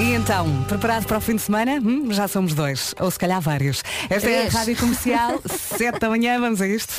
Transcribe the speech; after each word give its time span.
E 0.00 0.14
então, 0.14 0.62
preparado 0.64 1.06
para 1.06 1.18
o 1.18 1.20
fim 1.20 1.36
de 1.36 1.42
semana? 1.42 1.72
Hum, 1.72 2.10
já 2.10 2.26
somos 2.26 2.54
dois, 2.54 2.94
ou 2.98 3.10
se 3.10 3.18
calhar 3.18 3.38
vários. 3.38 3.82
Esta 4.08 4.30
é 4.30 4.36
a 4.36 4.40
Três. 4.40 4.54
Rádio 4.54 4.76
Comercial, 4.78 5.42
7 5.44 5.98
da 5.98 6.08
manhã, 6.08 6.40
vamos 6.40 6.62
a 6.62 6.66
isto. 6.66 6.94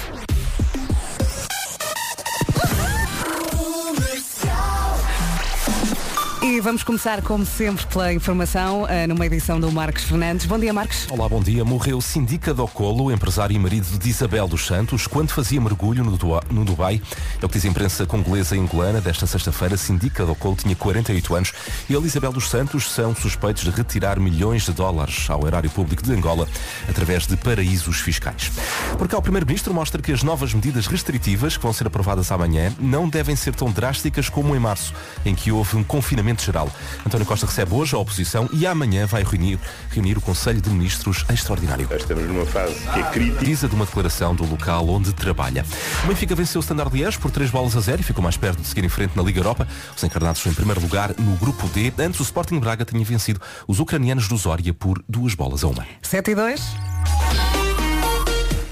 E 6.52 6.60
vamos 6.60 6.84
começar, 6.84 7.22
como 7.22 7.46
sempre, 7.46 7.86
pela 7.86 8.12
informação, 8.12 8.86
eh, 8.86 9.08
numa 9.08 9.26
edição 9.26 9.58
do 9.58 9.72
Marcos 9.72 10.04
Fernandes. 10.04 10.46
Bom 10.46 10.60
dia, 10.60 10.74
Marcos. 10.74 11.08
Olá, 11.10 11.30
bom 11.30 11.42
dia. 11.42 11.64
Morreu 11.64 12.02
Sindica 12.02 12.54
Docolo, 12.54 13.10
empresário 13.10 13.56
e 13.56 13.58
marido 13.58 13.98
de 13.98 14.10
Isabel 14.10 14.50
dos 14.50 14.66
Santos, 14.66 15.08
quando 15.08 15.30
fazia 15.30 15.62
mergulho 15.62 16.04
no, 16.04 16.66
Dubai. 16.66 17.02
É 17.42 17.46
o 17.46 17.48
que 17.48 17.54
diz 17.54 17.64
a 17.64 17.70
imprensa 17.70 18.06
congolesa 18.06 18.58
e 18.58 18.60
angolana. 18.60 19.00
Desta 19.00 19.26
sexta-feira, 19.26 19.78
Sindica 19.78 20.26
Docolo 20.26 20.58
tinha 20.58 20.76
48 20.76 21.36
anos. 21.36 21.54
E 21.90 21.94
Isabel 21.94 22.34
dos 22.34 22.50
Santos 22.50 22.92
são 22.92 23.16
suspeitos 23.16 23.64
de 23.64 23.70
retirar 23.70 24.20
milhões 24.20 24.66
de 24.66 24.74
dólares 24.74 25.30
ao 25.30 25.48
erário 25.48 25.70
público 25.70 26.04
de 26.04 26.12
Angola 26.12 26.50
através 26.90 27.28
de 27.28 27.38
paraísos 27.38 28.02
fiscais. 28.02 28.52
Por 28.98 29.08
cá, 29.08 29.18
o 29.18 29.22
Primeiro-Ministro 29.22 29.74
mostra 29.74 30.02
que 30.02 30.12
as 30.12 30.22
novas 30.22 30.54
medidas 30.54 30.86
restritivas 30.86 31.56
que 31.56 31.64
vão 31.64 31.72
ser 31.72 31.88
aprovadas 31.88 32.30
amanhã 32.30 32.74
não 32.78 33.08
devem 33.08 33.38
ser 33.38 33.56
tão 33.56 33.72
drásticas 33.72 34.28
como 34.28 34.54
em 34.54 34.60
março, 34.60 34.94
em 35.26 35.34
que 35.34 35.50
houve 35.50 35.78
um 35.78 35.84
confinamento 35.84 36.41
geral. 36.46 36.70
António 37.06 37.26
Costa 37.26 37.46
recebe 37.46 37.74
hoje 37.74 37.96
a 37.96 38.00
oposição 38.00 38.50
e 38.52 38.66
amanhã 38.66 39.06
vai 39.06 39.24
reunir, 39.24 39.60
reunir 39.90 40.18
o 40.18 40.22
Conselho 40.22 40.62
de 40.62 40.70
Ministros 40.70 41.26
extraordinário. 41.32 41.88
Estamos 41.96 42.24
numa 42.26 42.46
fase 42.46 42.76
que 42.76 43.00
é 43.00 43.04
crítica. 43.04 43.46
Diz 43.46 43.64
a 43.64 43.68
de 43.68 43.76
uma 43.76 43.86
declaração 43.86 44.36
do 44.36 44.46
local 44.46 44.88
onde 44.90 45.14
trabalha. 45.14 45.66
O 46.04 46.08
Benfica 46.08 46.36
venceu 46.36 46.60
o 46.60 46.64
Standard 46.64 46.96
Liège 46.96 47.18
por 47.18 47.32
3 47.32 47.50
bolas 47.50 47.76
a 47.76 47.80
0 47.80 48.02
e 48.02 48.04
ficou 48.04 48.24
mais 48.24 48.38
perto 48.38 48.62
de 48.62 48.68
seguir 48.68 48.84
em 48.84 48.90
frente 48.90 49.16
na 49.16 49.24
Liga 49.24 49.40
Europa. 49.40 49.68
Os 49.96 50.04
encarnados 50.04 50.40
estão 50.40 50.52
em 50.52 50.56
primeiro 50.56 50.82
lugar 50.82 51.14
no 51.18 51.36
grupo 51.38 51.68
D. 51.70 51.92
Antes 52.00 52.20
o 52.20 52.24
Sporting 52.24 52.60
Braga 52.60 52.86
tinha 52.86 53.04
vencido 53.04 53.40
os 53.68 53.80
ucranianos 53.80 54.28
do 54.28 54.38
Zória 54.38 54.74
por 54.74 55.04
duas 55.08 55.36
bolas 55.36 55.64
a 55.64 55.68
uma. 55.68 55.86
7 56.02 56.32
e 56.32 56.36
2. 56.36 57.61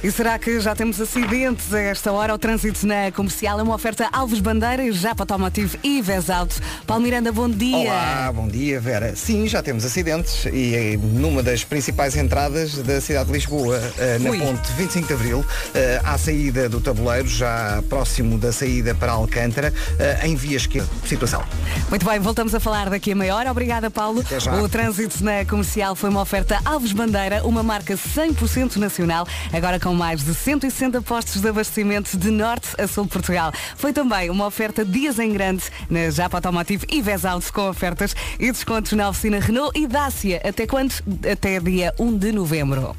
E 0.02 0.10
será 0.10 0.40
que 0.40 0.62
já 0.62 0.74
temos 0.74 1.02
acidentes 1.02 1.74
a 1.74 1.82
esta 1.82 2.10
hora? 2.14 2.34
O 2.34 2.38
trânsito 2.38 2.88
na 2.88 3.12
comercial 3.12 3.60
é 3.60 3.64
uma 3.64 3.76
oferta 3.76 4.08
Alves 4.14 4.40
Bandeira, 4.40 4.90
Japa 4.94 5.24
Automotive 5.24 5.78
e 5.84 6.02
Vesalto. 6.02 6.56
Paulo 6.88 7.04
Miranda, 7.04 7.34
bom 7.34 7.50
dia. 7.50 7.92
Olá, 7.92 8.32
bom 8.34 8.48
dia 8.48 8.80
Vera. 8.80 9.14
Sim, 9.14 9.46
já 9.46 9.62
temos 9.62 9.84
acidentes 9.84 10.46
e 10.46 10.98
numa 11.04 11.44
das 11.44 11.66
principais 11.66 12.16
entradas 12.16 12.76
da 12.76 13.02
cidade 13.02 13.26
de 13.26 13.34
Lisboa, 13.34 13.78
eh, 13.98 14.18
na 14.20 14.30
Ui. 14.30 14.40
ponte 14.40 14.72
25 14.78 15.06
de 15.06 15.14
Abril, 15.14 15.46
eh, 15.74 16.00
à 16.02 16.18
saída 16.18 16.70
do 16.70 16.80
tabuleiro, 16.80 17.28
já 17.28 17.84
próximo 17.90 18.38
da 18.38 18.54
saída 18.54 18.96
para 18.96 19.12
Alcântara, 19.12 19.74
eh, 20.00 20.28
em 20.28 20.34
via 20.34 20.56
esquerda. 20.56 20.88
Situação. 21.06 21.44
Muito 21.90 22.06
bem, 22.06 22.20
voltamos 22.20 22.56
a 22.56 22.60
falar 22.62 22.90
daqui 22.90 23.12
a 23.12 23.16
meia 23.16 23.36
hora. 23.36 23.52
Obrigada, 23.52 23.92
Paulo. 23.92 24.24
O 24.64 24.70
trânsito 24.70 25.22
na 25.22 25.44
comercial 25.44 25.94
foi 25.94 26.10
uma 26.10 26.22
oferta 26.22 26.58
Alves 26.64 26.94
Bandeira, 26.94 27.42
uma 27.44 27.62
marca 27.62 27.96
100% 27.98 28.78
nacional, 28.78 29.28
agora 29.52 29.78
com 29.78 29.89
mais 29.94 30.24
de 30.24 30.34
160 30.34 31.02
postos 31.02 31.42
de 31.42 31.48
abastecimento 31.48 32.18
de 32.18 32.30
norte 32.30 32.70
a 32.78 32.88
sul 32.88 33.06
de 33.06 33.10
Portugal. 33.10 33.52
Foi 33.76 33.94
também 33.94 34.30
uma 34.30 34.46
oferta 34.46 34.86
Dias 34.86 35.20
em 35.20 35.32
Grande 35.34 35.64
na 35.90 36.10
Japa 36.10 36.38
Automotive 36.38 36.86
e 36.90 37.02
Vesalto 37.02 37.52
com 37.52 37.70
ofertas 37.70 38.16
e 38.40 38.52
descontos 38.52 38.94
na 38.94 39.10
oficina 39.10 39.40
Renault 39.40 39.78
e 39.78 39.88
Dácia. 39.88 40.42
Até 40.44 40.68
quando? 40.68 40.94
Até 41.32 41.60
dia 41.60 41.94
1 42.00 42.18
de 42.18 42.32
novembro. 42.32 42.96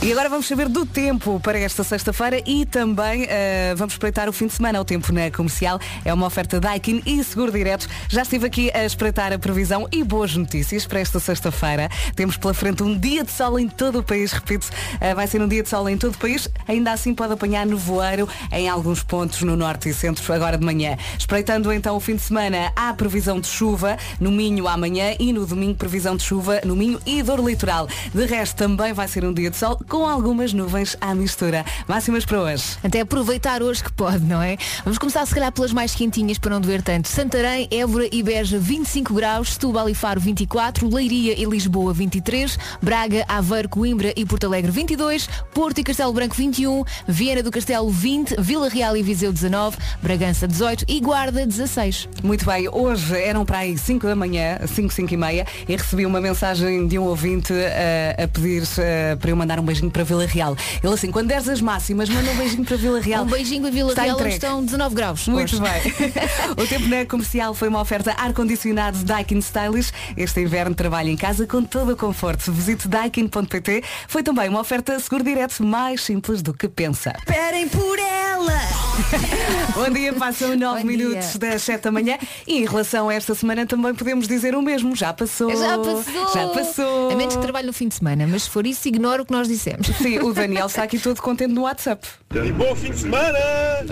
E 0.00 0.12
agora 0.12 0.28
vamos 0.28 0.46
saber 0.46 0.68
do 0.68 0.86
tempo 0.86 1.40
para 1.40 1.58
esta 1.58 1.82
sexta-feira 1.82 2.40
e 2.46 2.64
também 2.64 3.26
eh, 3.28 3.74
vamos 3.76 3.94
espreitar 3.94 4.28
o 4.28 4.32
fim 4.32 4.46
de 4.46 4.52
semana. 4.52 4.80
O 4.80 4.84
tempo 4.84 5.12
na 5.12 5.28
comercial 5.28 5.80
é 6.04 6.14
uma 6.14 6.24
oferta 6.24 6.60
Daikin 6.60 7.02
e 7.04 7.22
Seguro 7.24 7.50
Direto. 7.50 7.88
Já 8.08 8.22
estive 8.22 8.46
aqui 8.46 8.70
a 8.72 8.84
espreitar 8.84 9.32
a 9.32 9.38
previsão 9.40 9.88
e 9.90 10.04
boas 10.04 10.36
notícias 10.36 10.86
para 10.86 11.00
esta 11.00 11.18
sexta-feira. 11.18 11.88
Temos 12.14 12.36
pela 12.36 12.54
frente 12.54 12.80
um 12.80 12.96
dia 12.96 13.24
de 13.24 13.32
sol 13.32 13.58
em 13.58 13.68
todo 13.68 13.98
o 13.98 14.02
país. 14.02 14.30
Repito, 14.30 14.68
eh, 15.00 15.16
vai 15.16 15.26
ser 15.26 15.42
um 15.42 15.48
dia 15.48 15.64
de 15.64 15.68
sol 15.68 15.88
em 15.88 15.98
todo 15.98 16.14
o 16.14 16.18
país. 16.18 16.48
Ainda 16.68 16.92
assim 16.92 17.12
pode 17.12 17.32
apanhar 17.32 17.66
nevoeiro 17.66 18.28
em 18.52 18.68
alguns 18.68 19.02
pontos 19.02 19.42
no 19.42 19.56
norte 19.56 19.88
e 19.88 19.92
centro 19.94 20.32
agora 20.32 20.56
de 20.56 20.64
manhã. 20.64 20.96
Espreitando 21.18 21.72
então 21.72 21.96
o 21.96 22.00
fim 22.00 22.14
de 22.14 22.22
semana, 22.22 22.72
há 22.76 22.94
previsão 22.94 23.40
de 23.40 23.48
chuva 23.48 23.96
no 24.20 24.30
Minho 24.30 24.68
amanhã 24.68 25.16
e 25.18 25.32
no 25.32 25.44
domingo 25.44 25.74
previsão 25.74 26.16
de 26.16 26.22
chuva 26.22 26.60
no 26.64 26.76
Minho 26.76 27.00
e 27.04 27.20
dor 27.20 27.40
litoral. 27.40 27.88
De 28.14 28.24
resto 28.26 28.54
também 28.54 28.92
vai 28.92 29.07
ser 29.08 29.24
um 29.24 29.32
dia 29.32 29.50
de 29.50 29.56
sol 29.56 29.78
com 29.88 30.06
algumas 30.06 30.52
nuvens 30.52 30.96
à 31.00 31.14
mistura. 31.14 31.64
Máximas 31.86 32.24
para 32.24 32.40
hoje. 32.40 32.64
Até 32.82 33.00
aproveitar 33.00 33.62
hoje 33.62 33.82
que 33.82 33.92
pode, 33.92 34.24
não 34.24 34.40
é? 34.40 34.56
Vamos 34.84 34.98
começar 34.98 35.24
se 35.26 35.34
calhar 35.34 35.50
pelas 35.50 35.72
mais 35.72 35.94
quentinhas 35.94 36.38
para 36.38 36.50
não 36.50 36.60
doer 36.60 36.82
tanto. 36.82 37.08
Santarém, 37.08 37.68
Évora 37.70 38.08
e 38.12 38.22
Beja 38.22 38.58
25 38.58 39.14
graus, 39.14 39.54
Setúbal 39.54 39.88
e 39.88 39.94
Faro 39.94 40.20
24, 40.20 40.88
Leiria 40.92 41.34
e 41.38 41.44
Lisboa 41.44 41.92
23, 41.92 42.58
Braga, 42.82 43.24
Aveiro, 43.28 43.68
Coimbra 43.68 44.12
e 44.16 44.24
Porto 44.24 44.44
Alegre 44.44 44.70
22, 44.70 45.28
Porto 45.52 45.78
e 45.78 45.84
Castelo 45.84 46.12
Branco 46.12 46.34
21, 46.34 46.84
Viana 47.06 47.42
do 47.42 47.50
Castelo 47.50 47.90
20, 47.90 48.36
Vila 48.40 48.68
Real 48.68 48.96
e 48.96 49.02
Viseu 49.02 49.32
19, 49.32 49.76
Bragança 50.02 50.46
18 50.46 50.84
e 50.88 51.00
Guarda 51.00 51.46
16. 51.46 52.08
Muito 52.22 52.44
bem, 52.44 52.68
hoje 52.68 53.16
eram 53.20 53.44
para 53.44 53.58
aí 53.58 53.76
5 53.76 54.06
da 54.06 54.16
manhã, 54.16 54.58
5, 54.66 54.92
5 54.92 55.14
e 55.14 55.16
meia, 55.16 55.46
e 55.68 55.76
recebi 55.76 56.04
uma 56.04 56.20
mensagem 56.20 56.86
de 56.86 56.98
um 56.98 57.04
ouvinte 57.04 57.52
eh, 57.52 58.16
a 58.22 58.28
pedir 58.28 58.62
eh, 58.78 58.97
para 59.20 59.30
eu 59.30 59.36
mandar 59.36 59.58
um 59.58 59.62
beijinho 59.62 59.90
para 59.90 60.04
Vila 60.04 60.26
Real. 60.26 60.56
Ele 60.82 60.92
assim, 60.92 61.10
quando 61.10 61.28
deres 61.28 61.48
as 61.48 61.60
máximas, 61.60 62.08
manda 62.08 62.30
um 62.30 62.36
beijinho 62.36 62.64
para 62.64 62.76
Vila 62.76 63.00
Real. 63.00 63.24
Um 63.24 63.26
beijinho 63.26 63.66
a 63.66 63.70
Vila 63.70 63.90
Está 63.90 64.02
Real, 64.02 64.18
onde 64.18 64.28
estão 64.28 64.64
19 64.64 64.94
graus. 64.94 65.28
Muito 65.28 65.56
hoje. 65.56 65.60
bem. 65.60 66.12
o 66.56 66.66
tempo 66.66 66.88
na 66.88 67.04
comercial 67.06 67.54
foi 67.54 67.68
uma 67.68 67.80
oferta 67.80 68.14
ar-condicionado 68.16 68.98
Daikin 69.04 69.38
Stylish. 69.38 69.92
Este 70.16 70.40
inverno 70.40 70.74
trabalha 70.74 71.10
em 71.10 71.16
casa 71.16 71.46
com 71.46 71.62
todo 71.62 71.92
o 71.92 71.96
conforto. 71.96 72.52
Visite 72.52 72.88
daikin.pt. 72.88 73.82
Foi 74.06 74.22
também 74.22 74.48
uma 74.48 74.60
oferta 74.60 74.98
seguro 74.98 75.24
direto 75.24 75.62
mais 75.64 76.02
simples 76.02 76.42
do 76.42 76.54
que 76.54 76.68
pensa. 76.68 77.12
Esperem 77.18 77.68
por 77.68 77.98
ela! 77.98 78.58
Bom 79.74 79.90
dia, 79.90 80.12
passam 80.12 80.56
9 80.56 80.80
Bom 80.80 80.86
minutos 80.86 81.30
dia. 81.32 81.50
das 81.50 81.62
7 81.62 81.84
da 81.84 81.92
manhã 81.92 82.18
e 82.46 82.58
em 82.58 82.66
relação 82.66 83.08
a 83.08 83.14
esta 83.14 83.34
semana 83.34 83.66
também 83.66 83.94
podemos 83.94 84.26
dizer 84.26 84.54
o 84.54 84.62
mesmo. 84.62 84.94
Já 84.96 85.12
passou. 85.12 85.50
Já 85.50 85.78
passou! 85.78 86.34
Já 86.34 86.48
passou. 86.48 87.10
A 87.10 87.16
menos 87.16 87.36
que 87.36 87.42
trabalhe 87.42 87.66
no 87.66 87.72
fim 87.72 87.88
de 87.88 87.94
semana, 87.94 88.26
mas 88.26 88.44
se 88.44 88.50
for 88.50 88.66
isso, 88.66 88.87
ignora 88.88 89.22
o 89.22 89.26
que 89.26 89.32
nós 89.32 89.46
dissemos. 89.48 89.86
Sim, 89.86 90.18
o 90.20 90.32
Daniel 90.32 90.66
está 90.66 90.82
aqui 90.82 90.98
todo 90.98 91.20
contente 91.22 91.52
no 91.52 91.62
WhatsApp. 91.62 92.06
E 92.34 92.52
bom 92.52 92.74
fim 92.76 92.90
de 92.90 92.98
semana! 92.98 93.38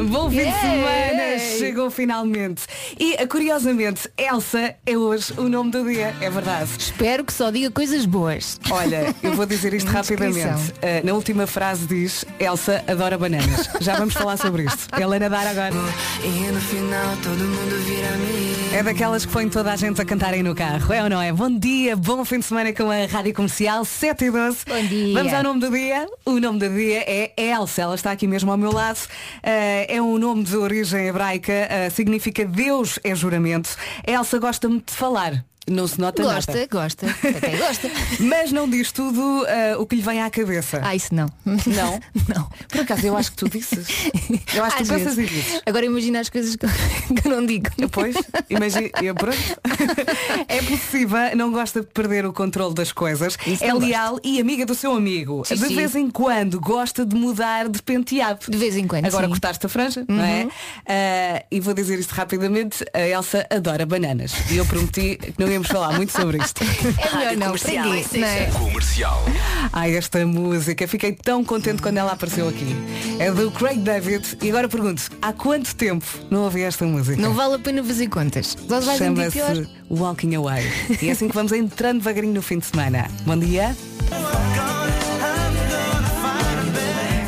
Bom 0.09 0.29
fim 0.29 0.37
de 0.37 0.43
Yay! 0.43 0.61
semana, 0.61 1.39
chegou 1.59 1.91
finalmente. 1.91 2.63
E 2.99 3.15
eh, 3.15 3.27
curiosamente, 3.27 4.11
Elsa 4.17 4.75
é 4.85 4.97
hoje 4.99 5.33
o 5.39 5.49
nome 5.49 5.71
do 5.71 5.85
dia, 5.85 6.15
é 6.21 6.29
verdade. 6.29 6.69
Espero 6.79 7.25
que 7.25 7.33
só 7.33 7.51
diga 7.51 7.71
coisas 7.71 8.05
boas. 8.05 8.61
Olha, 8.71 9.15
eu 9.23 9.33
vou 9.33 9.47
dizer 9.47 9.73
isto 9.73 9.89
rapidamente. 9.93 10.75
Eh, 10.83 11.01
na 11.03 11.15
última 11.15 11.47
frase 11.47 11.87
diz 11.87 12.25
Elsa 12.39 12.85
adora 12.87 13.17
bananas. 13.17 13.71
Já 13.81 13.97
vamos 13.97 14.13
falar 14.15 14.37
sobre 14.37 14.65
isto. 14.65 14.89
Helena 15.01 15.31
Dar 15.31 15.47
agora. 15.47 15.73
E 16.23 16.53
no 16.53 16.61
final 16.61 17.17
todo 17.23 17.39
mundo 17.39 17.85
vira 17.85 18.09
amigo. 18.09 18.57
É 18.75 18.83
daquelas 18.83 19.25
que 19.25 19.33
põe 19.33 19.49
toda 19.49 19.73
a 19.73 19.77
gente 19.77 20.01
a 20.03 20.05
cantarem 20.05 20.43
no 20.43 20.55
carro, 20.55 20.93
é 20.93 21.03
ou 21.03 21.09
não 21.09 21.23
é? 21.23 21.33
Bom 21.33 21.51
dia, 21.51 21.97
bom 21.97 22.23
fim 22.25 22.41
de 22.41 22.45
semana 22.45 22.73
com 22.75 22.91
a 22.91 23.07
Rádio 23.07 23.33
Comercial 23.33 23.85
7 23.85 24.27
e 24.27 24.31
12. 24.31 24.59
Bom 24.67 24.86
dia. 24.87 25.15
Vamos 25.15 25.33
ao 25.33 25.43
nome 25.43 25.61
do 25.61 25.71
dia. 25.71 26.07
O 26.25 26.39
nome 26.41 26.59
do 26.59 26.69
dia 26.69 27.05
é 27.07 27.33
Elsa, 27.37 27.83
ela 27.83 27.95
está 27.95 28.13
aqui 28.13 28.27
mesmo 28.27 28.51
ao 28.51 28.59
meu 28.59 28.73
lado. 28.73 29.01
Eh, 29.43 29.97
é 29.97 30.03
um 30.03 30.19
nome 30.19 30.45
de 30.45 30.57
origem 30.57 31.07
hebraica, 31.07 31.53
eh, 31.53 31.91
significa 31.91 32.45
Deus 32.45 32.99
é 33.05 33.15
juramento. 33.15 33.77
Elsa 34.07 34.39
gosta 34.39 34.69
muito 34.69 34.93
de 34.93 34.97
falar. 34.99 35.45
Não 35.69 35.87
se 35.89 36.01
nota 36.01 36.23
Gosta, 36.23 36.53
nada. 36.53 36.69
gosta. 36.71 37.07
Até 37.07 37.57
gosta. 37.57 37.91
Mas 38.21 38.53
não 38.53 38.69
diz 38.69 38.93
tudo 38.93 39.45
eh, 39.47 39.77
o 39.77 39.85
que 39.87 39.97
lhe 39.97 40.03
vem 40.03 40.23
à 40.23 40.31
cabeça. 40.31 40.81
Ah, 40.83 40.95
isso 40.95 41.15
não. 41.15 41.27
Não? 41.45 41.57
Não. 42.35 42.49
Por 42.69 42.81
acaso, 42.83 43.07
eu 43.07 43.17
acho 43.17 43.31
que 43.33 43.37
tu 43.37 43.49
disses. 43.49 43.87
Eu 44.55 44.65
acho 44.65 44.77
que 44.77 44.83
Às 44.83 44.89
tu 44.89 44.95
pensas 44.95 45.19
e 45.19 45.27
dizes. 45.27 45.61
Agora 45.67 45.85
imagina 45.85 46.21
as 46.21 46.29
coisas 46.29 46.55
que 46.57 46.67
que 47.21 47.27
eu 47.29 47.33
não 47.33 47.45
digo. 47.47 47.69
Pois, 47.91 48.17
imagina, 48.51 48.91
eu, 49.03 49.15
pronto. 49.15 49.37
é 50.49 50.63
possível, 50.63 51.37
não 51.37 51.51
gosta 51.53 51.81
de 51.81 51.87
perder 51.87 52.27
o 52.27 52.33
controle 52.33 52.75
das 52.75 52.93
coisas, 52.93 53.37
Isso 53.47 53.65
é 53.65 53.73
leal 53.73 54.19
e 54.25 54.41
amiga 54.41 54.67
do 54.67 54.75
seu 54.75 54.93
amigo. 54.93 55.45
Sim, 55.45 55.55
de 55.55 55.67
sim. 55.67 55.75
vez 55.75 55.95
em 55.95 56.11
quando 56.11 56.61
gosta 56.61 57.05
de 57.05 57.15
mudar 57.17 57.69
de 57.69 57.83
penteado. 57.83 58.41
De 58.49 58.57
vez 58.57 58.77
em 58.77 58.87
quando, 58.87 59.07
Agora 59.07 59.23
sim. 59.25 59.27
Uhum. 59.27 59.31
cortaste 59.31 59.67
a 59.67 59.69
franja, 59.69 60.05
não 60.09 60.23
é? 60.25 60.49
Ah, 60.87 61.45
e 61.51 61.61
vou 61.61 61.75
dizer 61.75 61.99
isto 61.99 62.13
rapidamente, 62.13 62.85
a 62.93 63.01
Elsa 63.01 63.47
adora 63.51 63.87
bananas. 63.87 64.33
E 64.51 64.57
eu 64.57 64.67
prometi 64.67 65.17
que 65.17 65.35
não 65.39 65.49
íamos 65.57 65.69
falar 65.69 65.93
muito 65.97 66.13
sobre 66.13 66.39
isto. 66.39 66.63
É 66.97 67.17
melhor 67.17 67.37
não. 67.37 67.47
Comercial, 67.47 67.89
preguiça, 67.89 68.19
não 68.19 68.27
é? 68.27 68.47
Comercial. 68.47 69.25
Ai, 69.73 69.97
esta 69.97 70.27
música, 70.27 70.87
fiquei 70.87 71.13
tão 71.13 71.45
contente 71.45 71.83
quando 71.83 71.99
ela 71.99 72.13
apareceu 72.13 72.49
aqui. 72.49 72.67
É 73.19 73.31
do 73.31 73.51
Craig 73.51 73.81
David. 73.81 74.39
E 74.43 74.51
agora 74.51 74.69
pergunto, 74.69 75.03
há 75.21 75.33
quanto 75.33 75.75
tempo 75.75 76.05
não 76.31 76.45
ouvi 76.45 76.63
esta 76.63 76.85
música? 76.85 77.21
Não 77.21 77.33
vale 77.33 77.55
a 77.55 77.59
pena 77.59 77.83
fazer 77.83 78.09
contas. 78.09 78.57
Vais. 78.69 78.99
Chama-se 78.99 79.69
Walking 79.91 80.35
Away. 80.35 80.65
E 81.01 81.09
é 81.09 81.13
assim 81.13 81.29
que 81.29 81.35
vamos 81.35 81.53
entrando 81.53 81.99
devagarinho 81.99 82.35
no 82.35 82.43
fim 82.43 82.59
de 82.59 82.67
semana. 82.67 83.09
Bom 83.25 83.39
dia. 83.39 83.75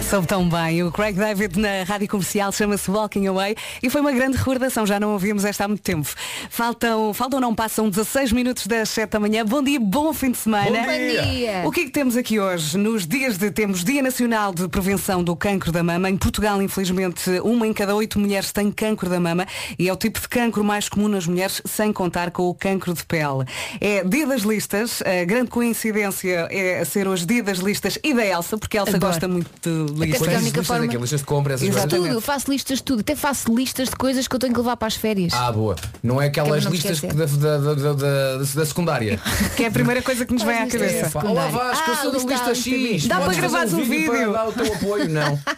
Soube 0.08 0.26
tão 0.26 0.48
bem. 0.48 0.82
O 0.82 0.90
Craig 0.90 1.14
David 1.18 1.58
na 1.58 1.82
rádio 1.82 2.08
comercial 2.08 2.50
chama-se 2.50 2.90
Walking 2.90 3.26
Away 3.26 3.54
e 3.82 3.90
foi 3.90 4.00
uma 4.00 4.10
grande 4.10 4.38
recordação. 4.38 4.86
Já 4.86 4.98
não 4.98 5.12
ouvimos 5.12 5.44
esta 5.44 5.66
há 5.66 5.68
muito 5.68 5.82
tempo. 5.82 6.08
Faltam, 6.48 7.12
faltam 7.12 7.38
não 7.38 7.54
passam 7.54 7.90
16 7.90 8.32
minutos 8.32 8.66
das 8.66 8.88
7 8.88 9.10
da 9.10 9.20
manhã. 9.20 9.44
Bom 9.44 9.62
dia, 9.62 9.78
bom 9.78 10.14
fim 10.14 10.30
de 10.30 10.38
semana. 10.38 10.78
Bom 10.78 10.86
dia. 10.86 11.62
O 11.66 11.70
que 11.70 11.80
é 11.80 11.84
que 11.84 11.90
temos 11.90 12.16
aqui 12.16 12.40
hoje? 12.40 12.78
Nos 12.78 13.06
dias 13.06 13.36
de 13.36 13.50
temos 13.50 13.84
Dia 13.84 14.00
Nacional 14.00 14.54
de 14.54 14.66
Prevenção 14.66 15.22
do 15.22 15.36
Cancro 15.36 15.70
da 15.70 15.82
Mama. 15.82 16.08
Em 16.08 16.16
Portugal, 16.16 16.62
infelizmente, 16.62 17.28
uma 17.44 17.66
em 17.66 17.74
cada 17.74 17.94
oito 17.94 18.18
mulheres 18.18 18.50
tem 18.50 18.72
cancro 18.72 19.10
da 19.10 19.20
mama 19.20 19.46
e 19.78 19.90
é 19.90 19.92
o 19.92 19.96
tipo 19.96 20.18
de 20.18 20.28
cancro 20.28 20.64
mais 20.64 20.88
comum 20.88 21.08
nas 21.08 21.26
mulheres, 21.26 21.60
sem 21.66 21.92
contar 21.92 22.30
com 22.30 22.44
o 22.44 22.54
cancro 22.54 22.94
de 22.94 23.04
pele. 23.04 23.44
É 23.78 24.02
dia 24.04 24.26
das 24.26 24.40
listas. 24.40 25.02
A 25.02 25.26
grande 25.26 25.50
coincidência 25.50 26.48
é 26.50 26.82
ser 26.86 27.06
hoje 27.06 27.26
dia 27.26 27.42
das 27.42 27.58
listas 27.58 27.98
e 28.02 28.14
da 28.14 28.24
Elsa, 28.24 28.56
porque 28.56 28.78
a 28.78 28.80
Elsa 28.80 28.96
Adoro. 28.96 29.12
gosta 29.12 29.28
muito 29.28 29.50
de 29.60 29.97
Listas. 30.06 30.18
porque 30.18 30.34
a 30.34 30.38
única 30.38 30.44
listas 30.58 30.66
forma- 30.66 30.82
daquelas 30.86 31.02
listas 31.02 31.20
de 31.20 31.26
compra, 31.26 31.54
essas 31.54 31.68
Exato. 31.68 31.88
coisas. 31.88 32.06
Tudo, 32.06 32.14
eu 32.16 32.20
faço 32.20 32.50
listas 32.50 32.78
de 32.78 32.84
tudo. 32.84 33.00
Até 33.00 33.16
faço 33.16 33.54
listas 33.54 33.88
de 33.88 33.96
coisas 33.96 34.28
que 34.28 34.34
eu 34.34 34.38
tenho 34.38 34.52
que 34.52 34.58
levar 34.60 34.76
para 34.76 34.88
as 34.88 34.94
férias. 34.96 35.32
Ah, 35.34 35.50
boa. 35.52 35.76
Não 36.02 36.20
é 36.20 36.26
aquelas 36.26 36.50
Que 36.50 36.58
eu 36.58 36.64
não 36.64 36.70
listas 36.72 37.00
da, 37.00 37.08
da, 37.26 37.58
da, 37.58 37.74
da, 37.74 37.92
da- 37.92 38.36
da 38.38 38.66
secundária. 38.66 39.20
Que 39.56 39.64
é 39.64 39.66
a 39.66 39.70
primeira 39.70 40.02
coisa 40.02 40.24
que 40.24 40.32
nos 40.32 40.42
vem 40.42 40.54
à 40.56 40.66
cabeça. 40.66 41.18
é- 41.18 41.26
Olá. 41.26 41.48
Vasco, 41.48 41.90
eu 41.90 41.94
Ah, 41.94 41.96
sou 42.02 42.12
da 42.12 42.18
lista 42.18 42.54
X. 42.54 43.06
Dá 43.06 43.20
para 43.20 43.32
fazer 43.48 43.74
um 43.76 43.84
vídeo? 43.84 44.10
para 44.10 44.32
dar 44.32 44.48
o 44.48 44.52
teu 44.52 44.72
apoio? 44.74 45.08
Não. 45.08 45.38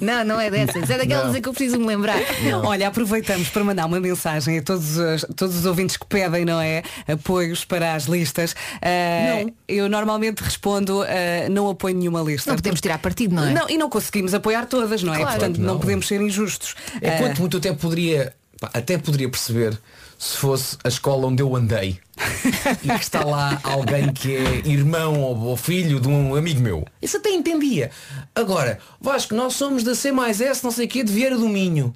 Não, 0.00 0.24
não 0.24 0.40
é 0.40 0.50
dessas. 0.50 0.90
É 0.90 0.98
daquelas 0.98 1.28
Não. 1.28 1.36
em 1.36 1.40
que 1.40 1.48
eu 1.48 1.52
preciso 1.52 1.78
me 1.78 1.86
lembrar. 1.86 2.18
Olha, 2.64 2.88
aproveitamos 2.88 3.48
para 3.48 3.62
mandar 3.64 3.86
uma 3.86 4.00
mensagem 4.00 4.58
a 4.58 4.62
todos 4.62 4.96
os, 4.98 5.24
todos 5.36 5.56
os 5.56 5.64
ouvintes 5.64 5.96
que 5.96 6.04
pedem, 6.06 6.44
não 6.44 6.60
é? 6.60 6.82
Apoios 7.06 7.64
para 7.64 7.94
as 7.94 8.04
listas. 8.04 8.54
Ah, 8.82 9.44
Eu 9.68 9.88
normalmente 9.88 10.40
respondo, 10.40 11.02
ah, 11.02 11.48
não 11.50 11.70
apoio 11.70 11.94
nenhuma 11.96 12.20
lista. 12.22 12.50
Não 12.50 12.56
podemos 12.56 12.80
tirar 12.80 12.98
partido, 12.98 13.34
não 13.34 13.44
é? 13.44 13.51
Não, 13.52 13.68
e 13.68 13.78
não 13.78 13.88
conseguimos 13.88 14.34
apoiar 14.34 14.66
todas, 14.66 15.02
não 15.02 15.14
é? 15.14 15.18
Claro. 15.18 15.38
Portanto, 15.38 15.58
não. 15.58 15.74
Não. 15.74 15.80
podemos 15.80 16.06
ser 16.06 16.20
injustos. 16.20 16.74
É 17.00 17.16
Ah, 17.16 17.18
quanto 17.18 17.40
muito 17.40 17.56
eu 17.56 17.58
até 17.58 17.72
poderia, 17.72 18.34
pá, 18.60 18.70
até 18.72 18.98
poderia 18.98 19.28
perceber 19.28 19.78
se 20.18 20.36
fosse 20.36 20.76
a 20.84 20.88
escola 20.88 21.26
onde 21.26 21.42
eu 21.42 21.56
andei 21.56 21.98
e 22.84 22.88
que 22.88 23.02
está 23.02 23.24
lá 23.24 23.58
alguém 23.64 24.12
que 24.12 24.36
é 24.36 24.68
irmão 24.68 25.20
ou, 25.20 25.36
ou 25.36 25.56
filho 25.56 25.98
de 25.98 26.06
um 26.06 26.36
amigo 26.36 26.60
meu. 26.60 26.84
Isso 27.00 27.16
até 27.16 27.30
entendia. 27.30 27.90
Agora, 28.34 28.78
Vasco, 29.00 29.34
nós 29.34 29.54
somos 29.54 29.82
da 29.82 29.96
C 29.96 30.12
mais 30.12 30.40
S, 30.40 30.62
não 30.62 30.70
sei 30.70 30.86
o 30.86 30.88
quê, 30.88 31.02
de 31.02 31.12
Vieira 31.12 31.36
do 31.36 31.48
Minho. 31.48 31.92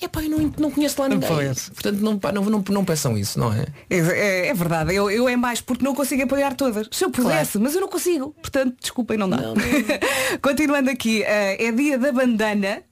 É 0.00 0.06
pá, 0.06 0.22
eu 0.22 0.30
não, 0.30 0.52
não 0.58 0.70
conheço 0.70 1.00
lá 1.02 1.08
ninguém. 1.08 1.28
Portanto, 1.70 1.98
não, 2.00 2.18
pá, 2.18 2.30
não, 2.30 2.44
não, 2.44 2.64
não 2.68 2.84
peçam 2.84 3.18
isso, 3.18 3.38
não 3.38 3.52
é? 3.52 3.66
É, 3.90 3.98
é- 3.98 4.46
é 4.48 4.54
verdade, 4.54 4.94
eu, 4.94 5.10
eu 5.10 5.28
é 5.28 5.36
mais 5.36 5.60
porque 5.60 5.84
não 5.84 5.92
consigo 5.94 6.22
apoiar 6.22 6.54
todas. 6.54 6.86
Se 6.92 7.04
eu 7.04 7.10
pudesse, 7.10 7.58
mas 7.58 7.74
eu 7.74 7.80
não 7.80 7.88
consigo. 7.88 8.34
Portanto, 8.40 8.76
desculpem, 8.80 9.18
não 9.18 9.28
dá. 9.28 9.38
Continuando 10.40 10.88
aqui, 10.90 11.22
eh, 11.24 11.66
é 11.66 11.72
dia 11.72 11.98
da 11.98 12.12
bandana 12.12 12.82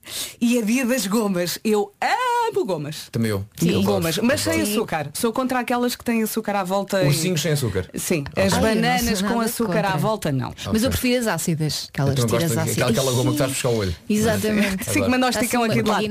e 0.40 0.58
é 0.58 0.62
dia 0.62 0.84
das 0.86 1.06
gomas. 1.06 1.58
Eu 1.64 1.92
amo 2.00 2.64
gomas. 2.64 3.08
Também 3.10 3.30
eu. 3.30 3.44
Sim, 3.56 3.70
Eu 3.72 3.82
gomas, 3.82 4.18
mas 4.18 4.40
sem 4.40 4.60
açúcar. 4.62 5.10
Sou 5.14 5.32
contra 5.32 5.60
aquelas 5.60 5.94
que 5.96 6.04
têm 6.04 6.22
açúcar 6.22 6.56
à 6.56 6.64
volta. 6.64 7.02
e- 7.02 7.06
Ursinhos 7.06 7.40
sem 7.42 7.52
açúcar. 7.52 7.88
Sim, 7.94 8.24
as 8.36 8.52
Ai, 8.54 8.60
bananas 8.60 9.22
com 9.22 9.40
açúcar 9.40 9.80
à 9.80 9.82
contra. 9.92 9.98
volta 9.98 10.32
não. 10.32 10.54
Mas 10.72 10.82
eu 10.82 10.90
prefiro 10.90 11.20
as 11.20 11.26
ácidas. 11.26 11.88
Aquelas 11.92 12.12
Então 12.12 12.26
tiras 12.26 12.56
ácidas. 12.56 12.88
aquela 12.90 13.12
goma 13.12 13.32
que 13.32 13.38
faz 13.38 13.50
buscar 13.52 13.68
o 13.70 13.76
olho. 13.76 13.94
Exatamente. 14.08 14.84
Sim, 14.84 15.02
que 15.02 15.08
manda 15.08 15.26
o 15.26 15.30
esticão 15.30 15.62
Assim, 15.64 15.72
aqui 15.72 15.82
de 15.82 15.90
lado. 15.90 16.08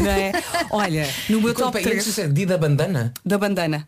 Não 0.00 0.10
é? 0.10 0.32
Olha, 0.70 1.08
no 1.28 1.40
meu 1.40 1.54
top 1.54 1.72
Top 1.72 1.82
3. 1.82 2.04
3 2.14 2.32
Dia 2.34 2.46
da 2.46 2.58
bandana? 2.58 3.12
da 3.24 3.38
bandana. 3.38 3.86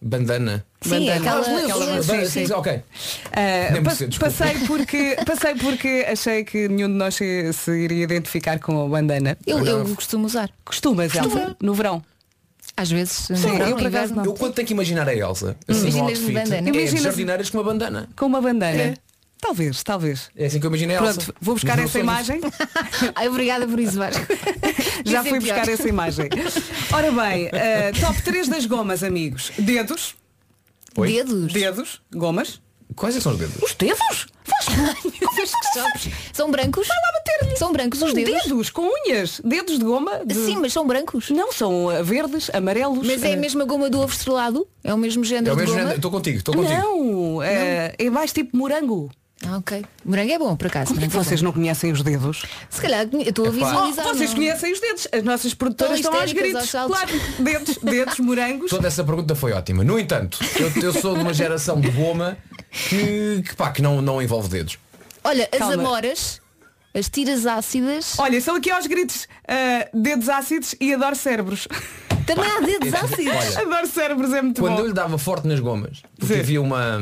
Bandana. 0.00 0.64
Sim, 0.82 0.90
Bandana. 0.90 1.14
aquela, 1.16 1.40
Aquelas 1.40 1.62
aquela- 1.64 1.86
Bandana, 1.96 2.26
sim, 2.26 2.46
sim. 2.46 2.52
Ok. 2.52 2.82
Nem 3.72 3.82
pa- 3.82 3.90
desculpa. 3.94 4.18
passei 4.26 4.54
porque 4.66 5.16
passei 5.26 5.54
porque 5.54 6.06
achei 6.08 6.44
que 6.44 6.68
nenhum 6.68 6.88
de 6.88 6.94
nós 6.94 7.14
se, 7.14 7.52
se 7.52 7.70
iria 7.72 8.04
identificar 8.04 8.58
com 8.58 8.84
a 8.84 8.88
bandana. 8.88 9.36
Eu, 9.46 9.64
eu 9.64 9.94
costumo 9.94 10.26
usar. 10.26 10.50
Costumas, 10.64 11.14
Elsa, 11.14 11.56
no 11.60 11.74
verão. 11.74 12.02
Às 12.76 12.90
vezes. 12.90 13.28
no 13.30 13.36
Sim, 13.38 13.52
verão, 13.52 13.68
eu 13.70 13.76
por 13.76 13.86
acaso 13.86 14.14
não. 14.14 14.24
Eu 14.24 14.34
quando 14.34 14.52
tenho 14.54 14.66
que 14.68 14.74
imaginar 14.74 15.08
a 15.08 15.14
Elsa, 15.14 15.56
assim 15.66 15.80
no 15.80 15.88
Imaginas 15.88 15.94
de 15.94 16.00
outfit, 16.24 16.32
bandana. 16.34 16.68
é 16.68 16.84
de 16.84 16.96
jardineiras 16.98 17.50
com 17.50 17.58
uma 17.58 17.64
bandana. 17.64 18.08
Com 18.14 18.26
uma 18.26 18.40
bandana. 18.42 18.76
É. 18.82 18.94
Talvez, 19.40 19.82
talvez. 19.82 20.30
É 20.36 20.46
assim 20.46 20.58
que 20.58 20.66
eu 20.66 20.68
imaginei 20.70 20.96
a 20.96 21.00
Elsa. 21.00 21.20
Pronto, 21.20 21.34
vou 21.40 21.54
buscar 21.54 21.78
essa 21.78 21.98
imagem. 21.98 22.40
Ai, 23.14 23.28
obrigada 23.28 23.66
por 23.66 23.78
isso, 23.78 23.98
Vasco. 23.98 24.24
Já 25.04 25.20
é 25.20 25.22
fui 25.22 25.38
pior. 25.40 25.54
buscar 25.56 25.68
essa 25.72 25.88
imagem. 25.88 26.28
Ora 26.92 27.12
bem, 27.12 27.48
eh, 27.52 27.92
top 28.00 28.22
3 28.22 28.48
das 28.48 28.64
gomas, 28.66 29.02
amigos. 29.02 29.52
Dedos, 29.58 30.16
Oi? 30.96 31.12
Dedos. 31.12 31.52
dedos, 31.52 32.02
gomas. 32.12 32.60
Quais 32.94 33.14
é 33.16 33.20
são 33.20 33.32
os 33.32 33.38
dedos? 33.38 33.62
Os 33.62 33.74
dedos? 33.74 34.26
Que 35.36 35.78
sabes. 35.80 36.08
São 36.32 36.50
brancos? 36.50 36.88
São 37.56 37.72
brancos 37.72 38.00
os 38.00 38.12
dedos? 38.14 38.42
Dedos, 38.44 38.70
com 38.70 38.82
unhas. 39.06 39.40
Dedos 39.44 39.78
de 39.78 39.84
goma. 39.84 40.24
de- 40.24 40.34
Sim, 40.34 40.56
mas 40.60 40.72
são 40.72 40.86
brancos. 40.86 41.30
Não, 41.30 41.52
são 41.52 41.90
eh, 41.92 42.02
verdes, 42.02 42.50
amarelos. 42.54 43.06
Mas 43.06 43.22
é 43.22 43.30
eh, 43.30 43.34
a 43.34 43.36
mesma 43.36 43.64
goma 43.64 43.90
do 43.90 44.00
ovo 44.00 44.12
estrelado? 44.12 44.66
É 44.82 44.94
o 44.94 44.98
mesmo 44.98 45.22
É 45.24 45.26
género 45.26 45.54
o 45.54 45.56
mesmo 45.56 45.74
de 45.74 45.80
goma? 45.82 45.94
Estou 45.94 46.10
contigo, 46.10 46.38
estou 46.38 46.54
contigo. 46.54 46.74
Não, 46.80 47.42
eh, 47.42 47.94
é 47.98 48.10
mais 48.10 48.32
tipo 48.32 48.56
morango. 48.56 49.10
Ah, 49.48 49.58
ok. 49.58 49.84
Morango 50.04 50.32
é 50.32 50.38
bom, 50.38 50.56
por 50.56 50.66
acaso. 50.66 50.88
Como 50.92 51.04
é 51.04 51.08
que 51.08 51.16
é 51.16 51.22
vocês 51.22 51.40
não 51.42 51.52
conhecem 51.52 51.92
os 51.92 52.02
dedos? 52.02 52.44
Se 52.68 52.80
calhar 52.80 53.06
eu 53.12 53.20
estou 53.22 53.46
a 53.46 53.50
visualizar. 53.50 54.06
Oh, 54.06 54.14
vocês 54.14 54.30
não? 54.30 54.36
conhecem 54.36 54.72
os 54.72 54.80
dedos. 54.80 55.08
As 55.12 55.22
nossas 55.22 55.54
produtoras 55.54 55.96
Estão 56.00 56.14
aos 56.20 56.32
gritos. 56.32 56.74
aos 56.74 56.86
Claro, 56.90 57.10
dedos, 57.38 57.78
dedos, 57.82 58.18
morangos. 58.18 58.70
Toda 58.70 58.88
essa 58.88 59.04
pergunta 59.04 59.34
foi 59.34 59.52
ótima. 59.52 59.84
No 59.84 59.98
entanto, 59.98 60.38
eu, 60.58 60.82
eu 60.82 60.92
sou 60.92 61.14
de 61.14 61.20
uma 61.20 61.32
geração 61.34 61.80
de 61.80 61.90
goma 61.90 62.36
que, 62.70 63.42
que, 63.46 63.54
pá, 63.54 63.70
que 63.70 63.80
não, 63.82 64.02
não 64.02 64.20
envolve 64.20 64.48
dedos. 64.48 64.78
Olha, 65.22 65.48
as 65.52 65.58
Calma. 65.58 65.74
amoras, 65.74 66.40
as 66.94 67.08
tiras 67.08 67.46
ácidas, 67.46 68.14
Olha, 68.18 68.40
são 68.40 68.56
aqui 68.56 68.70
aos 68.70 68.86
gritos. 68.86 69.26
eh, 69.46 69.88
dedos 69.92 70.28
ácidos 70.28 70.74
e 70.80 70.94
adoro 70.94 71.14
cérebros. 71.16 71.66
também 72.26 72.50
há 72.50 72.60
dedos 72.60 72.94
ácidos. 72.94 73.26
Olha, 73.56 73.60
adoro 73.66 73.86
cérebros, 73.86 74.32
é 74.32 74.42
muito 74.42 74.60
quando 74.60 74.74
bom. 74.76 74.80
eu 74.80 74.86
lhe 74.88 74.92
dava 74.92 75.18
forte 75.18 75.46
nas 75.48 75.60
gomas, 75.60 76.02
porque 76.18 76.34
Sim. 76.34 76.40
havia 76.40 76.62
uma, 76.62 76.98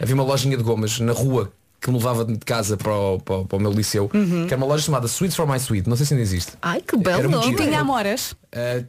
havia 0.00 0.14
uma 0.14 0.24
lojinha 0.24 0.56
de 0.58 0.62
gomas 0.62 1.00
na 1.00 1.12
rua 1.12 1.50
que 1.80 1.90
me 1.90 1.96
levava 1.96 2.24
de 2.24 2.36
casa 2.38 2.76
para 2.76 2.92
o, 2.94 3.18
para 3.20 3.36
o- 3.36 3.46
para 3.46 3.56
o 3.56 3.60
meu 3.60 3.72
liceu, 3.72 4.10
Uhum. 4.12 4.46
que 4.46 4.52
era 4.54 4.56
uma 4.56 4.66
loja 4.66 4.84
chamada 4.84 5.06
Sweets 5.06 5.36
for 5.36 5.46
My 5.46 5.56
Sweet. 5.58 5.88
Não 5.88 5.96
sei 5.96 6.06
se 6.06 6.14
ainda 6.14 6.22
existe. 6.22 6.52
Ai, 6.60 6.80
que 6.80 6.96
belo 6.96 7.28
nome. 7.30 7.54
Tinha 7.56 7.80
amoras. 7.80 8.32
Uh, 8.54 8.84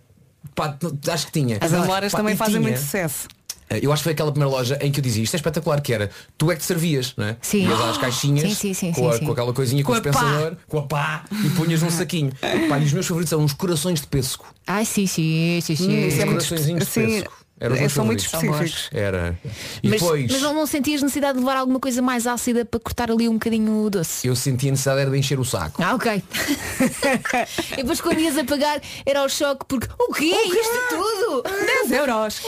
pá, 0.56 0.76
acho 1.12 1.26
que 1.28 1.32
tinha. 1.32 1.58
As 1.62 1.74
amoras 1.74 2.12
também 2.12 2.36
fazem 2.36 2.56
tinha- 2.56 2.62
muito 2.68 2.80
sucesso. 2.80 3.28
Uh, 3.72 3.78
Eu 3.84 3.94
acho 3.94 4.00
que 4.02 4.06
foi 4.06 4.14
aquela 4.14 4.32
primeira 4.32 4.50
loja 4.52 4.80
em 4.82 4.92
que 4.92 5.00
eu 5.00 5.04
dizia 5.04 5.24
isto 5.24 5.36
é 5.36 5.38
espetacular, 5.38 5.80
que 5.80 5.94
era 5.94 6.10
tu 6.36 6.50
é 6.52 6.56
que 6.56 6.62
te 6.62 6.66
servias, 6.66 7.14
não 7.16 7.26
é? 7.26 7.38
Sim. 7.40 7.68
Ias 7.68 7.80
às 7.82 7.98
caixinhas 8.00 8.50
Sim, 8.50 8.56
sim, 8.56 8.74
sim, 8.74 8.92
com, 8.94 9.08
a- 9.08 9.14
sim. 9.20 9.26
com 9.26 9.32
aquela 9.32 9.54
coisinha 9.54 9.84
com, 9.84 9.92
Com 9.94 10.00
o 10.00 10.02
dispensador, 10.02 10.58
com 10.68 10.80
a 10.80 10.82
pá 10.88 11.26
e 11.46 11.50
punhas 11.52 11.84
num 11.84 11.92
saquinho. 11.92 12.32
Pá, 12.68 12.80
e 12.80 12.86
os 12.86 12.94
meus 12.94 13.06
favoritos 13.06 13.30
são 13.30 13.40
uns 13.42 13.54
corações 13.54 14.02
de 14.02 14.08
pêssego. 14.08 14.46
Ai, 14.66 14.86
sim, 14.86 15.06
sim, 15.06 15.60
sim, 15.62 15.76
sim. 15.76 15.94
é 16.20 16.26
muito 16.26 16.30
coraçõezinhos 16.38 16.80
de 16.84 16.86
sim, 16.92 17.06
pêssego. 17.06 17.32
Eram 17.60 17.76
é, 17.76 17.90
são 17.90 18.06
muito 18.06 18.20
específicos. 18.20 18.90
Era. 18.94 19.38
E 19.84 19.90
Mas, 19.90 20.00
depois 20.02 20.32
mas 20.32 20.42
não, 20.42 20.54
não 20.54 20.66
sentias 20.66 21.02
necessidade 21.02 21.34
de 21.34 21.40
levar 21.40 21.58
alguma 21.58 21.80
coisa 21.80 22.02
mais 22.02 22.26
ácida 22.26 22.64
para 22.64 22.80
cortar 22.80 23.12
ali 23.12 23.28
um 23.28 23.34
bocadinho 23.34 23.84
o 23.84 23.90
doce? 23.90 24.26
eu 24.28 24.36
sentia 24.36 24.72
necessidade 24.72 25.02
era 25.02 25.10
de 25.12 25.18
encher 25.18 25.40
o 25.40 25.44
saco. 25.46 25.82
Ah, 25.84 25.94
ok. 25.96 26.24
e 27.74 27.76
depois 27.78 28.00
quando 28.02 28.20
ias 28.20 28.38
a 28.38 28.44
pagar 28.44 28.82
era 29.06 29.24
o 29.24 29.30
choque 29.30 29.66
porque 29.68 29.88
o 30.00 30.14
quê? 30.14 30.26
Isto 30.26 30.80
tudo? 30.90 31.44
10 31.44 31.92
euros. 31.92 32.42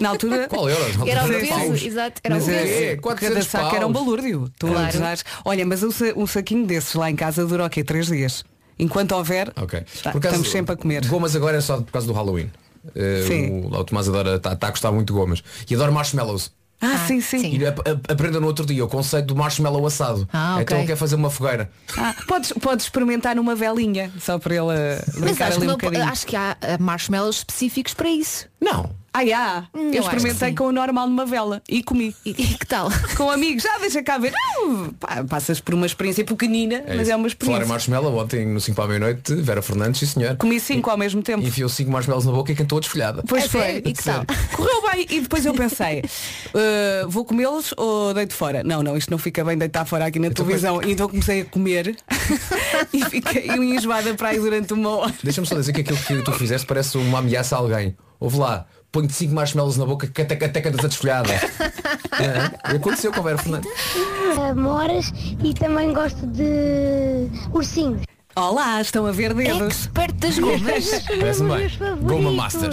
Na 0.00 0.10
altura. 0.10 0.48
Qual 0.48 0.68
euros? 0.70 0.96
Era 1.08 1.24
o 1.24 1.28
peso, 1.28 1.48
paus. 1.48 1.82
exato. 1.82 2.20
Era 2.22 2.34
o 2.34 2.38
Mas 2.38 2.46
peso. 2.46 2.58
é- 2.58 2.84
é, 2.84 2.94
quê? 2.96 3.02
400 3.02 3.46
cada 3.48 3.64
saco 3.64 3.76
era 3.76 3.86
um 3.86 3.92
paus. 3.92 4.04
balúrdio. 4.04 4.52
Tu 4.58 4.66
Claro. 4.66 4.96
usares- 4.96 5.24
Olha, 5.44 5.66
mas 5.66 5.82
um, 5.82 5.90
sa- 5.90 6.12
um 6.16 6.26
saquinho 6.26 6.66
desses 6.66 6.94
lá 6.94 7.10
em 7.10 7.16
casa 7.16 7.44
dura 7.46 7.64
o 7.66 7.70
quê? 7.70 7.82
Três 7.82 8.06
dias. 8.06 8.44
Enquanto 8.78 9.12
houver, 9.12 9.50
Ok. 9.56 9.80
tá, 10.02 10.12
Por 10.12 10.22
estamos 10.24 10.50
sempre 10.50 10.74
a 10.74 10.76
comer. 10.76 11.06
Gomas 11.06 11.34
agora 11.34 11.56
é 11.56 11.60
só 11.60 11.78
por 11.80 11.90
causa 11.90 12.06
do 12.06 12.12
Halloween. 12.12 12.50
Eh, 12.94 13.24
Sim. 13.26 13.60
o, 13.64 13.68
lá 13.70 13.80
o 13.80 13.84
Tomás 13.84 14.08
adora, 14.08 14.36
está 14.36 14.52
a 14.60 14.70
gostar 14.70 14.92
muito 14.92 15.12
de 15.12 15.18
gomas. 15.18 15.42
E 15.68 15.74
adora 15.74 15.90
marshmallows. 15.90 16.50
Ah, 16.80 16.92
Ah, 16.92 17.06
sim, 17.06 17.22
sim. 17.22 17.38
sim. 17.40 17.56
E 17.58 17.66
ap- 17.66 17.80
ap- 17.88 18.10
aprenda 18.12 18.38
no 18.38 18.46
outro 18.46 18.66
dia 18.66 18.84
o 18.84 18.88
conceito 18.88 19.26
do 19.28 19.34
marshmallow 19.36 19.86
assado. 19.86 20.28
Ah, 20.30 20.52
ok. 20.54 20.62
Então 20.62 20.78
ele 20.78 20.86
quer 20.86 20.96
fazer 20.96 21.14
uma 21.16 21.30
fogueira. 21.30 21.70
Ah, 21.96 22.14
podes, 22.28 22.52
podes 22.60 22.84
experimentar 22.84 23.34
numa 23.34 23.54
velinha, 23.54 24.12
só 24.20 24.38
para 24.38 24.54
ele 24.56 24.72
eh, 24.76 25.02
Mas 25.18 25.40
acho 25.40 25.56
ali 25.62 25.74
que, 25.78 25.86
um 25.86 25.90
não, 25.90 26.08
acho 26.08 26.26
que 26.26 26.36
há 26.36 26.54
marshmallows 26.78 27.36
específicos 27.38 27.94
para 27.94 28.10
isso. 28.10 28.46
Não. 28.60 28.90
Ah, 29.18 29.24
já. 29.24 29.64
Hum, 29.74 29.88
eu 29.88 29.94
eu 29.94 30.02
experimentei 30.02 30.52
com 30.54 30.64
o 30.64 30.72
normal 30.72 31.06
numa 31.08 31.24
vela 31.24 31.62
e 31.68 31.82
comi. 31.82 32.14
E, 32.24 32.30
e 32.30 32.34
que 32.34 32.66
tal? 32.66 32.88
Com 33.16 33.30
amigos, 33.30 33.62
já 33.62 33.78
deixa 33.78 34.02
cá 34.02 34.18
ver. 34.18 34.30
Não, 34.58 34.90
pá, 34.92 35.24
passas 35.24 35.58
por 35.58 35.72
uma 35.74 35.86
experiência 35.86 36.22
pequenina, 36.24 36.82
mas 36.86 37.02
isso. 37.02 37.10
é 37.12 37.16
uma 37.16 37.22
Falar 37.22 37.26
experiência. 37.28 37.66
marshmallow, 37.66 38.14
ontem 38.22 38.44
no 38.46 38.60
5 38.60 38.74
para 38.76 38.84
a 38.84 38.88
meia-noite, 38.88 39.34
Vera 39.36 39.62
Fernandes, 39.62 40.00
sim 40.00 40.06
senhor. 40.06 40.36
Comi 40.36 40.60
cinco 40.60 40.90
ao 40.90 40.98
mesmo 40.98 41.22
tempo. 41.22 41.42
Enfiou 41.46 41.68
5 41.68 41.90
marshmallows 41.90 42.26
na 42.26 42.32
boca 42.32 42.52
e 42.52 42.54
cantou 42.54 42.76
a 42.76 42.80
desfolhada. 42.80 43.22
Pois 43.26 43.44
É 43.44 43.48
foi. 43.48 43.76
E 43.78 43.92
que 43.94 44.04
tal? 44.04 44.24
Correu 44.54 44.82
bem 44.92 45.06
e 45.08 45.20
depois 45.22 45.46
eu 45.46 45.54
pensei, 45.54 46.02
"Uh, 46.54 47.08
vou 47.08 47.24
comê-los 47.24 47.72
ou 47.78 48.12
deito 48.12 48.34
fora? 48.34 48.62
Não, 48.62 48.82
não, 48.82 48.96
isto 48.98 49.10
não 49.10 49.16
fica 49.18 49.42
bem 49.44 49.56
deitar 49.56 49.86
fora 49.86 50.04
aqui 50.04 50.18
na 50.18 50.26
Então, 50.26 50.44
televisão. 50.44 50.82
E 50.82 50.92
então 50.92 51.08
comecei 51.08 51.40
a 51.40 51.44
comer 51.46 51.96
e 52.92 53.02
fiquei 53.06 53.46
enjoada 53.48 54.12
para 54.14 54.28
aí 54.30 54.38
durante 54.38 54.74
uma 54.74 54.90
hora. 54.90 55.14
Deixa-me 55.22 55.46
só 55.46 55.54
dizer 55.54 55.72
que 55.72 55.80
aquilo 55.80 55.98
que 55.98 56.22
tu 56.22 56.32
fizeste 56.32 56.66
parece 56.66 56.98
uma 56.98 57.20
ameaça 57.20 57.56
a 57.56 57.58
alguém. 57.60 57.96
Houve 58.18 58.38
lá, 58.38 58.66
ponho 58.96 59.10
5 59.10 59.34
marshmallows 59.34 59.76
na 59.76 59.84
boca 59.84 60.06
que 60.06 60.22
até, 60.22 60.34
até 60.42 60.60
cantas 60.60 60.82
a 60.82 60.88
desfolhada. 60.88 61.28
é, 62.18 62.72
e 62.72 62.76
aconteceu 62.76 63.12
com 63.12 63.20
a 63.20 63.24
Vera 63.24 63.38
Fernandes. 63.38 63.70
Moras 64.56 65.12
e 65.44 65.52
também 65.52 65.92
gosto 65.92 66.26
de 66.26 67.28
ursinhos. 67.52 68.15
Olá, 68.38 68.82
estão 68.82 69.06
a 69.06 69.12
ver 69.12 69.32
dedos. 69.32 69.62
Expert 69.62 70.12
das 70.16 70.38
gomas. 70.38 70.90
Parece-me 71.08 71.56
bem. 71.56 71.70
Goma 72.02 72.30
Master. 72.32 72.68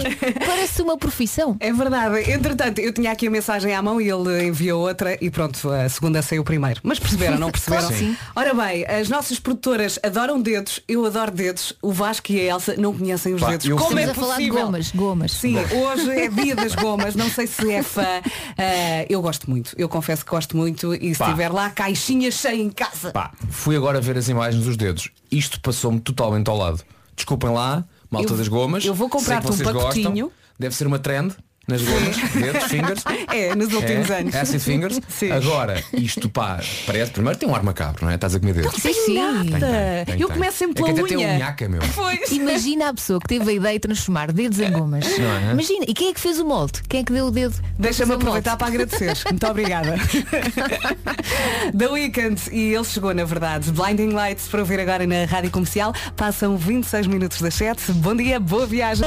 Parece 0.46 0.82
uma 0.82 0.98
profissão. 0.98 1.56
É 1.58 1.72
verdade. 1.72 2.30
Entretanto, 2.30 2.80
eu 2.80 2.92
tinha 2.92 3.10
aqui 3.10 3.28
a 3.28 3.30
mensagem 3.30 3.72
à 3.74 3.80
mão 3.80 3.98
e 3.98 4.10
ele 4.10 4.46
enviou 4.46 4.86
outra 4.86 5.16
e 5.24 5.30
pronto, 5.30 5.70
a 5.70 5.88
segunda 5.88 6.20
saiu 6.20 6.44
primeiro. 6.44 6.80
Mas 6.82 6.98
perceberam, 6.98 7.38
não 7.38 7.48
perceberam? 7.50 7.86
Claro 7.88 7.96
sim. 7.96 8.14
Ora 8.36 8.52
bem, 8.52 8.84
as 8.84 9.08
nossas 9.08 9.40
produtoras 9.40 9.98
adoram 10.02 10.38
dedos, 10.38 10.80
eu 10.86 11.02
adoro 11.06 11.30
dedos, 11.30 11.72
o 11.80 11.90
Vasco 11.90 12.30
e 12.30 12.40
a 12.40 12.54
Elsa 12.56 12.74
não 12.76 12.92
conhecem 12.92 13.32
os 13.32 13.40
Pá, 13.40 13.52
dedos. 13.52 13.66
eu- 13.66 13.76
Como 13.78 13.98
é 13.98 14.02
Estamos 14.02 14.18
a 14.18 14.20
falar 14.20 14.36
de 14.36 14.42
possível? 14.42 14.66
gomas, 14.66 14.90
gomas. 14.92 15.32
Sim, 15.32 15.56
hoje 15.56 16.10
é 16.10 16.28
dia 16.28 16.54
das 16.54 16.74
gomas, 16.74 17.14
não 17.16 17.30
sei 17.30 17.46
se 17.46 17.72
é 17.72 17.82
fã. 17.82 18.20
Ah, 18.58 19.06
eu 19.08 19.22
gosto 19.22 19.48
muito, 19.48 19.74
eu 19.78 19.88
confesso 19.88 20.22
que 20.26 20.30
gosto 20.30 20.58
muito 20.58 20.94
e 20.94 21.14
se 21.14 21.18
Pá. 21.20 21.30
tiver 21.30 21.48
lá 21.50 21.70
caixinha 21.70 22.30
cheia 22.30 22.60
em 22.60 22.68
casa. 22.68 23.12
Pá, 23.12 23.32
fui 23.48 23.74
agora 23.76 23.98
ver 23.98 24.18
as 24.18 24.28
imagens 24.28 24.62
dos 24.62 24.76
dedos. 24.76 25.08
Isto 25.36 25.60
passou-me 25.60 26.00
totalmente 26.00 26.48
ao 26.48 26.56
lado. 26.56 26.82
Desculpem 27.16 27.50
lá, 27.50 27.84
malta 28.10 28.32
Eu- 28.32 28.36
das 28.36 28.48
gomas. 28.48 28.84
eu 28.84 28.94
vou 28.94 29.08
comprar-te 29.08 29.50
um 29.50 29.58
pacotinho. 29.58 30.10
gostam. 30.26 30.32
Deve 30.58 30.74
ser 30.74 30.86
uma 30.86 30.98
trend 30.98 31.34
nas 31.66 31.82
gomas, 31.82 32.16
dedos, 32.34 32.64
fingers. 32.64 33.04
É, 33.34 33.54
nos 33.54 33.72
últimos 33.72 34.10
É, 34.10 34.18
anos. 34.20 34.34
Acid 34.34 34.60
fingers. 34.60 35.00
Sim. 35.08 35.32
Agora, 35.32 35.82
isto 35.92 36.28
pá, 36.28 36.60
parece, 36.86 37.10
primeiro 37.10 37.38
tem 37.38 37.48
um 37.48 37.54
ar 37.54 37.62
macabro, 37.62 38.04
não 38.04 38.12
é? 38.12 38.14
Estás 38.14 38.34
a 38.34 38.38
comer 38.40 38.52
dedos. 38.54 38.80
Tem 38.82 38.92
Sim. 38.94 39.14
nada. 39.14 39.38
Tem, 39.44 39.50
tem, 39.50 40.04
tem, 40.04 40.20
eu 40.20 40.28
começo 40.28 40.58
sempre 40.58 40.82
É 40.82 40.86
que 40.86 40.92
pela 40.92 41.06
até 41.06 41.08
tem 41.16 41.26
unha. 41.26 41.36
unhaca, 41.36 41.68
meu. 41.68 41.80
Pois. 41.94 42.30
Imagina 42.30 42.90
a 42.90 42.94
pessoa 42.94 43.18
que 43.18 43.26
teve 43.26 43.50
a 43.50 43.52
ideia 43.54 43.74
de 43.74 43.80
transformar 43.80 44.30
dedos 44.30 44.60
em 44.60 44.70
gomas. 44.70 45.04
Não 45.18 45.32
é? 45.48 45.52
Imagina. 45.52 45.84
E 45.88 45.94
quem 45.94 46.10
é 46.10 46.14
que 46.14 46.20
fez 46.20 46.38
o 46.38 46.44
molde? 46.44 46.80
Quem 46.88 47.00
é 47.00 47.04
que 47.04 47.12
deu 47.12 47.26
o 47.26 47.30
dedo? 47.30 47.54
Deixa-me 47.78 48.14
aproveitar 48.14 48.56
para 48.56 48.68
agradecer. 48.68 49.16
Muito 49.28 49.46
obrigada. 49.46 49.96
The 51.76 51.88
Weeknd 51.88 52.40
e 52.52 52.74
ele 52.74 52.84
chegou, 52.84 53.12
na 53.14 53.24
verdade. 53.24 53.70
Blinding 53.72 54.10
Lights 54.10 54.46
para 54.48 54.60
ouvir 54.60 54.78
agora 54.80 55.06
na 55.06 55.24
Rádio 55.24 55.50
Comercial. 55.50 55.92
Passam 56.16 56.56
26 56.56 57.06
minutos 57.06 57.40
das 57.40 57.54
7. 57.54 57.92
Bom 57.92 58.14
dia, 58.14 58.38
boa 58.38 58.66
viagem. 58.66 59.04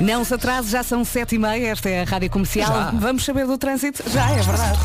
Não 0.00 0.24
se 0.24 0.34
atrase, 0.34 0.70
já 0.70 0.82
são 0.82 1.04
7 1.04 1.34
e 1.34 1.38
meia. 1.38 1.68
Esta 1.68 1.88
é 1.88 2.02
a 2.02 2.04
Rádio 2.04 2.30
Comercial. 2.30 2.68
Já? 2.68 2.90
Vamos 2.92 3.24
saber 3.24 3.46
do 3.46 3.58
trânsito? 3.58 4.02
Já, 4.10 4.30
é 4.30 4.42
verdade. 4.42 4.78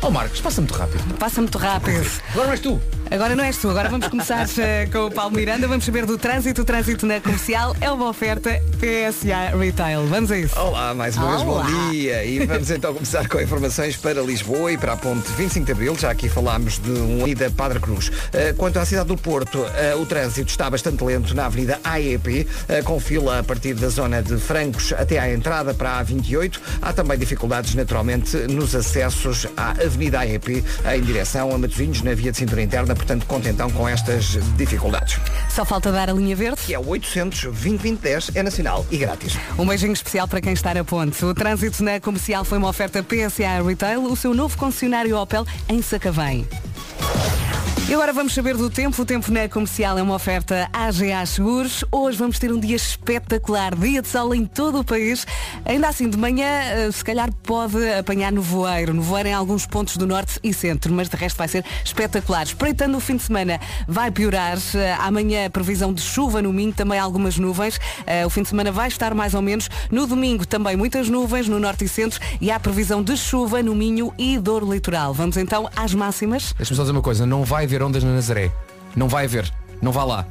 Oh 0.00 0.10
Marcos, 0.10 0.40
passa 0.40 0.60
muito 0.60 0.74
rápido. 0.74 1.14
Passa 1.18 1.40
muito 1.40 1.58
rápido. 1.58 2.04
Agora 2.32 2.48
mais 2.48 2.60
tu. 2.60 2.80
Agora 3.12 3.36
não 3.36 3.44
és 3.44 3.58
tu, 3.58 3.68
agora 3.68 3.90
vamos 3.90 4.08
começar 4.08 4.46
eh, 4.56 4.88
com 4.90 5.00
o 5.00 5.10
Paulo 5.10 5.36
Miranda, 5.36 5.68
vamos 5.68 5.84
saber 5.84 6.06
do 6.06 6.16
trânsito. 6.16 6.62
O 6.62 6.64
trânsito 6.64 7.04
na 7.04 7.20
comercial 7.20 7.76
é 7.78 7.90
uma 7.90 8.08
oferta 8.08 8.58
PSA 8.80 9.54
Retail. 9.54 10.06
Vamos 10.06 10.30
a 10.30 10.38
isso. 10.38 10.58
Olá, 10.58 10.94
mais 10.94 11.14
uma 11.18 11.32
vez 11.32 11.42
bom 11.42 11.62
dia 11.90 12.24
e 12.24 12.46
vamos 12.46 12.70
então 12.70 12.94
começar 12.94 13.28
com 13.28 13.38
informações 13.38 13.98
para 13.98 14.22
Lisboa 14.22 14.72
e 14.72 14.78
para 14.78 14.94
a 14.94 14.96
ponte 14.96 15.30
25 15.32 15.66
de 15.66 15.72
Abril, 15.72 15.94
já 15.98 16.10
aqui 16.10 16.26
falámos 16.26 16.78
de 16.78 16.90
um 16.90 17.28
ida 17.28 17.50
Padre 17.50 17.80
Cruz. 17.80 18.10
Eh, 18.32 18.54
Quanto 18.56 18.78
à 18.78 18.86
cidade 18.86 19.08
do 19.08 19.16
Porto, 19.18 19.62
eh, 19.76 19.94
o 19.94 20.06
trânsito 20.06 20.48
está 20.48 20.70
bastante 20.70 21.04
lento 21.04 21.34
na 21.34 21.44
avenida 21.44 21.78
AEP, 21.84 22.48
com 22.84 22.98
fila 22.98 23.40
a 23.40 23.42
partir 23.42 23.74
da 23.74 23.90
zona 23.90 24.22
de 24.22 24.38
Francos 24.38 24.94
até 24.94 25.18
à 25.18 25.30
entrada 25.30 25.74
para 25.74 25.98
a 25.98 26.04
A28. 26.04 26.58
Há 26.80 26.94
também 26.94 27.18
dificuldades 27.18 27.74
naturalmente 27.74 28.38
nos 28.48 28.74
acessos 28.74 29.46
à 29.54 29.72
avenida 29.72 30.20
AEP 30.20 30.64
em 30.94 31.02
direção 31.02 31.54
a 31.54 31.58
Matosinhos 31.58 32.00
na 32.00 32.14
via 32.14 32.32
de 32.32 32.38
cintura 32.38 32.62
interna, 32.62 32.94
portanto 33.02 33.26
conta 33.26 33.48
então 33.48 33.68
com 33.70 33.88
estas 33.88 34.38
dificuldades. 34.56 35.18
Só 35.50 35.64
falta 35.64 35.90
dar 35.90 36.08
a 36.08 36.12
linha 36.12 36.34
verde. 36.36 36.62
Que 36.62 36.74
é 36.74 36.78
o 36.78 36.88
800 36.88 37.42
2010 37.42 38.30
é 38.34 38.42
nacional 38.42 38.86
e 38.90 38.96
grátis. 38.96 39.36
Um 39.58 39.66
beijinho 39.66 39.92
especial 39.92 40.28
para 40.28 40.40
quem 40.40 40.52
está 40.52 40.72
na 40.72 40.84
ponte. 40.84 41.24
O 41.24 41.34
trânsito 41.34 41.82
na 41.82 42.00
comercial 42.00 42.44
foi 42.44 42.58
uma 42.58 42.68
oferta 42.68 43.02
PSA 43.02 43.62
Retail, 43.66 44.04
o 44.04 44.16
seu 44.16 44.32
novo 44.32 44.56
concessionário 44.56 45.16
Opel 45.18 45.44
em 45.68 45.82
Sacavém. 45.82 46.46
E 47.88 47.94
agora 47.94 48.12
vamos 48.12 48.32
saber 48.32 48.56
do 48.56 48.70
tempo. 48.70 49.02
O 49.02 49.04
tempo 49.04 49.30
na 49.30 49.48
comercial 49.48 49.98
é 49.98 50.02
uma 50.02 50.14
oferta 50.14 50.66
AGA 50.72 51.26
Seguros. 51.26 51.84
Hoje 51.92 52.16
vamos 52.16 52.38
ter 52.38 52.50
um 52.50 52.58
dia 52.58 52.76
espetacular, 52.76 53.74
dia 53.74 54.00
de 54.00 54.08
sol 54.08 54.34
em 54.34 54.46
todo 54.46 54.78
o 54.80 54.84
país. 54.84 55.26
Ainda 55.64 55.88
assim, 55.88 56.08
de 56.08 56.16
manhã, 56.16 56.46
eh, 56.46 56.90
se 56.90 57.04
calhar 57.04 57.30
pode 57.42 57.76
apanhar 57.92 58.32
nevoeiro. 58.32 58.94
Nevoeiro 58.94 59.28
em 59.28 59.34
alguns 59.34 59.66
pontos 59.66 59.96
do 59.98 60.06
norte 60.06 60.38
e 60.42 60.54
centro, 60.54 60.90
mas 60.94 61.08
de 61.10 61.16
resto 61.16 61.36
vai 61.36 61.48
ser 61.48 61.64
espetacular. 61.84 62.44
Espreitando 62.44 62.96
o 62.96 63.00
fim 63.00 63.16
de 63.16 63.24
semana, 63.24 63.60
vai 63.86 64.10
piorar. 64.10 64.56
Eh, 64.74 64.96
Amanhã, 65.00 65.50
previsão 65.50 65.92
de 65.92 66.00
chuva 66.00 66.40
no 66.40 66.50
Minho, 66.52 66.72
também 66.72 66.98
algumas 66.98 67.36
nuvens. 67.36 67.78
Eh, 68.06 68.24
O 68.24 68.30
fim 68.30 68.42
de 68.42 68.48
semana 68.48 68.72
vai 68.72 68.88
estar 68.88 69.12
mais 69.12 69.34
ou 69.34 69.42
menos. 69.42 69.68
No 69.90 70.06
domingo, 70.06 70.46
também 70.46 70.76
muitas 70.76 71.10
nuvens 71.10 71.46
no 71.48 71.58
norte 71.58 71.84
e 71.84 71.88
centro. 71.88 72.18
E 72.40 72.50
há 72.50 72.58
previsão 72.58 73.02
de 73.02 73.16
chuva 73.18 73.62
no 73.62 73.74
Minho 73.74 74.14
e 74.16 74.38
Douro 74.38 74.72
Litoral. 74.72 75.12
Vamos 75.12 75.36
então 75.36 75.68
às 75.76 75.92
máximas. 75.92 76.54
Deixa-me 76.56 76.76
só 76.76 76.84
dizer 76.84 76.92
uma 76.92 77.02
coisa, 77.02 77.26
não 77.26 77.44
vai 77.44 77.66
haver 77.72 77.82
ondas 77.82 78.04
na 78.04 78.12
Nazaré. 78.12 78.50
Não 78.94 79.08
vai 79.08 79.24
haver. 79.24 79.50
Não 79.80 79.92
vá 79.92 80.04
lá. 80.04 80.26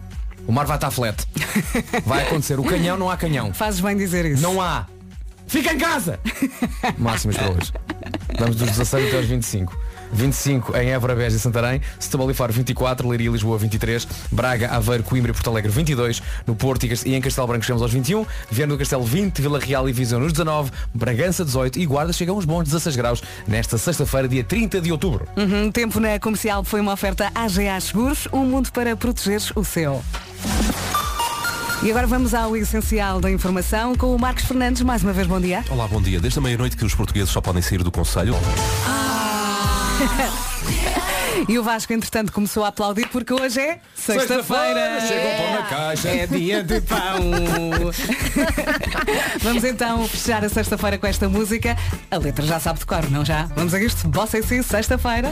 O 0.48 0.52
mar 0.52 0.66
vai 0.66 0.78
estar 0.78 0.92
flat. 0.92 1.24
Vai 2.06 2.24
acontecer. 2.26 2.60
O 2.60 2.64
canhão 2.64 2.98
não 2.98 3.10
há 3.12 3.16
canhão. 3.16 3.54
Fazes 3.54 3.80
bem 3.80 3.96
dizer 3.96 4.26
isso. 4.26 4.42
Não 4.42 4.60
há. 4.60 4.88
Fica 5.48 5.72
em 5.72 5.78
casa! 5.78 6.20
Máximas 6.98 7.38
para 7.38 7.52
hoje. 7.52 7.74
Vamos 8.40 8.56
dos 8.56 8.70
16 8.70 9.08
até 9.08 9.18
aos 9.18 9.26
25. 9.28 9.78
25 10.14 10.76
em 10.78 10.92
Évora, 10.92 11.16
Beja 11.16 11.36
e 11.36 11.40
Santarém, 11.40 11.82
Setúbal 12.00 12.32
e 12.32 12.34
Faro 12.34 12.54
24, 12.54 13.08
Leiria 13.08 13.30
e 13.30 13.32
Lisboa 13.32 13.58
23, 13.58 14.08
Braga, 14.32 14.70
Aveiro, 14.70 15.04
Coimbra 15.04 15.32
e 15.32 15.34
Porto 15.34 15.50
Alegre 15.50 15.72
22, 15.72 16.22
no 16.46 16.56
Porto 16.56 16.86
e 16.86 17.16
em 17.16 17.22
Castelo 17.22 17.48
Branco 17.48 17.66
chegamos 17.66 17.82
aos 17.82 17.92
21, 17.92 18.26
Viana 18.50 18.74
do 18.74 18.80
Castelo 18.80 19.04
20, 19.04 19.42
Vila 19.42 19.60
Real 19.60 19.88
e 19.88 19.94
Viseu 19.94 20.20
nos 20.20 20.32
19, 20.32 20.72
Bragança 20.94 21.46
18 21.46 21.80
e 21.80 21.86
Guarda 21.86 22.14
chegam 22.14 22.38
uns 22.38 22.46
bons 22.46 22.64
16 22.64 22.96
graus 22.96 23.24
nesta 23.48 23.78
sexta-feira, 23.78 24.28
dia 24.28 24.44
30 24.44 24.82
de 24.82 24.92
outubro. 24.92 25.28
Uhum, 25.38 25.72
tempo 25.72 26.00
na 26.00 26.20
comercial 26.20 26.64
foi 26.64 26.82
uma 26.82 26.94
oferta 26.94 27.32
AGA 27.34 27.80
Seguros, 27.80 28.28
um 28.32 28.46
mundo 28.46 28.72
para 28.72 28.96
proteger 28.96 29.42
o 29.56 29.64
seu. 29.64 30.02
E 31.84 31.90
agora 31.90 32.06
vamos 32.06 32.36
ao 32.36 32.56
essencial 32.56 33.20
da 33.20 33.32
informação 33.32 33.96
com 33.96 34.16
o 34.16 34.20
Marcos 34.20 34.46
Fernandes. 34.46 34.84
Mais 34.84 35.02
uma 35.02 35.14
vez, 35.14 35.26
bom 35.26 35.40
dia. 35.40 35.66
Olá, 35.68 35.88
bom 35.88 36.00
dia. 36.00 36.20
Desde 36.20 36.38
a 36.38 36.42
meia-noite 36.42 36.78
que 36.78 36.86
os 36.86 36.94
portugueses 36.94 37.32
só 37.32 37.42
podem 37.42 37.62
sair 37.62 37.82
do 37.82 37.92
Conselho. 37.92 38.36
E 41.48 41.58
o 41.58 41.64
Vasco, 41.64 41.92
entretanto, 41.94 42.32
começou 42.32 42.64
a 42.64 42.68
aplaudir 42.68 43.08
porque 43.08 43.34
hoje 43.34 43.60
é 43.60 43.80
sexta-feira. 43.96 45.00
Chega 45.02 45.28
o 45.28 45.38
pão 45.38 45.54
na 45.54 45.64
caixa. 45.64 46.10
É 46.10 46.28
dia 46.28 46.64
de 46.64 46.82
pão. 46.82 47.32
Vamos 49.42 49.64
então 49.64 50.08
fechar 50.08 50.44
a 50.44 50.50
sexta-feira 50.50 50.98
com 50.98 51.08
esta 51.08 51.28
música. 51.30 51.76
A 52.10 52.18
letra 52.18 52.46
já 52.46 52.60
sabe 52.60 52.80
de 52.80 52.86
cor, 52.86 53.10
não 53.10 53.26
já? 53.26 53.44
Vamos 53.56 53.74
a 53.74 53.80
isto. 53.80 54.08
Bossa 54.08 54.38
em 54.38 54.44
si, 54.44 54.62
sexta-feira. 54.62 55.32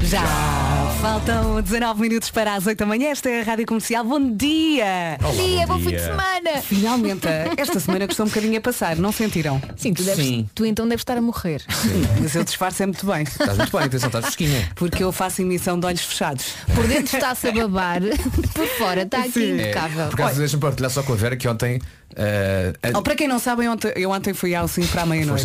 Já 0.00 0.77
faltam 1.00 1.62
19 1.62 2.00
minutos 2.00 2.28
para 2.30 2.54
as 2.54 2.66
8 2.66 2.76
da 2.78 2.86
manhã. 2.86 3.10
Esta 3.10 3.30
é 3.30 3.40
a 3.40 3.44
Rádio 3.44 3.66
Comercial. 3.66 4.04
Bom 4.04 4.34
dia! 4.34 5.16
Bom 5.20 5.32
dia, 5.32 5.66
bom 5.66 5.78
fim 5.78 5.90
de 5.90 6.00
semana. 6.00 6.62
Finalmente, 6.62 7.26
esta 7.56 7.78
semana 7.78 8.06
custou 8.06 8.26
um 8.26 8.28
bocadinho 8.28 8.58
a 8.58 8.60
passar, 8.60 8.96
não 8.96 9.12
sentiram? 9.12 9.62
Sim, 9.76 9.94
tu, 9.94 10.02
deves, 10.02 10.24
Sim. 10.24 10.50
tu 10.54 10.66
então 10.66 10.88
deves 10.88 11.02
estar 11.02 11.16
a 11.16 11.20
morrer. 11.20 11.62
Mas 12.20 12.34
eu 12.34 12.42
disfarce 12.42 12.82
é 12.82 12.86
muito 12.86 13.06
bem. 13.06 13.22
Estás 13.22 13.56
muito 13.56 13.76
bem, 13.76 13.86
atenção, 13.86 14.08
estás 14.08 14.24
fresquinha. 14.24 14.70
Porque 14.74 15.02
eu 15.04 15.12
faço 15.12 15.40
emissão 15.40 15.78
de 15.78 15.86
olhos 15.86 16.02
fechados. 16.02 16.54
Por 16.74 16.86
dentro 16.88 17.16
está-se 17.16 17.48
a 17.48 17.52
babar, 17.52 18.00
por 18.52 18.66
fora 18.78 19.02
está 19.02 19.20
aqui 19.20 19.32
Sim. 19.32 19.54
impecável. 19.54 20.08
Por 20.08 20.20
acaso 20.20 20.38
deixa-me 20.40 20.60
partilhar 20.60 20.90
só 20.90 21.02
com 21.04 21.12
a 21.12 21.16
Vera 21.16 21.36
que 21.36 21.46
ontem 21.46 21.80
a- 22.16 22.98
Oh, 22.98 23.02
para 23.02 23.14
quem 23.14 23.28
não 23.28 23.38
sabe, 23.38 23.68
ontem- 23.68 23.92
eu 23.96 24.10
ontem 24.10 24.32
fui 24.34 24.54
ao 24.54 24.66
5 24.68 24.88
para 24.88 25.02
a 25.02 25.06
meia-noite. 25.06 25.42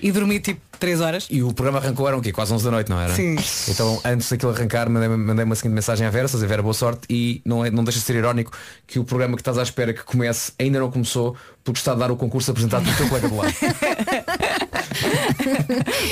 E 0.00 0.10
dormi 0.12 0.40
tipo 0.40 0.60
3 0.78 1.00
horas. 1.00 1.26
E 1.30 1.42
o 1.42 1.52
programa 1.52 1.78
arrancou 1.78 2.08
eram 2.08 2.18
o 2.18 2.22
quê? 2.22 2.32
Quase 2.32 2.52
11 2.54 2.64
da 2.64 2.70
noite, 2.70 2.88
não 2.90 2.98
era? 3.00 3.14
Sim. 3.14 3.36
Então, 3.68 4.00
antes 4.04 4.30
daquilo 4.30 4.50
arrancar, 4.52 4.88
mandei, 4.88 5.08
mandei 5.08 5.44
uma 5.44 5.54
seguinte 5.54 5.74
mensagem 5.74 6.06
à 6.06 6.10
Vera, 6.10 6.26
dizer 6.26 6.46
Vera, 6.46 6.62
boa 6.62 6.72
sorte 6.74 7.02
e 7.10 7.42
não, 7.44 7.64
é, 7.64 7.70
não 7.70 7.84
deixa 7.84 7.98
de 8.00 8.04
ser 8.06 8.16
irónico 8.16 8.52
que 8.86 8.98
o 8.98 9.04
programa 9.04 9.36
que 9.36 9.42
estás 9.42 9.58
à 9.58 9.62
espera 9.62 9.92
que 9.92 10.02
comece 10.02 10.52
ainda 10.58 10.78
não 10.80 10.90
começou 10.90 11.36
porque 11.64 11.78
está 11.78 11.92
a 11.92 11.94
dar 11.94 12.10
o 12.10 12.16
concurso 12.16 12.50
apresentado 12.50 12.84
pelo 12.84 12.96
teu 12.96 13.08
colega 13.08 13.28
do 13.28 13.36
lado. 13.36 13.54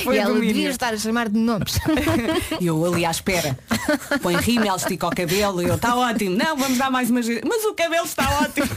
Foi 0.04 0.16
e 0.16 0.18
ela 0.18 0.32
domínio. 0.32 0.54
devia 0.54 0.70
estar 0.70 0.94
a 0.94 0.96
chamar 0.96 1.28
de 1.28 1.38
nomes. 1.38 1.78
E 2.60 2.66
eu 2.66 2.84
ali 2.84 3.04
à 3.04 3.10
espera. 3.10 3.58
Põe 4.22 4.36
rímel, 4.36 4.76
estica 4.76 5.06
o 5.06 5.10
cabelo. 5.10 5.62
E 5.62 5.66
eu, 5.66 5.74
está 5.74 5.96
ótimo. 5.96 6.36
Não, 6.36 6.56
vamos 6.56 6.78
dar 6.78 6.90
mais 6.90 7.10
uma. 7.10 7.20
Mas 7.20 7.64
o 7.64 7.74
cabelo 7.74 8.04
está 8.04 8.28
ótimo. 8.40 8.68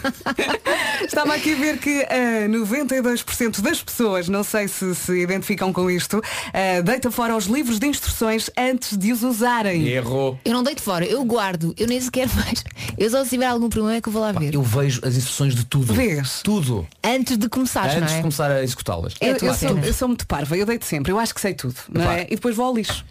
Estava 1.05 1.33
aqui 1.35 1.53
a 1.53 1.55
ver 1.55 1.77
que 1.77 2.03
ah, 2.03 2.47
92% 2.47 3.61
das 3.61 3.81
pessoas, 3.81 4.27
não 4.29 4.43
sei 4.43 4.67
se 4.67 4.93
se 4.95 5.21
identificam 5.21 5.73
com 5.73 5.89
isto, 5.89 6.21
ah, 6.53 6.81
deita 6.81 7.11
fora 7.11 7.35
os 7.35 7.45
livros 7.45 7.79
de 7.79 7.87
instruções 7.87 8.49
antes 8.57 8.97
de 8.97 9.11
os 9.11 9.23
usarem. 9.23 9.87
Errou. 9.87 10.39
Eu 10.45 10.53
não 10.53 10.63
deito 10.63 10.81
fora, 10.81 11.05
eu 11.05 11.23
guardo, 11.23 11.73
eu 11.77 11.87
nem 11.87 11.99
sequer 11.99 12.27
vejo. 12.27 12.63
Eu 12.97 13.09
só 13.09 13.23
se 13.23 13.31
tiver 13.31 13.47
algum 13.47 13.69
problema 13.69 13.97
é 13.97 14.01
que 14.01 14.09
eu 14.09 14.13
vou 14.13 14.21
lá 14.21 14.31
ver. 14.31 14.53
Eu 14.53 14.61
vejo 14.61 15.01
as 15.03 15.15
instruções 15.15 15.55
de 15.55 15.65
tudo. 15.65 15.93
Vês? 15.93 16.41
Tudo. 16.43 16.60
Antes 17.03 17.37
de 17.37 17.49
começar, 17.49 17.85
Antes 17.85 17.99
não 17.99 18.07
de 18.07 18.13
é? 18.13 18.21
começar 18.21 18.51
a 18.51 18.63
executá-las. 18.63 19.13
É 19.19 19.29
Eu, 19.31 19.37
eu 19.37 19.53
sou, 19.53 19.69
eu 19.69 19.77
eu 19.79 19.93
sou 19.93 20.07
muito 20.07 20.25
parva, 20.27 20.55
eu 20.57 20.65
deito 20.65 20.85
sempre, 20.85 21.11
eu 21.11 21.19
acho 21.19 21.33
que 21.33 21.41
sei 21.41 21.53
tudo, 21.53 21.75
não 21.91 22.01
Epá. 22.03 22.13
é? 22.15 22.23
E 22.29 22.35
depois 22.35 22.55
vou 22.55 22.65
ao 22.65 22.73
lixo. 22.75 23.05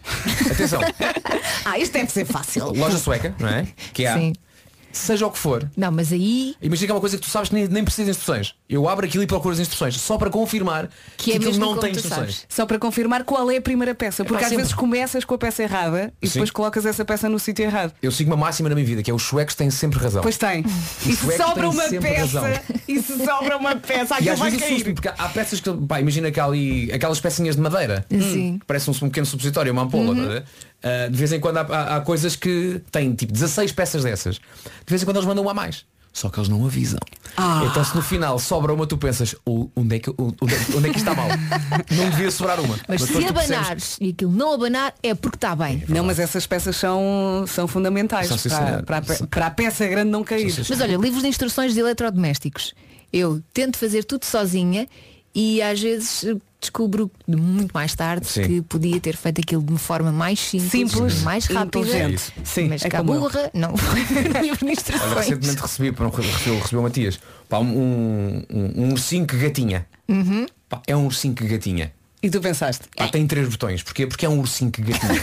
Atenção, 0.51 0.81
Ah, 1.65 1.77
isto 1.77 1.93
deve 1.93 2.11
ser 2.11 2.25
fácil. 2.25 2.71
loja 2.73 2.97
sueca, 2.97 3.33
não 3.39 3.49
é? 3.49 3.67
Que 3.93 4.05
há, 4.05 4.17
Sim. 4.17 4.33
Seja 4.97 5.25
o 5.27 5.31
que 5.31 5.37
for, 5.37 5.69
Não, 5.75 5.91
mas 5.91 6.11
aí 6.11 6.55
Imagina 6.61 6.87
que 6.87 6.91
é 6.91 6.95
uma 6.95 7.01
coisa 7.01 7.17
que 7.17 7.23
tu 7.23 7.29
sabes 7.29 7.49
que 7.49 7.55
nem, 7.55 7.67
nem 7.67 7.83
precisas 7.83 8.05
de 8.05 8.11
instruções. 8.11 8.55
Eu 8.69 8.87
abro 8.87 9.05
aquilo 9.05 9.23
e 9.23 9.27
procuro 9.27 9.53
as 9.53 9.59
instruções, 9.59 9.99
só 9.99 10.17
para 10.17 10.29
confirmar 10.29 10.89
que, 11.17 11.31
é 11.31 11.35
aquilo 11.35 11.49
mesmo 11.51 11.61
não 11.61 11.69
como 11.69 11.81
tem 11.81 11.91
instruções. 11.91 12.19
sabes. 12.19 12.45
Só 12.49 12.65
para 12.65 12.79
confirmar 12.79 13.23
qual 13.23 13.49
é 13.51 13.57
a 13.57 13.61
primeira 13.61 13.93
peça, 13.95 14.23
porque 14.23 14.35
Epá, 14.35 14.43
às 14.45 14.49
sempre. 14.49 14.63
vezes 14.63 14.73
começas 14.73 15.25
com 15.25 15.33
a 15.35 15.37
peça 15.37 15.63
errada 15.63 16.13
e 16.21 16.27
Sim. 16.27 16.33
depois 16.33 16.51
colocas 16.51 16.85
essa 16.85 17.03
peça 17.05 17.27
no 17.29 17.39
sítio 17.39 17.63
errado. 17.63 17.93
Eu 18.01 18.11
sigo 18.11 18.29
uma 18.31 18.37
máxima 18.37 18.69
na 18.69 18.75
minha 18.75 18.85
vida, 18.87 19.03
que 19.03 19.11
é 19.11 19.13
os 19.13 19.23
suecos 19.23 19.55
têm 19.55 19.69
sempre 19.69 19.99
razão. 19.99 20.21
Pois 20.21 20.37
tem. 20.37 20.63
E 21.05 21.13
se 21.15 21.37
sobra 21.37 21.69
uma 21.69 21.83
peça, 21.89 22.39
razão. 22.41 22.59
e 22.87 23.01
se 23.01 23.25
sobra 23.25 23.57
uma 23.57 23.75
peça, 23.75 24.15
E 24.15 24.17
aquilo 24.17 24.33
às 24.33 24.39
vai 24.39 24.51
vezes 24.51 24.65
cair. 24.83 24.93
porque 24.93 25.07
há- 25.07 25.29
peças 25.29 25.59
que, 25.59 25.71
pá, 25.87 25.99
imagina 25.99 26.31
que 26.31 26.39
ali 26.39 26.91
aquelas 26.91 27.19
pecinhas 27.19 27.55
de 27.55 27.61
madeira, 27.61 28.05
Sim. 28.09 28.57
que 28.59 28.65
parece 28.65 28.89
um, 28.89 28.93
um 28.93 29.09
pequeno 29.09 29.25
supositório, 29.25 29.71
uma 29.71 29.83
ampola, 29.83 30.13
não 30.13 30.43
é? 30.83 31.05
Ah, 31.05 31.07
de 31.09 31.15
vez 31.17 31.31
em 31.31 31.39
quando 31.39 31.57
há, 31.57 31.61
há- 31.61 31.95
há 31.97 32.01
coisas 32.01 32.35
que 32.35 32.81
têm 32.91 33.13
tipo 33.13 33.31
16 33.33 33.71
peças 33.71 34.03
dessas. 34.03 34.35
De 34.35 34.41
vez 34.87 35.01
em 35.01 35.05
quando 35.05 35.17
eles 35.17 35.27
mandam 35.27 35.43
uma 35.43 35.51
a 35.51 35.53
mais. 35.53 35.85
Só 36.13 36.27
que 36.29 36.37
eles 36.39 36.49
não 36.49 36.65
avisam. 36.65 36.99
Então 37.69 37.85
se 37.85 37.95
no 37.95 38.01
final 38.01 38.37
sobra 38.37 38.73
uma, 38.73 38.85
tu 38.85 38.97
pensas, 38.97 39.33
"O- 39.45 39.69
onde 39.73 39.95
é 39.95 39.99
que, 39.99 40.09
onde, 40.17 40.53
é- 40.53 40.75
onde 40.75 40.89
é 40.89 40.91
que 40.91 40.97
isto 40.97 41.09
está 41.09 41.15
mal? 41.15 41.27
Não 41.89 42.09
devia 42.09 42.29
sobrar 42.29 42.59
uma. 42.59 42.77
Mas, 42.85 42.99
depois 43.01 43.23
se 43.23 43.27
tu 43.29 43.33
percebes- 43.33 43.51
abanares 43.57 43.97
e 44.01 44.09
aquilo 44.09 44.31
não 44.33 44.53
abanar 44.53 44.93
é 45.01 45.15
porque 45.15 45.37
está 45.37 45.55
bem. 45.55 45.81
Não, 45.87 46.03
mas 46.03 46.19
essas 46.19 46.45
peças 46.45 46.75
são, 46.75 47.45
são 47.47 47.65
fundamentais 47.65 48.27
São, 48.27 48.37
para, 48.37 48.83
para, 48.83 48.97
a 48.97 49.01
pe- 49.01 49.27
para 49.27 49.45
a 49.45 49.51
peça 49.51 49.87
grande 49.87 50.09
não 50.11 50.21
cair. 50.21 50.53
Mas 50.69 50.81
olha, 50.81 50.97
livros 50.97 51.21
de 51.23 51.29
instruções 51.29 51.73
de 51.73 51.79
eletrodomésticos. 51.79 52.73
Eu 53.13 53.41
tento 53.53 53.77
fazer 53.77 54.03
tudo 54.03 54.25
sozinha 54.25 54.89
e 55.33 55.61
às 55.61 55.79
vezes 55.79 56.25
descubro 56.59 57.09
muito 57.27 57.71
mais 57.73 57.95
tarde 57.95 58.27
Sim. 58.27 58.43
que 58.43 58.61
podia 58.61 58.99
ter 58.99 59.15
feito 59.17 59.41
aquilo 59.41 59.63
de 59.63 59.71
uma 59.71 59.79
forma 59.79 60.11
mais 60.11 60.39
simples, 60.39 60.69
Simples, 60.91 61.23
mais 61.23 61.45
rápida. 61.47 61.79
inteligente. 61.79 62.33
Sim, 62.43 62.67
mas 62.69 62.85
é 62.85 62.89
que 62.89 62.95
a 62.95 62.99
como 62.99 63.15
eu. 63.15 63.21
burra 63.21 63.49
não 63.53 63.75
foi 63.75 64.01
Olha, 65.01 65.15
recentemente 65.15 65.61
recebi, 65.61 65.91
para 65.91 66.05
não 66.05 66.11
recebi, 66.11 66.55
recebi 66.55 66.77
o 66.77 66.81
Matias, 66.83 67.19
pá, 67.49 67.57
um, 67.59 68.43
um, 68.49 68.73
um 68.83 68.91
ursinho 68.91 69.25
que 69.25 69.37
gatinha. 69.37 69.87
Uhum. 70.07 70.45
Pá, 70.69 70.81
é 70.85 70.95
um 70.95 71.05
ursinho 71.05 71.33
que 71.33 71.45
gatinha. 71.47 71.91
E 72.23 72.29
tu 72.29 72.39
pensaste? 72.39 72.83
Pá, 72.95 73.07
tem 73.07 73.25
três 73.25 73.47
botões. 73.49 73.81
Porquê? 73.81 74.05
Porque 74.05 74.25
é 74.25 74.29
um 74.29 74.39
ursinho 74.39 74.69
que 74.71 74.81
gatinha. 74.83 75.13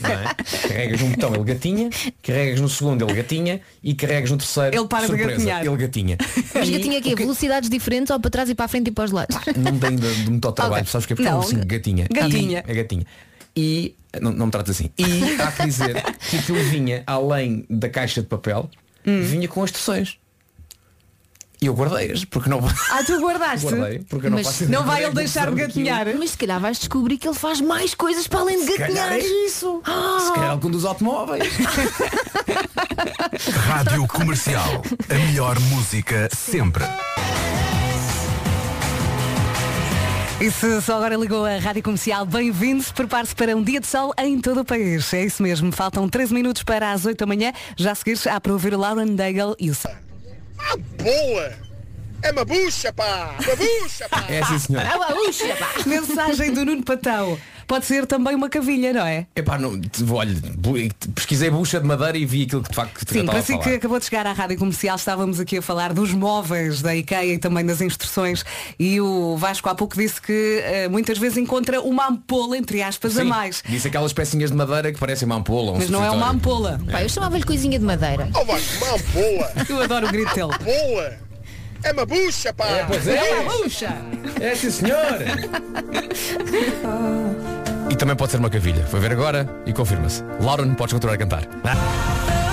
não 0.00 0.10
é? 0.10 0.34
Carregas 0.68 1.00
num 1.00 1.10
botão, 1.10 1.34
ele 1.34 1.44
gatinha, 1.44 1.90
carregas 2.22 2.60
no 2.60 2.68
segundo, 2.68 3.04
ele 3.04 3.12
gatinha 3.14 3.60
e 3.82 3.92
carregas 3.94 4.30
no 4.30 4.36
terceiro. 4.36 4.76
Ele 4.76 4.86
para 4.86 5.00
de 5.00 5.06
surpresa, 5.08 5.30
gatinhar. 5.32 5.66
Ele 5.66 5.76
gatinha. 5.76 6.16
Mas 6.54 6.68
E 6.68 6.72
gatinha 6.72 6.98
aqui, 6.98 7.12
o 7.12 7.16
que- 7.16 7.22
velocidades 7.24 7.68
diferentes 7.68 8.10
ou 8.10 8.20
para 8.20 8.30
trás 8.30 8.48
e 8.48 8.54
para 8.54 8.66
a 8.66 8.68
frente 8.68 8.88
e 8.88 8.90
para 8.92 9.04
os 9.04 9.10
lados. 9.10 9.36
Não 9.56 9.78
tem 9.78 9.96
de, 9.96 10.14
de 10.24 10.30
muito 10.30 10.46
ao 10.46 10.52
trabalho, 10.52 10.82
Ok. 10.82 10.92
sabes 10.92 11.06
porquê? 11.06 11.14
Porque 11.16 11.28
é 11.28 11.32
um 11.32 11.34
Não. 11.34 11.40
ursinho 11.42 11.60
que 11.62 11.66
gatinha. 11.66 12.06
Gatinha. 12.10 12.64
E, 12.66 12.70
é 12.70 12.74
gatinha. 12.74 13.06
E 13.56 13.94
não, 14.20 14.30
não 14.32 14.46
me 14.46 14.52
trata 14.52 14.70
assim. 14.70 14.90
E 14.96 15.40
há 15.40 15.50
que 15.50 15.64
dizer 15.66 16.02
que 16.30 16.36
aquilo 16.36 16.62
vinha 16.70 17.02
além 17.06 17.64
da 17.68 17.88
caixa 17.88 18.20
de 18.22 18.28
papel, 18.28 18.70
Hum. 19.06 19.20
vinha 19.22 19.46
com 19.48 19.62
instruções. 19.64 20.16
E 21.64 21.66
eu 21.66 21.72
guardei-as, 21.72 22.26
porque 22.26 22.50
não 22.50 22.60
Ah, 22.90 23.02
tu 23.06 23.18
guardaste? 23.18 23.64
guardei, 23.66 24.00
porque 24.00 24.28
não 24.28 24.36
Mas 24.36 24.60
Não 24.68 24.84
vai 24.84 24.96
ele 24.98 25.04
como 25.06 25.16
deixar 25.16 25.50
de 25.50 25.56
gatinhar. 25.62 26.06
Mas 26.18 26.32
se 26.32 26.36
calhar 26.36 26.60
vais 26.60 26.78
descobrir 26.78 27.16
que 27.16 27.26
ele 27.26 27.34
faz 27.34 27.58
mais 27.58 27.94
coisas 27.94 28.26
para 28.28 28.40
além 28.40 28.58
de 28.66 28.72
Se 28.72 28.76
gatinhar. 28.76 29.12
é 29.14 29.18
isso. 29.20 29.80
Se 30.26 30.32
calhar 30.34 30.52
ele 30.52 30.60
conduz 30.60 30.84
automóveis. 30.84 31.48
Rádio 33.66 34.06
Comercial. 34.08 34.82
A 35.08 35.14
melhor 35.14 35.58
música 35.58 36.28
sempre. 36.36 36.84
E 40.38 40.50
se 40.50 40.82
só 40.82 40.96
agora 40.96 41.16
ligou 41.16 41.46
a 41.46 41.56
Rádio 41.58 41.82
Comercial, 41.82 42.26
bem-vindo. 42.26 42.84
Prepare-se 42.94 43.34
para 43.34 43.56
um 43.56 43.62
dia 43.62 43.80
de 43.80 43.86
sol 43.86 44.12
em 44.18 44.38
todo 44.38 44.60
o 44.60 44.64
país. 44.66 45.14
É 45.14 45.24
isso 45.24 45.42
mesmo. 45.42 45.72
Faltam 45.72 46.06
13 46.10 46.34
minutos 46.34 46.62
para 46.62 46.92
as 46.92 47.06
8 47.06 47.16
da 47.18 47.24
manhã. 47.26 47.54
Já 47.74 47.92
a 47.92 47.94
seguir, 47.94 48.18
há 48.28 48.38
para 48.38 48.52
ouvir 48.52 48.74
o 48.74 48.78
Lauren 48.78 49.14
Daigle 49.14 49.56
e 49.58 49.70
o 49.70 49.74
Sol. 50.68 50.78
Boa! 51.02 51.52
É 52.22 52.30
uma 52.32 52.44
bucha, 52.44 52.92
pá! 52.92 53.36
Uma 53.38 53.56
bucha, 53.56 54.08
pá! 54.08 54.24
É 54.28 54.40
assim, 54.40 54.58
senhora. 54.58 54.88
Ah, 54.88 55.14
uxa, 55.28 55.56
pá. 55.56 55.72
Mensagem 55.86 56.54
do 56.54 56.64
Nuno 56.64 56.82
Patão. 56.82 57.38
Pode 57.66 57.86
ser 57.86 58.06
também 58.06 58.34
uma 58.34 58.48
cavilha, 58.48 58.92
não 58.92 59.06
é? 59.06 59.26
Epá, 59.34 59.58
não, 59.58 59.80
olha, 60.10 60.34
pesquisei 61.14 61.50
bucha 61.50 61.80
de 61.80 61.86
madeira 61.86 62.16
e 62.16 62.24
vi 62.26 62.42
aquilo 62.44 62.62
que 62.62 62.70
de 62.70 62.76
facto 62.76 62.94
que 62.94 63.00
Sim, 63.12 63.20
estava 63.20 63.30
para 63.30 63.38
a 63.38 63.42
si 63.42 63.52
falar. 63.52 63.64
que 63.64 63.70
acabou 63.70 63.98
de 63.98 64.04
chegar 64.04 64.26
à 64.26 64.32
Rádio 64.32 64.58
Comercial, 64.58 64.96
estávamos 64.96 65.40
aqui 65.40 65.58
a 65.58 65.62
falar 65.62 65.92
dos 65.92 66.12
móveis 66.12 66.82
da 66.82 66.94
IKEA 66.94 67.34
e 67.34 67.38
também 67.38 67.64
das 67.64 67.80
instruções 67.80 68.44
e 68.78 69.00
o 69.00 69.36
Vasco 69.36 69.68
há 69.68 69.74
pouco 69.74 69.96
disse 69.96 70.20
que 70.20 70.62
eh, 70.64 70.88
muitas 70.88 71.18
vezes 71.18 71.38
encontra 71.38 71.80
uma 71.80 72.08
ampola, 72.08 72.56
entre 72.56 72.82
aspas, 72.82 73.16
a 73.16 73.22
Sim, 73.22 73.28
mais. 73.28 73.62
Disse 73.68 73.88
aquelas 73.88 74.12
pecinhas 74.12 74.50
de 74.50 74.56
madeira 74.56 74.92
que 74.92 74.98
parecem 74.98 75.26
uma 75.26 75.36
ampola. 75.36 75.72
um 75.72 75.78
Mas 75.78 75.90
não 75.90 76.04
é 76.04 76.10
uma 76.10 76.30
ampola. 76.30 76.80
Pá, 76.90 77.02
eu 77.02 77.08
chamava-lhe 77.08 77.44
coisinha 77.44 77.78
de 77.78 77.84
madeira. 77.84 78.28
Oh, 78.34 78.44
vai, 78.44 78.60
uma 78.78 78.98
boa! 79.12 79.52
Eu 79.68 79.82
adoro 79.82 80.06
o 80.06 80.12
grito 80.12 80.34
dele. 80.34 80.52
Boa! 80.62 81.12
É 81.82 81.92
uma 81.92 82.06
bucha, 82.06 82.52
pá! 82.54 82.66
É, 82.66 82.84
pois 82.84 83.06
é. 83.06 83.42
Puxa! 83.44 83.94
É 84.40 84.54
sim 84.54 84.70
senhor. 84.70 84.96
e 87.94 87.96
também 87.96 88.16
pode 88.16 88.32
ser 88.32 88.38
uma 88.38 88.50
cavilha. 88.50 88.84
Foi 88.84 88.98
ver 88.98 89.12
agora 89.12 89.48
e 89.64 89.72
confirma-se. 89.72 90.22
Lauren, 90.40 90.74
podes 90.74 90.92
continuar 90.92 91.14
a 91.14 91.18
cantar. 91.18 92.43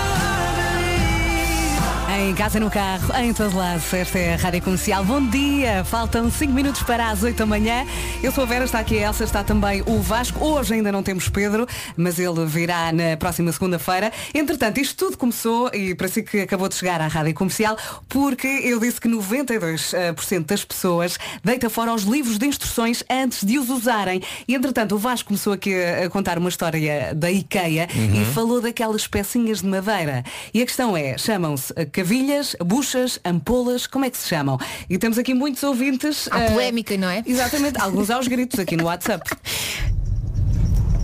Em 2.21 2.35
casa, 2.35 2.59
no 2.59 2.69
carro, 2.69 3.11
em 3.19 3.33
todo 3.33 3.57
lado, 3.57 3.81
esta 3.93 4.19
é 4.19 4.35
a 4.35 4.37
Rádio 4.37 4.61
Comercial. 4.61 5.03
Bom 5.03 5.27
dia! 5.27 5.83
Faltam 5.83 6.29
5 6.29 6.53
minutos 6.53 6.83
para 6.83 7.09
as 7.09 7.23
8 7.23 7.35
da 7.35 7.47
manhã. 7.47 7.83
Eu 8.21 8.31
sou 8.31 8.43
a 8.43 8.47
Vera, 8.47 8.63
está 8.63 8.79
aqui 8.79 8.99
a 8.99 9.07
Elsa, 9.07 9.23
está 9.23 9.43
também 9.43 9.81
o 9.87 9.99
Vasco. 9.99 10.45
Hoje 10.45 10.75
ainda 10.75 10.91
não 10.91 11.01
temos 11.01 11.27
Pedro, 11.27 11.65
mas 11.97 12.19
ele 12.19 12.45
virá 12.45 12.91
na 12.93 13.17
próxima 13.17 13.51
segunda-feira. 13.51 14.11
Entretanto, 14.35 14.79
isto 14.79 14.95
tudo 14.95 15.17
começou, 15.17 15.71
e 15.73 15.95
para 15.95 16.07
si 16.07 16.21
que 16.21 16.41
acabou 16.41 16.69
de 16.69 16.75
chegar 16.75 17.01
à 17.01 17.07
Rádio 17.07 17.33
Comercial, 17.33 17.75
porque 18.07 18.47
eu 18.47 18.79
disse 18.79 19.01
que 19.01 19.09
92% 19.09 20.45
das 20.45 20.63
pessoas 20.63 21.17
deita 21.43 21.71
fora 21.71 21.91
os 21.91 22.03
livros 22.03 22.37
de 22.37 22.45
instruções 22.45 23.03
antes 23.09 23.43
de 23.43 23.57
os 23.57 23.67
usarem. 23.67 24.21
E 24.47 24.53
entretanto, 24.53 24.93
o 24.93 24.99
Vasco 24.99 25.29
começou 25.29 25.53
aqui 25.53 25.73
a 25.73 26.07
contar 26.07 26.37
uma 26.37 26.49
história 26.49 27.15
da 27.15 27.31
IKEA 27.31 27.87
e 28.13 28.23
falou 28.31 28.61
daquelas 28.61 29.07
pecinhas 29.07 29.61
de 29.61 29.67
madeira. 29.67 30.23
E 30.53 30.61
a 30.61 30.65
questão 30.67 30.95
é, 30.95 31.17
chamam-se 31.17 31.73
eh, 31.75 31.85
cavilhas, 32.11 32.57
buchas, 32.59 33.19
ampolas, 33.23 33.87
como 33.87 34.03
é 34.03 34.09
que 34.09 34.17
se 34.17 34.27
chamam? 34.27 34.57
E 34.89 34.97
temos 34.97 35.17
aqui 35.17 35.33
muitos 35.33 35.63
ouvintes. 35.63 36.27
Há 36.29 36.41
eh, 36.41 36.51
polémica, 36.51 36.97
não 36.97 37.09
é? 37.09 37.23
Exatamente, 37.25 37.79
alguns 37.79 38.09
aos 38.09 38.27
gritos 38.27 38.59
aqui 38.59 38.75
no 38.75 38.83
WhatsApp. 38.83 39.23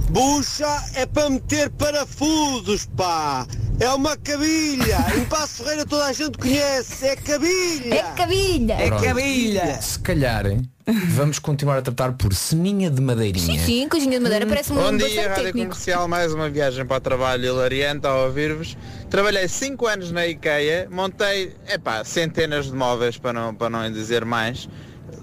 Bucha 0.10 0.84
é 0.96 1.06
para 1.06 1.30
meter 1.30 1.70
parafusos, 1.72 2.86
pá! 2.96 3.46
É 3.80 3.90
uma 3.90 4.16
cabilha! 4.18 4.98
Em 5.16 5.26
Passo 5.26 5.64
Ferreira 5.64 5.86
toda 5.86 6.06
a 6.06 6.14
gente 6.14 6.38
conhece! 6.38 7.06
É 7.06 7.16
cabilha! 7.16 7.94
É 7.94 8.04
cabilha. 8.16 8.74
É 8.74 8.88
Pronto. 8.88 9.04
cabilha. 9.04 9.82
Se 9.82 10.00
calhar, 10.00 10.48
hein, 10.48 10.62
vamos 11.10 11.40
continuar 11.40 11.78
a 11.78 11.82
tratar 11.82 12.14
por 12.14 12.34
ceninha 12.34 12.90
de 12.90 13.02
madeirinha. 13.02 13.60
Sim, 13.60 13.66
sim, 13.66 13.90
coisinha 13.90 14.18
de 14.18 14.24
madeira 14.24 14.48
parece 14.48 14.72
um 14.72 14.76
Bom 14.76 14.96
dia, 14.96 15.08
bastante 15.08 15.28
Rádio 15.28 15.44
técnico. 15.44 15.70
Comercial, 15.72 16.08
mais 16.08 16.34
uma 16.34 16.50
viagem 16.50 16.86
para 16.86 16.98
o 16.98 17.02
trabalho 17.02 17.46
hilariante 17.46 18.08
a 18.08 18.16
ouvir-vos. 18.16 18.78
Trabalhei 19.10 19.48
5 19.48 19.86
anos 19.86 20.12
na 20.12 20.26
IKEA, 20.26 20.88
montei, 20.90 21.54
epá, 21.68 22.04
centenas 22.06 22.68
de 22.68 22.74
móveis 22.74 23.18
para 23.18 23.34
não, 23.34 23.54
para 23.54 23.70
não 23.70 23.92
dizer 23.92 24.24
mais, 24.24 24.68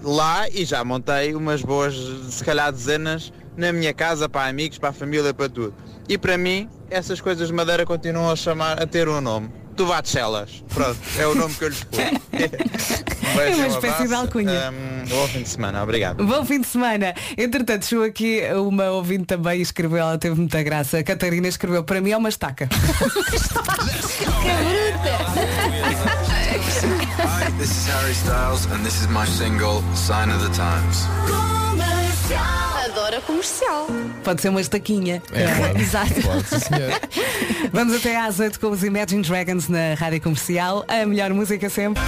lá 0.03 0.47
e 0.49 0.63
já 0.63 0.83
montei 0.85 1.35
umas 1.35 1.61
boas, 1.61 1.95
se 2.29 2.43
calhar 2.43 2.71
dezenas, 2.71 3.33
na 3.57 3.71
minha 3.73 3.93
casa, 3.93 4.27
para 4.29 4.47
amigos, 4.49 4.77
para 4.77 4.89
a 4.89 4.93
família, 4.93 5.33
para 5.33 5.49
tudo. 5.49 5.73
E 6.07 6.17
para 6.17 6.37
mim, 6.37 6.69
essas 6.89 7.19
coisas 7.21 7.47
de 7.47 7.53
madeira 7.53 7.85
continuam 7.85 8.29
a 8.31 8.35
chamar, 8.35 8.81
a 8.81 8.85
ter 8.87 9.07
um 9.09 9.19
nome. 9.21 9.49
Tuvachelas. 9.75 10.63
Pronto, 10.73 10.97
é 11.19 11.27
o 11.27 11.35
nome 11.35 11.53
que 11.55 11.63
eu 11.65 11.69
lhes 11.69 11.83
pus. 11.83 11.99
Um 13.25 13.37
beijo, 13.37 13.59
É 13.59 13.65
uma 13.65 13.65
um 13.65 13.69
espécie 13.79 14.07
de 14.07 14.13
alcunha. 14.13 14.71
um 14.71 15.09
bom 15.09 15.27
fim 15.27 15.41
de 15.43 15.49
semana, 15.49 15.83
obrigado. 15.83 16.23
Bom 16.23 16.45
fim 16.45 16.61
de 16.61 16.67
semana. 16.67 17.13
Entretanto, 17.37 17.85
chegou 17.85 18.05
aqui 18.05 18.41
uma 18.55 18.85
ouvinte 18.91 19.25
também 19.25 19.59
e 19.59 19.61
escreveu, 19.61 19.97
ela 19.97 20.17
teve 20.17 20.35
muita 20.39 20.63
graça. 20.63 20.99
A 20.99 21.03
Catarina 21.03 21.45
escreveu, 21.47 21.83
para 21.83 21.99
mim 21.99 22.11
é 22.11 22.17
uma 22.17 22.29
estaca. 22.29 22.69
Hi, 26.17 27.51
this 27.57 27.71
is 27.71 27.87
Harry 27.87 28.13
Styles 28.13 28.65
and 28.67 28.85
this 28.85 29.01
is 29.01 29.07
my 29.09 29.25
single 29.25 29.81
Sign 29.93 30.29
of 30.29 30.41
the 30.41 30.49
Times. 30.55 31.05
Adoro 32.85 33.17
a 33.17 33.21
comercial. 33.21 33.87
Pode 34.23 34.41
ser 34.41 34.49
uma 34.49 34.61
estaquinha. 34.61 35.21
É, 35.31 35.47
pode. 35.55 35.81
Exato. 35.81 36.13
Pode. 36.21 37.69
Vamos 37.71 37.95
até 37.95 38.17
às 38.17 38.39
8 38.39 38.59
com 38.59 38.69
os 38.69 38.83
Imagine 38.83 39.21
Dragons 39.21 39.67
na 39.67 39.93
Rádio 39.95 40.21
Comercial. 40.21 40.83
A 40.87 41.05
melhor 41.05 41.31
música 41.33 41.69
sempre. 41.69 42.01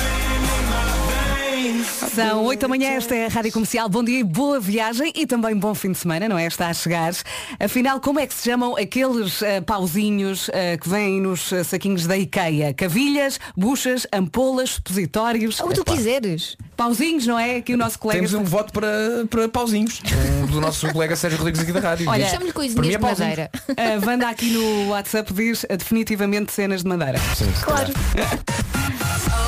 São 2.18 2.46
8 2.46 2.62
da 2.62 2.68
manhã, 2.68 2.90
esta 2.94 3.14
é 3.14 3.28
a 3.28 3.30
Rádio 3.30 3.52
Comercial. 3.52 3.88
Bom 3.88 4.04
dia 4.04 4.18
e 4.18 4.24
boa 4.24 4.60
viagem 4.60 5.14
e 5.14 5.28
também 5.28 5.56
bom 5.56 5.76
fim 5.76 5.92
de 5.92 6.00
semana, 6.00 6.28
não 6.28 6.36
é? 6.36 6.48
Está 6.48 6.68
a 6.68 6.74
chegar. 6.74 7.14
Afinal, 7.60 8.00
como 8.00 8.20
é 8.20 8.26
que 8.26 8.34
se 8.34 8.50
chamam 8.50 8.76
aqueles 8.76 9.44
eh, 9.44 9.62
pauzinhos 9.62 10.50
eh, 10.52 10.78
que 10.78 10.90
vêm 10.90 11.22
nos 11.22 11.52
eh, 11.54 11.64
saquinhos 11.64 12.08
da 12.08 12.18
IKEA? 12.18 12.74
Cavilhas, 12.74 13.40
buchas, 13.56 14.08
ampolas, 14.12 14.72
supositórios. 14.72 15.60
O 15.60 15.68
que 15.68 15.76
tu 15.76 15.84
quiseres. 15.84 16.58
Pauzinhos, 16.76 17.28
não 17.28 17.38
é? 17.38 17.58
Aqui 17.58 17.76
o 17.76 17.78
nosso 17.78 18.00
colega. 18.00 18.18
Temos 18.20 18.34
um 18.34 18.44
voto 18.44 18.74
para, 18.74 18.88
para 19.30 19.48
pauzinhos. 19.48 20.02
Um 20.42 20.48
do 20.48 20.60
nosso 20.60 20.90
colega 20.92 21.16
Sérgio 21.16 21.38
Rodrigues 21.38 21.62
aqui 21.62 21.72
da 21.72 21.82
rádio. 21.82 22.10
Olha, 22.10 22.40
mim 22.40 22.52
coisinhas 22.52 22.88
é 22.88 22.98
de 22.98 22.98
madeira. 22.98 23.52
A 23.78 24.04
Wanda 24.04 24.28
aqui 24.28 24.50
no 24.50 24.90
WhatsApp 24.90 25.32
diz 25.34 25.68
definitivamente 25.70 26.52
cenas 26.52 26.82
de 26.82 26.90
madeira. 26.90 27.20
Sim, 27.36 27.46
Claro. 27.62 27.94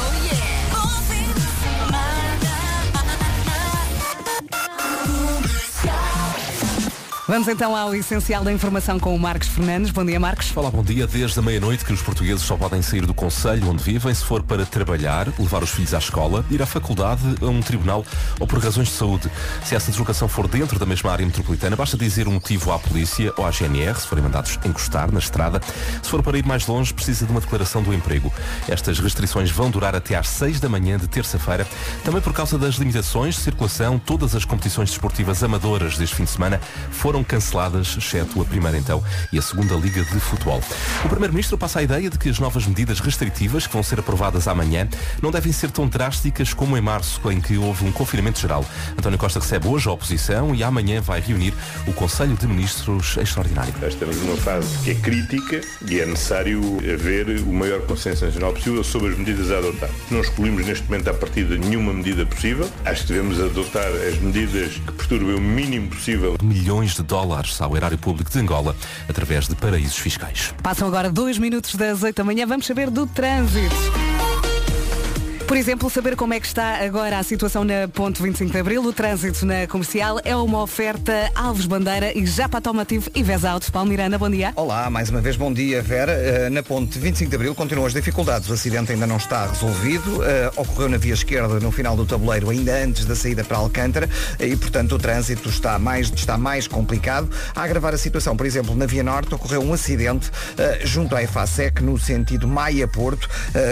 Vamos 7.30 7.48
então 7.48 7.76
ao 7.76 7.94
essencial 7.94 8.44
da 8.44 8.52
informação 8.52 9.00
com 9.00 9.16
o 9.16 9.20
Marcos 9.20 9.50
Fernandes. 9.50 9.92
Bom 9.92 10.04
dia, 10.04 10.20
Marcos. 10.20 10.52
Olá, 10.58 10.72
bom 10.72 10.82
dia. 10.82 11.06
Desde 11.06 11.38
a 11.38 11.44
meia-noite 11.44 11.86
que 11.86 11.94
os 11.94 12.02
portugueses 12.02 12.42
só 12.42 12.58
podem 12.58 12.82
sair 12.82 13.06
do 13.06 13.14
conselho 13.14 13.70
onde 13.70 13.84
vivem 13.84 14.12
se 14.16 14.26
for 14.26 14.42
para 14.42 14.66
trabalhar, 14.66 15.28
levar 15.38 15.62
os 15.62 15.70
filhos 15.70 15.94
à 15.94 16.00
escola, 16.00 16.44
ir 16.50 16.60
à 16.60 16.66
faculdade, 16.66 17.22
a 17.40 17.46
um 17.46 17.62
tribunal 17.62 18.04
ou 18.40 18.48
por 18.48 18.58
razões 18.58 18.88
de 18.88 18.96
saúde. 18.96 19.30
Se 19.64 19.76
essa 19.76 19.92
deslocação 19.92 20.28
for 20.28 20.48
dentro 20.48 20.80
da 20.80 20.88
mesma 20.88 21.12
área 21.12 21.24
metropolitana, 21.24 21.76
basta 21.76 21.96
dizer 21.96 22.28
um 22.28 22.32
motivo 22.32 22.72
à 22.72 22.80
polícia 22.80 23.32
ou 23.38 23.46
à 23.46 23.52
GNR, 23.52 24.00
se 24.00 24.08
forem 24.08 24.24
mandados 24.24 24.58
encostar 24.66 25.12
na 25.12 25.20
estrada. 25.20 25.62
Se 26.02 26.10
for 26.10 26.24
para 26.24 26.36
ir 26.36 26.48
mais 26.48 26.66
longe, 26.66 26.92
precisa 26.92 27.28
de 27.28 27.32
uma 27.32 27.42
declaração 27.42 27.84
do 27.84 27.94
emprego. 27.94 28.34
Estas 28.68 28.98
restrições 28.98 29.52
vão 29.52 29.70
durar 29.70 29.96
até 29.96 30.16
às 30.16 30.30
6 30.30 30.60
da 30.60 30.68
manhã 30.68 30.98
de 30.98 31.08
terça-feira. 31.08 31.68
Também 32.04 32.22
por 32.22 32.34
causa 32.34 32.58
das 32.58 32.74
limitações 32.78 33.36
de 33.36 33.42
circulação, 33.42 34.00
todas 34.00 34.34
as 34.34 34.46
competições 34.46 34.90
desportivas 34.90 35.44
amadoras 35.44 35.96
deste 35.96 36.16
fim 36.16 36.24
de 36.24 36.32
semana 36.32 36.60
foram 36.90 37.19
canceladas, 37.24 37.96
exceto 37.98 38.42
a 38.42 38.46
primeira 38.46 38.78
então 38.78 39.04
e 39.32 39.40
a 39.40 39.42
segunda 39.42 39.76
Liga 39.76 40.04
de 40.04 40.20
Futebol. 40.20 40.62
O 41.04 41.10
Primeiro-Ministro 41.10 41.58
passa 41.58 41.80
a 41.80 41.84
ideia 41.84 42.10
de 42.10 42.18
que 42.18 42.30
as 42.30 42.40
novas 42.40 42.66
medidas 42.66 43.00
restritivas 43.00 43.68
que 43.68 43.74
vão 43.74 43.84
ser 43.84 44.00
aprovadas 44.00 44.48
amanhã 44.48 44.88
não 45.22 45.32
devem 45.32 45.52
ser 45.52 45.72
tão 45.72 45.88
drásticas 45.88 46.54
como 46.54 46.78
em 46.78 46.82
março, 46.82 47.20
em 47.32 47.42
que 47.42 47.58
houve 47.58 47.86
um 47.86 47.92
confinamento 47.92 48.40
geral. 48.40 48.66
António 48.98 49.18
Costa 49.18 49.40
recebe 49.40 49.68
hoje 49.68 49.88
a 49.88 49.92
oposição 49.92 50.54
e 50.54 50.64
amanhã 50.64 51.02
vai 51.02 51.20
reunir 51.20 51.54
o 51.88 51.94
Conselho 51.94 52.36
de 52.36 52.48
Ministros 52.48 53.18
Extraordinário. 53.18 53.74
Estamos 53.88 54.18
numa 54.18 54.38
fase 54.38 54.78
que 54.84 54.92
é 54.92 54.96
crítica 54.96 55.62
e 55.88 56.00
é 56.00 56.06
necessário 56.06 56.78
haver 56.78 57.40
o 57.42 57.54
maior 57.54 57.82
consenso 57.82 58.26
nacional 58.26 58.54
possível 58.54 58.84
sobre 58.84 59.10
as 59.10 59.18
medidas 59.18 59.52
a 59.52 59.58
adotar. 59.58 59.90
Não 60.12 60.22
excluímos 60.22 60.66
neste 60.66 60.86
momento 60.86 61.10
a 61.10 61.14
partir 61.14 61.46
de 61.46 61.58
nenhuma 61.58 61.94
medida 61.94 62.26
possível. 62.26 62.70
Acho 62.86 63.02
que 63.02 63.14
devemos 63.14 63.40
adotar 63.40 63.88
as 64.08 64.18
medidas 64.20 64.74
que 64.74 64.92
perturbem 64.92 65.36
o 65.36 65.42
mínimo 65.42 65.90
possível. 65.90 66.36
Milhões 66.42 66.96
de 66.96 67.04
dólares 67.10 67.60
ao 67.60 67.76
erário 67.76 67.98
público 67.98 68.30
de 68.30 68.40
Angola 68.40 68.76
através 69.10 69.48
de 69.48 69.56
paraísos 69.56 69.98
fiscais. 69.98 70.54
Passam 70.62 70.88
agora 70.88 71.12
dois 71.12 71.38
minutos 71.38 71.76
das 71.76 72.04
8 72.04 72.16
da 72.16 72.24
manhã. 72.24 72.46
Vamos 72.46 72.68
saber 72.68 72.90
do 72.90 73.08
trânsito. 73.08 74.09
Por 75.50 75.58
exemplo, 75.58 75.90
saber 75.90 76.16
como 76.16 76.32
é 76.32 76.40
que 76.40 76.46
está 76.46 76.76
agora 76.86 77.18
a 77.18 77.24
situação 77.24 77.64
na 77.64 77.88
Ponte 77.88 78.22
25 78.22 78.52
de 78.52 78.60
Abril. 78.60 78.84
O 78.84 78.94
trânsito 78.94 79.48
na 79.48 79.66
comercial 79.66 80.20
é 80.24 80.36
uma 80.36 80.62
oferta 80.62 81.32
Alves 81.34 81.66
Bandeira 81.66 82.16
e 82.16 82.24
Japa 82.24 82.60
Automativo 82.60 83.10
e 83.16 83.24
Vesauto. 83.24 83.72
Paulo 83.72 83.90
Miranda, 83.90 84.16
bom 84.20 84.30
dia. 84.30 84.54
Olá, 84.56 84.92
mais 84.92 85.10
uma 85.10 85.20
vez 85.22 85.36
bom 85.36 85.52
dia, 85.52 85.82
Vera. 85.82 86.12
Eh, 86.12 86.52
na 86.52 86.62
ponte 86.62 87.00
25 87.00 87.32
de 87.32 87.36
Abril 87.36 87.56
continuam 87.56 87.88
as 87.88 87.94
dificuldades. 87.94 88.48
O 88.48 88.54
acidente 88.54 88.92
ainda 88.92 89.08
não 89.08 89.18
está 89.18 89.48
resolvido. 89.48 90.24
Eh, 90.24 90.52
ocorreu 90.56 90.88
na 90.88 90.98
via 90.98 91.16
esquerda, 91.16 91.60
no 91.60 91.72
final 91.72 91.98
do 91.98 92.06
tabuleiro, 92.06 92.52
ainda 92.52 92.84
antes 92.84 93.06
da 93.06 93.16
saída 93.16 93.44
para 93.44 93.58
Alcântara. 93.58 94.08
Eh, 94.38 94.50
e, 94.50 94.56
portanto, 94.56 94.94
o 94.94 95.00
trânsito 95.00 95.50
está 95.50 95.80
mais, 95.80 96.12
está 96.12 96.38
mais 96.38 96.68
complicado. 96.68 97.28
A 97.56 97.64
agravar 97.64 97.96
a 97.96 97.98
situação, 97.98 98.38
por 98.38 98.46
exemplo, 98.46 98.76
na 98.76 98.86
via 98.86 99.02
norte, 99.02 99.34
ocorreu 99.34 99.64
um 99.64 99.74
acidente 99.74 100.30
junto 100.84 101.16
à 101.16 101.24
EFASEC, 101.24 101.82
no 101.82 101.98
sentido 101.98 102.48
Maia-Porto, 102.48 103.28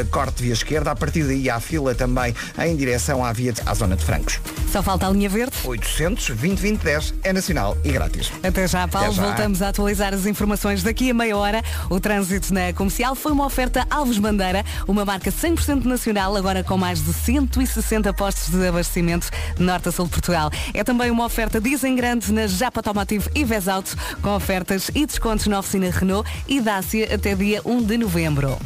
corte 0.09 0.41
via 0.41 0.53
esquerda. 0.53 0.89
A 0.89 0.95
partir 0.95 1.23
daí 1.23 1.47
há 1.51 1.59
fila 1.67 1.93
também 1.93 2.33
em 2.59 2.75
direção 2.75 3.23
à 3.23 3.33
via 3.33 3.51
de- 3.51 3.61
à 3.65 3.73
zona 3.73 3.95
de 3.95 4.03
Francos. 4.05 4.39
Só 4.71 4.81
falta 4.81 5.07
a 5.07 5.09
linha 5.11 5.29
verde. 5.29 5.53
800 5.63 6.29
20 6.29 6.59
20 6.59 6.81
10 6.81 7.13
é 7.23 7.33
nacional 7.33 7.77
e 7.83 7.91
grátis. 7.91 8.31
Até 8.43 8.67
já, 8.67 8.87
Paulo. 8.87 9.07
Até 9.07 9.15
já. 9.15 9.23
Voltamos 9.23 9.61
a 9.61 9.69
atualizar 9.69 10.13
as 10.13 10.25
informações 10.25 10.83
daqui 10.83 11.09
a 11.11 11.13
meia 11.13 11.35
hora. 11.37 11.61
O 11.89 11.99
trânsito 11.99 12.53
na 12.53 12.71
comercial 12.73 13.15
foi 13.15 13.31
uma 13.31 13.45
oferta 13.45 13.85
Alves 13.89 14.17
Bandeira, 14.17 14.63
uma 14.87 15.03
marca 15.05 15.31
100% 15.31 15.85
nacional, 15.85 16.35
agora 16.35 16.63
com 16.63 16.77
mais 16.77 17.03
de 17.03 17.11
160 17.13 18.13
postos 18.13 18.49
de 18.49 18.67
abastecimento 18.67 19.29
norte 19.59 19.89
a 19.89 19.91
sul 19.91 20.05
de 20.05 20.11
Portugal. 20.11 20.49
É 20.73 20.83
também 20.83 21.09
uma 21.11 21.25
oferta 21.25 21.59
Dizem 21.59 21.95
Grande 21.95 22.31
na 22.31 22.47
Japa 22.47 22.79
Automotivo 22.79 23.29
e 23.35 23.43
Vesauto, 23.43 23.95
com 24.21 24.35
ofertas 24.35 24.89
e 24.93 25.05
descontos 25.05 25.47
na 25.47 25.59
oficina 25.59 25.89
Renault 25.91 26.29
e 26.47 26.61
Dácia 26.61 27.13
até 27.13 27.33
dia 27.35 27.61
1 27.65 27.83
de 27.83 27.97
novembro. 27.97 28.57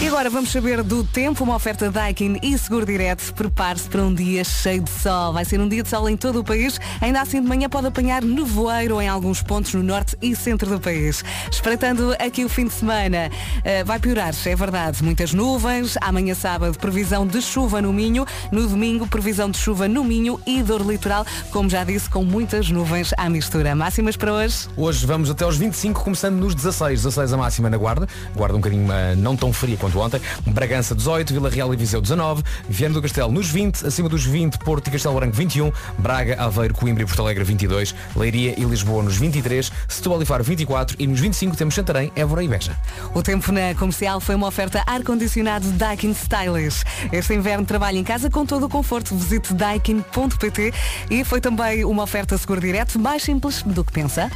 E 0.00 0.08
agora 0.08 0.30
vamos 0.30 0.50
saber 0.50 0.82
do 0.82 1.04
tempo, 1.04 1.44
uma 1.44 1.54
oferta 1.54 1.90
Daikin 1.90 2.38
e 2.42 2.56
Seguro 2.56 2.86
Direto. 2.86 3.34
Prepare-se 3.34 3.86
para 3.86 4.00
um 4.00 4.14
dia 4.14 4.42
cheio 4.42 4.82
de 4.82 4.88
sol. 4.88 5.34
Vai 5.34 5.44
ser 5.44 5.60
um 5.60 5.68
dia 5.68 5.82
de 5.82 5.90
sol 5.90 6.08
em 6.08 6.16
todo 6.16 6.40
o 6.40 6.44
país. 6.44 6.80
Ainda 7.02 7.20
assim 7.20 7.42
de 7.42 7.46
manhã 7.46 7.68
pode 7.68 7.88
apanhar 7.88 8.22
nevoeiro 8.22 8.98
em 9.02 9.06
alguns 9.06 9.42
pontos 9.42 9.74
no 9.74 9.82
norte 9.82 10.16
e 10.22 10.34
centro 10.34 10.70
do 10.70 10.80
país. 10.80 11.22
Espreitando 11.52 12.16
aqui 12.18 12.46
o 12.46 12.48
fim 12.48 12.64
de 12.64 12.72
semana, 12.72 13.30
eh, 13.62 13.84
vai 13.84 13.98
piorar, 13.98 14.32
é 14.46 14.56
verdade. 14.56 15.04
Muitas 15.04 15.34
nuvens. 15.34 15.98
Amanhã 16.00 16.34
sábado, 16.34 16.78
previsão 16.78 17.26
de 17.26 17.42
chuva 17.42 17.82
no 17.82 17.92
Minho. 17.92 18.24
No 18.50 18.66
domingo, 18.66 19.06
previsão 19.06 19.50
de 19.50 19.58
chuva 19.58 19.86
no 19.86 20.02
Minho 20.02 20.40
e 20.46 20.62
dor 20.62 20.80
litoral, 20.80 21.26
como 21.50 21.68
já 21.68 21.84
disse, 21.84 22.08
com 22.08 22.24
muitas 22.24 22.70
nuvens 22.70 23.12
à 23.18 23.28
mistura. 23.28 23.74
Máximas 23.74 24.16
para 24.16 24.32
hoje? 24.32 24.66
Hoje 24.78 25.04
vamos 25.04 25.28
até 25.28 25.44
aos 25.44 25.58
25, 25.58 26.02
começando 26.02 26.36
nos 26.36 26.54
16. 26.54 27.02
16 27.02 27.34
a 27.34 27.36
máxima 27.36 27.68
na 27.68 27.76
Guarda. 27.76 28.08
Guarda 28.34 28.56
um 28.56 28.60
bocadinho 28.60 28.90
eh, 28.90 29.14
não 29.14 29.36
tão 29.36 29.52
fria 29.52 29.76
quanto 29.76 29.89
ontem. 29.98 30.20
Bragança 30.46 30.94
18, 30.94 31.32
Vila 31.32 31.50
Real 31.50 31.72
e 31.72 31.76
Viseu 31.76 32.00
19. 32.00 32.42
Viana 32.68 32.94
do 32.94 33.02
Castelo 33.02 33.32
nos 33.32 33.48
20. 33.48 33.86
Acima 33.86 34.08
dos 34.08 34.24
20, 34.24 34.58
Porto 34.58 34.88
e 34.88 34.90
Castelo 34.90 35.14
Branco 35.14 35.36
21. 35.36 35.72
Braga, 35.98 36.40
Aveiro, 36.42 36.74
Coimbra 36.74 37.02
e 37.02 37.06
Porto 37.06 37.22
Alegre 37.22 37.44
22. 37.44 37.94
Leiria 38.16 38.54
e 38.58 38.64
Lisboa 38.64 39.02
nos 39.02 39.16
23. 39.16 39.70
Setúbal 39.88 40.22
e 40.22 40.24
Faro 40.26 40.44
24. 40.44 40.96
E 40.98 41.06
nos 41.06 41.20
25 41.20 41.56
temos 41.56 41.74
Santarém, 41.74 42.12
Évora 42.14 42.42
e 42.42 42.48
Beja. 42.48 42.76
O 43.14 43.22
tempo 43.22 43.50
na 43.52 43.74
comercial 43.74 44.20
foi 44.20 44.34
uma 44.34 44.46
oferta 44.46 44.82
ar-condicionado 44.86 45.70
Daikin 45.72 46.12
Stylish. 46.12 46.84
Este 47.12 47.34
inverno 47.34 47.64
trabalha 47.64 47.98
em 47.98 48.04
casa 48.04 48.30
com 48.30 48.44
todo 48.44 48.66
o 48.66 48.68
conforto. 48.68 49.14
Visite 49.16 49.54
daikin.pt 49.54 50.72
e 51.10 51.24
foi 51.24 51.40
também 51.40 51.84
uma 51.84 52.02
oferta 52.02 52.36
seguro 52.38 52.60
direto 52.60 52.98
mais 52.98 53.22
simples 53.22 53.62
do 53.62 53.84
que 53.84 53.92
pensa. 53.92 54.30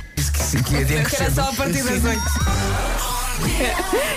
Era 1.18 1.30
só 1.30 1.50
a 1.50 1.52
partir 1.52 1.82
das 1.82 2.04
8. 2.04 2.22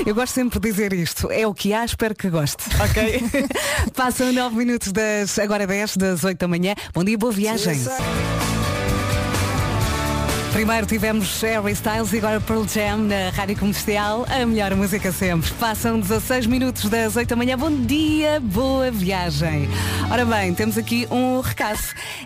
Eu 0.06 0.14
gosto 0.14 0.34
sempre 0.34 0.60
de 0.60 0.70
dizer 0.70 0.94
isto. 0.94 1.27
É 1.32 1.48
o 1.48 1.54
que 1.54 1.74
há, 1.74 1.84
espero 1.86 2.16
que 2.16 2.30
goste. 2.30 2.64
Ok? 2.80 3.24
Passam 3.96 4.32
9 4.32 4.56
minutos 4.56 4.92
das 4.92 5.38
agora 5.40 5.66
10 5.66 5.98
das 5.98 6.24
8 6.24 6.38
da 6.38 6.48
manhã. 6.48 6.76
Bom 6.94 7.04
dia, 7.04 7.18
boa 7.18 7.32
viagem. 7.32 7.80
Primeiro 10.54 10.88
tivemos 10.88 11.40
Harry 11.42 11.74
Styles 11.74 12.14
e 12.14 12.18
agora 12.18 12.42
Pearl 12.42 12.66
Jam 12.68 12.98
na 13.00 13.30
Rádio 13.30 13.58
Comercial, 13.58 14.26
a 14.28 14.46
melhor 14.46 14.74
música 14.76 15.12
sempre. 15.12 15.52
Passam 15.54 16.00
16 16.00 16.48
minutos 16.48 16.90
das 16.90 17.16
8 17.16 17.30
da 17.30 17.36
manhã. 17.36 17.58
Bom 17.58 17.70
dia, 17.70 18.40
boa 18.40 18.90
viagem. 18.90 19.70
Ora 20.10 20.26
bem, 20.26 20.54
temos 20.56 20.78
aqui 20.78 21.08
um 21.12 21.42
recado. 21.42 21.80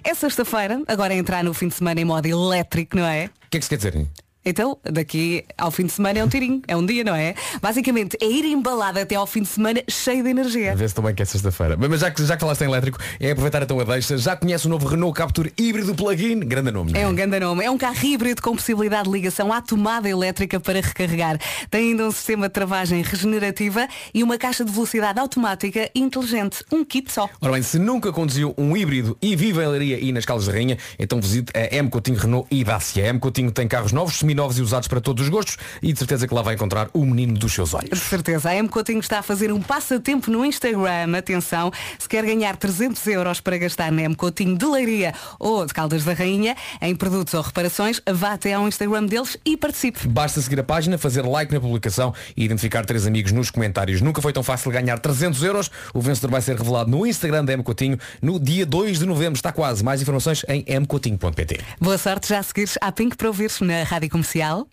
É 0.03 0.13
sexta-feira, 0.13 0.81
agora 0.87 1.13
é 1.13 1.17
entrar 1.17 1.43
no 1.43 1.53
fim 1.53 1.67
de 1.67 1.73
semana 1.73 1.99
em 1.99 2.05
modo 2.05 2.25
elétrico, 2.25 2.95
não 2.95 3.05
é? 3.05 3.25
O 3.25 3.49
que 3.49 3.57
é 3.57 3.59
que 3.59 3.65
se 3.65 3.69
quer 3.69 3.77
dizer? 3.77 4.07
Então, 4.43 4.77
daqui 4.83 5.45
ao 5.55 5.69
fim 5.69 5.85
de 5.85 5.91
semana 5.91 6.17
é 6.17 6.23
um 6.23 6.27
tirinho, 6.27 6.61
é 6.67 6.75
um 6.75 6.83
dia, 6.83 7.03
não 7.03 7.13
é? 7.13 7.35
Basicamente, 7.61 8.17
é 8.19 8.25
ir 8.25 8.45
embalado 8.45 8.99
até 8.99 9.15
ao 9.15 9.27
fim 9.27 9.43
de 9.43 9.47
semana 9.47 9.83
cheio 9.87 10.23
de 10.23 10.29
energia. 10.29 10.71
A 10.71 10.75
ver 10.75 10.89
se 10.89 10.95
também 10.95 11.13
que 11.13 11.21
é 11.21 11.25
sexta-feira. 11.25 11.77
Mas 11.77 11.99
já 11.99 12.09
que, 12.09 12.25
já 12.25 12.35
que 12.35 12.41
falaste 12.41 12.61
em 12.61 12.65
elétrico, 12.65 12.97
é 13.19 13.31
aproveitar 13.31 13.61
então 13.61 13.79
a 13.79 13.83
deixa. 13.83 14.17
Já 14.17 14.35
conhece 14.35 14.65
o 14.65 14.69
novo 14.69 14.87
Renault 14.87 15.15
Capture 15.15 15.53
híbrido 15.57 15.93
plug-in? 15.93 16.39
Grande 16.39 16.71
nome. 16.71 16.91
não 16.91 16.99
É 16.99 17.07
um 17.07 17.13
grande 17.13 17.39
nome. 17.39 17.63
É 17.63 17.69
um 17.69 17.77
carro 17.77 18.03
híbrido 18.03 18.41
com 18.41 18.55
possibilidade 18.55 19.03
de 19.03 19.11
ligação 19.11 19.53
à 19.53 19.61
tomada 19.61 20.09
elétrica 20.09 20.59
para 20.59 20.81
recarregar. 20.81 21.39
Tem 21.69 21.91
ainda 21.91 22.07
um 22.07 22.11
sistema 22.11 22.47
de 22.47 22.53
travagem 22.53 23.01
regenerativa 23.03 23.87
e 24.11 24.23
uma 24.23 24.37
caixa 24.39 24.65
de 24.65 24.71
velocidade 24.71 25.19
automática 25.19 25.89
inteligente. 25.93 26.63
Um 26.71 26.83
kit 26.83 27.11
só. 27.11 27.29
Ora 27.39 27.53
bem, 27.53 27.61
se 27.61 27.77
nunca 27.77 28.11
conduziu 28.11 28.55
um 28.57 28.75
híbrido 28.75 29.15
e 29.21 29.35
vive 29.35 29.61
em 29.61 29.67
Leiria 29.67 29.99
e 29.99 30.11
nas 30.11 30.25
Caldas 30.25 30.47
da 30.47 30.53
Rainha, 30.53 30.77
então 30.97 31.21
visite 31.21 31.51
a 31.55 31.75
M 31.75 31.89
Coutinho 31.89 32.17
Renault 32.17 32.47
e 32.49 32.63
Dacia. 32.63 33.03
A 33.03 33.07
M 33.07 33.19
Coutinho 33.19 33.51
tem 33.51 33.67
carros 33.67 33.91
novos, 33.91 34.23
seminovos 34.31 34.57
e 34.57 34.61
usados 34.61 34.87
para 34.87 35.01
todos 35.01 35.23
os 35.23 35.29
gostos 35.29 35.57
e 35.81 35.91
de 35.91 35.99
certeza 35.99 36.27
que 36.27 36.33
lá 36.33 36.41
vai 36.41 36.55
encontrar 36.55 36.89
o 36.93 37.05
menino 37.05 37.37
dos 37.37 37.53
seus 37.53 37.73
olhos. 37.73 37.99
De 37.99 38.05
certeza. 38.05 38.49
A 38.49 38.55
M 38.55 38.67
Coutinho 38.67 38.99
está 38.99 39.19
a 39.19 39.21
fazer 39.21 39.51
um 39.51 39.61
passatempo 39.61 40.31
no 40.31 40.45
Instagram. 40.45 41.17
Atenção, 41.17 41.71
se 41.99 42.07
quer 42.07 42.25
ganhar 42.25 42.55
300 42.55 43.05
euros 43.07 43.41
para 43.41 43.57
gastar 43.57 43.91
na 43.91 44.03
M 44.03 44.15
Coutinho 44.15 44.57
de 44.57 44.65
Leiria 44.65 45.13
ou 45.37 45.65
de 45.65 45.73
Caldas 45.73 46.03
da 46.03 46.13
Rainha 46.13 46.55
em 46.81 46.95
produtos 46.95 47.33
ou 47.33 47.41
reparações, 47.41 48.01
vá 48.09 48.33
até 48.33 48.53
ao 48.53 48.67
Instagram 48.67 49.05
deles 49.05 49.37
e 49.45 49.57
participe. 49.57 50.07
Basta 50.07 50.41
seguir 50.41 50.59
a 50.59 50.63
página, 50.63 50.97
fazer 50.97 51.23
like 51.23 51.53
na 51.53 51.59
publicação 51.59 52.13
e 52.35 52.45
identificar 52.45 52.85
três 52.85 53.05
amigos 53.05 53.31
nos 53.31 53.51
comentários. 53.51 54.01
Nunca 54.01 54.21
foi 54.21 54.31
tão 54.31 54.43
fácil 54.43 54.71
ganhar 54.71 54.97
300 54.97 55.43
euros. 55.43 55.69
O 55.93 55.99
vencedor 55.99 56.31
vai 56.31 56.41
ser 56.41 56.57
revelado 56.57 56.89
no 56.89 57.05
Instagram 57.05 57.43
da 57.43 57.53
M 57.53 57.63
Coutinho 57.63 57.97
no 58.21 58.39
dia 58.39 58.65
2 58.65 58.99
de 58.99 59.05
novembro. 59.05 59.35
Está 59.35 59.51
quase. 59.51 59.83
Mais 59.83 60.01
informações 60.01 60.45
em 60.47 60.63
mcoutinho.pt. 60.79 61.59
Boa 61.79 61.97
sorte 61.97 62.29
já 62.29 62.39
a 62.39 62.43
seguires 62.43 62.77
à 62.79 62.91
Pink 62.91 63.17
para 63.17 63.27
ouvir 63.27 63.51
na 63.61 63.83
Rádio 63.83 64.09
Comercial. 64.21 64.67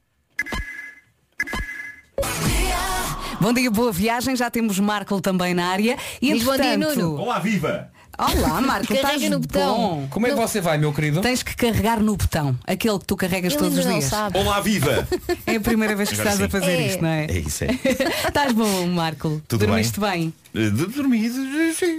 Bom 3.40 3.52
dia, 3.54 3.70
boa 3.70 3.90
viagem. 3.90 4.36
Já 4.36 4.50
temos 4.50 4.78
Marco 4.78 5.20
também 5.22 5.54
na 5.54 5.68
área. 5.68 5.96
E 6.20 6.34
Diz 6.34 6.42
bom 6.44 6.54
dia, 6.54 6.74
entretanto- 6.74 7.00
Nuno. 7.00 7.22
Olá, 7.22 7.38
viva! 7.38 7.90
Olá, 8.18 8.60
Marco. 8.60 8.88
Carrega 8.88 9.14
estás 9.14 9.30
no 9.30 9.38
botão. 9.38 9.76
bom. 9.76 10.08
Como 10.10 10.26
é 10.26 10.30
que 10.30 10.36
você 10.36 10.60
vai, 10.60 10.76
meu 10.76 10.92
querido? 10.92 11.20
Tens 11.22 11.42
que 11.42 11.54
carregar 11.56 12.00
no 12.00 12.16
botão, 12.16 12.58
aquele 12.66 12.98
que 12.98 13.04
tu 13.06 13.16
carregas 13.16 13.52
Ele 13.54 13.62
todos 13.62 13.74
os 13.78 13.86
ainda 13.86 13.92
não 13.92 13.98
dias. 14.00 14.10
sabe. 14.10 14.36
Olá, 14.38 14.60
viva! 14.60 15.08
É 15.46 15.54
a 15.56 15.60
primeira 15.60 15.94
vez 15.96 16.08
que 16.10 16.16
Agora 16.20 16.30
estás 16.34 16.40
a 16.42 16.44
sim. 16.44 16.50
fazer 16.50 16.72
É. 16.82 16.86
isto, 16.88 17.00
não 17.02 17.08
é? 17.08 17.24
É 17.26 17.38
isso, 17.38 17.64
é. 17.64 17.68
Estás 18.28 18.52
bom, 18.52 18.86
Marco. 18.88 19.40
Tudo 19.48 19.64
Dormiste 19.66 20.00
bem? 20.00 20.34
De 20.52 20.70
dormir, 20.70 21.30
sim. 21.30 21.98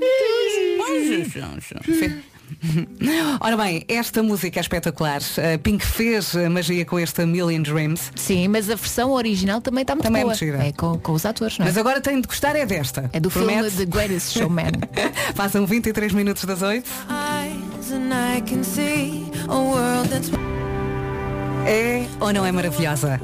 Sim. 1.86 2.22
Ora 3.40 3.58
bem, 3.58 3.84
esta 3.88 4.22
música 4.24 4.60
é 4.60 4.62
espetacular. 4.62 5.22
A 5.54 5.58
Pink 5.58 5.86
fez 5.86 6.36
a 6.36 6.50
magia 6.50 6.86
com 6.86 6.98
esta 7.00 7.26
Million 7.26 7.62
Dreams. 7.62 8.12
Sim, 8.16 8.48
mas 8.48 8.70
a 8.70 8.76
versão 8.76 9.12
original 9.12 9.62
também 9.62 9.82
está 9.84 9.96
muito 9.96 10.06
Também 10.06 10.22
é 10.22 10.26
boa. 10.26 10.34
muito 10.36 10.40
gira. 10.46 10.66
É 10.68 10.72
com, 10.72 10.98
com 11.00 11.12
os 11.14 11.26
atores, 11.26 11.58
não 11.58 11.66
é? 11.66 11.70
Mas 11.70 11.78
agora 11.78 12.02
tem 12.02 12.20
de 12.20 12.28
gostar 12.28 12.56
é 12.56 12.66
desta. 12.66 13.10
É 13.14 13.20
do 13.20 13.30
Promete? 13.30 13.70
filme 13.70 13.86
The 13.86 13.86
Greatest 13.86 14.38
Showman. 14.38 14.72
Passam 15.36 15.66
23 15.66 16.14
minutos 16.14 16.44
das 16.46 16.62
8. 16.62 16.90
É 21.66 22.06
ou 22.20 22.34
não 22.34 22.46
é 22.46 22.52
maravilhosa? 22.52 23.20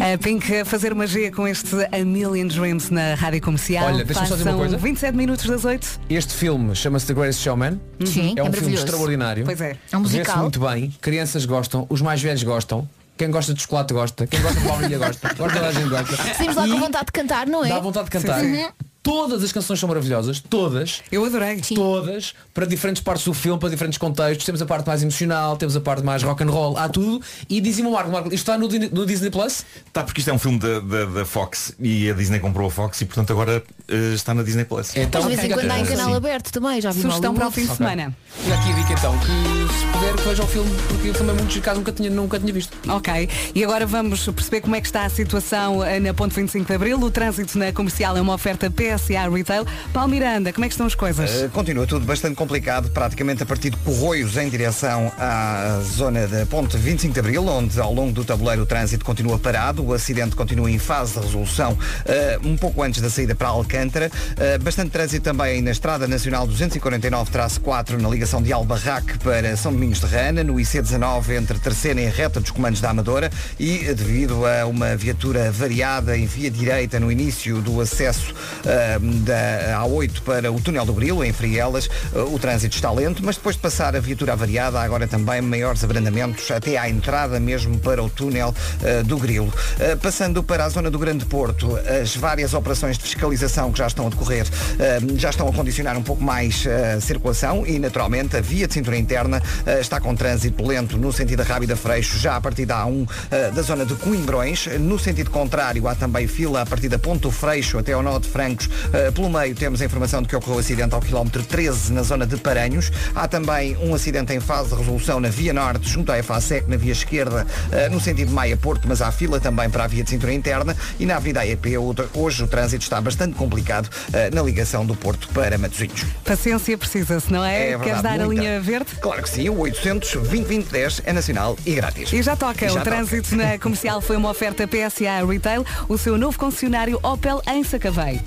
A 0.00 0.16
Pink 0.18 0.54
a 0.60 0.64
fazer 0.64 0.94
magia 0.94 1.30
com 1.30 1.46
este 1.46 1.76
A 1.92 2.04
Million 2.04 2.46
Dreams 2.46 2.90
na 2.90 3.14
rádio 3.14 3.40
comercial. 3.42 3.86
Olha, 3.86 4.04
deixa-me 4.04 4.26
só 4.28 4.34
dizer 4.34 4.48
uma 4.48 4.56
Passam 4.56 4.70
coisa. 4.70 4.76
27 4.78 5.14
minutos 5.16 5.44
das 5.46 5.64
8. 5.64 6.00
Este 6.08 6.32
filme 6.34 6.74
chama-se 6.74 7.06
The 7.06 7.14
Greatest 7.14 7.42
Showman. 7.42 7.78
Sim, 8.04 8.34
é 8.36 8.40
é 8.40 8.42
um 8.42 8.46
filme 8.46 8.50
maravilhoso. 8.50 8.84
extraordinário. 8.84 9.44
Pois 9.44 9.60
é. 9.60 9.76
É 9.92 9.96
um 9.96 10.02
Vê-se 10.02 10.16
musical. 10.18 10.38
muito 10.38 10.60
bem. 10.60 10.90
Crianças 11.00 11.44
gostam, 11.44 11.86
os 11.90 12.00
mais 12.00 12.20
velhos 12.22 12.42
gostam. 12.42 12.88
Quem 13.18 13.30
gosta 13.30 13.52
de 13.52 13.60
chocolate 13.60 13.92
gosta. 13.92 14.26
Quem 14.26 14.40
gosta 14.40 14.58
de 14.58 14.66
baunilha 14.66 14.98
gosta. 14.98 15.28
Gosta 15.34 15.54
toda 15.58 15.68
a 15.68 15.72
gente 15.72 15.88
gosta. 15.90 16.16
Saímos 16.34 16.56
lá 16.56 16.66
E 16.66 16.70
com 16.70 16.80
vontade 16.80 17.06
de 17.06 17.12
cantar, 17.12 17.46
não 17.46 17.62
é? 17.64 17.68
Dá 17.68 17.78
vontade 17.80 18.06
de 18.06 18.10
cantar. 18.12 18.40
Sim, 18.40 18.54
sim. 18.54 18.66
Todas 19.02 19.42
as 19.44 19.52
canções 19.52 19.78
são 19.80 19.88
maravilhosas, 19.88 20.40
todas. 20.40 21.02
Eu 21.10 21.24
adorei. 21.24 21.60
Todas, 21.74 22.34
para 22.60 22.66
diferentes 22.66 23.02
partes 23.02 23.24
do 23.24 23.32
filme, 23.32 23.58
para 23.58 23.70
diferentes 23.70 23.96
contextos. 23.96 24.44
Temos 24.44 24.60
a 24.60 24.66
parte 24.66 24.86
mais 24.86 25.02
emocional, 25.02 25.56
temos 25.56 25.74
a 25.74 25.80
parte 25.80 26.04
mais 26.04 26.22
rock 26.22 26.44
and 26.44 26.50
roll, 26.50 26.76
há 26.76 26.90
tudo. 26.90 27.24
E 27.48 27.58
dizia-me 27.58 27.88
o 27.88 27.92
Marco, 27.94 28.10
Marco, 28.10 28.28
isto 28.28 28.50
está 28.50 28.58
no, 28.58 28.68
no 28.68 29.06
Disney 29.06 29.30
Plus? 29.30 29.64
Tá, 29.94 30.04
porque 30.04 30.20
isto 30.20 30.28
é 30.28 30.34
um 30.34 30.38
filme 30.38 30.58
da, 30.58 30.78
da, 30.80 31.04
da 31.06 31.24
Fox 31.24 31.74
e 31.80 32.10
a 32.10 32.12
Disney 32.12 32.38
comprou 32.38 32.68
a 32.68 32.70
Fox 32.70 33.00
e 33.00 33.06
portanto 33.06 33.32
agora 33.32 33.62
eh, 33.88 34.12
está 34.14 34.34
na 34.34 34.42
Disney 34.42 34.66
Plus. 34.66 34.94
Então, 34.94 35.22
de 35.22 35.28
vez 35.28 35.42
em 35.42 35.54
quando 35.54 35.70
há 35.70 35.80
em 35.80 35.86
canal 35.86 36.14
aberto 36.14 36.52
também, 36.52 36.82
já 36.82 36.90
vi 36.90 37.00
Sugestão 37.00 37.34
para 37.34 37.48
o 37.48 37.50
fim 37.50 37.64
de 37.64 37.74
semana. 37.74 38.14
E 38.46 38.52
aqui 38.52 38.72
a 38.72 38.74
dica 38.74 38.92
então, 38.92 39.18
que 39.18 39.26
se 39.26 39.86
puder 39.86 40.14
que 40.16 40.28
veja 40.28 40.42
o 40.42 40.46
filme, 40.46 40.70
porque 40.88 41.10
o 41.10 41.14
filme 41.14 41.30
é 41.30 41.34
muito 41.34 41.60
caso 41.62 41.78
nunca 41.78 41.92
tinha, 41.92 42.10
nunca 42.10 42.38
tinha 42.38 42.52
visto. 42.52 42.76
Ok, 42.90 43.28
e 43.54 43.64
agora 43.64 43.86
vamos 43.86 44.26
perceber 44.26 44.60
como 44.60 44.76
é 44.76 44.82
que 44.82 44.86
está 44.86 45.06
a 45.06 45.08
situação 45.08 45.82
eh, 45.82 45.98
na 45.98 46.12
Ponte 46.12 46.34
25 46.34 46.66
de 46.66 46.74
Abril. 46.74 47.00
O 47.00 47.10
trânsito 47.10 47.58
na 47.58 47.72
comercial 47.72 48.18
é 48.18 48.20
uma 48.20 48.34
oferta 48.34 48.70
PSA 48.70 49.30
Retail. 49.32 49.66
Paulo 49.94 50.10
Miranda, 50.10 50.52
como 50.52 50.66
é 50.66 50.68
que 50.68 50.74
estão 50.74 50.86
as 50.86 50.94
coisas? 50.94 51.30
Uh, 51.30 51.48
Continua 51.48 51.86
tudo 51.86 52.04
bastante 52.04 52.34
complicado, 52.34 52.49
praticamente 52.92 53.44
a 53.44 53.46
partir 53.46 53.70
de 53.70 53.76
Corroios 53.76 54.36
em 54.36 54.48
direção 54.48 55.12
à 55.16 55.80
zona 55.84 56.26
da 56.26 56.44
Ponte 56.46 56.76
25 56.76 57.14
de 57.14 57.20
Abril, 57.20 57.46
onde 57.46 57.78
ao 57.80 57.94
longo 57.94 58.10
do 58.10 58.24
tabuleiro 58.24 58.62
o 58.62 58.66
trânsito 58.66 59.04
continua 59.04 59.38
parado, 59.38 59.86
o 59.86 59.92
acidente 59.92 60.34
continua 60.34 60.68
em 60.68 60.76
fase 60.78 61.14
de 61.14 61.20
resolução 61.20 61.74
uh, 61.74 62.48
um 62.48 62.56
pouco 62.56 62.82
antes 62.82 63.00
da 63.00 63.08
saída 63.08 63.36
para 63.36 63.46
Alcântara. 63.46 64.10
Uh, 64.32 64.60
bastante 64.64 64.90
trânsito 64.90 65.22
também 65.22 65.62
na 65.62 65.70
Estrada 65.70 66.08
Nacional 66.08 66.48
249-4 66.48 68.00
na 68.00 68.08
ligação 68.08 68.42
de 68.42 68.52
Albarraque 68.52 69.16
para 69.18 69.56
São 69.56 69.72
Domingos 69.72 70.00
de 70.00 70.06
Rana, 70.06 70.42
no 70.42 70.54
IC19 70.54 71.36
entre 71.36 71.56
Terceira 71.60 72.00
e 72.00 72.06
reta 72.06 72.40
dos 72.40 72.50
comandos 72.50 72.80
da 72.80 72.90
Amadora 72.90 73.30
e 73.60 73.88
uh, 73.88 73.94
devido 73.94 74.44
a 74.44 74.66
uma 74.66 74.96
viatura 74.96 75.52
variada 75.52 76.18
em 76.18 76.26
via 76.26 76.50
direita 76.50 76.98
no 76.98 77.12
início 77.12 77.62
do 77.62 77.80
acesso 77.80 78.34
uh, 78.34 79.00
da 79.20 79.80
A8 79.84 80.22
para 80.22 80.50
o 80.50 80.60
túnel 80.60 80.84
do 80.84 80.92
Brilo, 80.92 81.22
em 81.22 81.32
Frielas, 81.32 81.88
o 82.32 82.38
trânsito 82.38 82.76
está 82.76 82.90
lento, 82.90 83.22
mas 83.24 83.36
depois 83.36 83.56
de 83.56 83.62
passar 83.62 83.96
a 83.96 84.00
viatura 84.00 84.36
variada, 84.36 84.78
há 84.78 84.82
agora 84.82 85.06
também 85.06 85.40
maiores 85.40 85.82
abrandamentos 85.82 86.50
até 86.50 86.78
à 86.78 86.88
entrada 86.88 87.40
mesmo 87.40 87.78
para 87.78 88.02
o 88.02 88.08
túnel 88.08 88.54
uh, 88.54 89.04
do 89.04 89.18
Grilo. 89.18 89.48
Uh, 89.48 89.96
passando 89.98 90.42
para 90.42 90.64
a 90.64 90.68
zona 90.68 90.90
do 90.90 90.98
Grande 90.98 91.24
Porto, 91.24 91.76
as 92.00 92.16
várias 92.16 92.54
operações 92.54 92.96
de 92.96 93.04
fiscalização 93.04 93.72
que 93.72 93.78
já 93.78 93.86
estão 93.86 94.06
a 94.06 94.10
decorrer 94.10 94.46
uh, 94.46 95.18
já 95.18 95.30
estão 95.30 95.48
a 95.48 95.52
condicionar 95.52 95.96
um 95.98 96.02
pouco 96.02 96.22
mais 96.22 96.64
a 96.66 97.00
circulação 97.00 97.66
e, 97.66 97.78
naturalmente, 97.78 98.36
a 98.36 98.40
via 98.40 98.66
de 98.66 98.74
cintura 98.74 98.96
interna 98.96 99.42
está 99.80 100.00
com 100.00 100.14
trânsito 100.14 100.64
lento 100.64 100.96
no 100.96 101.12
sentido 101.12 101.38
da 101.38 101.44
Rábida 101.44 101.76
Freixo, 101.76 102.18
já 102.18 102.36
a 102.36 102.40
partir 102.40 102.66
da 102.66 102.84
A1 102.84 103.02
uh, 103.02 103.54
da 103.54 103.62
zona 103.62 103.84
de 103.84 103.94
Coimbrões. 103.94 104.66
No 104.78 104.98
sentido 104.98 105.30
contrário, 105.30 105.86
há 105.88 105.94
também 105.94 106.26
fila 106.26 106.62
a 106.62 106.66
partir 106.66 106.88
da 106.88 106.98
Ponto 106.98 107.30
Freixo 107.30 107.78
até 107.78 107.92
ao 107.92 108.02
nó 108.02 108.18
de 108.18 108.28
Francos. 108.28 108.68
Pelo 109.14 109.30
meio 109.30 109.54
temos 109.54 109.80
a 109.80 109.84
informação 109.84 110.22
de 110.22 110.28
que 110.28 110.36
ocorreu 110.36 110.58
acidente 110.58 110.94
ao 110.94 111.00
quilómetro 111.00 111.42
13 111.42 111.92
na 111.92 112.02
zona 112.02 112.19
de 112.26 112.36
Paranhos. 112.36 112.90
Há 113.14 113.26
também 113.28 113.76
um 113.78 113.94
acidente 113.94 114.32
em 114.32 114.40
fase 114.40 114.70
de 114.70 114.76
resolução 114.76 115.20
na 115.20 115.28
Via 115.28 115.52
Norte, 115.52 115.88
junto 115.88 116.10
à 116.12 116.18
EFASEC, 116.18 116.68
na 116.68 116.76
via 116.76 116.92
esquerda, 116.92 117.46
uh, 117.72 117.92
no 117.92 118.00
sentido 118.00 118.30
Maia-Porto, 118.32 118.86
mas 118.88 119.02
há 119.02 119.10
fila 119.12 119.40
também 119.40 119.68
para 119.70 119.84
a 119.84 119.86
via 119.86 120.02
de 120.04 120.10
cintura 120.10 120.32
interna 120.32 120.76
e 120.98 121.06
na 121.06 121.16
Avenida 121.16 121.40
AEP 121.40 121.76
hoje 122.14 122.42
o 122.42 122.46
trânsito 122.46 122.82
está 122.82 123.00
bastante 123.00 123.34
complicado 123.34 123.86
uh, 123.86 124.34
na 124.34 124.42
ligação 124.42 124.84
do 124.86 124.94
Porto 124.94 125.28
para 125.28 125.56
Matosinhos. 125.58 126.04
Paciência 126.24 126.76
precisa-se, 126.78 127.32
não 127.32 127.44
é? 127.44 127.70
É 127.70 127.78
verdade, 127.78 127.84
Queres 127.84 128.02
dar 128.02 128.20
a 128.20 128.24
muita. 128.26 128.42
linha 128.42 128.60
verde? 128.60 128.90
Claro 129.00 129.22
que 129.22 129.28
sim, 129.30 129.48
o 129.48 129.58
800 129.58 130.12
2010 130.14 131.02
é 131.04 131.12
nacional 131.12 131.56
e 131.66 131.74
grátis. 131.74 132.12
E 132.12 132.22
já 132.22 132.36
toca, 132.36 132.64
E 132.66 132.68
já 132.68 132.74
o 132.74 132.78
toca. 132.78 132.90
trânsito 132.90 133.36
na 133.36 133.58
comercial 133.60 134.00
foi 134.00 134.16
uma 134.16 134.30
oferta 134.30 134.66
PSA 134.66 135.26
Retail, 135.26 135.64
o 135.88 135.96
seu 135.98 136.16
novo 136.18 136.38
concessionário 136.38 136.98
Opel 137.02 137.40
em 137.46 137.62
Sacavém. 137.64 138.20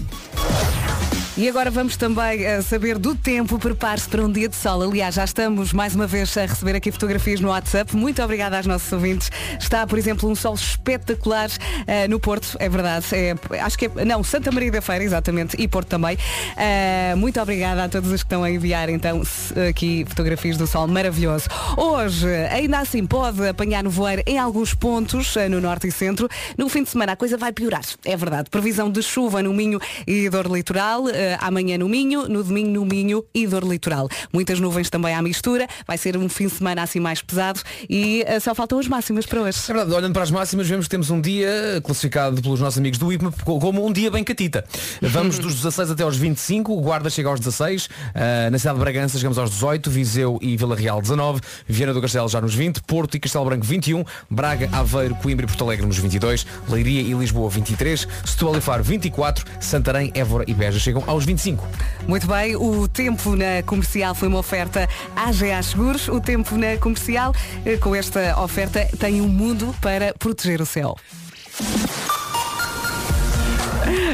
E 1.36 1.50
agora 1.50 1.72
vamos 1.72 1.98
também 1.98 2.46
eh, 2.46 2.62
saber 2.62 3.00
do 3.00 3.16
tempo. 3.16 3.58
Prepare-se 3.58 4.08
para 4.08 4.22
um 4.22 4.32
dia 4.32 4.48
de 4.48 4.56
sol. 4.56 4.84
Aliás, 4.84 5.16
já 5.16 5.24
estamos 5.24 5.74
mais 5.74 5.96
uma 5.96 6.06
vez 6.06 6.38
a 6.38 6.46
receber 6.46 6.76
aqui 6.76 6.92
fotografias 6.92 7.40
no 7.40 7.50
WhatsApp. 7.50 7.96
Muito 7.96 8.22
obrigada 8.22 8.56
aos 8.56 8.68
nossos 8.68 8.92
ouvintes. 8.94 9.32
Está, 9.60 9.88
por 9.88 9.98
exemplo, 9.98 10.30
um 10.30 10.36
sol 10.36 10.54
espetacular 10.54 11.50
eh, 11.88 12.08
no 12.08 12.20
Porto, 12.20 12.56
é 12.60 12.70
verdade. 12.70 13.08
É, 13.14 13.36
acho 13.62 13.80
que 13.80 13.86
é, 13.86 14.06
não, 14.06 14.24
Santa 14.24 14.52
Maria 14.52 14.72
da 14.72 14.80
Feira, 14.80 15.04
exatamente, 15.04 15.60
e 15.60 15.68
Porto 15.68 15.88
também. 15.88 16.20
Eh, 16.56 17.16
muito 17.18 17.42
obrigada 17.42 17.84
a 17.84 17.90
todos 17.90 18.12
os 18.12 18.22
que 18.22 18.28
estão 18.28 18.44
a 18.44 18.52
enviar 18.52 18.88
então 18.90 19.24
aqui 19.68 20.06
fotografias 20.08 20.56
do 20.56 20.68
sol 20.68 20.86
maravilhoso. 20.88 21.48
Hoje, 21.76 22.28
ainda 22.52 22.78
assim, 22.78 23.08
pode 23.08 23.48
apanhar 23.48 23.84
no 23.84 23.90
voeiro 23.90 24.22
em 24.28 24.38
alguns 24.38 24.76
pontos 24.76 25.34
no 25.50 25.60
norte 25.60 25.88
e 25.88 25.92
centro. 25.92 26.30
No 26.56 26.70
fim 26.70 26.84
de 26.84 26.92
semana 26.92 27.14
a 27.14 27.16
coisa 27.16 27.38
vai 27.38 27.52
piorar, 27.52 27.82
é 28.06 28.16
verdade. 28.16 28.52
Previsão 28.52 28.92
de 28.92 29.02
chuva 29.02 29.42
no 29.42 29.52
Minho 29.52 29.80
e 30.06 30.30
dor 30.30 30.46
litoral. 30.46 31.06
Eh, 31.24 31.38
amanhã 31.40 31.78
no 31.78 31.88
Minho, 31.88 32.28
no 32.28 32.44
domingo 32.44 32.70
no 32.70 32.86
Minho 32.86 33.26
e 33.34 33.48
dor 33.48 33.64
litoral. 33.64 34.10
Muitas 34.32 34.60
nuvens 34.60 34.90
também 34.90 35.16
à 35.16 35.22
mistura. 35.22 35.68
Vai 35.88 35.98
ser 35.98 36.18
um 36.18 36.28
fim 36.28 36.48
de 36.48 36.54
semana 36.54 36.84
assim 36.84 37.00
mais 37.00 37.22
pesado 37.22 37.62
e 37.90 38.24
eh, 38.28 38.40
só 38.40 38.54
faltam 38.54 38.78
as 38.78 38.88
máximas 38.88 39.26
para 39.26 39.42
hoje. 39.42 39.58
É 39.70 39.74
verdade, 39.74 39.94
olhando 39.96 40.14
para 40.14 40.24
as 40.24 40.32
máximas, 40.32 40.68
vemos 40.68 40.86
que 40.86 40.90
temos 40.90 41.10
um 41.10 41.22
dia 41.22 41.82
classificado 41.84 42.42
pelos 42.42 42.60
nossos 42.60 42.78
amigos 42.78 43.00
do 43.00 43.12
IPMA 43.12 43.32
como 43.44 43.86
um 43.86 43.92
dia 43.92 44.12
bem 44.12 44.24
catita. 44.24 44.66
Vamos 45.02 45.40
dos 45.44 45.56
16 45.56 45.92
até 45.92 46.04
aos 46.04 46.18
25, 46.18 46.74
o 46.74 46.82
Guarda 46.82 47.10
chega 47.10 47.30
aos 47.30 47.40
16, 47.40 47.90
ah, 48.14 48.50
na 48.52 48.58
cidade 48.58 48.78
de 48.78 48.84
Bragança 48.84 49.18
chegamos 49.18 49.38
aos 49.38 49.52
18, 49.52 49.90
Viseu 49.90 50.40
e 50.42 50.58
Vila 50.58 50.76
Real 50.76 51.02
19, 51.02 51.40
Viana 51.68 51.94
do 51.94 52.02
Castelo 52.02 52.28
já 52.28 52.42
nos 52.42 52.54
20, 52.54 52.82
Porto 52.84 53.16
e 53.16 53.20
Castelo 53.20 53.46
Branco 53.46 53.66
21, 53.66 54.04
Braga, 54.30 54.70
Aveiro, 54.72 55.16
Coimbra 55.16 55.46
e 55.46 55.48
Porto 55.48 55.64
Alegre 55.64 55.86
nos 55.86 55.98
22, 55.98 56.46
Leiria 56.68 57.02
e 57.02 57.14
Lisboa 57.14 57.50
23, 57.50 58.08
Setúbal 58.26 58.58
e 58.58 58.62
Faro 58.62 58.84
24, 58.84 59.46
Santarém, 59.60 60.12
Évora 60.16 60.44
e 60.48 60.54
Beja 60.54 60.80
chegam 60.80 61.04
aos 61.08 61.13
25. 61.20 61.68
Muito 62.08 62.28
bem, 62.28 62.56
o 62.56 62.88
tempo 62.88 63.36
na 63.36 63.64
comercial 63.66 64.16
foi 64.16 64.28
uma 64.28 64.40
oferta 64.40 64.88
AGA 65.16 65.62
Seguros. 65.62 66.08
O 66.08 66.20
tempo 66.20 66.58
na 66.58 66.78
comercial, 66.78 67.34
eh, 67.66 67.78
com 67.78 67.96
esta 67.96 68.40
oferta, 68.42 68.88
tem 69.00 69.22
um 69.22 69.28
mundo 69.28 69.76
para 69.82 70.14
proteger 70.14 70.62
o 70.62 70.66
céu. 70.66 70.98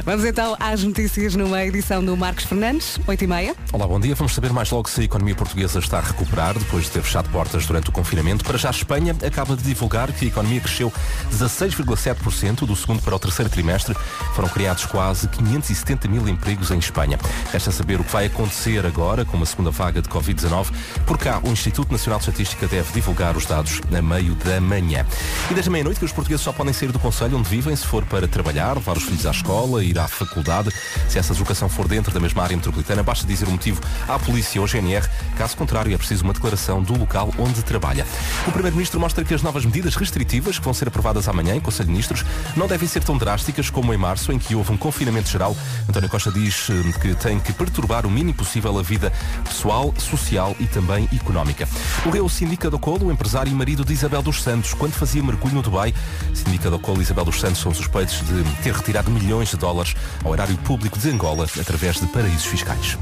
Vamos 0.05 0.23
então 0.23 0.55
às 0.59 0.83
notícias 0.83 1.35
numa 1.35 1.63
edição 1.63 2.03
do 2.03 2.15
Marcos 2.15 2.45
Fernandes, 2.45 2.99
8 3.05 3.23
e 3.23 3.27
meia. 3.27 3.55
Olá, 3.73 3.85
bom 3.85 3.99
dia. 3.99 4.15
Vamos 4.15 4.33
saber 4.33 4.51
mais 4.53 4.69
logo 4.71 4.89
se 4.89 5.01
a 5.01 5.03
economia 5.03 5.35
portuguesa 5.35 5.79
está 5.79 5.97
a 5.97 6.01
recuperar 6.01 6.57
depois 6.57 6.85
de 6.85 6.91
ter 6.91 7.01
fechado 7.01 7.29
portas 7.29 7.65
durante 7.65 7.89
o 7.89 7.91
confinamento. 7.91 8.43
Para 8.43 8.57
já, 8.57 8.69
a 8.69 8.71
Espanha 8.71 9.15
acaba 9.25 9.55
de 9.55 9.63
divulgar 9.63 10.11
que 10.11 10.25
a 10.25 10.27
economia 10.27 10.61
cresceu 10.61 10.91
16,7% 11.31 12.65
do 12.65 12.75
segundo 12.75 13.01
para 13.01 13.15
o 13.15 13.19
terceiro 13.19 13.51
trimestre. 13.51 13.95
Foram 14.35 14.47
criados 14.47 14.85
quase 14.85 15.27
570 15.27 16.07
mil 16.07 16.27
empregos 16.27 16.71
em 16.71 16.79
Espanha. 16.79 17.19
Resta 17.51 17.71
saber 17.71 17.99
o 17.99 18.03
que 18.03 18.11
vai 18.11 18.27
acontecer 18.27 18.85
agora 18.85 19.25
com 19.25 19.37
uma 19.37 19.45
segunda 19.45 19.71
vaga 19.71 20.01
de 20.01 20.07
Covid-19. 20.07 20.67
Por 21.05 21.17
cá, 21.17 21.41
o 21.43 21.49
Instituto 21.49 21.91
Nacional 21.91 22.19
de 22.19 22.29
Estatística 22.29 22.67
deve 22.67 22.93
divulgar 22.93 23.35
os 23.35 23.45
dados 23.45 23.81
a 23.95 24.01
meio 24.01 24.33
da 24.35 24.61
manhã. 24.61 25.05
E 25.51 25.53
desde 25.53 25.69
meia-noite 25.69 25.99
que 25.99 26.05
os 26.05 26.11
portugueses 26.11 26.43
só 26.43 26.53
podem 26.53 26.73
sair 26.73 26.91
do 26.91 26.99
Conselho 26.99 27.37
onde 27.37 27.49
vivem 27.49 27.75
se 27.75 27.85
for 27.85 28.05
para 28.05 28.27
trabalhar, 28.27 28.75
levar 28.75 28.97
os 28.97 29.03
filhos 29.03 29.25
à 29.25 29.31
escola, 29.31 29.83
ir 29.89 29.99
à 29.99 30.07
faculdade. 30.07 30.71
Se 31.07 31.19
essa 31.19 31.33
deslocação 31.33 31.69
for 31.69 31.87
dentro 31.87 32.13
da 32.13 32.19
mesma 32.19 32.43
área 32.43 32.55
metropolitana, 32.55 33.03
basta 33.03 33.25
dizer 33.25 33.47
o 33.47 33.51
motivo 33.51 33.81
à 34.07 34.17
polícia 34.19 34.61
ou 34.61 34.67
GNR. 34.67 35.07
Caso 35.37 35.55
contrário, 35.57 35.93
é 35.93 35.97
preciso 35.97 36.23
uma 36.23 36.33
declaração 36.33 36.81
do 36.81 36.97
local 36.97 37.33
onde 37.37 37.63
trabalha. 37.63 38.05
O 38.47 38.51
Primeiro-Ministro 38.51 38.99
mostra 38.99 39.23
que 39.23 39.33
as 39.33 39.41
novas 39.41 39.65
medidas 39.65 39.95
restritivas 39.95 40.59
que 40.59 40.65
vão 40.65 40.73
ser 40.73 40.87
aprovadas 40.87 41.27
amanhã 41.27 41.55
em 41.55 41.59
Conselho 41.59 41.87
de 41.87 41.91
Ministros 41.91 42.25
não 42.55 42.67
devem 42.67 42.87
ser 42.87 43.03
tão 43.03 43.17
drásticas 43.17 43.69
como 43.69 43.93
em 43.93 43.97
março, 43.97 44.31
em 44.31 44.39
que 44.39 44.55
houve 44.55 44.71
um 44.71 44.77
confinamento 44.77 45.29
geral. 45.29 45.55
António 45.87 46.09
Costa 46.09 46.31
diz 46.31 46.69
eh, 46.69 46.99
que 46.99 47.15
tem 47.15 47.39
que 47.39 47.53
perturbar 47.53 48.05
o 48.05 48.11
mínimo 48.11 48.35
possível 48.35 48.77
a 48.77 48.81
vida 48.81 49.11
pessoal, 49.43 49.93
social 49.97 50.55
e 50.59 50.67
também 50.67 51.07
económica. 51.13 51.67
O 52.05 52.29
Sindica 52.29 52.69
do 52.69 52.77
Colo, 52.77 53.11
empresário 53.11 53.51
e 53.51 53.55
marido 53.55 53.83
de 53.83 53.93
Isabel 53.93 54.21
dos 54.21 54.43
Santos, 54.43 54.73
quando 54.73 54.93
fazia 54.93 55.23
mergulho 55.23 55.55
no 55.55 55.61
Dubai. 55.61 55.93
Sindica 56.33 56.69
do 56.69 56.77
Colo 56.77 56.99
e 56.99 57.01
Isabel 57.01 57.25
dos 57.25 57.39
Santos 57.39 57.59
são 57.59 57.73
suspeitos 57.73 58.21
de 58.21 58.43
ter 58.61 58.73
retirado 58.73 59.09
milhões 59.09 59.49
de 59.49 59.57
dólares 59.57 59.78
ao 60.23 60.33
erário 60.33 60.57
público 60.59 60.97
de 60.97 61.09
Angola 61.09 61.45
através 61.59 61.99
de 61.99 62.07
paraísos 62.07 62.45
fiscais. 62.45 62.97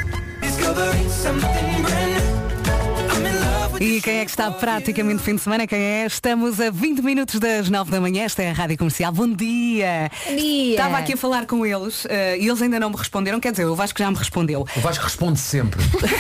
E 3.80 4.02
quem 4.02 4.18
é 4.18 4.26
que 4.26 4.32
está 4.32 4.50
praticamente 4.50 5.22
fim 5.22 5.36
de 5.36 5.42
semana? 5.42 5.68
Quem 5.68 5.80
é? 5.80 6.06
Estamos 6.08 6.60
a 6.60 6.72
20 6.72 7.04
minutos 7.04 7.40
das 7.40 7.70
9 7.70 7.92
da 7.92 8.02
manhã. 8.02 8.24
Esta 8.24 8.42
é 8.42 8.50
a 8.50 8.54
Rádio 8.54 8.76
Comercial. 8.76 9.12
Bom 9.12 9.28
dia! 9.32 10.10
Bom 10.28 10.36
dia! 10.36 10.72
Estava 10.72 10.98
aqui 10.98 11.14
a 11.14 11.18
falar 11.18 11.46
com 11.46 11.64
eles 11.64 12.08
eh, 12.10 12.40
e 12.40 12.48
eles 12.48 12.60
ainda 12.60 12.80
não 12.80 12.90
me 12.90 12.96
responderam. 12.96 13.40
Quer 13.40 13.52
dizer, 13.52 13.66
o 13.66 13.76
Vasco 13.76 14.00
já 14.00 14.10
me 14.10 14.18
respondeu. 14.18 14.66
O 14.76 14.80
Vasco 14.80 15.04
responde 15.04 15.40
sempre. 15.40 15.80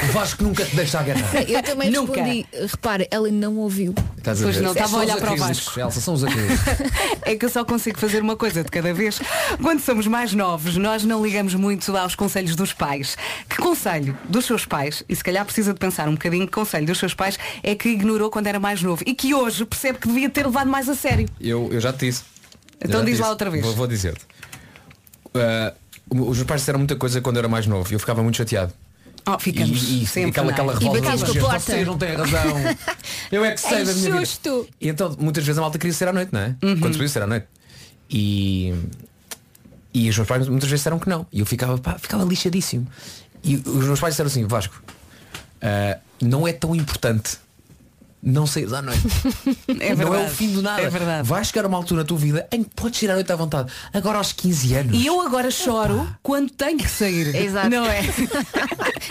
O 0.09 0.11
Vasco 0.13 0.43
nunca 0.43 0.65
te 0.65 0.75
deixa 0.75 0.99
agarrar. 0.99 1.49
Eu 1.49 1.63
também 1.63 1.89
Nunca. 1.89 2.21
respondi. 2.21 2.45
Repara, 2.69 3.07
ela 3.09 3.31
não 3.31 3.55
ouviu. 3.57 3.95
Estás 4.17 4.39
a 4.39 4.43
Pois 4.43 4.55
ver? 4.57 4.61
não, 4.63 4.71
estava 4.73 4.97
a 4.97 4.99
olhar 4.99 5.17
para 5.17 5.33
o 5.33 5.37
Vasco. 5.37 5.79
Elsa, 5.79 5.99
são 5.99 6.13
os. 6.13 6.23
É 7.23 7.35
que 7.35 7.43
eu 7.43 7.49
só 7.49 7.65
consigo 7.65 7.99
fazer 7.99 8.21
uma 8.21 8.37
coisa 8.37 8.63
de 8.63 8.69
cada 8.69 8.93
vez. 8.93 9.19
Quando 9.61 9.79
somos 9.81 10.05
mais 10.07 10.31
novos, 10.31 10.77
nós 10.77 11.03
não 11.03 11.25
ligamos 11.25 11.55
muito 11.55 11.95
aos 11.97 12.15
conselhos 12.15 12.55
dos 12.55 12.71
pais. 12.71 13.17
Que 13.49 13.57
conselho 13.57 14.17
dos 14.29 14.45
seus 14.45 14.63
pais, 14.65 15.03
e 15.09 15.15
se 15.15 15.23
calhar 15.23 15.43
precisa 15.43 15.73
de 15.73 15.79
pensar 15.79 16.07
um 16.07 16.13
bocadinho, 16.13 16.45
que 16.45 16.53
conselho 16.53 16.85
dos 16.85 16.97
seus 16.99 17.13
pais 17.13 17.37
é 17.63 17.75
que 17.75 17.89
ignorou 17.89 18.29
quando 18.29 18.47
era 18.47 18.59
mais 18.59 18.81
novo 18.81 19.03
e 19.05 19.13
que 19.13 19.33
hoje 19.33 19.65
percebe 19.65 19.99
que 19.99 20.07
devia 20.07 20.29
ter 20.29 20.45
levado 20.45 20.69
mais 20.69 20.87
a 20.89 20.95
sério? 20.95 21.27
Eu, 21.39 21.69
eu 21.71 21.79
já 21.79 21.91
te 21.93 22.05
disse. 22.05 22.23
Então 22.79 22.99
Já 22.99 23.05
diz 23.05 23.19
lá 23.19 23.23
disse. 23.25 23.29
outra 23.31 23.49
vez. 23.49 23.63
Vou, 23.65 23.73
vou 23.75 23.87
dizer-te. 23.87 24.25
Ah, 25.35 25.73
os 26.09 26.37
meus 26.37 26.43
pais 26.43 26.61
disseram 26.61 26.79
muita 26.79 26.95
coisa 26.95 27.19
quando 27.21 27.35
eu 27.37 27.39
era 27.41 27.47
mais 27.49 27.67
novo 27.67 27.91
e 27.91 27.93
eu 27.95 27.99
ficava 27.99 28.21
muito 28.23 28.37
chateado. 28.37 28.73
Oh, 29.29 29.37
ficamos 29.37 29.83
e, 29.89 30.03
e 30.03 30.07
sempre, 30.07 30.29
aquela, 30.29 30.51
aquela 30.51 30.71
é? 30.71 30.77
revolta 30.77 31.31
E 31.31 31.39
porta. 31.41 31.59
Vocês 31.59 31.85
não 31.85 31.97
têm 31.97 32.15
razão. 32.15 32.41
Eu 33.29 33.43
é 33.43 33.51
que 33.51 33.59
sei 33.59 33.79
É 33.81 33.83
da 33.83 33.93
minha 33.93 34.19
justo. 34.21 34.61
vida. 34.61 34.73
E 34.79 34.87
então 34.87 35.15
muitas 35.19 35.43
vezes 35.45 35.57
a 35.57 35.61
malta 35.61 35.77
queria 35.77 35.93
ser 35.93 36.07
à 36.07 36.13
noite, 36.13 36.29
não 36.31 36.39
é? 36.39 36.55
Uhum. 36.63 36.79
Quando 36.79 36.93
se 36.93 36.97
podia 36.97 37.09
ser 37.09 37.23
à 37.23 37.27
noite. 37.27 37.45
E, 38.09 38.73
e 39.93 40.09
os 40.09 40.15
meus 40.15 40.27
pais 40.29 40.47
muitas 40.47 40.69
vezes 40.69 40.79
disseram 40.79 40.97
que 40.97 41.09
não. 41.09 41.27
E 41.29 41.41
eu 41.41 41.45
ficava, 41.45 41.77
pá, 41.77 41.97
ficava 41.99 42.23
lixadíssimo. 42.23 42.87
E 43.43 43.57
os 43.57 43.85
meus 43.85 43.99
pais 43.99 44.13
disseram 44.13 44.29
assim, 44.29 44.45
Vasco, 44.45 44.81
ah, 45.61 45.97
não 46.21 46.47
é 46.47 46.53
tão 46.53 46.75
importante 46.75 47.39
não 48.21 48.45
sair 48.47 48.73
à 48.73 48.81
noite. 48.81 49.01
É 49.79 49.93
não 49.95 50.03
é 50.03 50.07
o 50.07 50.11
verdade. 50.11 50.35
fim 50.35 50.51
do 50.53 50.61
nada. 50.61 50.81
É 50.81 50.89
verdade. 50.89 51.27
Vai 51.27 51.43
chegar 51.45 51.65
uma 51.65 51.77
altura 51.77 52.01
na 52.01 52.07
tua 52.07 52.17
vida 52.17 52.47
em 52.51 52.63
que 52.63 52.69
podes 52.75 53.01
ir 53.03 53.11
à 53.11 53.13
noite 53.13 53.31
à 53.31 53.35
vontade. 53.35 53.71
Agora 53.93 54.17
aos 54.17 54.31
15 54.33 54.73
anos. 54.75 54.97
E 54.97 55.05
eu 55.05 55.21
agora 55.21 55.51
choro 55.51 56.07
quando 56.23 56.49
tenho 56.49 56.77
que 56.77 56.89
sair. 56.89 57.35
Exato. 57.35 57.69
Não 57.69 57.85
é? 57.85 58.01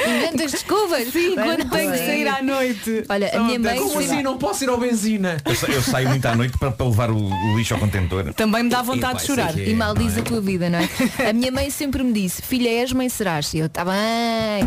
Inventas 0.06 0.52
desculpas. 0.52 1.08
Sim, 1.12 1.34
Mas 1.36 1.44
quando 1.44 1.70
tenho 1.70 1.92
que 1.92 1.98
sei. 1.98 2.06
sair 2.06 2.28
à 2.28 2.42
noite. 2.42 3.04
Olha, 3.08 3.30
a 3.36 3.40
minha 3.44 3.58
mãe. 3.58 3.78
Como 3.78 3.98
assim 3.98 4.22
não 4.22 4.36
posso 4.38 4.64
ir 4.64 4.68
ao 4.70 4.78
benzina? 4.78 5.36
Eu, 5.44 5.54
sa- 5.54 5.66
eu 5.68 5.82
saio 5.82 6.08
muito 6.08 6.26
à 6.26 6.34
noite 6.34 6.56
para, 6.58 6.70
para 6.72 6.86
levar 6.86 7.10
o, 7.10 7.16
o 7.16 7.56
lixo 7.58 7.74
ao 7.74 7.80
contentor. 7.80 8.32
Também 8.34 8.64
me 8.64 8.70
dá 8.70 8.78
E- 8.78 8.82
e, 8.82 8.84
vontade 8.86 9.14
pá, 9.14 9.20
de 9.20 9.26
chorar. 9.26 9.58
é- 9.58 9.68
E 9.68 9.74
maldiz 9.74 10.16
é? 10.16 10.20
a 10.20 10.22
tua 10.22 10.40
vida, 10.40 10.68
não 10.68 10.78
é? 10.78 10.88
A 11.28 11.32
minha 11.32 11.52
mãe 11.52 11.70
sempre 11.70 12.02
me 12.02 12.12
disse, 12.12 12.42
filha 12.42 12.68
és, 12.68 12.92
mãe 12.92 13.08
serás. 13.08 13.52
E 13.54 13.58
eu, 13.58 13.68
tá 13.68 13.84
bem. 13.84 13.94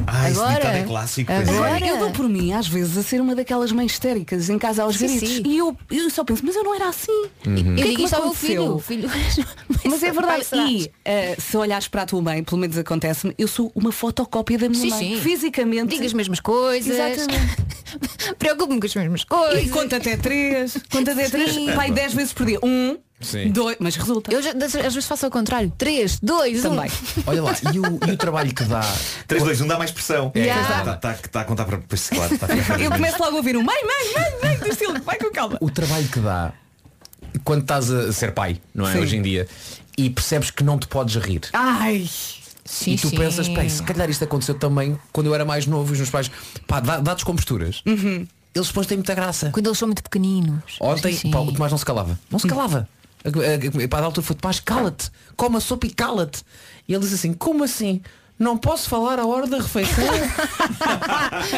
Ah, 0.07 0.29
esse 0.29 0.39
agora. 0.39 0.55
ditado 0.55 0.75
é 0.75 0.83
clássico, 0.83 1.31
é. 1.31 1.37
Agora. 1.37 1.85
Eu 1.85 1.97
dou 1.97 2.11
por 2.11 2.27
mim, 2.29 2.53
às 2.53 2.67
vezes, 2.67 2.97
a 2.97 3.03
ser 3.03 3.19
uma 3.21 3.35
daquelas 3.35 3.71
mães 3.71 3.91
histéricas 3.91 4.28
em 4.49 4.59
casa 4.59 4.83
aos 4.83 4.97
Sim, 4.97 5.07
gritos. 5.07 5.29
sim. 5.29 5.43
E 5.45 5.57
eu, 5.57 5.75
eu 5.89 6.09
só 6.09 6.23
penso, 6.23 6.43
mas 6.45 6.55
eu 6.55 6.63
não 6.63 6.75
era 6.75 6.89
assim. 6.89 7.11
Eu 7.45 7.51
O 7.51 7.55
que 7.75 7.81
é 7.81 7.85
digo 7.85 7.95
que 7.97 8.03
isto 8.03 8.15
ao 8.15 8.33
filho. 8.33 8.79
filho 8.79 9.09
Mas 9.85 10.03
é 10.03 10.11
verdade. 10.11 10.45
E 10.55 10.91
eh, 11.05 11.35
se 11.39 11.55
olhares 11.57 11.87
para 11.87 12.03
a 12.03 12.05
tua 12.05 12.21
mãe, 12.21 12.43
pelo 12.43 12.59
menos 12.61 12.77
acontece-me, 12.77 13.33
eu 13.37 13.47
sou 13.47 13.71
uma 13.75 13.91
fotocópia 13.91 14.57
da 14.57 14.69
minha 14.69 14.81
Sim, 14.81 14.89
mãe. 14.89 15.15
sim. 15.15 15.21
Fisicamente. 15.21 15.87
Diga 15.95 16.05
as 16.05 16.13
mesmas 16.13 16.39
coisas. 16.39 16.95
Preocupo-me 18.37 18.79
com 18.79 18.85
as 18.85 18.95
mesmas 18.95 19.23
coisas. 19.23 19.63
E 19.65 19.69
conta 19.69 19.97
até 19.97 20.15
três. 20.17 20.77
Conta 20.91 21.11
até 21.11 21.29
três. 21.29 21.51
Sim. 21.53 21.71
Pai, 21.73 21.91
dez 21.91 22.13
vezes 22.13 22.33
por 22.33 22.45
dia. 22.45 22.59
Um, 22.63 22.97
Sim. 23.21 23.51
dois. 23.51 23.77
Mas 23.79 23.95
resulta. 23.95 24.31
Eu 24.31 24.41
já, 24.41 24.51
às 24.51 24.73
vezes 24.73 25.05
faço 25.05 25.25
ao 25.25 25.31
contrário. 25.31 25.71
Três, 25.77 26.19
dois, 26.21 26.63
um. 26.63 26.69
Também. 26.75 26.91
Olha 27.27 27.43
lá, 27.43 27.53
e 27.73 27.79
o, 27.79 27.99
e 28.07 28.11
o 28.13 28.17
trabalho 28.17 28.53
que 28.53 28.63
dá. 28.63 28.81
3, 29.27 29.43
2, 29.43 29.61
1 29.61 29.67
dá 29.67 29.77
mais 29.77 29.91
pressão. 29.91 30.31
Yeah. 30.35 30.93
Está 30.93 31.13
tá 31.13 31.41
a 31.41 31.43
contar 31.43 31.65
para. 31.65 31.79
Pois, 31.79 32.09
claro, 32.09 32.33
está 32.33 32.47
cada 32.47 32.81
Eu 32.81 32.91
começo 32.91 33.19
logo 33.19 33.33
a 33.33 33.37
ouvir 33.37 33.57
um 33.57 33.63
mãe, 33.63 33.77
mãe, 33.83 34.13
mãe, 34.13 34.39
mãe, 34.43 34.57
do 34.59 34.67
estilo, 34.67 34.99
vai 35.01 35.17
com 35.17 35.31
calma. 35.31 35.57
O 35.59 35.69
trabalho 35.69 36.07
que 36.07 36.19
dá 36.19 36.53
quando 37.43 37.61
estás 37.61 37.91
a 37.91 38.11
ser 38.13 38.33
pai, 38.33 38.59
não 38.73 38.87
é? 38.87 38.93
Sim. 38.93 38.99
Hoje 38.99 39.17
em 39.17 39.21
dia. 39.21 39.47
E 39.97 40.09
percebes 40.09 40.49
que 40.49 40.63
não 40.63 40.77
te 40.79 40.87
podes 40.87 41.15
rir. 41.15 41.41
Ai. 41.53 42.07
Sim, 42.63 42.91
e 42.93 42.97
tu 42.97 43.09
sim. 43.09 43.17
pensas, 43.17 43.49
pá, 43.49 43.67
se 43.67 43.81
calhar 43.81 44.07
isto 44.09 44.23
aconteceu 44.23 44.53
também 44.53 44.97
quando 45.11 45.27
eu 45.27 45.33
era 45.35 45.43
mais 45.43 45.65
novo 45.65 45.89
e 45.89 45.93
os 45.93 45.97
meus 45.97 46.09
pais, 46.09 46.29
pá, 46.67 46.79
dá- 46.79 46.99
dados 46.99 47.23
com 47.23 47.35
posturas. 47.35 47.81
Uhum. 47.85 48.27
Eles 48.53 48.67
depois 48.67 48.85
têm 48.87 48.97
muita 48.97 49.15
graça. 49.15 49.49
Quando 49.51 49.65
eles 49.67 49.77
são 49.77 49.87
muito 49.87 50.03
pequeninos. 50.03 50.77
Ontem, 50.79 51.13
Sim, 51.13 51.17
sim. 51.19 51.31
pá, 51.31 51.39
o 51.39 51.51
Tomás 51.51 51.71
não 51.71 51.77
se 51.79 51.85
calava. 51.85 52.19
Não 52.29 52.37
se 52.39 52.47
calava. 52.47 52.87
A- 52.87 52.98
a- 53.25 53.83
a- 53.83 53.87
Pá, 53.87 53.99
da 53.99 54.05
altura 54.05 54.25
foi 54.25 54.35
Tomás, 54.35 54.59
cala-te, 54.59 55.09
coma 55.35 55.57
a 55.57 55.61
sopa 55.61 55.87
e 55.87 55.91
cala-te. 55.91 56.43
E 56.87 56.93
ele 56.93 57.03
diz 57.03 57.13
assim, 57.13 57.33
como 57.33 57.63
assim? 57.63 58.01
Não 58.37 58.57
posso 58.57 58.87
falar 58.87 59.19
a 59.19 59.25
hora 59.27 59.45
da 59.47 59.57
refeição. 59.57 60.05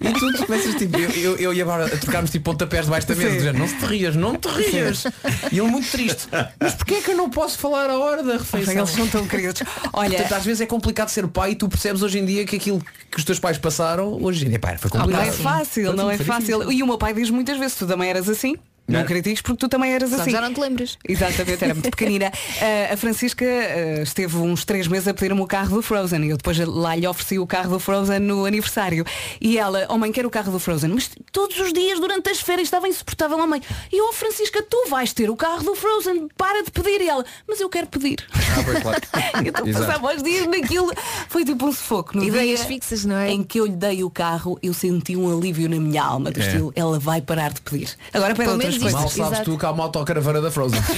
e 0.00 0.12
tu, 0.12 0.46
começas 0.46 0.74
tipo, 0.74 0.96
eu, 0.98 1.10
eu, 1.10 1.36
eu 1.36 1.54
e 1.54 1.62
a 1.62 1.64
Bárbara 1.64 1.94
a 1.94 1.98
trocarmos 1.98 2.30
tipo 2.30 2.44
pontapés 2.50 2.84
debaixo 2.86 3.06
da 3.06 3.14
mesa, 3.14 3.30
dizendo, 3.30 3.58
não 3.58 3.68
se 3.68 3.76
te 3.76 3.86
rias, 3.86 4.16
não 4.16 4.36
te 4.36 4.48
rias. 4.48 5.04
E 5.52 5.58
ele 5.58 5.68
muito 5.70 5.90
triste. 5.90 6.28
Mas 6.58 6.74
porquê 6.74 6.94
é 6.94 7.00
que 7.02 7.10
eu 7.12 7.16
não 7.16 7.30
posso 7.30 7.58
falar 7.58 7.88
a 7.90 7.98
hora 7.98 8.22
da 8.22 8.32
refeição? 8.32 8.74
Eles 8.74 8.90
são 8.90 9.06
tão 9.06 9.26
queridos. 9.26 9.62
Olha, 9.92 10.10
Portanto, 10.10 10.32
às 10.32 10.44
vezes 10.44 10.60
é 10.60 10.66
complicado 10.66 11.08
ser 11.08 11.26
pai 11.28 11.52
e 11.52 11.54
tu 11.54 11.68
percebes 11.68 12.02
hoje 12.02 12.18
em 12.18 12.24
dia 12.24 12.44
que 12.44 12.56
aquilo 12.56 12.82
que 13.10 13.18
os 13.18 13.24
teus 13.24 13.38
pais 13.38 13.58
passaram, 13.58 14.18
hoje 14.22 14.46
em 14.46 14.48
dia, 14.48 14.58
pá, 14.58 14.76
foi 14.76 14.90
não 14.92 15.00
complicado. 15.02 15.28
é 15.28 15.32
fácil, 15.32 15.92
não 15.92 16.10
é 16.10 16.18
fácil. 16.18 16.72
E 16.72 16.82
o 16.82 16.86
meu 16.86 16.98
pai 16.98 17.14
diz 17.14 17.30
muitas 17.30 17.58
vezes, 17.58 17.76
tu 17.76 17.86
também 17.86 18.08
eras 18.10 18.28
assim. 18.28 18.56
Não 18.90 19.00
Não. 19.00 19.06
critiques 19.06 19.40
porque 19.42 19.56
tu 19.58 19.68
também 19.68 19.92
eras 19.92 20.10
Só 20.10 20.20
assim. 20.20 20.30
já 20.30 20.40
não 20.40 20.52
te 20.52 20.60
lembras. 20.60 20.98
Exatamente, 21.08 21.64
era 21.64 21.74
muito 21.74 21.90
pequenina. 21.90 22.30
Ah, 22.60 22.92
a 22.94 22.96
Francisca 22.96 23.44
ah, 23.44 24.02
esteve 24.02 24.36
uns 24.36 24.64
três 24.64 24.86
meses 24.86 25.06
a 25.08 25.14
pedir-me 25.14 25.40
o 25.40 25.46
carro 25.46 25.76
do 25.76 25.82
Frozen 25.82 26.24
e 26.24 26.30
eu 26.30 26.36
depois 26.36 26.58
lá 26.58 26.94
lhe 26.94 27.06
ofereci 27.06 27.38
o 27.38 27.46
carro 27.46 27.70
do 27.70 27.78
Frozen 27.80 28.18
no 28.18 28.44
aniversário. 28.44 29.04
E 29.40 29.56
ela, 29.56 29.86
oh 29.88 29.96
mãe, 29.96 30.10
quero 30.12 30.28
o 30.28 30.30
carro 30.30 30.50
do 30.52 30.58
Frozen, 30.58 30.90
mas 30.90 31.10
todos 31.32 31.58
os 31.58 31.72
dias 31.72 31.98
durante 32.00 32.28
as 32.28 32.40
férias 32.40 32.66
estava 32.66 32.88
insuportável, 32.88 33.38
oh 33.38 33.46
mãe. 33.46 33.62
E 33.92 33.98
eu, 33.98 34.08
oh, 34.08 34.12
Francisca, 34.12 34.62
tu 34.68 34.88
vais 34.90 35.12
ter 35.12 35.30
o 35.30 35.36
carro 35.36 35.62
do 35.62 35.74
Frozen, 35.74 36.28
para 36.36 36.62
de 36.62 36.70
pedir. 36.70 37.00
E 37.00 37.08
ela, 37.08 37.24
mas 37.48 37.60
eu 37.60 37.68
quero 37.68 37.86
pedir. 37.86 38.18
Ah, 38.34 38.62
pois, 38.64 38.82
claro. 38.82 39.00
então 39.46 39.66
Exato. 39.66 39.86
passava 39.86 40.14
os 40.16 40.22
dias 40.22 40.46
naquilo. 40.46 40.92
Foi 41.28 41.44
tipo 41.44 41.66
um 41.66 41.72
sufoco. 41.72 42.16
No 42.16 42.24
Ideias 42.24 42.60
dia 42.60 42.68
fixas, 42.68 43.04
não 43.04 43.16
é? 43.16 43.30
Em 43.30 43.42
que 43.42 43.58
eu 43.60 43.66
lhe 43.66 43.76
dei 43.76 44.02
o 44.04 44.10
carro, 44.10 44.58
eu 44.62 44.74
senti 44.74 45.16
um 45.16 45.30
alívio 45.36 45.68
na 45.68 45.76
minha 45.78 46.02
alma, 46.02 46.30
do 46.30 46.40
É. 46.40 46.44
estilo, 46.46 46.72
ela 46.74 46.98
vai 46.98 47.20
parar 47.22 47.52
de 47.52 47.60
pedir. 47.60 47.90
Agora 48.12 48.34
pede 48.34 48.48
Pelo 48.48 48.52
outras 48.54 48.74
menos 48.74 48.79
coisas. 48.80 49.00
Mal 49.00 49.08
sabes 49.08 49.32
Exato. 49.32 49.50
tu 49.50 49.58
que 49.58 49.66
há 49.66 49.70
uma 49.70 49.84
autocaravana 49.84 50.40
da 50.40 50.50
Frozen. 50.50 50.80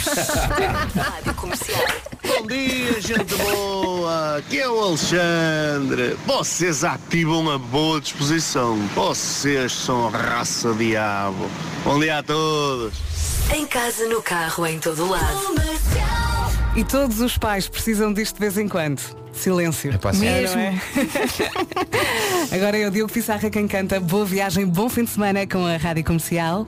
Bom 2.25 2.47
dia, 2.47 3.01
gente 3.01 3.35
boa! 3.35 4.38
Aqui 4.38 4.61
é 4.61 4.68
o 4.68 4.81
Alexandre. 4.81 6.16
Vocês 6.27 6.83
ativam 6.85 7.51
a 7.51 7.59
boa 7.59 8.01
disposição. 8.01 8.77
Vocês 8.95 9.73
são 9.73 10.09
raça 10.09 10.73
diabo. 10.75 11.51
Bom 11.85 12.01
dia 12.01 12.18
a 12.18 12.23
todos. 12.23 12.95
Em 13.55 13.66
casa, 13.66 14.09
no 14.09 14.23
carro, 14.23 14.66
em 14.66 14.79
todo 14.79 15.09
lado. 15.09 15.55
E 16.75 16.85
todos 16.85 17.21
os 17.21 17.37
pais 17.37 17.68
precisam 17.68 18.12
disto 18.12 18.35
de 18.35 18.40
vez 18.40 18.57
em 18.57 18.66
quando. 18.66 19.01
Silêncio. 19.33 19.99
pá, 19.99 20.12
sim. 20.12 20.27
É, 20.27 20.42
não 20.42 20.59
é? 20.59 20.81
Agora 22.55 22.79
é 22.79 22.87
o 22.87 22.90
Diogo 22.90 23.12
Pissarra 23.12 23.51
quem 23.51 23.66
canta 23.66 23.99
Boa 23.99 24.25
viagem, 24.25 24.66
bom 24.66 24.88
fim 24.88 25.05
de 25.05 25.11
semana 25.11 25.47
com 25.47 25.66
a 25.66 25.77
Rádio 25.77 26.05
Comercial. 26.05 26.66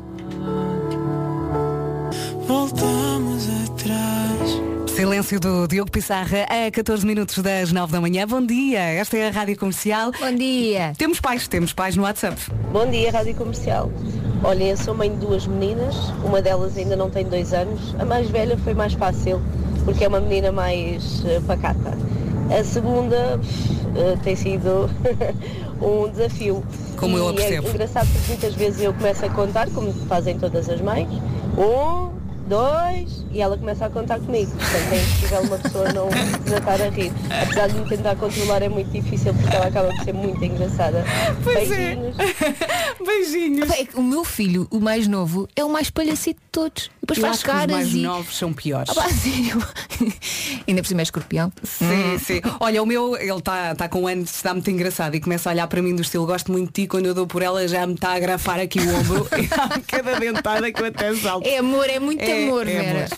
Voltamos 2.47 3.49
atrás. 3.65 4.91
Silêncio 4.95 5.41
do 5.41 5.67
Diogo 5.67 5.91
Pissarra 5.91 6.45
a 6.45 6.71
14 6.71 7.07
minutos 7.07 7.39
das 7.39 7.73
9 7.73 7.93
da 7.93 8.01
manhã. 8.01 8.27
Bom 8.27 8.45
dia, 8.45 8.81
esta 8.81 9.17
é 9.17 9.29
a 9.29 9.31
Rádio 9.31 9.59
Comercial. 9.59 10.13
Bom 10.21 10.35
dia. 10.35 10.93
Temos 10.99 11.21
pais, 11.21 11.49
temos 11.49 11.73
pais 11.73 11.97
no 11.97 12.03
WhatsApp. 12.03 12.37
Bom 12.71 12.89
dia, 12.91 13.11
Rádio 13.11 13.35
Comercial. 13.35 13.91
Olhem, 14.43 14.69
eu 14.71 14.77
sou 14.77 14.95
mãe 14.95 15.11
de 15.11 15.17
duas 15.17 15.47
meninas, 15.47 15.95
uma 16.23 16.43
delas 16.43 16.77
ainda 16.77 16.95
não 16.97 17.09
tem 17.09 17.25
dois 17.25 17.55
anos. 17.55 17.95
A 17.99 18.05
mais 18.05 18.29
velha 18.29 18.59
foi 18.59 18.75
mais 18.75 18.93
fácil, 18.93 19.41
porque 19.85 20.05
é 20.05 20.09
uma 20.09 20.21
menina 20.21 20.53
mais 20.53 21.25
eh, 21.25 21.41
pacata. 21.47 21.97
A 22.57 22.63
segunda 22.63 23.41
eh, 23.97 24.17
tem 24.23 24.37
sido 24.37 24.91
um 25.81 26.11
desafio. 26.11 26.63
Como 26.97 27.17
e 27.17 27.21
eu 27.21 27.29
a 27.31 27.33
percebo. 27.33 27.69
É 27.69 27.71
engraçado 27.71 28.09
porque 28.13 28.29
muitas 28.29 28.55
vezes 28.55 28.83
eu 28.83 28.93
começo 28.93 29.25
a 29.25 29.31
contar, 29.31 29.69
como 29.71 29.93
fazem 30.07 30.39
todas 30.39 30.69
as 30.69 30.81
mães. 30.83 31.09
Um, 31.57 32.14
dois, 32.47 33.25
e 33.33 33.41
ela 33.41 33.57
começa 33.57 33.87
a 33.87 33.91
contar 33.91 34.21
comigo. 34.21 34.51
Portanto, 34.51 34.93
é 34.93 34.97
impossível 34.97 35.41
uma 35.43 35.59
pessoa 35.59 35.93
não 35.93 36.09
desatar 36.45 36.81
a 36.81 36.89
rir. 36.89 37.13
Apesar 37.43 37.69
de 37.69 37.79
me 37.79 37.89
tentar 37.89 38.17
controlar 38.17 38.63
é 38.63 38.69
muito 38.69 38.91
difícil 38.91 39.35
porque 39.35 39.57
ela 39.57 39.67
acaba 39.67 39.89
por 39.89 40.05
ser 40.05 40.13
muito 40.13 40.45
engraçada. 40.45 41.05
Pois 41.43 41.69
Beijinhos. 41.69 42.17
Beijinhos. 43.05 43.71
É 43.71 43.87
o 43.95 44.03
meu 44.03 44.25
filho, 44.25 44.67
o 44.71 44.81
mais 44.81 45.07
novo, 45.07 45.49
é 45.57 45.65
o 45.65 45.71
mais 45.71 45.91
palhacito 45.91 46.41
de 46.41 46.49
todos. 46.51 46.91
Depois 47.07 47.19
faz 47.19 47.43
que 47.43 47.49
os 47.49 47.55
caras 47.55 47.71
mais 47.71 47.95
e... 47.95 48.03
novos 48.03 48.37
são 48.37 48.53
piores. 48.53 48.91
Ah, 48.91 48.95
pá, 48.95 49.09
sério? 49.13 49.63
Ainda 50.67 50.83
por 50.83 50.89
cima 50.89 51.01
é 51.01 51.05
escorpião. 51.05 51.53
Sim, 51.63 52.19
sim. 52.19 52.41
Olha, 52.61 52.83
o 52.83 52.87
meu, 52.87 53.17
ele 53.17 53.33
está 53.33 53.75
tá 53.75 53.89
com 53.89 54.03
um 54.03 54.09
ano, 54.09 54.23
está 54.23 54.53
muito 54.53 54.71
engraçado 54.71 55.15
e 55.15 55.21
começa 55.21 55.51
a 55.51 55.53
olhar 55.53 55.67
para 55.67 55.83
mim 55.83 55.95
do 55.95 56.03
estilo, 56.03 56.27
gosto 56.27 56.51
muito 56.51 56.69
de 56.69 56.83
ti, 56.83 56.89
quando 56.89 57.07
eu 57.07 57.15
dou 57.15 57.27
por 57.27 57.43
ela 57.43 57.67
já 57.69 57.87
me 57.87 57.95
está 57.95 58.11
a 58.11 58.15
agrafar 58.15 58.59
aqui 58.59 58.81
o 58.81 58.97
ombro 58.97 59.29
e 59.39 59.81
cada 59.83 60.19
dentada 60.19 60.73
que 60.73 60.81
eu 60.81 60.87
até 60.87 61.15
salto. 61.15 61.47
É 61.47 61.59
amor, 61.59 61.89
é 61.89 61.99
muito 61.99 62.23
É, 62.23 62.45
amor, 62.45 62.67
é 62.67 62.75
Vera. 62.75 63.09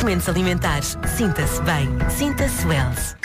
Momentos 0.00 0.28
alimentares. 0.28 0.96
Sinta-se 1.16 1.62
bem. 1.62 1.88
Sinta-se 2.10 2.66
Wells. 2.66 3.16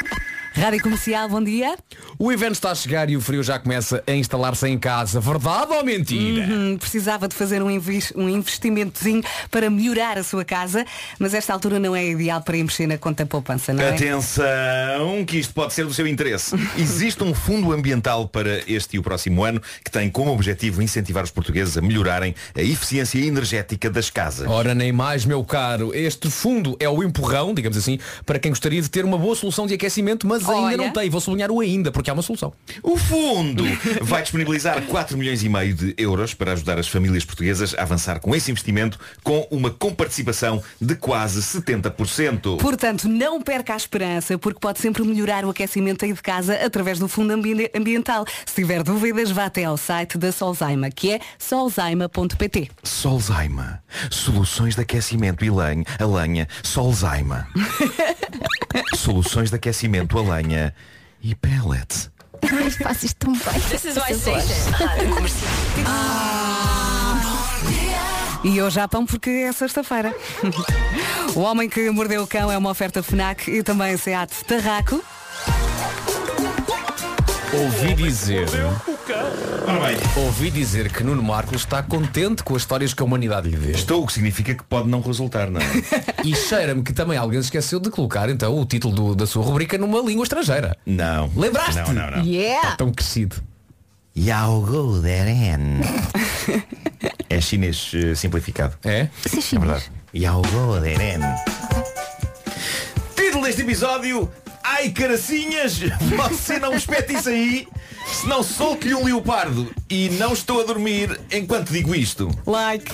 Rádio 0.56 0.84
Comercial, 0.84 1.28
bom 1.28 1.44
dia. 1.44 1.76
O 2.20 2.32
evento 2.32 2.54
está 2.54 2.70
a 2.70 2.76
chegar 2.76 3.10
e 3.10 3.18
o 3.18 3.22
frio 3.22 3.42
já 3.42 3.58
começa 3.58 4.04
a 4.06 4.12
instalar-se 4.12 4.68
em 4.68 4.78
casa. 4.78 5.20
Verdade 5.20 5.74
ou 5.74 5.84
mentira? 5.84 6.46
Uhum, 6.46 6.78
precisava 6.78 7.28
de 7.28 7.34
fazer 7.34 7.64
um, 7.64 7.68
um 8.16 8.30
investimentozinho 8.30 9.24
para 9.50 9.68
melhorar 9.68 10.16
a 10.20 10.24
sua 10.24 10.46
casa, 10.46 10.86
mas 11.18 11.34
esta 11.34 11.52
altura 11.54 11.80
não 11.80 11.96
é 11.96 12.06
ideal 12.06 12.40
para 12.40 12.56
ir 12.56 12.64
mexer 12.64 12.86
na 12.86 13.00
conta 13.00 13.26
poupança, 13.26 13.74
não 13.74 13.82
é? 13.82 13.90
Atenção, 13.90 15.26
que 15.26 15.40
isto 15.40 15.56
pode 15.56 15.74
ser 15.74 15.86
do 15.86 15.94
seu 15.94 16.06
interesse. 16.06 16.56
Existe 16.78 17.24
um 17.24 17.34
fundo 17.34 17.72
ambiental 17.72 18.28
para 18.28 18.62
este 18.72 18.98
e 18.98 19.00
o 19.00 19.04
próximo 19.04 19.44
ano 19.44 19.60
que 19.84 19.90
tem 19.90 20.08
como 20.08 20.32
objetivo 20.32 20.84
incentivar 20.84 21.24
os 21.24 21.32
portugueses 21.32 21.78
a 21.78 21.82
melhorarem 21.82 22.36
a 22.56 22.62
eficiência 22.62 23.18
energética 23.18 23.90
das 23.90 24.12
casas. 24.12 24.48
Ora, 24.48 24.76
nem 24.76 24.92
mais, 24.92 25.26
meu 25.26 25.44
caro. 25.44 25.92
Este 25.96 26.30
fundo 26.30 26.78
é 26.80 26.88
o 26.88 27.04
empurrão, 27.04 27.56
digamos 27.56 27.78
assim, 27.78 27.98
para 28.24 28.38
quem 28.38 28.52
gostaria 28.52 28.82
de 28.84 28.90
ter 28.90 29.04
uma 29.04 29.18
boa 29.18 29.36
solução 29.36 29.66
de 29.66 29.74
aquecimento, 29.74 30.28
mas 30.28 30.43
ainda 30.50 30.62
Olha. 30.62 30.78
não 30.78 30.92
tem. 30.92 31.10
Vou 31.10 31.22
sublinhar 31.22 31.52
o 31.52 31.60
ainda, 31.60 31.92
porque 31.92 32.10
há 32.10 32.14
uma 32.14 32.22
solução. 32.22 32.54
O 32.82 32.98
fundo 32.98 33.64
vai 34.02 34.22
disponibilizar 34.22 34.82
4 34.84 35.18
milhões 35.18 35.44
e 35.44 35.50
meio 35.50 35.74
de 35.74 35.94
euros 35.98 36.34
para 36.34 36.54
ajudar 36.54 36.78
as 36.80 36.88
famílias 36.88 37.26
portuguesas 37.26 37.74
a 37.78 37.82
avançar 37.84 38.20
com 38.20 38.36
esse 38.36 38.50
investimento 38.52 39.00
com 39.24 39.48
uma 39.52 39.70
comparticipação 39.70 40.62
de 40.80 40.96
quase 40.96 41.42
70%. 41.42 42.58
Portanto, 42.60 43.08
não 43.08 43.42
perca 43.42 43.74
a 43.74 43.78
esperança, 43.78 44.38
porque 44.38 44.60
pode 44.60 44.80
sempre 44.80 45.04
melhorar 45.04 45.46
o 45.46 45.50
aquecimento 45.50 46.06
aí 46.06 46.14
de 46.14 46.22
casa 46.22 46.54
através 46.56 47.00
do 47.00 47.08
Fundo 47.08 47.32
Ambi- 47.34 47.70
Ambiental. 47.76 48.26
Se 48.46 48.56
tiver 48.56 48.84
dúvidas, 48.84 49.32
vá 49.32 49.46
até 49.46 49.64
ao 49.66 49.78
site 49.78 50.18
da 50.18 50.32
Solzaima, 50.32 50.90
que 50.90 51.12
é 51.12 51.20
solzaima.pt. 51.38 52.70
Solzaima. 52.84 53.82
Soluções 54.10 54.76
de 54.76 54.82
aquecimento 54.82 55.44
e 55.46 55.50
lenha, 55.50 55.84
a 56.00 56.06
lenha. 56.06 56.48
Solzaima. 56.64 57.48
Soluções 58.96 59.50
de 59.50 59.56
aquecimento 59.56 60.18
a 60.18 60.22
lenha 60.22 60.33
e 61.22 61.36
pellets. 61.36 62.12
Ai, 62.42 62.70
faço 62.70 63.06
isto 63.06 63.18
tão 63.18 63.34
bem. 63.34 63.62
This 63.70 63.86
is 63.86 63.96
my 63.96 64.14
station. 64.14 64.74
E 68.44 68.62
hoje 68.62 68.78
há 68.78 68.90
pão 68.90 69.06
porque 69.06 69.30
é 69.30 69.54
sexta-feira. 69.54 70.14
o 71.34 71.40
Homem 71.40 71.70
que 71.70 71.90
Mordeu 71.90 72.24
o 72.24 72.28
Cão 72.28 72.52
é 72.52 72.58
uma 72.58 72.72
oferta 72.72 73.02
FNAC 73.02 73.50
e 73.50 73.64
também 73.64 73.96
SEAT 73.96 74.44
Tarraco. 74.44 75.02
Ouvi 77.62 77.94
dizer. 77.94 78.48
Ouvi 80.18 80.50
dizer 80.52 80.92
que 80.92 81.04
Nuno 81.04 81.22
Marcos 81.22 81.62
está 81.62 81.84
contente 81.84 82.44
com 82.44 82.56
as 82.56 82.62
histórias 82.64 82.94
que 82.94 83.02
a 83.02 83.06
humanidade 83.06 83.50
lhe 83.50 83.58
deu. 83.58 83.72
Estou, 83.72 84.04
o 84.04 84.08
que 84.08 84.14
significa 84.14 84.56
que 84.56 84.64
pode 84.64 84.88
não 84.90 85.02
resultar, 85.02 85.50
não 85.50 85.62
é? 85.62 85.66
E 86.24 86.36
cheira-me 86.36 86.82
que 86.84 86.94
também 86.94 87.18
alguém 87.18 87.40
se 87.42 87.48
esqueceu 87.48 87.80
de 87.80 87.90
colocar 87.90 88.30
então 88.30 88.58
o 88.58 88.66
título 88.66 88.94
do- 88.96 89.16
da 89.16 89.28
sua 89.28 89.44
rubrica 89.44 89.78
numa 89.78 90.00
língua 90.02 90.24
estrangeira. 90.24 90.76
Não. 90.86 91.30
Lembraste? 91.36 91.76
Não, 91.82 91.94
não, 91.94 92.12
não. 92.12 92.24
Yeah! 92.24 92.64
Está 92.70 92.78
tão 92.78 92.92
crescido. 92.92 93.36
Yao 94.18 94.62
Go 94.62 95.00
Deren. 95.00 95.82
É 97.30 97.42
chinês 97.42 97.92
eh, 97.96 98.14
simplificado. 98.14 98.76
É? 98.84 99.08
Isso 99.26 99.36
é 99.36 99.40
É 99.40 99.42
chinês. 99.42 99.66
verdade. 99.68 99.92
Yao 100.16 100.42
Go 100.44 100.80
Deren. 100.80 101.20
Título 103.16 103.44
deste 103.46 103.62
episódio 103.64 104.30
Ai 104.64 104.90
caracinhas, 104.90 105.80
você 106.16 106.58
não 106.60 106.72
me 106.72 106.78
espete 106.78 107.14
isso 107.14 107.30
aí 107.30 107.68
Senão 108.22 108.42
solte-lhe 108.42 108.94
um 108.96 109.04
leopardo 109.06 109.70
E 109.90 110.10
não 110.12 110.34
estou 110.34 110.62
a 110.62 110.64
dormir 110.64 111.20
enquanto 111.32 111.72
digo 111.72 111.94
isto 111.94 112.30
Like. 112.46 112.92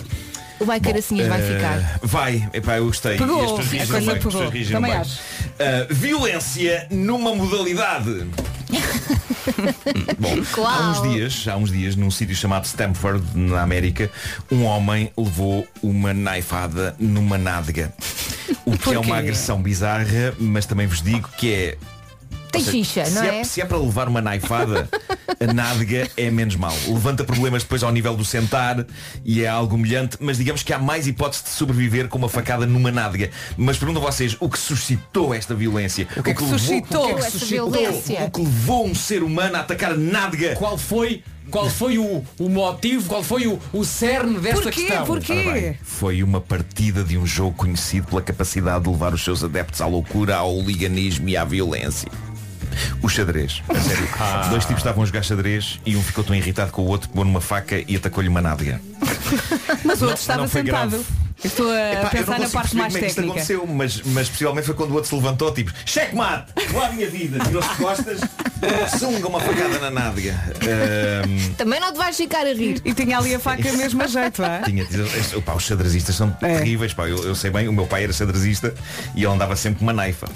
O 0.59 0.65
vai 0.65 0.79
caracinhas 0.79 1.27
vai 1.27 1.41
Eh, 1.41 1.55
ficar. 1.55 1.99
Vai, 2.03 2.49
epá, 2.53 2.77
eu 2.77 2.85
gostei 2.87 3.17
Pegou, 3.17 3.41
E 3.41 3.45
as 3.45 3.51
pessoas 3.51 4.05
bem, 4.05 4.17
as 4.17 4.51
reagiram 4.51 4.81
Também 4.81 4.91
bem. 4.91 4.99
acho. 5.01 5.19
Eh, 5.57 5.87
Violência 5.89 6.87
numa 6.91 7.33
modalidade 7.35 8.27
Bom, 10.19 10.37
Qual? 10.53 10.67
há 10.67 10.91
uns 10.91 11.01
dias, 11.13 11.45
há 11.47 11.55
uns 11.57 11.71
dias, 11.71 11.95
num 11.95 12.11
sítio 12.11 12.35
chamado 12.35 12.65
Stamford, 12.65 13.23
na 13.35 13.61
América, 13.61 14.09
um 14.51 14.63
homem 14.63 15.11
levou 15.17 15.67
uma 15.81 16.13
naifada 16.13 16.95
numa 16.99 17.37
nádega. 17.37 17.93
O 18.65 18.71
que 18.71 18.77
Porquê? 18.77 18.95
é 18.95 18.99
uma 18.99 19.17
agressão 19.17 19.61
bizarra, 19.61 20.33
mas 20.39 20.65
também 20.65 20.87
vos 20.87 21.01
digo 21.01 21.29
que 21.37 21.53
é. 21.53 21.77
Tem 22.51 22.61
seja, 22.63 22.71
xixa, 22.71 23.05
se 23.05 23.13
não 23.15 23.23
é? 23.23 23.43
Se 23.43 23.61
é 23.61 23.65
para 23.65 23.77
levar 23.77 24.07
uma 24.07 24.21
naifada, 24.21 24.89
a 25.39 25.53
nádega 25.53 26.09
é 26.17 26.31
menos 26.31 26.55
mal. 26.55 26.73
Levanta 26.87 27.23
problemas 27.23 27.63
depois 27.63 27.83
ao 27.83 27.91
nível 27.91 28.15
do 28.15 28.25
sentar 28.25 28.85
e 29.23 29.43
é 29.43 29.47
algo 29.47 29.75
humilhante, 29.75 30.17
mas 30.19 30.37
digamos 30.37 30.63
que 30.63 30.73
há 30.73 30.79
mais 30.79 31.07
hipótese 31.07 31.43
de 31.43 31.49
sobreviver 31.49 32.07
com 32.07 32.17
uma 32.17 32.29
facada 32.29 32.65
numa 32.65 32.91
nádega. 32.91 33.29
Mas 33.57 33.77
pergunto 33.77 33.99
a 33.99 34.03
vocês, 34.11 34.35
o 34.39 34.49
que 34.49 34.57
suscitou 34.57 35.33
esta 35.33 35.53
violência? 35.53 36.07
O 36.17 36.23
que 36.23 36.35
suscitou 36.35 37.03
O 37.03 37.05
que 37.07 37.11
é 37.11 37.13
que 37.15 37.19
essa 37.21 37.39
suscitou? 37.39 37.71
violência? 37.71 38.23
O 38.25 38.31
que 38.31 38.41
levou 38.41 38.85
um 38.87 38.95
ser 38.95 39.23
humano 39.23 39.55
a 39.55 39.59
atacar 39.59 39.91
a 39.91 39.95
nádega? 39.95 40.55
Qual 40.55 40.77
foi, 40.77 41.23
qual 41.51 41.69
foi 41.69 41.97
o, 41.97 42.23
o 42.39 42.49
motivo, 42.49 43.07
qual 43.07 43.23
foi 43.23 43.47
o, 43.47 43.59
o 43.71 43.83
cerne 43.85 44.39
desta 44.39 44.61
Porquê? 44.63 44.81
questão? 44.85 45.05
Porquê? 45.05 45.43
Bem, 45.43 45.77
foi 45.83 46.23
uma 46.23 46.41
partida 46.41 47.03
de 47.03 47.17
um 47.17 47.25
jogo 47.25 47.55
conhecido 47.55 48.07
pela 48.07 48.21
capacidade 48.21 48.83
de 48.83 48.89
levar 48.89 49.13
os 49.13 49.23
seus 49.23 49.43
adeptos 49.43 49.81
à 49.81 49.85
loucura, 49.85 50.35
ao 50.37 50.53
hooliganismo 50.55 51.29
e 51.29 51.37
à 51.37 51.43
violência. 51.45 52.09
O 53.01 53.09
xadrez, 53.09 53.61
a 53.69 53.75
sério. 53.79 54.07
Dois 54.49 54.65
tipos 54.65 54.79
estavam 54.81 55.03
a 55.03 55.05
jogar 55.05 55.23
xadrez 55.23 55.79
e 55.85 55.95
um 55.95 56.01
ficou 56.03 56.23
tão 56.23 56.35
irritado 56.35 56.71
com 56.71 56.81
o 56.81 56.85
outro 56.87 57.07
que 57.07 57.13
pegou 57.13 57.25
numa 57.25 57.41
faca 57.41 57.83
e 57.87 57.95
atacou-lhe 57.95 58.29
uma 58.29 58.41
nádega. 58.41 58.81
Mas 59.83 59.99
o 60.01 60.05
Não- 60.05 60.09
outro 60.09 60.21
estava 60.21 60.47
sentado. 60.47 60.89
grave. 60.89 61.05
Estou 61.43 61.71
a 61.71 61.75
Epá, 61.75 61.97
eu 61.99 62.03
não 62.03 62.09
pensar 62.09 62.31
na 62.31 62.35
consigo 62.37 62.51
parte 62.51 62.75
perceber 62.75 62.81
mais 62.81 62.93
como 62.93 62.97
é 62.97 62.99
que 63.01 63.05
isto 63.07 63.15
técnica. 63.15 63.31
aconteceu, 63.39 63.67
mas, 63.67 64.01
mas 64.13 64.29
possivelmente 64.29 64.65
foi 64.65 64.75
quando 64.75 64.91
o 64.91 64.93
outro 64.95 65.09
se 65.09 65.15
levantou, 65.15 65.53
tipo, 65.53 65.71
checkmate, 65.85 66.51
vou 66.71 66.81
à 66.83 66.89
minha 66.91 67.09
vida, 67.09 67.39
tirou-se 67.45 67.69
de 67.69 67.75
costas, 67.75 68.19
zunga 68.97 69.27
uma 69.27 69.39
facada 69.39 69.79
na 69.79 69.89
nádega. 69.89 70.33
Ahm, 70.61 71.53
Também 71.57 71.79
não 71.79 71.93
te 71.93 71.97
vais 71.97 72.15
ficar 72.17 72.45
a 72.45 72.53
rir. 72.53 72.81
E 72.83 72.93
tinha 72.93 73.17
ali 73.17 73.33
a 73.35 73.39
faca 73.39 73.71
mesmo 73.73 74.03
a 74.03 74.07
jeito, 74.07 74.43
é? 74.43 74.61
Tinha, 74.63 74.85
opá, 75.37 75.53
os 75.55 75.63
xadrezistas 75.63 76.15
são 76.15 76.29
terríveis, 76.31 76.93
pá. 76.93 77.07
Eu, 77.07 77.23
eu 77.23 77.35
sei 77.35 77.49
bem, 77.49 77.67
o 77.67 77.73
meu 77.73 77.87
pai 77.87 78.03
era 78.03 78.11
xadrezista 78.13 78.73
e 79.15 79.23
ele 79.23 79.33
andava 79.33 79.55
sempre 79.55 79.79
com 79.79 79.85
uma 79.85 79.93
naifa. 79.93 80.27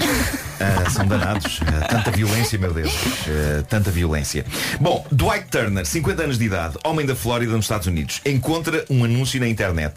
Ah, 0.59 0.89
são 0.89 1.05
danados. 1.05 1.59
Ah, 1.67 1.85
tanta 1.87 2.11
violência, 2.11 2.57
meu 2.57 2.73
Deus. 2.73 2.91
Ah, 3.27 3.63
tanta 3.67 3.91
violência. 3.91 4.45
Bom, 4.79 5.05
Dwight 5.11 5.47
Turner, 5.49 5.85
50 5.85 6.23
anos 6.23 6.37
de 6.37 6.45
idade, 6.45 6.77
homem 6.85 7.05
da 7.05 7.15
Flórida, 7.15 7.51
nos 7.53 7.65
Estados 7.65 7.87
Unidos, 7.87 8.21
encontra 8.25 8.85
um 8.89 9.03
anúncio 9.03 9.39
na 9.39 9.47
internet. 9.49 9.95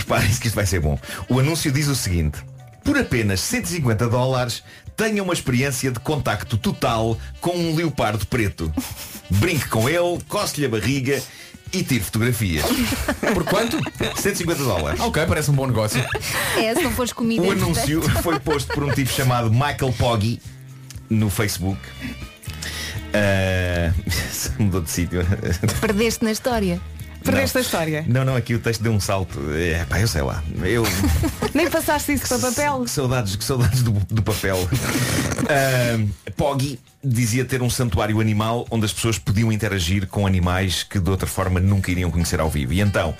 Preparem-se 0.00 0.40
que 0.40 0.46
isto 0.46 0.56
vai 0.56 0.66
ser 0.66 0.80
bom. 0.80 0.98
O 1.28 1.38
anúncio 1.38 1.70
diz 1.70 1.86
o 1.88 1.94
seguinte. 1.94 2.38
Por 2.82 2.96
apenas 2.98 3.40
150 3.40 4.08
dólares, 4.08 4.62
tenha 4.96 5.22
uma 5.22 5.34
experiência 5.34 5.90
de 5.90 6.00
contacto 6.00 6.56
total 6.56 7.18
com 7.40 7.56
um 7.56 7.74
leopardo 7.74 8.26
preto. 8.26 8.72
Brinque 9.28 9.68
com 9.68 9.88
ele, 9.88 10.18
coce-lhe 10.28 10.66
a 10.66 10.68
barriga 10.68 11.22
e 11.72 11.82
tire 11.82 12.00
fotografias. 12.00 12.64
Por 13.34 13.44
quanto? 13.44 13.78
150 14.16 14.64
dólares. 14.64 15.00
Ok, 15.00 15.24
parece 15.26 15.50
um 15.50 15.54
bom 15.54 15.66
negócio. 15.66 16.02
É, 16.56 16.74
se 16.74 16.82
não 16.82 16.90
fores 16.90 17.12
comida. 17.12 17.42
O 17.42 17.50
anúncio 17.50 18.02
foi 18.22 18.40
posto 18.40 18.72
por 18.72 18.82
um 18.82 18.90
tipo 18.90 19.10
chamado 19.10 19.50
Michael 19.50 19.92
Poggi 19.98 20.40
no 21.08 21.28
Facebook. 21.28 21.80
Ah, 23.12 23.92
mudou 24.58 24.80
de 24.80 24.90
sítio. 24.90 25.20
Perdeste 25.80 26.24
na 26.24 26.32
história. 26.32 26.80
Perdeste 27.24 27.58
a 27.58 27.60
história. 27.60 28.04
Não, 28.06 28.24
não, 28.24 28.36
aqui 28.36 28.54
o 28.54 28.58
texto 28.58 28.82
deu 28.82 28.92
um 28.92 29.00
salto. 29.00 29.38
É, 29.52 29.84
pá, 29.84 30.00
eu 30.00 30.08
sei 30.08 30.22
lá. 30.22 30.42
Eu, 30.62 30.84
Nem 31.54 31.68
passaste 31.70 32.12
isso 32.12 32.26
para 32.26 32.38
papel. 32.38 32.84
que 32.84 32.90
saudades, 32.90 33.36
que 33.36 33.44
saudades 33.44 33.82
do, 33.82 33.92
do 33.92 34.22
papel. 34.22 34.56
Ahm, 35.48 36.08
Poggy 36.36 36.78
dizia 37.02 37.44
ter 37.44 37.62
um 37.62 37.70
santuário 37.70 38.20
animal 38.20 38.66
onde 38.70 38.84
as 38.84 38.92
pessoas 38.92 39.18
podiam 39.18 39.50
interagir 39.50 40.06
com 40.06 40.26
animais 40.26 40.82
que 40.82 40.98
de 40.98 41.08
outra 41.10 41.26
forma 41.26 41.58
nunca 41.58 41.90
iriam 41.90 42.10
conhecer 42.10 42.40
ao 42.40 42.50
vivo. 42.50 42.72
E 42.72 42.80
então 42.80 43.14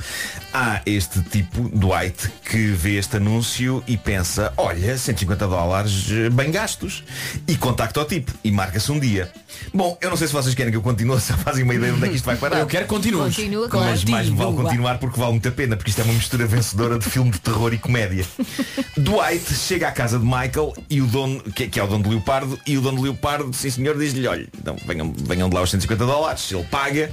há 0.53 0.83
este 0.85 1.23
tipo, 1.23 1.69
Dwight, 1.69 2.31
que 2.45 2.73
vê 2.73 2.97
este 2.97 3.17
anúncio 3.17 3.83
e 3.87 3.97
pensa, 3.97 4.53
olha, 4.57 4.97
150 4.97 5.47
dólares 5.47 6.07
eh, 6.11 6.29
bem 6.29 6.51
gastos. 6.51 7.05
E 7.49 7.57
contacta 7.57 8.01
o 8.01 8.05
tipo 8.05 8.33
e 8.45 8.51
marca-se 8.51 8.93
um 8.93 8.99
dia. 8.99 9.31
Bom, 9.73 9.97
eu 10.01 10.11
não 10.11 10.17
sei 10.17 10.27
se 10.27 10.33
vocês 10.33 10.55
querem 10.55 10.71
que 10.71 10.77
eu 10.77 10.83
continue, 10.83 11.19
se 11.21 11.33
fazem 11.35 11.65
uma 11.65 11.75
ideia 11.75 11.93
de 11.93 11.99
onde 11.99 12.07
é 12.07 12.09
que 12.09 12.17
isto 12.17 12.25
vai 12.25 12.37
parar. 12.37 12.61
Eu 12.61 12.67
quero 12.67 12.85
que 12.85 12.91
continues. 12.91 13.37
Continua, 13.37 13.69
claro. 13.69 13.91
Mas 13.91 14.05
mais 14.05 14.29
vale 14.29 14.57
continuar 14.57 14.99
porque 14.99 15.19
vale 15.19 15.33
muito 15.33 15.49
a 15.49 15.53
pena, 15.53 15.77
porque 15.77 15.91
isto 15.91 16.01
é 16.01 16.05
uma 16.05 16.15
mistura 16.15 16.47
vencedora 16.47 16.99
de 16.99 17.05
filme 17.05 17.31
de 17.31 17.41
terror 17.41 17.73
e 17.73 17.79
comédia. 17.79 18.25
Dwight 18.97 19.55
chega 19.55 19.89
à 19.89 19.93
casa 19.93 20.19
de 20.19 20.25
Michael 20.25 20.75
e 20.89 21.01
o 21.01 21.07
dono, 21.07 21.41
que, 21.41 21.69
que 21.69 21.81
é 21.81 21.83
o 21.83 21.87
dono 21.87 22.05
do 22.05 22.11
Leopardo, 22.11 22.59
e 22.67 22.77
o 22.77 22.81
dono 22.81 22.99
do 22.99 23.03
Leopardo, 23.03 23.53
sim 23.53 23.71
senhor, 23.71 23.97
diz-lhe, 23.97 24.27
olha, 24.27 24.49
então 24.59 24.77
venham, 24.87 25.13
venham 25.17 25.49
de 25.49 25.55
lá 25.55 25.63
os 25.63 25.71
150 25.71 26.07
dólares, 26.07 26.51
ele 26.51 26.65
paga, 26.65 27.11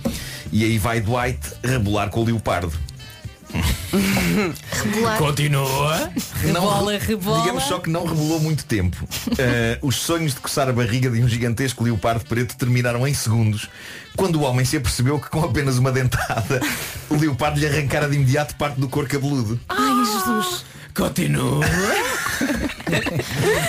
e 0.52 0.64
aí 0.64 0.78
vai 0.78 1.02
Dwight 1.02 1.40
rebolar 1.64 2.10
com 2.10 2.22
o 2.22 2.26
Leopardo. 2.26 2.72
Continua. 5.18 6.12
Rebola, 6.42 6.98
rebola. 6.98 7.42
Digamos 7.42 7.64
só 7.64 7.80
que 7.80 7.90
não 7.90 8.06
rebolou 8.06 8.40
muito 8.40 8.66
tempo. 8.66 9.08
Eh, 9.38 9.80
os 9.82 9.96
sonhos 9.96 10.34
de 10.34 10.40
coçar 10.40 10.70
a 10.70 10.74
barriga 10.74 11.10
de 11.10 11.22
um 11.22 11.28
gigantesco 11.28 11.84
leopardo 11.84 12.26
preto 12.26 12.56
terminaram 12.58 13.08
em 13.08 13.14
segundos, 13.14 13.70
quando 14.16 14.38
o 14.38 14.42
homem 14.42 14.66
se 14.66 14.78
apercebeu 14.78 15.20
que 15.20 15.30
com 15.30 15.44
apenas 15.44 15.78
uma 15.78 15.92
dentada, 15.92 16.62
o 17.10 17.16
leopardo 17.16 17.60
lhe 17.60 17.66
arrancara 17.66 18.08
de 18.08 18.16
imediato 18.16 18.56
parte 18.56 18.80
do 18.80 18.88
couro 18.88 19.08
cabeludo. 19.08 19.60
Ai, 19.70 20.06
Jesus. 20.06 20.66
Continua. 20.94 21.64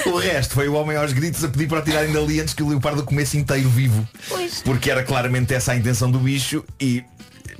O 0.07 0.19
resto 0.19 0.55
foi 0.55 0.69
o 0.69 0.75
homem 0.75 0.97
aos 0.97 1.13
gritos 1.13 1.45
a 1.45 1.49
pedir 1.49 1.69
para 1.69 1.81
o 1.81 1.83
tirarem 1.83 2.13
dali 2.13 2.41
antes 2.41 2.55
que 2.55 2.63
o 2.63 2.69
leopardo 2.69 3.03
comesse 3.03 3.37
inteiro 3.37 3.69
vivo. 3.69 4.09
Pois. 4.29 4.63
Porque 4.63 4.91
era 4.91 5.03
claramente 5.03 5.53
essa 5.53 5.73
a 5.73 5.77
intenção 5.77 6.11
do 6.11 6.19
bicho 6.19 6.65
e. 6.81 7.05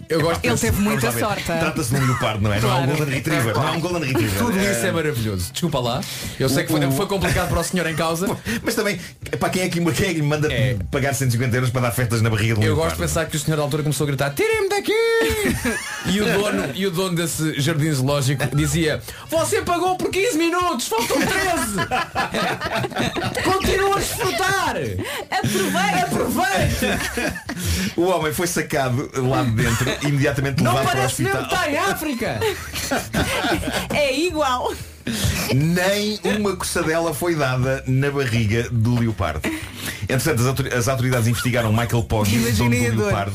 Eu 0.09 0.21
gosto 0.23 0.45
Ele 0.45 0.57
teve 0.57 0.81
muita 0.81 1.13
sorte. 1.13 1.45
Trata-se 1.45 1.95
de 1.95 2.01
um 2.01 2.07
leopardo, 2.07 2.43
não 2.43 2.53
é? 2.53 2.61
Não 2.61 2.69
é 2.71 2.73
um 2.73 2.77
Claro. 2.85 2.97
Golden 2.97 3.15
Retriever. 3.15 3.55
Não 3.55 3.69
é 3.69 3.71
um 3.73 3.81
Golden 3.81 4.05
Retriever. 4.05 4.39
Tudo 4.39 4.59
É- 4.59 4.73
isso 4.73 4.87
é 4.87 4.93
maravilhoso. 4.93 5.53
Desculpa 5.53 5.79
lá. 5.81 6.01
Eu 6.41 6.49
sei 6.49 6.65
que 6.65 6.71
foi, 6.73 6.91
foi 6.93 7.07
complicado 7.07 7.49
para 7.49 7.61
o 7.61 7.65
senhor 7.65 7.87
em 7.87 7.95
causa. 7.95 8.27
Mas 8.63 8.75
também, 8.75 8.99
para 9.39 9.49
quem 9.51 9.63
é 9.63 9.69
que, 9.69 9.81
quem 9.93 10.09
é 10.09 10.15
que 10.15 10.23
me 10.23 10.29
manda 10.29 10.49
pagar 10.91 11.15
150 11.15 11.57
euros 11.57 11.71
para 11.71 11.83
dar 11.83 11.91
festas 11.91 12.23
na 12.23 12.31
barriga 12.31 12.55
de 12.55 12.61
um 12.61 12.63
Eu 12.65 12.77
gosto 12.77 12.95
de 12.97 13.03
pensar 13.03 13.27
que 13.27 13.37
o 13.37 13.41
senhor 13.41 13.57
da 13.57 13.63
altura 13.63 13.83
começou 13.83 14.05
a 14.05 14.07
gritar 14.07 14.31
Tirem-me 14.31 14.69
daqui! 14.69 14.93
e, 16.07 16.21
o 16.21 16.25
dono, 16.25 16.71
e 16.75 16.87
o 16.87 16.91
dono 16.91 17.15
desse 17.17 17.61
jardim 17.61 17.93
zoológico 17.93 18.45
dizia 18.57 19.03
Você 19.29 19.61
pagou 19.63 19.97
por 19.97 20.11
15 20.11 20.39
minutos, 20.39 20.89
faltam 20.89 21.17
13! 21.19 21.79
Continua 23.45 23.97
a 23.97 23.99
desfrutar! 23.99 24.77
Aproveita! 25.31 26.07
Aproveita! 26.07 27.43
O 27.97 28.03
homem 28.07 28.33
foi 28.33 28.47
sacado 28.47 29.11
lá 29.29 29.43
de 29.43 29.51
dentro 29.51 29.98
imediatamente 30.03 30.63
Não 30.63 30.73
levado 30.75 30.87
para 30.87 30.99
o 30.99 31.03
parece 31.03 31.23
mesmo 31.23 31.39
hospital. 31.41 31.59
que 31.61 31.67
está 31.67 31.71
em 31.73 31.93
África! 31.93 32.41
É 33.95 34.15
igual. 34.15 34.73
Nem 35.55 36.19
uma 36.39 36.57
coçadela 36.57 37.13
foi 37.15 37.35
dada 37.35 37.83
na 37.87 38.11
barriga 38.11 38.69
do 38.71 38.99
leopardo. 38.99 39.41
Entretanto, 40.09 40.41
as, 40.41 40.47
autor- 40.47 40.73
as 40.75 40.89
autoridades 40.89 41.27
investigaram 41.29 41.71
Michael 41.73 42.03
Poggi, 42.05 42.39
dono 42.53 42.71
do 42.71 43.01
leopardo, 43.03 43.33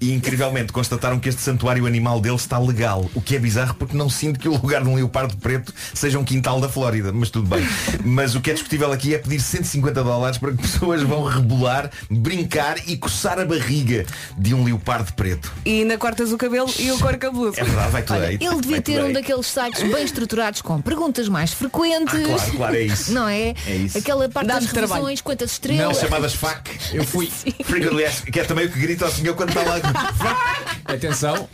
e 0.00 0.12
incrivelmente 0.12 0.72
constataram 0.72 1.18
que 1.20 1.28
este 1.28 1.40
santuário 1.40 1.86
animal 1.86 2.20
dele 2.20 2.34
está 2.34 2.58
legal. 2.58 3.08
O 3.14 3.20
que 3.20 3.36
é 3.36 3.38
bizarro 3.38 3.74
porque 3.74 3.96
não 3.96 4.10
sinto 4.10 4.38
que 4.38 4.48
o 4.48 4.52
lugar 4.52 4.82
de 4.82 4.88
um 4.88 4.96
leopardo 4.96 5.36
preto 5.36 5.72
seja 5.94 6.18
um 6.18 6.24
quintal 6.24 6.60
da 6.60 6.68
Flórida, 6.68 7.12
mas 7.12 7.30
tudo 7.30 7.48
bem. 7.48 7.66
Mas 8.04 8.34
o 8.34 8.40
que 8.40 8.50
é 8.50 8.54
discutível 8.54 8.92
aqui 8.92 9.14
é 9.14 9.18
pedir 9.18 9.40
150 9.40 10.02
dólares 10.02 10.36
para 10.38 10.50
que 10.50 10.58
pessoas 10.58 11.00
vão 11.02 11.22
rebolar, 11.24 11.90
brincar 12.10 12.76
e 12.88 12.96
coçar 12.96 13.38
a 13.38 13.44
barriga 13.44 14.04
de 14.36 14.52
um 14.52 14.64
leopardo 14.64 15.12
preto. 15.14 15.52
E 15.64 15.80
ainda 15.82 15.96
cortas 15.96 16.32
o 16.32 16.36
cabelo 16.36 16.68
e 16.78 16.90
o 16.90 16.98
couro 16.98 17.16
cabeludo. 17.18 17.54
É 17.56 17.64
verdade, 17.64 17.90
vai 17.92 18.02
tudo 18.02 18.16
Olha, 18.16 18.28
aí. 18.28 18.34
ele 18.40 18.54
devia 18.56 18.70
Vai 18.76 18.80
ter 18.82 19.00
um 19.02 19.06
aí. 19.06 19.12
daqueles 19.14 19.46
sites 19.46 19.82
bem 19.82 20.04
estruturados 20.04 20.60
com 20.60 20.80
perguntas 20.82 21.15
mais 21.28 21.52
frequentes. 21.52 22.14
Ah, 22.14 22.22
claro, 22.36 22.52
claro, 22.56 22.76
é 22.76 22.82
isso. 22.82 23.12
Não 23.14 23.28
é? 23.28 23.54
É 23.66 23.74
isso. 23.76 23.98
Aquela 23.98 24.28
parte 24.28 24.46
das 24.48 24.66
revisões, 24.66 25.20
quantas 25.20 25.50
Não, 25.50 25.52
estrelas. 25.54 25.98
chamadas 25.98 26.34
FAC. 26.34 26.70
Eu 26.92 27.04
fui. 27.04 27.26
Frequently 27.64 28.04
asked, 28.04 28.30
que 28.30 28.40
é 28.40 28.44
também 28.44 28.66
o 28.66 28.70
que 28.70 28.78
grita 28.78 29.04
ao 29.06 29.10
senhor 29.10 29.34
quando 29.34 29.48
está 29.50 29.62
lá. 29.62 29.76
Atenção, 30.86 31.48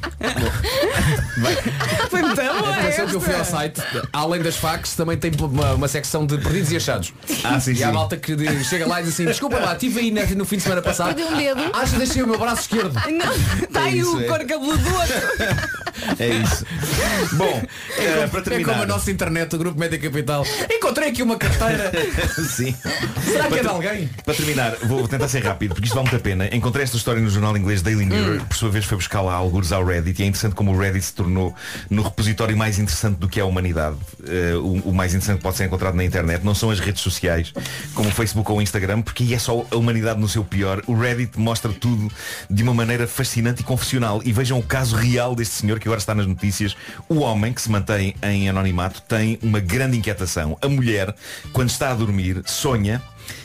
Foi 2.11 2.23
muito 2.23 2.37
boa 2.37 2.77
atenção 2.77 3.07
que 3.07 3.15
eu 3.17 3.21
fui 3.21 3.35
ao 3.35 3.45
site. 3.45 3.81
Além 4.13 4.43
das 4.43 4.57
fax, 4.57 4.95
também 4.95 5.17
tem 5.17 5.31
uma, 5.41 5.73
uma 5.73 5.89
secção 5.89 6.27
de 6.27 6.37
perdidos 6.39 6.71
e 6.73 6.77
achados. 6.77 7.13
Ah, 7.43 7.59
sim, 7.59 7.73
E 7.73 7.83
há 7.83 7.89
sim. 7.89 7.93
malta 7.95 8.17
que 8.17 8.37
chega 8.65 8.87
lá 8.87 9.01
e 9.01 9.05
diz 9.05 9.15
assim, 9.15 9.25
desculpa 9.25 9.59
lá, 9.59 9.73
estive 9.73 10.01
aí 10.01 10.11
na- 10.11 10.27
no 10.27 10.45
fim 10.45 10.57
de 10.57 10.63
semana 10.63 10.83
passado. 10.83 11.15
Perdi 11.15 11.33
um 11.33 11.37
dedo. 11.37 11.71
Acho 11.75 11.93
que 11.93 11.99
deixei 11.99 12.23
o 12.23 12.27
meu 12.27 12.39
braço 12.39 12.63
esquerdo. 12.63 12.93
Não, 13.11 13.35
está 13.63 13.85
aí 13.85 13.99
isso, 13.99 14.17
o 14.17 14.21
é. 14.23 14.25
couro 14.25 14.47
cabeludo 14.47 14.79
do 14.79 14.95
outro. 14.95 15.15
É 16.19 16.29
isso. 16.29 16.67
Bom, 17.37 17.63
eh, 17.99 18.13
para 18.13 18.23
É 18.23 18.29
como 18.29 18.43
terminar. 18.43 18.83
a 18.83 18.87
nossa 18.87 19.11
internet, 19.11 19.52
o 19.57 19.59
Grupo 19.59 19.79
Média 19.79 19.99
Capital. 19.99 20.45
Encontrei 20.71 21.09
aqui 21.09 21.23
uma 21.23 21.37
carteira. 21.37 21.93
Sim. 22.49 22.75
Será 23.25 23.49
que 23.49 23.55
é 23.55 23.63
de 23.63 23.69
alguém? 23.69 24.11
Para 24.25 24.35
terminar, 24.35 24.77
vou 24.83 25.07
tentar 25.09 25.29
ser 25.29 25.45
rápido, 25.45 25.75
porque 25.75 25.87
isto 25.87 25.95
vale 25.95 26.09
muito 26.09 26.21
a 26.21 26.23
pena. 26.23 26.55
Encontrei 26.55 26.85
esta 26.85 26.97
história 26.97 27.21
no 27.21 27.31
jornal 27.31 27.57
inglês 27.57 27.83
Daily 27.83 28.07
Mirror, 28.07 28.45
por 28.47 28.57
sua 28.57 28.71
vez 28.71 28.85
foi 28.85 28.97
buscar 28.97 29.21
lá 29.21 29.35
alguns 29.35 29.73
ao 29.73 29.85
Reddit 29.85 30.21
e 30.21 30.25
é 30.25 30.29
interessante 30.29 30.55
como 30.55 30.73
o 30.73 30.79
Reddit 30.79 31.05
se 31.05 31.15
tornou 31.15 31.55
no 31.91 32.03
repositório 32.03 32.57
mais 32.57 32.79
interessante 32.79 33.17
do 33.17 33.29
que 33.29 33.41
é 33.41 33.43
a 33.43 33.47
humanidade. 33.47 33.97
Eh, 34.27 34.55
o, 34.57 34.91
o 34.91 34.95
mais 34.95 35.13
interessante 35.15 35.41
pode 35.41 35.57
ser 35.57 35.65
encontrado 35.65 35.95
na 35.95 36.05
internet, 36.05 36.45
não 36.45 36.55
são 36.55 36.71
as 36.71 36.81
redes 36.81 37.03
sociais, 37.03 37.53
como 37.95 38.09
o 38.09 38.13
Facebook 38.13 38.51
ou 38.51 38.59
o 38.59 38.63
Instagram, 38.63 39.03
porque 39.03 39.23
aí 39.23 39.35
é 39.35 39.39
só 39.39 39.65
a 39.71 39.77
humanidade 39.77 40.21
no 40.21 40.29
seu 40.29 40.45
pior. 40.45 40.83
O 40.87 40.95
Reddit 40.95 41.39
mostra 41.39 41.73
tudo 41.73 42.11
de 42.49 42.63
uma 42.63 42.75
maneira 42.75 43.07
fascinante 43.07 43.63
e 43.63 43.65
confessional. 43.65 44.21
E 44.25 44.33
vejam 44.33 44.59
o 44.59 44.63
caso 44.63 44.97
real 44.97 45.35
deste 45.35 45.55
senhor 45.55 45.79
que 45.79 45.89
agora 45.89 45.99
está 45.99 46.15
nas 46.15 46.27
notícias. 46.27 46.77
O 47.09 47.21
homem 47.21 47.53
que 47.53 47.61
se 47.61 47.71
mantém 47.71 48.15
em 48.23 48.49
anonimato 48.49 49.03
tem 49.03 49.32
uma 49.43 49.61
grande 49.61 49.97
inquietação. 49.97 50.57
A 50.61 50.69
mulher, 50.69 51.15
quando 51.53 51.71
está 51.71 51.91
a 51.91 51.95
dormir, 51.95 52.43
sonha 52.47 53.03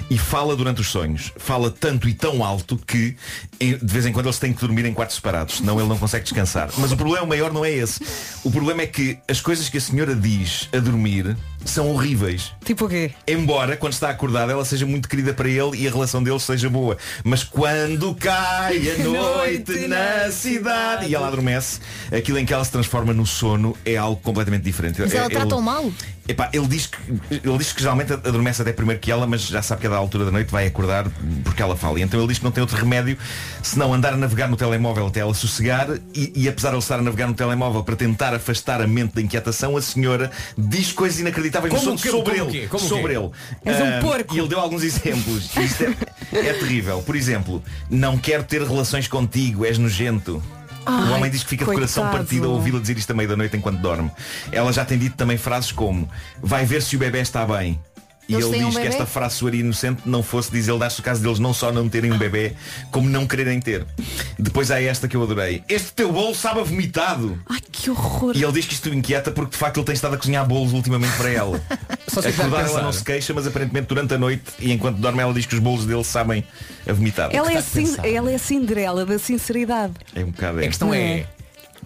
e 0.09 0.17
fala 0.17 0.55
durante 0.55 0.81
os 0.81 0.87
sonhos. 0.87 1.31
Fala 1.37 1.69
tanto 1.69 2.07
e 2.09 2.13
tão 2.13 2.43
alto 2.43 2.77
que 2.77 3.15
de 3.59 3.77
vez 3.83 4.05
em 4.05 4.11
quando 4.11 4.27
eles 4.27 4.39
têm 4.39 4.53
que 4.53 4.59
dormir 4.59 4.85
em 4.85 4.93
quartos 4.93 5.15
separados, 5.17 5.57
senão 5.57 5.79
ele 5.79 5.89
não 5.89 5.97
consegue 5.97 6.23
descansar. 6.23 6.69
Mas 6.77 6.91
o 6.91 6.97
problema 6.97 7.25
maior 7.25 7.51
não 7.51 7.63
é 7.63 7.71
esse. 7.71 8.01
O 8.43 8.51
problema 8.51 8.81
é 8.81 8.87
que 8.87 9.17
as 9.27 9.41
coisas 9.41 9.69
que 9.69 9.77
a 9.77 9.81
senhora 9.81 10.15
diz 10.15 10.69
a 10.73 10.79
dormir 10.79 11.35
são 11.65 11.89
horríveis. 11.91 12.53
Tipo 12.63 12.85
o 12.85 12.89
quê? 12.89 13.11
Embora 13.27 13.75
quando 13.75 13.93
está 13.93 14.09
acordada 14.09 14.51
ela 14.51 14.63
seja 14.63 14.85
muito 14.85 15.09
querida 15.09 15.33
para 15.33 15.49
ele 15.49 15.75
e 15.75 15.87
a 15.87 15.91
relação 15.91 16.21
deles 16.23 16.43
seja 16.43 16.69
boa. 16.69 16.97
Mas 17.23 17.43
quando 17.43 18.13
cai 18.15 18.77
a 18.91 18.97
noite 19.03 19.87
na 19.87 20.31
cidade 20.31 21.07
e 21.07 21.15
ela 21.15 21.27
adormece, 21.27 21.79
aquilo 22.15 22.37
em 22.39 22.45
que 22.45 22.53
ela 22.53 22.63
se 22.63 22.71
transforma 22.71 23.13
no 23.13 23.25
sono 23.25 23.75
é 23.85 23.97
algo 23.97 24.21
completamente 24.21 24.63
diferente. 24.63 25.01
Mas 25.01 25.13
ela 25.13 25.25
Ele- 25.25 25.35
trata-o 25.35 25.61
mal. 25.61 25.91
Epá, 26.29 26.49
ele 26.51 26.67
diz 26.67 26.87
que 26.87 26.97
ele 27.31 27.57
diz 27.57 27.71
que 27.71 27.79
geralmente 27.81 28.11
adormece 28.11 28.61
até 28.61 28.73
primeiro 28.73 28.99
que 28.99 29.09
ela, 29.09 29.25
mas 29.25 29.43
já 29.47 29.61
sabe 29.61 29.79
que 29.79 29.87
a 29.87 29.89
da 29.91 29.95
altura 29.95 30.25
da 30.25 30.31
noite 30.31 30.51
vai 30.51 30.67
acordar 30.67 31.05
porque 31.41 31.61
ela 31.61 31.73
fala. 31.77 31.99
E 31.99 32.01
então 32.01 32.19
ele 32.19 32.27
diz 32.27 32.37
que 32.37 32.43
não 32.43 32.51
tem 32.51 32.59
outro 32.61 32.75
remédio 32.75 33.17
senão 33.63 33.93
andar 33.93 34.13
a 34.13 34.17
navegar 34.17 34.49
no 34.49 34.57
telemóvel 34.57 35.07
até 35.07 35.21
ela 35.21 35.33
sossegar 35.33 35.87
e, 36.13 36.33
e 36.35 36.49
apesar 36.49 36.69
de 36.69 36.75
ele 36.75 36.83
estar 36.83 36.99
a 36.99 37.01
navegar 37.01 37.27
no 37.27 37.33
telemóvel 37.33 37.81
para 37.81 37.95
tentar 37.95 38.33
afastar 38.33 38.81
a 38.81 38.87
mente 38.87 39.15
da 39.15 39.21
inquietação, 39.21 39.77
a 39.77 39.81
senhora 39.81 40.29
diz 40.57 40.91
coisas 40.91 41.17
inacreditáveis 41.21 41.46
no 41.51 41.75
Como 41.75 41.93
o 41.93 41.97
sobre 41.97 42.11
Como 42.39 42.45
o 42.45 42.49
ele. 42.49 42.59
quê? 42.61 42.67
Como 42.67 42.83
o 42.83 42.87
sobre 42.87 43.13
quê? 43.13 43.19
ele. 43.19 43.31
És 43.65 43.79
um 43.81 43.97
Ah, 43.97 44.01
porco. 44.01 44.35
E 44.35 44.39
ele 44.39 44.47
deu 44.47 44.59
alguns 44.59 44.83
exemplos. 44.83 45.55
Isto 45.57 45.83
é, 46.33 46.37
é 46.39 46.53
terrível. 46.53 47.01
Por 47.01 47.15
exemplo, 47.15 47.63
não 47.89 48.17
quero 48.17 48.43
ter 48.43 48.61
relações 48.61 49.07
contigo, 49.07 49.65
és 49.65 49.77
nojento. 49.77 50.37
o 50.37 50.89
Ai, 50.89 51.11
homem 51.13 51.29
diz 51.31 51.43
que 51.43 51.49
fica 51.49 51.65
de 51.65 51.71
coração 51.73 52.03
coitado. 52.03 52.23
partido 52.25 52.47
ao 52.47 52.53
ouvi-la 52.53 52.79
dizer 52.79 52.97
isto 52.97 53.11
à 53.11 53.13
meia 53.13 53.27
da 53.29 53.35
noite 53.35 53.57
enquanto 53.57 53.79
dorme. 53.79 54.09
Ela 54.51 54.71
já 54.71 54.85
tem 54.85 54.97
dito 54.97 55.15
também 55.17 55.37
frases 55.37 55.71
como 55.71 56.09
vai 56.41 56.65
ver 56.65 56.81
se 56.81 56.95
o 56.95 56.99
bebê 56.99 57.19
está 57.19 57.45
bem. 57.45 57.79
E 58.27 58.33
Eles 58.33 58.45
ele 58.45 58.55
têm 58.55 58.65
um 58.65 58.69
diz 58.69 58.77
que 58.77 58.87
esta 58.87 59.05
frase 59.05 59.35
soaria 59.35 59.61
inocente 59.61 60.01
não 60.05 60.21
fosse 60.21 60.51
diz 60.51 60.67
ele 60.67 60.79
dar-se 60.79 60.99
o 60.99 61.03
caso 61.03 61.21
deles 61.21 61.39
não 61.39 61.53
só 61.53 61.71
não 61.71 61.87
terem 61.87 62.11
um 62.11 62.17
bebê, 62.17 62.53
como 62.91 63.09
não 63.09 63.25
quererem 63.25 63.59
ter. 63.59 63.85
Depois 64.37 64.69
há 64.69 64.81
esta 64.81 65.07
que 65.07 65.15
eu 65.15 65.23
adorei. 65.23 65.63
Este 65.69 65.93
teu 65.93 66.11
bolo 66.11 66.35
sabe 66.35 66.59
a 66.59 66.63
vomitado. 66.63 67.39
Ai, 67.49 67.59
que 67.71 67.89
horror. 67.89 68.35
E 68.35 68.43
ele 68.43 68.51
diz 68.51 68.65
que 68.65 68.73
isto 68.73 68.89
o 68.89 68.93
inquieta 68.93 69.31
porque 69.31 69.51
de 69.51 69.57
facto 69.57 69.77
ele 69.77 69.85
tem 69.85 69.95
estado 69.95 70.15
a 70.15 70.17
cozinhar 70.17 70.45
bolos 70.45 70.73
ultimamente 70.73 71.15
para 71.15 71.29
ela. 71.29 71.61
Só 72.07 72.21
se 72.21 72.27
Acordar 72.27 72.65
ela 72.65 72.81
não 72.81 72.91
se 72.91 73.03
queixa, 73.03 73.33
mas 73.33 73.47
aparentemente 73.47 73.87
durante 73.87 74.13
a 74.13 74.17
noite 74.17 74.43
e 74.59 74.71
enquanto 74.71 74.97
dorme 74.97 75.21
ela 75.21 75.33
diz 75.33 75.45
que 75.45 75.55
os 75.55 75.59
bolos 75.61 75.85
dele 75.85 76.03
sabem 76.03 76.43
a 76.87 76.93
vomitado. 76.93 77.35
Ela 77.35 77.51
é, 77.51 77.57
a 77.57 78.07
ela 78.07 78.31
é 78.31 78.35
a 78.35 78.39
Cinderela 78.39 79.05
da 79.05 79.17
sinceridade. 79.17 79.93
É 80.15 80.21
um 80.23 80.31
bocado 80.31 80.59
A 80.59 80.63
é. 80.63 80.67
questão 80.67 80.93
é, 80.93 81.25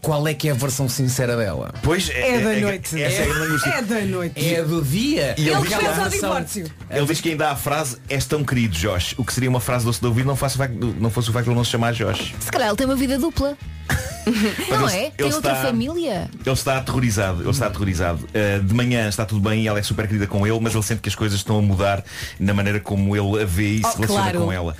qual 0.02 0.28
é 0.28 0.34
que 0.34 0.47
é 0.49 0.52
a 0.52 0.56
versão 0.56 0.89
sincera 0.89 1.38
dela? 1.38 1.74
Pois 1.84 2.10
É 2.10 2.39
da 2.39 2.56
noite. 2.60 3.02
Essa 3.02 3.22
é 3.22 3.26
grande 3.26 3.45
angústia. 3.45 3.70
É 3.70 3.82
da 3.82 4.02
noite. 4.02 4.54
É 4.56 4.64
do 4.64 4.82
dia. 4.82 5.36
E 5.38 5.41
ele 5.47 5.52
Ele 5.52 5.62
diz 5.62 5.78
que 5.78 5.86
ao 5.86 6.10
divórcio. 6.10 6.72
Ele 6.89 7.06
diz 7.06 7.22
que 7.22 7.30
ainda 7.30 7.47
há 7.47 7.52
a 7.52 7.56
frase 7.56 7.97
És 8.10 8.26
tão 8.26 8.43
querido, 8.43 8.76
Josh 8.78 9.14
O 9.18 9.24
que 9.24 9.32
seria 9.34 9.49
uma 9.49 9.60
frase 9.60 9.86
doce 9.86 9.99
de 10.02 10.08
ouvir 10.08 10.26
não, 10.26 10.36
fosse 10.36 10.56
o 10.56 10.58
facto- 10.58 10.95
não 10.99 11.10
fosse 11.10 11.30
o 11.30 11.34
facto 11.34 11.45
de 11.45 11.49
ele 11.52 11.58
não 11.58 11.64
se 11.64 11.72
chamar 11.72 11.93
Josh 11.93 12.34
Se 12.39 12.52
calhar 12.52 12.68
ele 12.70 12.78
tem 12.78 12.86
uma 12.86 12.95
vida 12.95 13.18
dupla. 13.18 13.58
Não 14.70 14.88
Ele- 14.89 14.96
é? 14.98 15.04
ele 15.06 15.12
Tem 15.18 15.34
outra 15.34 15.52
está- 15.52 15.64
família? 15.66 16.30
Ele 16.46 16.54
está 16.54 16.78
aterrorizado, 16.78 17.42
ele 17.42 17.50
está 17.50 17.68
aterrorizado. 17.68 18.26
Uh, 18.26 18.64
de 18.64 18.74
manhã 18.74 19.08
está 19.10 19.26
tudo 19.26 19.42
bem 19.50 19.64
e 19.64 19.68
ela 19.68 19.80
é 19.80 19.84
super 19.84 20.08
querida 20.08 20.28
com 20.28 20.46
ele, 20.46 20.60
mas 20.60 20.74
ele 20.74 20.84
sente 20.84 21.02
que 21.02 21.10
as 21.10 21.16
coisas 21.16 21.39
estão 21.39 21.58
a 21.58 21.62
mudar 21.62 22.04
na 22.39 22.54
maneira 22.54 22.80
como 22.80 23.16
ele 23.16 23.42
a 23.42 23.46
vê 23.46 23.74
e 23.76 23.78
se 23.80 23.86
Oh, 23.86 23.96
relaciona 23.96 24.22
claro. 24.24 24.42
com 24.42 24.52
ela. 24.52 24.76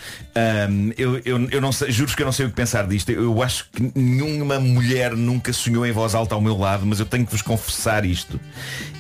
Um, 0.70 0.92
eu, 0.98 1.22
eu, 1.26 1.50
eu 1.50 1.62
não 1.62 1.72
sei, 1.72 1.92
juro 1.92 2.16
que 2.16 2.22
eu 2.22 2.26
não 2.26 2.32
sei 2.34 2.46
o 2.46 2.50
que 2.50 2.56
pensar 2.56 2.88
disto. 2.88 3.12
Eu 3.12 3.42
acho 3.44 3.68
que 3.72 3.92
nenhuma 3.96 4.60
mulher 4.60 5.16
nunca 5.16 5.52
sonhou 5.52 5.86
em 5.86 5.92
voz 5.92 6.14
alta 6.16 6.36
ao 6.36 6.42
meu 6.42 6.58
lado, 6.58 6.86
mas 6.86 7.00
eu 7.00 7.06
tenho 7.06 7.26
que 7.26 7.32
vos 7.32 7.42
confessar 7.42 8.06
isto. 8.06 8.40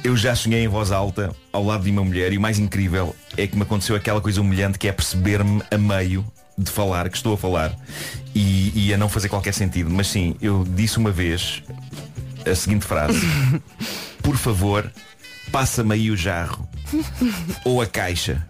Eu 0.03 0.18
já 0.18 0.36
sonhei 0.36 0.64
em 0.64 0.68
voz 0.68 0.91
alta 0.91 1.32
ao 1.53 1.64
lado 1.64 1.84
de 1.84 1.91
uma 1.91 2.03
mulher 2.03 2.34
e 2.34 2.38
o 2.38 2.41
mais 2.41 2.57
incrível 2.59 3.16
é 3.38 3.45
que 3.47 3.55
me 3.55 3.62
aconteceu 3.64 3.95
aquela 3.95 4.20
coisa 4.20 4.41
humilhante 4.41 4.80
que 4.80 4.88
é 4.88 4.91
perceber-me 4.91 5.62
a 5.70 5.78
meio 5.78 6.26
de 6.64 6.72
falar, 6.72 7.09
que 7.09 7.18
estou 7.18 7.34
a 7.34 7.38
falar 7.38 7.76
e, 8.36 8.72
e 8.88 8.93
a 8.93 8.97
não 8.97 9.09
fazer 9.09 9.30
qualquer 9.30 9.53
sentido. 9.53 9.89
Mas 9.89 10.07
sim, 10.07 10.36
eu 10.41 10.66
disse 10.76 10.97
uma 10.97 11.12
vez 11.12 11.64
a 12.49 12.55
seguinte 12.55 12.86
frase. 12.86 13.20
Por 14.22 14.38
favor, 14.38 14.91
passa-me 15.51 15.93
aí 15.93 16.12
o 16.12 16.18
jarro. 16.18 16.68
Ou 17.66 17.82
a 17.82 17.86
caixa. 17.86 18.45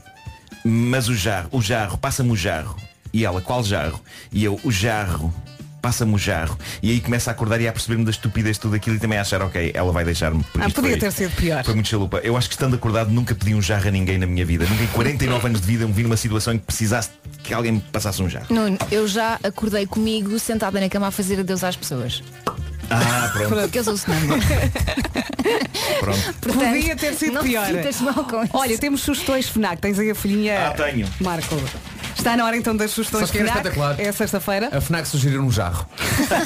Mas 0.64 1.08
o 1.08 1.16
jarro, 1.16 1.50
o 1.52 1.62
jarro, 1.62 1.98
passa-me 1.98 2.32
o 2.32 2.36
jarro. 2.36 2.76
E 3.14 3.26
ela, 3.26 3.42
qual 3.42 3.64
jarro? 3.64 4.00
E 4.32 4.44
eu, 4.44 4.60
o 4.64 4.72
jarro. 4.72 5.34
Passa-me 5.82 6.14
o 6.14 6.18
jarro. 6.18 6.58
E 6.84 6.92
aí 6.92 7.00
começa 7.00 7.32
a 7.32 7.34
acordar 7.34 7.60
e 7.60 7.68
a 7.68 7.72
perceber-me 7.72 8.06
da 8.06 8.12
estupidez 8.12 8.58
de 8.58 8.62
tudo 8.62 8.76
aquilo 8.76 8.98
e 8.98 9.00
também 9.00 9.18
a 9.18 9.22
achar, 9.22 9.42
ok, 9.42 9.72
ela 9.74 9.92
vai 9.92 10.06
deixar-me. 10.06 10.46
Ah, 10.60 10.70
podia 10.70 10.92
foi- 10.92 10.98
ter 10.98 11.12
sido 11.12 11.32
pior. 11.36 11.64
Foi 11.64 11.74
muito 11.74 11.90
chalupa. 11.90 12.18
Eu 12.20 12.38
acho 12.38 12.48
que 12.48 12.54
estando 12.56 12.76
acordado 12.76 13.10
nunca 13.10 13.34
pedi 13.34 13.56
um 13.56 13.62
jarro 13.62 13.88
a 13.88 13.92
ninguém 13.92 14.18
na 14.20 14.28
minha 14.28 14.46
vida. 14.46 14.66
Nunca 14.70 14.84
em 14.84 14.88
49 14.88 15.48
anos 15.48 15.60
de 15.62 15.66
vida 15.68 15.88
me 15.88 15.92
vi 15.94 16.04
numa 16.04 16.18
situação 16.18 16.54
em 16.54 16.60
que 16.60 16.66
precisasse 16.66 17.10
que 17.44 17.52
alguém 17.54 17.72
me 17.74 17.80
passasse 17.80 18.22
um 18.22 18.30
jarro. 18.30 18.46
Nuno, 18.52 18.78
eu 18.92 19.08
já 19.08 19.40
acordei 19.44 19.88
comigo 19.88 20.38
sentada 20.38 20.80
na 20.80 20.88
cama 20.88 21.08
a 21.08 21.12
fazer 21.12 21.40
adeus 21.40 21.64
às 21.64 21.76
pessoas. 21.76 22.22
Ah, 22.92 23.32
pronto. 23.34 23.50
Porque 23.62 23.80
eu 23.80 23.84
sou 23.84 23.98
sonâmbula. 23.98 24.38
Pronto. 26.00 26.34
Portanto, 26.42 26.74
Podia 26.74 26.96
ter 26.96 27.14
sido 27.14 27.34
não 27.34 27.44
pior. 27.44 27.66
te 27.68 28.04
mal 28.04 28.14
com 28.26 28.44
isso. 28.44 28.52
Olha, 28.54 28.78
temos 28.78 29.02
sugestões 29.02 29.48
FNAC. 29.48 29.82
Tens 29.82 29.98
aí 29.98 30.12
a 30.12 30.16
folhinha. 30.16 30.68
Ah, 30.68 30.72
tenho. 30.72 31.08
Marco. 31.20 31.56
Está 32.22 32.38
na 32.38 32.46
hora 32.46 32.56
então 32.56 32.76
das 32.76 32.92
sugestões 32.92 33.22
Sabes 33.22 33.32
que 33.32 33.38
era 33.40 33.48
FNAC. 33.48 33.58
espetacular? 33.68 34.00
É 34.00 34.12
sexta-feira. 34.12 34.70
A 34.72 34.80
FNAC 34.80 35.08
sugeriu 35.08 35.42
um 35.42 35.52
jarro. 35.52 35.88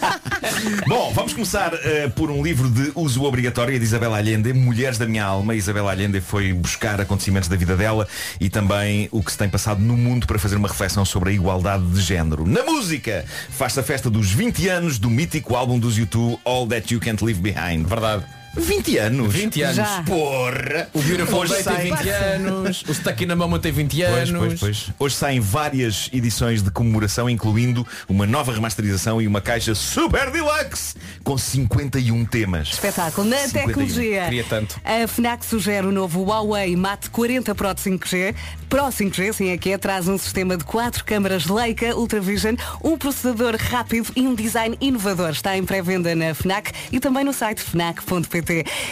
Bom, 0.87 1.11
vamos 1.13 1.33
começar 1.33 1.73
eh, 1.83 2.07
por 2.15 2.31
um 2.31 2.41
livro 2.41 2.69
de 2.69 2.93
uso 2.95 3.21
obrigatório 3.23 3.77
de 3.77 3.83
Isabela 3.83 4.17
Allende, 4.17 4.53
Mulheres 4.53 4.97
da 4.97 5.05
Minha 5.05 5.25
Alma. 5.25 5.53
Isabela 5.53 5.91
Allende 5.91 6.21
foi 6.21 6.53
buscar 6.53 7.01
acontecimentos 7.01 7.49
da 7.49 7.57
vida 7.57 7.75
dela 7.75 8.07
e 8.39 8.49
também 8.49 9.09
o 9.11 9.21
que 9.21 9.33
se 9.33 9.37
tem 9.37 9.49
passado 9.49 9.81
no 9.81 9.97
mundo 9.97 10.25
para 10.25 10.39
fazer 10.39 10.55
uma 10.55 10.69
reflexão 10.69 11.03
sobre 11.03 11.31
a 11.31 11.33
igualdade 11.33 11.85
de 11.87 11.99
género. 11.99 12.47
Na 12.47 12.63
música, 12.63 13.25
faz-se 13.49 13.77
a 13.77 13.83
festa 13.83 14.09
dos 14.09 14.31
20 14.31 14.69
anos 14.69 14.97
do 14.97 15.09
mítico 15.09 15.57
álbum 15.57 15.77
dos 15.77 15.97
YouTube 15.97 16.39
All 16.45 16.65
That 16.67 16.93
You 16.93 17.01
Can't 17.01 17.21
Leave 17.21 17.41
Behind. 17.41 17.85
Verdade. 17.85 18.23
20 18.55 18.97
anos? 18.97 19.33
20 19.33 19.61
anos. 19.63 19.75
Já. 19.75 20.03
Porra! 20.03 20.87
O 20.93 21.01
Beautiful 21.01 21.45
Day 21.47 21.55
tem 21.55 21.63
sai- 21.63 21.83
20 21.83 22.09
anos. 22.09 22.83
O 22.87 22.93
Stuck 22.93 23.23
in 23.23 23.31
a 23.31 23.35
Moment 23.35 23.59
tem 23.59 23.71
20 23.71 23.97
Pois, 23.97 24.29
anos. 24.29 24.31
pois, 24.31 24.59
pois. 24.59 24.89
Hoje 24.97 25.15
saem 25.15 25.39
várias 25.39 26.09
edições 26.13 26.61
de 26.63 26.71
comemoração, 26.71 27.29
incluindo 27.29 27.85
uma 28.07 28.25
nova 28.25 28.53
remasterização 28.53 29.21
e 29.21 29.27
uma 29.27 29.41
caixa 29.41 29.75
super 29.75 30.31
deluxe 30.31 30.95
com 31.23 31.37
51 31.37 32.25
temas. 32.25 32.69
Espetáculo. 32.69 33.27
Na 33.27 33.37
51. 33.39 33.67
tecnologia. 33.67 34.23
Queria 34.25 34.43
tanto. 34.45 34.79
A 34.83 35.07
FNAC 35.07 35.45
sugere 35.45 35.87
o 35.87 35.91
novo 35.91 36.23
Huawei 36.23 36.75
Mate 36.75 37.09
40 37.09 37.53
Pro 37.53 37.67
5G. 37.75 38.33
Pro 38.69 38.83
5G, 38.91 39.33
sim, 39.33 39.51
aqui 39.51 39.71
é, 39.73 39.77
traz 39.77 40.07
um 40.07 40.17
sistema 40.17 40.57
de 40.57 40.63
quatro 40.63 41.03
câmaras 41.05 41.45
Leica 41.45 41.95
Ultravision, 41.95 42.55
um 42.83 42.97
processador 42.97 43.55
rápido 43.57 44.11
e 44.15 44.21
um 44.21 44.33
design 44.33 44.77
inovador. 44.81 45.29
Está 45.29 45.57
em 45.57 45.63
pré-venda 45.63 46.15
na 46.15 46.33
FNAC 46.33 46.71
e 46.91 46.99
também 46.99 47.23
no 47.23 47.33
site 47.33 47.61
fnac.pt. 47.61 48.44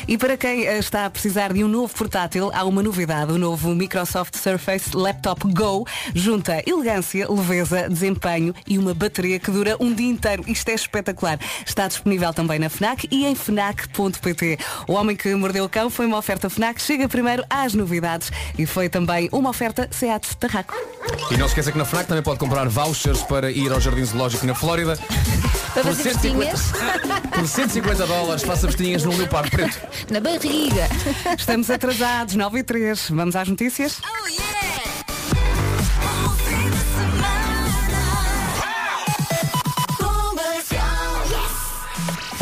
E 0.07 0.17
para 0.17 0.37
quem 0.37 0.65
eh, 0.65 0.77
está 0.77 1.05
a 1.05 1.09
precisar 1.09 1.53
de 1.53 1.63
um 1.63 1.67
novo 1.67 1.93
portátil, 1.93 2.51
há 2.53 2.63
uma 2.63 2.81
novidade. 2.81 3.31
O 3.31 3.37
novo 3.37 3.73
Microsoft 3.75 4.35
Surface 4.35 4.95
Laptop 4.95 5.41
Go 5.53 5.85
junta 6.13 6.61
elegância, 6.65 7.27
leveza, 7.29 7.87
desempenho 7.89 8.53
e 8.67 8.77
uma 8.77 8.93
bateria 8.93 9.39
que 9.39 9.51
dura 9.51 9.75
um 9.79 9.93
dia 9.93 10.09
inteiro. 10.09 10.43
Isto 10.47 10.69
é 10.69 10.73
espetacular. 10.73 11.39
Está 11.65 11.87
disponível 11.87 12.33
também 12.33 12.59
na 12.59 12.69
FNAC 12.69 13.07
e 13.11 13.25
em 13.25 13.35
fnac.pt. 13.35 14.57
O 14.87 14.93
Homem 14.93 15.15
que 15.15 15.33
Mordeu 15.35 15.65
o 15.65 15.69
Cão 15.69 15.89
foi 15.89 16.05
uma 16.05 16.17
oferta 16.17 16.49
FNAC. 16.49 16.81
Chega 16.81 17.07
primeiro 17.07 17.43
às 17.49 17.73
novidades 17.73 18.31
e 18.57 18.65
foi 18.65 18.89
também 18.89 19.29
uma 19.31 19.49
oferta 19.49 19.87
SEAT 19.91 20.35
Tarraco. 20.37 20.75
E 21.29 21.37
não 21.37 21.47
se 21.47 21.51
esqueça 21.51 21.71
que 21.71 21.77
na 21.77 21.85
FNAC 21.85 22.07
também 22.07 22.23
pode 22.23 22.39
comprar 22.39 22.67
vouchers 22.67 23.21
para 23.23 23.51
ir 23.51 23.71
ao 23.71 23.79
Jardim 23.79 24.03
Zoológico 24.03 24.45
na 24.45 24.55
Flórida. 24.55 24.97
Para 25.73 25.83
Por 25.83 25.95
fazer 25.95 26.13
150, 26.13 26.51
vestinhas 26.51 26.71
por 27.31 27.47
150 27.47 28.05
dólares 28.05 28.43
faça 28.43 28.67
vestinhas 28.67 29.03
num 29.03 29.17
leopardo 29.17 29.42
preto. 29.49 29.79
na 30.11 30.19
barriga. 30.19 30.87
Estamos 31.37 31.69
atrasados, 31.69 32.35
9 32.35 32.59
e 32.59 32.63
3. 32.63 33.09
Vamos 33.11 33.35
às 33.35 33.47
notícias? 33.47 33.99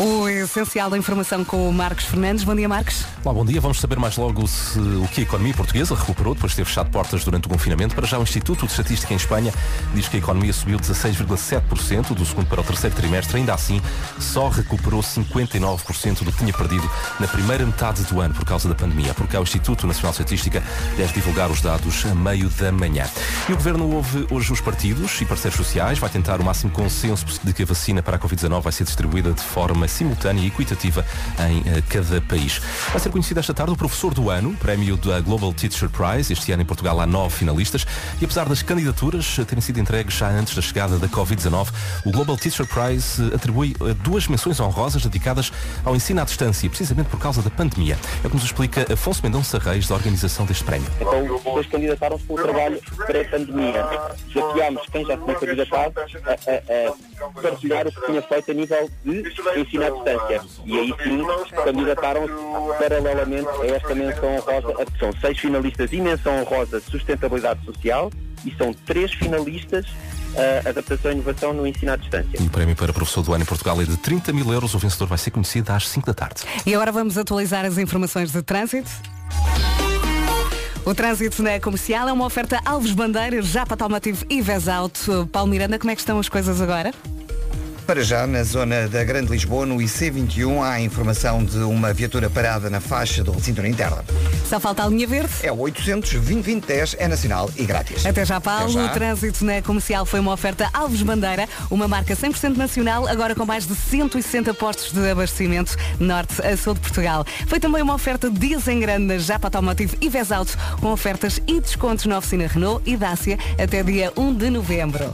O 0.02 0.28
essencial 0.28 0.90
da 0.90 0.98
informação 0.98 1.44
com 1.44 1.68
o 1.68 1.72
Marcos 1.72 2.06
Fernandes. 2.06 2.42
Bom 2.42 2.56
dia, 2.56 2.68
Marcos. 2.68 3.04
Olá, 3.24 3.32
bom 3.32 3.44
dia. 3.44 3.60
Vamos 3.60 3.78
saber 3.78 4.00
mais 4.00 4.16
logo 4.16 4.48
se, 4.48 4.76
o 4.76 5.06
que 5.06 5.20
a 5.20 5.22
economia 5.22 5.54
portuguesa 5.54 5.94
recuperou 5.94 6.34
depois 6.34 6.50
de 6.50 6.56
ter 6.56 6.64
fechado 6.64 6.90
portas 6.90 7.24
durante 7.24 7.46
o 7.46 7.48
confinamento. 7.48 7.94
Para 7.94 8.04
já, 8.04 8.18
o 8.18 8.22
Instituto 8.24 8.66
de 8.66 8.72
Estatística 8.72 9.14
em 9.14 9.16
Espanha 9.16 9.54
diz 9.94 10.08
que 10.08 10.16
a 10.16 10.18
economia 10.18 10.52
subiu 10.52 10.76
16,7% 10.76 12.14
do 12.14 12.26
segundo 12.26 12.48
para 12.48 12.60
o 12.60 12.64
terceiro 12.64 12.96
trimestre. 12.96 13.36
Ainda 13.36 13.54
assim, 13.54 13.80
só 14.18 14.48
recuperou 14.48 15.02
59% 15.02 16.24
do 16.24 16.32
que 16.32 16.38
tinha 16.38 16.52
perdido 16.52 16.90
na 17.20 17.28
primeira 17.28 17.64
metade 17.64 18.02
do 18.02 18.20
ano 18.20 18.34
por 18.34 18.44
causa 18.44 18.68
da 18.68 18.74
pandemia. 18.74 19.14
Porque 19.14 19.36
o 19.36 19.42
Instituto 19.44 19.86
Nacional 19.86 20.10
de 20.10 20.18
Estatística 20.18 20.64
deve 20.96 21.12
divulgar 21.12 21.48
os 21.48 21.60
dados 21.60 22.04
a 22.06 22.14
meio 22.16 22.48
da 22.50 22.72
manhã. 22.72 23.04
E 23.48 23.52
o 23.52 23.56
Governo 23.56 23.88
ouve 23.94 24.26
hoje 24.32 24.52
os 24.52 24.60
partidos 24.60 25.20
e 25.20 25.24
parceiros 25.24 25.56
sociais. 25.56 26.00
Vai 26.00 26.10
tentar 26.10 26.40
o 26.40 26.44
máximo 26.44 26.72
consenso 26.72 27.24
de 27.44 27.52
que 27.52 27.62
a 27.62 27.66
vacina 27.66 28.02
para 28.02 28.16
a 28.16 28.18
Covid-19 28.18 28.62
vai 28.62 28.72
ser 28.72 28.82
distribuída 28.82 29.32
de 29.32 29.42
forma 29.42 29.91
simultânea 29.92 30.42
e 30.42 30.46
equitativa 30.46 31.04
em 31.38 31.58
eh, 31.60 31.82
cada 31.88 32.20
país. 32.22 32.60
Vai 32.90 33.00
ser 33.00 33.10
conhecido 33.10 33.40
esta 33.40 33.54
tarde 33.54 33.72
o 33.72 33.76
professor 33.76 34.14
do 34.14 34.30
ano, 34.30 34.54
prémio 34.56 34.96
da 34.96 35.20
Global 35.20 35.52
Teacher 35.52 35.88
Prize. 35.88 36.32
Este 36.32 36.52
ano 36.52 36.62
em 36.62 36.66
Portugal 36.66 37.00
há 37.00 37.06
nove 37.06 37.34
finalistas 37.36 37.86
e 38.20 38.24
apesar 38.24 38.48
das 38.48 38.62
candidaturas 38.62 39.36
eh, 39.38 39.44
terem 39.44 39.60
sido 39.60 39.78
entregues 39.78 40.14
já 40.14 40.28
antes 40.28 40.54
da 40.54 40.62
chegada 40.62 40.98
da 40.98 41.08
Covid-19, 41.08 41.68
o 42.04 42.10
Global 42.10 42.36
Teacher 42.36 42.66
Prize 42.66 43.22
eh, 43.22 43.34
atribui 43.34 43.74
duas 44.02 44.26
menções 44.26 44.58
honrosas 44.58 45.02
dedicadas 45.02 45.52
ao 45.84 45.94
ensino 45.94 46.20
à 46.20 46.24
distância, 46.24 46.68
precisamente 46.68 47.08
por 47.08 47.20
causa 47.20 47.42
da 47.42 47.50
pandemia. 47.50 47.98
É 48.22 48.26
o 48.26 48.30
que 48.30 48.36
nos 48.36 48.44
explica 48.44 48.92
Afonso 48.92 49.22
Mendonça 49.22 49.58
Reis, 49.58 49.86
da 49.86 49.94
organização 49.94 50.46
deste 50.46 50.64
prémio. 50.64 50.90
Então, 51.00 51.22
depois 51.22 51.66
candidataram-se 51.66 52.24
pelo 52.24 52.42
trabalho 52.42 52.80
pré-pandemia. 53.06 53.84
Desafiámos 54.32 54.82
quem 54.90 55.04
já 55.04 55.16
tinha 55.16 55.34
candidatado 55.34 55.94
a, 56.00 56.32
a, 56.32 56.88
a 56.88 57.11
partilhar 57.30 57.86
o 57.86 57.92
que 57.92 58.06
tinha 58.06 58.22
feito 58.22 58.50
a 58.50 58.54
nível 58.54 58.90
de 59.04 59.60
ensino 59.60 59.86
à 59.86 59.90
distância. 59.90 60.42
E 60.64 60.78
aí 60.78 60.94
sim, 61.02 61.22
candidataram-se 61.64 62.32
paralelamente 62.78 63.48
a 63.48 63.66
esta 63.66 63.94
menção 63.94 64.36
honrosa. 64.36 64.86
São 64.98 65.12
seis 65.20 65.38
finalistas 65.38 65.92
e 65.92 66.00
menção 66.00 66.40
honrosa 66.40 66.80
de 66.80 66.86
sustentabilidade 66.90 67.64
social 67.64 68.10
e 68.44 68.54
são 68.56 68.72
três 68.72 69.12
finalistas 69.12 69.86
a 70.64 70.68
adaptação 70.68 71.10
e 71.10 71.14
inovação 71.14 71.52
no 71.52 71.66
ensino 71.66 71.92
à 71.92 71.96
distância. 71.96 72.38
E 72.40 72.46
o 72.46 72.50
prémio 72.50 72.74
para 72.74 72.92
professor 72.92 73.22
do 73.22 73.32
ano 73.34 73.42
em 73.42 73.46
Portugal 73.46 73.80
é 73.80 73.84
de 73.84 73.96
30 73.96 74.32
mil 74.32 74.50
euros. 74.52 74.74
O 74.74 74.78
vencedor 74.78 75.06
vai 75.06 75.18
ser 75.18 75.30
conhecido 75.30 75.70
às 75.70 75.88
5 75.88 76.06
da 76.06 76.14
tarde. 76.14 76.42
E 76.64 76.74
agora 76.74 76.92
vamos 76.92 77.18
atualizar 77.18 77.64
as 77.64 77.78
informações 77.78 78.32
de 78.32 78.42
trânsito. 78.42 78.90
O 80.84 80.94
trânsito 80.94 81.44
na 81.44 81.60
comercial 81.60 82.08
é 82.08 82.12
uma 82.12 82.26
oferta 82.26 82.60
Alves 82.64 82.92
Bandeiras, 82.92 83.46
Japa 83.46 83.74
Automotivo 83.74 84.24
e 84.28 84.42
Vesauto. 84.42 85.28
Paulo 85.30 85.48
Miranda, 85.48 85.78
como 85.78 85.92
é 85.92 85.94
que 85.94 86.00
estão 86.00 86.18
as 86.18 86.28
coisas 86.28 86.60
agora? 86.60 86.92
Para 87.86 88.02
já, 88.04 88.26
na 88.26 88.44
zona 88.44 88.88
da 88.88 89.02
Grande 89.02 89.30
Lisboa, 89.32 89.66
no 89.66 89.76
IC21, 89.76 90.62
há 90.62 90.80
informação 90.80 91.44
de 91.44 91.58
uma 91.58 91.92
viatura 91.92 92.30
parada 92.30 92.70
na 92.70 92.80
faixa 92.80 93.24
do 93.24 93.32
recinto 93.32 93.64
interna. 93.66 94.04
Só 94.48 94.60
falta 94.60 94.84
a 94.84 94.88
linha 94.88 95.06
verde. 95.06 95.32
É 95.42 95.50
o 95.50 95.58
800 95.58 96.12
2010 96.12 96.96
é 96.98 97.08
nacional 97.08 97.50
e 97.56 97.64
grátis. 97.64 98.06
Até 98.06 98.24
já, 98.24 98.40
Paulo. 98.40 98.70
Até 98.70 98.72
já. 98.72 98.86
O 98.86 98.88
trânsito 98.90 99.44
na 99.44 99.60
comercial 99.62 100.06
foi 100.06 100.20
uma 100.20 100.32
oferta 100.32 100.70
Alves 100.72 101.02
Bandeira, 101.02 101.48
uma 101.70 101.88
marca 101.88 102.14
100% 102.14 102.56
nacional, 102.56 103.08
agora 103.08 103.34
com 103.34 103.44
mais 103.44 103.66
de 103.66 103.74
160 103.74 104.54
postos 104.54 104.92
de 104.92 105.10
abastecimento 105.10 105.76
norte 105.98 106.40
a 106.46 106.56
sul 106.56 106.74
de 106.74 106.80
Portugal. 106.80 107.24
Foi 107.46 107.58
também 107.58 107.82
uma 107.82 107.94
oferta 107.94 108.30
dias 108.30 108.68
em 108.68 108.78
grande 108.78 109.06
na 109.06 109.18
Japa 109.18 109.48
Automotivo 109.48 109.96
e 110.00 110.08
Vesauto, 110.08 110.56
com 110.80 110.92
ofertas 110.92 111.40
e 111.46 111.60
descontos 111.60 112.06
na 112.06 112.18
oficina 112.18 112.46
Renault 112.46 112.82
e 112.88 112.96
Dácia 112.96 113.38
até 113.58 113.82
dia 113.82 114.12
1 114.16 114.34
de 114.34 114.50
novembro. 114.50 115.10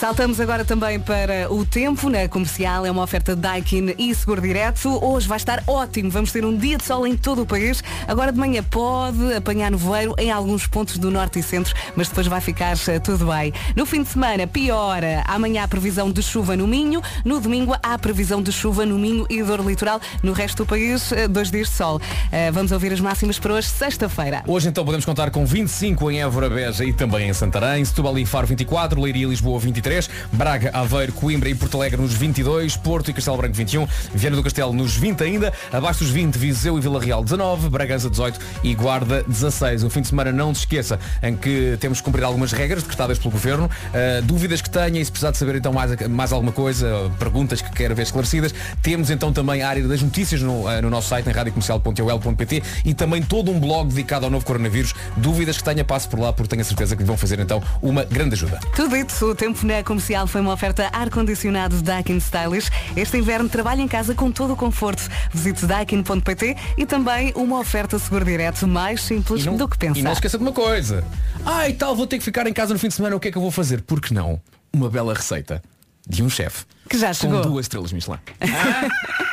Saltamos 0.00 0.38
agora 0.38 0.64
também 0.64 1.00
para 1.00 1.50
o 1.50 1.64
tempo 1.64 2.10
na 2.10 2.28
comercial. 2.28 2.84
É 2.84 2.90
uma 2.90 3.02
oferta 3.02 3.34
Daikin 3.34 3.94
e 3.96 4.14
Seguro 4.14 4.42
Direto. 4.42 5.02
Hoje 5.02 5.26
vai 5.26 5.36
estar 5.38 5.62
ótimo. 5.66 6.10
Vamos 6.10 6.30
ter 6.30 6.44
um 6.44 6.54
dia 6.54 6.76
de 6.76 6.84
sol 6.84 7.06
em 7.06 7.16
todo 7.16 7.42
o 7.42 7.46
país. 7.46 7.82
Agora 8.06 8.30
de 8.30 8.38
manhã 8.38 8.62
pode 8.62 9.32
apanhar 9.32 9.70
nevoeiro 9.70 10.14
em 10.18 10.30
alguns 10.30 10.66
pontos 10.66 10.98
do 10.98 11.10
norte 11.10 11.38
e 11.38 11.42
centro, 11.42 11.72
mas 11.96 12.08
depois 12.08 12.26
vai 12.26 12.40
ficar 12.40 12.76
eh, 12.88 12.98
tudo 12.98 13.26
bem. 13.26 13.52
No 13.74 13.86
fim 13.86 14.02
de 14.02 14.08
semana, 14.10 14.46
piora. 14.46 15.22
Amanhã 15.26 15.62
há 15.62 15.68
previsão 15.68 16.10
de 16.10 16.22
chuva 16.22 16.54
no 16.54 16.66
Minho. 16.66 17.00
No 17.24 17.40
domingo 17.40 17.74
há 17.82 17.96
previsão 17.98 18.42
de 18.42 18.52
chuva 18.52 18.84
no 18.84 18.98
Minho 18.98 19.26
e 19.30 19.42
dor 19.42 19.60
litoral. 19.64 20.00
No 20.22 20.32
resto 20.32 20.64
do 20.64 20.66
país, 20.66 21.12
eh, 21.12 21.28
dois 21.28 21.50
dias 21.50 21.68
de 21.68 21.74
sol. 21.74 22.00
Eh, 22.30 22.50
Vamos 22.50 22.72
ouvir 22.72 22.92
as 22.92 23.00
máximas 23.00 23.38
para 23.38 23.54
hoje, 23.54 23.68
sexta-feira. 23.68 24.42
Hoje 24.46 24.68
então 24.68 24.84
podemos 24.84 25.04
contar 25.06 25.30
com 25.30 25.46
25 25.46 26.10
em 26.10 26.20
Évora, 26.20 26.50
Beja 26.50 26.84
e 26.84 26.92
também 26.92 27.28
em 27.28 27.32
Santarém, 27.32 27.82
Setúbal 27.84 28.18
e 28.18 28.26
Faro 28.26 28.46
24, 28.46 29.00
Leiria 29.00 29.24
e 29.24 29.28
Lisboa 29.28 29.58
23, 29.58 29.93
Braga, 30.32 30.70
Aveiro, 30.72 31.12
Coimbra 31.12 31.48
e 31.48 31.54
Porto 31.54 31.76
Alegre 31.76 32.00
nos 32.00 32.12
22, 32.14 32.76
Porto 32.76 33.10
e 33.10 33.14
Castelo 33.14 33.36
Branco 33.36 33.54
21, 33.54 33.86
Viana 34.14 34.36
do 34.36 34.42
Castelo 34.42 34.72
nos 34.72 34.96
20 34.96 35.22
ainda, 35.22 35.52
abaixo 35.72 36.00
dos 36.00 36.10
20 36.10 36.36
Viseu 36.36 36.76
e 36.78 36.80
Vila 36.80 37.00
Real 37.00 37.22
19, 37.22 37.68
Bragança 37.68 38.10
18 38.10 38.40
e 38.62 38.74
Guarda 38.74 39.22
16. 39.22 39.84
Um 39.84 39.90
fim 39.90 40.00
de 40.00 40.08
semana 40.08 40.32
não 40.32 40.54
se 40.54 40.60
esqueça 40.60 40.98
em 41.22 41.36
que 41.36 41.76
temos 41.80 41.98
que 41.98 42.04
cumprir 42.04 42.24
algumas 42.24 42.52
regras 42.52 42.82
decretadas 42.82 43.18
pelo 43.18 43.30
Governo, 43.30 43.70
Uh, 43.94 44.22
dúvidas 44.22 44.60
que 44.60 44.68
tenha 44.68 45.00
e 45.00 45.04
se 45.04 45.10
precisar 45.10 45.30
de 45.30 45.38
saber 45.38 45.56
então 45.56 45.72
mais, 45.72 45.94
mais 46.08 46.32
alguma 46.32 46.50
coisa, 46.50 47.10
perguntas 47.18 47.62
que 47.62 47.70
queira 47.70 47.94
ver 47.94 48.02
esclarecidas, 48.02 48.54
temos 48.82 49.08
então 49.08 49.32
também 49.32 49.62
a 49.62 49.68
área 49.68 49.86
das 49.86 50.02
notícias 50.02 50.42
no, 50.42 50.66
uh, 50.66 50.82
no 50.82 50.90
nosso 50.90 51.08
site 51.08 51.28
em 51.28 51.32
radiocomercial.ol.pt 51.32 52.62
e 52.84 52.92
também 52.92 53.22
todo 53.22 53.50
um 53.50 53.60
blog 53.60 53.88
dedicado 53.88 54.24
ao 54.24 54.30
novo 54.30 54.44
coronavírus. 54.44 54.94
Dúvidas 55.16 55.58
que 55.58 55.64
tenha, 55.64 55.84
passe 55.84 56.08
por 56.08 56.18
lá 56.18 56.32
porque 56.32 56.48
tenho 56.48 56.62
a 56.62 56.64
certeza 56.64 56.96
que 56.96 57.02
lhe 57.02 57.06
vão 57.06 57.16
fazer 57.16 57.38
então 57.38 57.62
uma 57.80 58.04
grande 58.04 58.34
ajuda. 58.34 58.58
Tudo 58.74 58.96
isso, 58.96 59.30
o 59.30 59.34
tempo 59.34 59.64
na 59.64 59.73
comercial 59.82 60.26
foi 60.26 60.40
uma 60.40 60.52
oferta 60.52 60.88
ar-condicionado 60.92 61.82
Daikin 61.82 62.18
Stylish. 62.18 62.70
Este 62.96 63.18
inverno 63.18 63.48
trabalha 63.48 63.80
em 63.80 63.88
casa 63.88 64.14
com 64.14 64.30
todo 64.30 64.52
o 64.52 64.56
conforto. 64.56 65.02
Visite 65.32 65.66
daikin.pt 65.66 66.56
e 66.76 66.86
também 66.86 67.32
uma 67.34 67.58
oferta 67.58 67.98
seguro 67.98 68.24
direto 68.24 68.68
mais 68.68 69.02
simples 69.02 69.44
do 69.44 69.68
que 69.68 69.78
pensar. 69.78 69.98
E 69.98 70.02
não 70.02 70.12
esqueça 70.12 70.38
de 70.38 70.44
uma 70.44 70.52
coisa. 70.52 71.04
Ah, 71.44 71.68
e 71.68 71.72
tal, 71.72 71.96
vou 71.96 72.06
ter 72.06 72.18
que 72.18 72.24
ficar 72.24 72.46
em 72.46 72.52
casa 72.52 72.72
no 72.72 72.78
fim 72.78 72.88
de 72.88 72.94
semana, 72.94 73.16
o 73.16 73.20
que 73.20 73.28
é 73.28 73.30
que 73.32 73.38
eu 73.38 73.42
vou 73.42 73.50
fazer? 73.50 73.82
Por 73.82 74.00
que 74.00 74.14
não? 74.14 74.40
Uma 74.72 74.88
bela 74.90 75.14
receita 75.14 75.62
de 76.06 76.22
um 76.22 76.28
chefe. 76.28 76.64
Que 76.88 76.98
já 76.98 77.12
chegou. 77.12 77.42
Com 77.42 77.50
duas 77.50 77.64
estrelas 77.64 77.92
Michelin. 77.92 78.18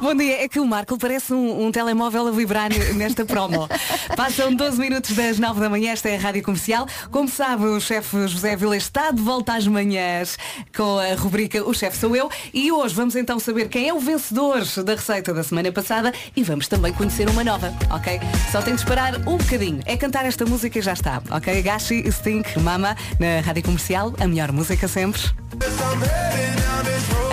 Bom 0.00 0.14
dia, 0.14 0.42
é 0.42 0.48
que 0.48 0.58
o 0.58 0.66
Marco 0.66 0.96
parece 0.96 1.34
um, 1.34 1.66
um 1.66 1.70
telemóvel 1.70 2.28
a 2.28 2.30
vibrar 2.30 2.70
nesta 2.94 3.24
promo. 3.24 3.68
Passam 4.16 4.54
12 4.54 4.78
minutos 4.78 5.14
das 5.14 5.38
9 5.38 5.60
da 5.60 5.68
manhã, 5.68 5.92
esta 5.92 6.08
é 6.08 6.16
a 6.16 6.18
Rádio 6.18 6.42
Comercial. 6.42 6.86
Como 7.10 7.28
sabe, 7.28 7.66
o 7.66 7.78
chefe 7.80 8.26
José 8.26 8.56
Vila 8.56 8.76
está 8.76 9.10
de 9.10 9.20
volta 9.20 9.54
às 9.54 9.66
manhãs 9.66 10.38
com 10.74 10.98
a 10.98 11.14
rubrica 11.14 11.62
O 11.62 11.74
Chefe 11.74 11.98
Sou 11.98 12.16
Eu 12.16 12.30
e 12.54 12.72
hoje 12.72 12.94
vamos 12.94 13.14
então 13.14 13.38
saber 13.38 13.68
quem 13.68 13.88
é 13.88 13.92
o 13.92 14.00
vencedor 14.00 14.64
da 14.82 14.94
receita 14.94 15.34
da 15.34 15.42
semana 15.42 15.70
passada 15.70 16.14
e 16.34 16.42
vamos 16.42 16.66
também 16.66 16.94
conhecer 16.94 17.28
uma 17.28 17.44
nova, 17.44 17.74
ok? 17.90 18.18
Só 18.50 18.62
tem 18.62 18.74
de 18.74 18.80
esperar 18.80 19.16
um 19.28 19.36
bocadinho. 19.36 19.82
É 19.84 19.98
cantar 19.98 20.24
esta 20.24 20.46
música 20.46 20.78
e 20.78 20.82
já 20.82 20.94
está, 20.94 21.22
ok? 21.30 21.60
Gashi, 21.62 22.10
Stink, 22.10 22.58
Mama, 22.58 22.96
na 23.18 23.40
Rádio 23.44 23.64
Comercial, 23.64 24.14
a 24.18 24.26
melhor 24.26 24.50
música 24.50 24.88
sempre. 24.88 25.20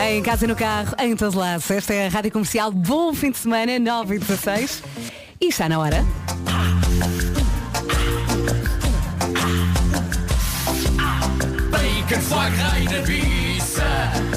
Em 0.09 0.23
casa 0.23 0.45
e 0.45 0.47
no 0.47 0.55
carro, 0.55 0.95
em 0.99 1.15
todo 1.15 1.37
lado. 1.37 1.63
Esta 1.69 1.93
é 1.93 2.07
a 2.07 2.09
Rádio 2.09 2.31
Comercial. 2.31 2.71
Bom 2.71 3.13
fim 3.13 3.31
de 3.31 3.37
semana, 3.37 3.77
9 3.77 4.15
e 4.15 4.19
16. 4.19 4.83
E 5.41 5.47
está 5.47 5.67
na 5.67 5.79
hora. 5.79 6.05
Bacon, 11.69 12.21
foie 12.21 12.49
gras 12.51 12.77
e 12.77 12.83
nabiça 12.85 13.83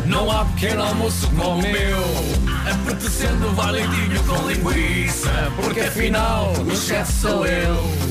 Não 0.06 0.30
há 0.30 0.44
pequeno 0.44 0.82
almoço 0.82 1.28
como 1.30 1.58
o 1.58 1.62
meu 1.62 2.49
Apetecendo 2.70 3.54
valentinho 3.54 4.22
com 4.24 4.48
linguiça. 4.48 5.30
Porque 5.56 5.80
afinal 5.80 6.52
o 6.52 6.76
chefe 6.76 7.12
sou 7.12 7.46
eu. 7.46 8.10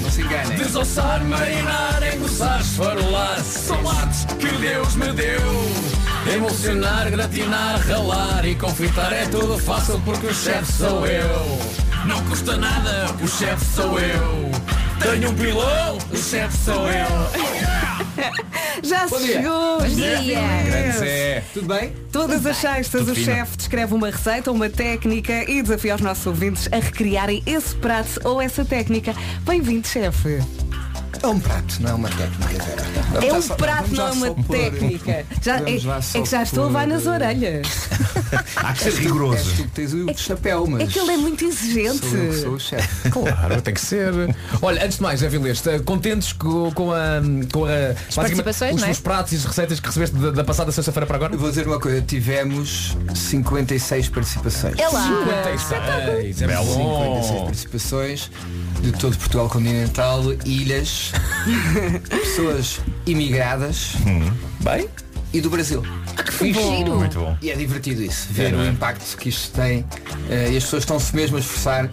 Desossar, 0.58 1.24
marinar, 1.24 2.02
engrossar, 2.14 2.60
esfarolar 2.60 3.40
São 3.40 3.90
artes 3.90 4.26
que 4.26 4.48
Deus 4.58 4.96
me 4.96 5.14
deu. 5.14 5.42
Emulsionar, 6.34 7.10
gratinar, 7.10 7.80
ralar 7.88 8.46
e 8.46 8.54
confitar 8.56 9.14
É 9.14 9.26
tudo 9.28 9.58
fácil 9.58 10.00
porque 10.04 10.28
o 10.28 10.34
chefe 10.34 10.72
sou 10.74 11.06
eu. 11.08 11.60
Não 12.06 12.22
custa 12.26 12.58
nada, 12.58 13.16
o 13.22 13.28
chefe 13.28 13.66
sou 13.66 14.00
eu. 14.00 14.52
Tenho 15.00 15.32
um 15.32 15.36
pilão, 15.36 15.98
o 16.12 16.18
chefe 16.18 16.58
sou 16.58 16.88
eu 16.88 17.89
Já 18.84 19.08
Bom 19.08 19.18
dia. 19.20 19.28
chegou! 19.42 19.80
Bom 19.80 19.88
dia. 19.88 20.40
Grande 20.66 20.98
Zé. 20.98 21.44
Tudo 21.54 21.68
bem? 21.68 21.94
Todas 22.12 22.46
as 22.46 22.58
sextas 22.58 23.08
o 23.08 23.16
chefe 23.16 23.58
descreve 23.58 23.94
uma 23.94 24.10
receita, 24.10 24.52
uma 24.52 24.70
técnica 24.70 25.50
e 25.50 25.62
desafia 25.62 25.96
os 25.96 26.02
nossos 26.02 26.26
ouvintes 26.26 26.70
a 26.72 26.78
recriarem 26.78 27.44
esse 27.46 27.76
prato 27.76 28.20
ou 28.24 28.42
essa 28.42 28.64
técnica. 28.64 29.14
Bem-vindo, 29.44 29.88
chefe. 29.88 30.40
É 31.22 31.28
um 31.28 31.40
prato, 31.40 31.82
não 31.82 31.90
é 31.90 31.94
uma 31.94 32.10
técnica. 32.10 32.66
Vamos 33.12 33.24
É 33.30 33.34
um 33.34 33.42
só- 33.42 33.56
prato, 33.56 33.94
não 33.94 34.08
é 34.08 34.12
uma 34.12 34.34
técnica. 34.44 35.26
Já, 35.42 35.58
é, 35.60 35.76
é 35.76 36.22
que 36.22 36.30
já 36.30 36.44
estou 36.44 36.64
a 36.64 36.68
levar 36.68 36.88
nas 36.88 37.06
orelhas. 37.06 37.68
Há 38.56 38.74
que 38.74 38.84
ser 38.84 38.94
rigoroso. 38.94 39.52
tu 39.56 39.64
que 39.64 39.70
tens 39.70 39.94
o 39.94 40.06
chapéu, 40.16 40.68
mas 40.68 40.82
É 40.82 40.86
que 40.88 41.00
ele 41.00 41.12
é 41.12 41.18
muito 41.18 41.44
exigente. 41.46 42.00
sou 42.08 42.18
eu 42.18 42.34
sou 42.34 42.54
o 42.54 42.60
chefe. 42.60 43.10
Claro, 43.10 43.62
tem 43.62 43.74
que 43.74 43.82
ser. 43.82 44.14
Olha, 44.62 44.86
antes 44.86 44.98
de 44.98 45.04
mais, 45.04 45.22
Vileste, 45.22 45.70
eh, 45.70 45.80
contentes 45.80 46.32
com, 46.34 46.72
com 46.72 46.92
a. 46.94 47.22
Com 47.52 47.66
a 47.66 47.70
participações, 48.16 48.76
os, 48.76 48.82
não 48.82 48.88
é? 48.88 48.92
os 48.92 49.00
pratos 49.00 49.34
e 49.34 49.36
as 49.38 49.46
receitas 49.46 49.80
que 49.80 49.88
recebeste 49.88 50.16
da, 50.16 50.32
da 50.32 50.44
passada 50.44 50.72
sexta-feira 50.72 51.06
para 51.08 51.16
agora? 51.16 51.34
Eu 51.34 51.40
vou 51.40 51.50
dizer 51.50 51.68
uma 51.68 51.80
coisa, 51.80 52.02
tivemos 52.02 52.96
56 53.14 54.10
participações. 54.10 54.76
É 54.78 54.88
lá. 54.88 55.04
56, 55.08 56.42
é 56.42 56.48
bom. 56.48 57.22
56 57.22 57.42
participações 57.42 58.32
de 58.82 58.92
todo 58.94 59.18
Portugal 59.18 59.50
continental, 59.50 60.22
ilhas, 60.46 60.99
pessoas 62.10 62.80
imigradas 63.06 63.94
Bem. 64.62 64.88
e 65.34 65.42
do 65.42 65.50
Brasil. 65.50 65.84
que 66.26 66.32
fixe. 66.34 66.62
Giro. 66.62 66.98
Muito 66.98 67.20
bom. 67.20 67.38
E 67.42 67.50
é 67.52 67.56
divertido 67.56 68.02
isso, 68.04 68.28
ver 68.32 68.54
É, 68.54 68.58
o 68.58 68.62
é? 68.64 68.68
impacto 68.70 69.18
que 69.18 69.30
isto 69.30 69.52
tem 69.56 69.86
eh, 70.30 70.52
e 70.52 70.58
as 70.58 70.64
pessoas 70.64 70.84
estão-se 70.84 71.16
mesmo 71.16 71.38
a 71.38 71.40
esforçar. 71.40 71.90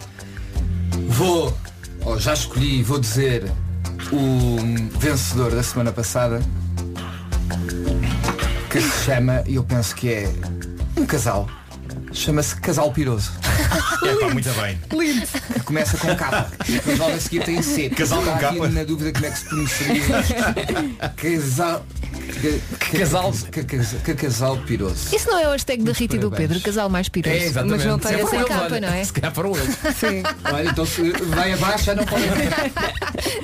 Vou, 1.07 1.55
ou 2.01 2.19
já 2.19 2.33
escolhi, 2.33 2.83
vou 2.83 2.99
dizer 2.99 3.51
o 4.11 4.57
vencedor 4.99 5.51
da 5.51 5.63
semana 5.63 5.91
passada 5.91 6.41
que 8.69 8.81
se 8.81 9.05
chama, 9.05 9.43
e 9.47 9.55
eu 9.55 9.63
penso 9.63 9.95
que 9.95 10.09
é 10.09 10.29
um 10.97 11.05
casal. 11.05 11.47
Chama-se 12.11 12.55
Casal 12.57 12.91
Piroso. 12.91 13.31
É 14.03 14.15
pá, 14.15 14.29
muito 14.33 14.49
bem. 14.51 14.79
Lindo. 14.91 15.27
Que 15.53 15.59
começa 15.61 15.97
com 15.97 16.15
capa. 16.15 16.51
E 16.67 16.71
depois 16.73 16.99
logo 16.99 17.13
a 17.13 17.19
seguir 17.19 17.43
tem 17.43 17.61
C. 17.61 17.89
Casal 17.89 18.21
com 18.21 18.37
capa? 18.37 18.67
na 18.69 18.83
dúvida 18.83 19.11
como 19.13 19.25
é 19.25 19.29
que 19.31 19.37
se 19.39 19.45
pronunciaria. 19.45 20.03
Casal. 21.15 21.85
que- 22.41 22.97
Casal. 22.99 23.31
que- 23.51 23.63
que- 23.63 23.79
que 24.03 24.13
casal 24.15 24.57
piroso. 24.59 25.15
Isso 25.15 25.27
não 25.29 25.39
é 25.39 25.47
o 25.47 25.51
hashtag 25.51 25.83
da 25.83 25.91
Rita 25.93 26.15
e 26.15 26.19
do. 26.19 26.31
Pedro, 26.31 26.59
casal 26.61 26.89
mais 26.89 27.09
piroso. 27.09 27.35
É, 27.35 27.43
exatamente. 27.45 27.77
Mas 27.77 27.85
não 27.85 27.99
tem 27.99 28.19
essa 28.19 28.43
capa, 28.45 28.79
não 28.79 28.89
é? 28.89 29.03
Se 29.03 29.13
calhar 29.13 29.33
foram 29.33 29.55
eles. 29.55 29.75
Sim. 29.97 30.23
Olha, 30.53 30.69
então 30.69 30.85
se 30.85 31.11
vai 31.11 31.53
abaixo 31.53 31.85
já 31.85 31.95
não 31.95 32.05
pode. 32.05 32.23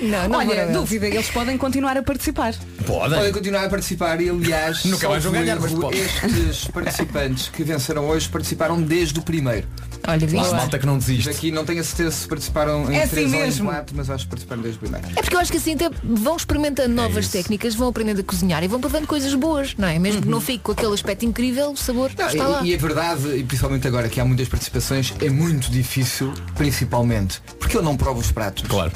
Não, 0.03 0.27
não 0.27 0.39
Olha, 0.39 0.67
dúvida, 0.67 1.07
eles 1.07 1.29
podem 1.29 1.57
continuar 1.57 1.97
a 1.97 2.03
participar. 2.03 2.53
Podem. 2.85 3.17
Podem 3.17 3.31
continuar 3.33 3.65
a 3.65 3.69
participar 3.69 4.19
e 4.21 4.29
aliás 4.29 4.83
Nunca 4.85 5.07
mais 5.09 5.23
vão 5.23 5.31
ganhar, 5.33 5.57
mas 5.59 5.71
podem. 5.71 5.99
estes 6.01 6.65
participantes 6.67 7.47
que 7.49 7.63
venceram 7.63 8.05
hoje 8.07 8.27
participaram 8.27 8.81
desde 8.81 9.19
o 9.19 9.21
primeiro. 9.23 9.65
Olha, 10.07 10.27
viste? 10.27 10.51
malta 10.53 10.77
que 10.79 10.85
não 10.85 10.97
desiste. 10.97 11.29
Daqui 11.29 11.51
não 11.51 11.63
tenho 11.65 11.79
a 11.81 11.83
certeza 11.83 12.11
se 12.11 12.27
participaram 12.27 12.91
em 12.91 12.95
É 12.97 13.03
assim 13.03 13.09
três 13.09 13.31
ou 13.33 13.39
em 13.39 13.41
mesmo. 13.43 13.69
quatro, 13.69 13.95
mas 13.95 14.09
acho 14.09 14.25
que 14.25 14.29
participaram 14.29 14.61
desde 14.61 14.77
o 14.77 14.81
primeiro. 14.81 15.07
É 15.15 15.21
porque 15.21 15.35
eu 15.35 15.39
acho 15.39 15.51
que 15.51 15.57
assim 15.57 15.73
até 15.75 15.89
vão 16.03 16.35
experimentando 16.35 16.93
novas 16.93 17.25
isso. 17.25 17.33
técnicas, 17.33 17.73
vão 17.75 17.87
aprendendo 17.89 18.19
a 18.19 18.23
cozinhar 18.23 18.63
e 18.63 18.67
vão 18.67 18.79
provando 18.81 19.07
coisas 19.07 19.33
boas, 19.35 19.75
não 19.77 19.87
é? 19.87 19.97
Mesmo 19.99 20.21
que 20.21 20.27
não 20.27 20.41
fique 20.41 20.59
com 20.59 20.71
aquele 20.73 20.93
aspecto 20.93 21.25
incrível, 21.25 21.71
o 21.71 21.77
sabor 21.77 22.11
Não, 22.17 22.27
está 22.27 22.47
lá. 22.47 22.61
e, 22.63 22.71
e 22.71 22.75
a 22.75 22.77
verdade, 22.77 23.27
e 23.37 23.43
principalmente 23.43 23.87
agora 23.87 24.09
que 24.09 24.19
há 24.19 24.25
muitas 24.25 24.47
participações, 24.47 25.13
é 25.21 25.29
muito 25.29 25.71
difícil, 25.71 26.33
principalmente, 26.55 27.41
porque 27.59 27.77
eu 27.77 27.81
não 27.81 27.95
provo 27.95 28.19
os 28.19 28.31
pratos. 28.31 28.63
Claro. 28.67 28.91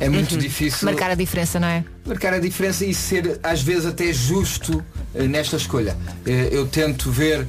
É 0.00 0.08
muito 0.08 0.36
difícil 0.38 0.84
Marcar 0.86 1.10
a 1.10 1.14
diferença, 1.16 1.58
não 1.58 1.66
é? 1.66 1.84
marcar 2.06 2.32
a 2.32 2.38
diferença 2.38 2.84
e 2.84 2.94
ser 2.94 3.40
às 3.42 3.60
vezes 3.62 3.84
até 3.84 4.12
justo 4.12 4.82
eh, 5.14 5.24
nesta 5.24 5.56
escolha. 5.56 5.96
Eh, 6.24 6.48
eu 6.52 6.66
tento 6.68 7.10
ver 7.10 7.44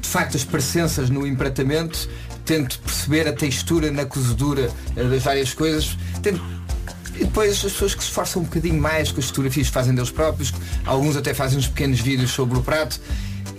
de 0.00 0.08
facto 0.08 0.34
as 0.34 0.42
parecenças 0.42 1.10
no 1.10 1.26
empratamento, 1.26 2.08
tento 2.44 2.78
perceber 2.80 3.28
a 3.28 3.32
textura 3.32 3.90
na 3.90 4.04
cozedura 4.04 4.70
eh, 4.96 5.04
das 5.04 5.22
várias 5.22 5.52
coisas, 5.54 5.96
tento 6.22 6.40
e 7.16 7.24
depois 7.24 7.52
as 7.52 7.72
pessoas 7.72 7.94
que 7.94 8.02
se 8.02 8.08
esforçam 8.08 8.40
um 8.40 8.44
bocadinho 8.46 8.80
mais 8.80 9.12
com 9.12 9.20
as 9.20 9.26
fotografias 9.26 9.66
que 9.66 9.72
fazem 9.74 9.94
deles 9.94 10.10
próprios, 10.10 10.54
alguns 10.86 11.16
até 11.16 11.34
fazem 11.34 11.58
uns 11.58 11.66
pequenos 11.66 12.00
vídeos 12.00 12.30
sobre 12.30 12.56
o 12.58 12.62
prato 12.62 12.98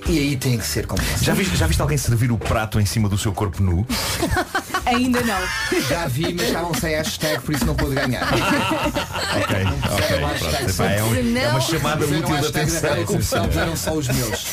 e 0.08 0.18
aí 0.18 0.36
tem 0.36 0.58
que 0.58 0.66
ser 0.66 0.88
complexo. 0.88 1.24
Já 1.24 1.36
viste, 1.36 1.56
já 1.56 1.68
viste 1.68 1.80
alguém 1.80 1.96
servir 1.96 2.32
o 2.32 2.38
prato 2.40 2.80
em 2.80 2.86
cima 2.88 3.08
do 3.08 3.20
seu 3.20 3.32
corpo 3.32 3.62
nu? 3.62 3.86
Ainda 4.84 5.22
não. 5.22 5.38
Já 5.88 6.08
vi, 6.08 6.34
mas 6.34 6.48
estavam 6.48 6.74
sem 6.74 6.96
hashtag, 6.96 7.40
por 7.44 7.54
isso 7.54 7.66
não 7.66 7.76
pude 7.76 7.94
ganhar. 7.96 8.28
Ok, 9.32 9.56
ok. 9.94 10.74
pronto. 10.76 10.84
É, 10.92 11.04
um- 11.04 11.38
é 11.38 11.48
uma 11.50 11.62
chamada 11.62 12.06
útil 12.06 12.38
de 12.40 12.48
atenção. 12.48 13.06
Comercial, 13.06 13.46
puseram 13.48 13.76
só 13.78 13.94
os 13.94 14.08
meus. 14.08 14.46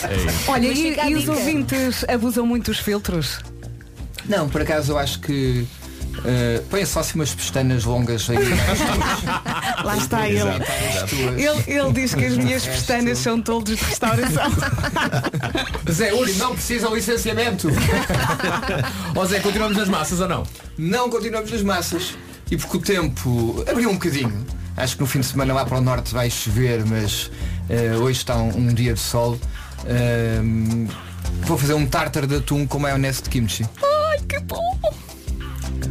Olha, 0.47 0.68
Mas 0.68 0.79
e, 0.79 0.97
e 1.11 1.14
os 1.16 1.29
ouvintes 1.29 2.05
abusam 2.09 2.47
muito 2.47 2.70
dos 2.70 2.79
filtros? 2.79 3.41
Não, 4.29 4.49
por 4.49 4.61
acaso 4.61 4.93
eu 4.93 4.99
acho 4.99 5.20
que 5.20 5.66
uh, 6.18 6.62
põe 6.68 6.85
só 6.85 7.01
assim 7.01 7.14
umas 7.14 7.35
pestanas 7.35 7.85
longas 7.85 8.29
aí. 8.29 8.37
Lá 9.85 9.97
está 9.97 10.29
ele. 10.29 10.39
Exato, 10.39 10.62
exato. 10.62 11.14
Ele, 11.14 11.79
ele 11.79 11.93
diz 11.93 12.14
que 12.14 12.24
as 12.24 12.37
minhas 12.37 12.66
pestanas 12.66 13.18
são 13.18 13.41
toldos 13.41 13.76
de 13.76 13.85
restauração. 13.85 14.51
Zé, 15.91 16.12
hoje 16.12 16.39
não 16.39 16.55
precisam 16.55 16.95
licenciamento. 16.95 17.68
Ó 19.16 19.24
Zé, 19.24 19.41
continuamos 19.41 19.76
nas 19.76 19.89
massas 19.89 20.20
ou 20.20 20.29
não? 20.29 20.43
Não 20.76 21.09
continuamos 21.09 21.51
nas 21.51 21.62
massas. 21.62 22.14
E 22.51 22.57
porque 22.57 22.76
o 22.76 22.81
tempo 22.81 23.64
abriu 23.70 23.91
um 23.91 23.95
bocadinho. 23.95 24.47
Acho 24.76 24.95
que 24.95 25.01
no 25.01 25.07
fim 25.07 25.20
de 25.20 25.26
semana 25.26 25.53
lá 25.53 25.64
para 25.64 25.79
o 25.79 25.81
norte 25.81 26.14
vai 26.14 26.31
chover, 26.31 26.85
mas 26.87 27.31
eh, 27.68 27.97
hoje 27.97 28.18
está 28.18 28.37
um, 28.37 28.57
um 28.57 28.68
dia 28.72 28.95
de 28.95 29.01
sol. 29.01 29.39
Ahm, 29.87 30.87
vou 31.43 31.59
fazer 31.59 31.74
um 31.74 31.85
tartar 31.85 32.26
de 32.26 32.37
atum 32.37 32.66
com 32.66 32.79
maionese 32.79 33.22
de 33.22 33.29
kimchi. 33.29 33.66
Ai, 34.18 34.24
que 34.26 34.38
bom! 34.40 34.78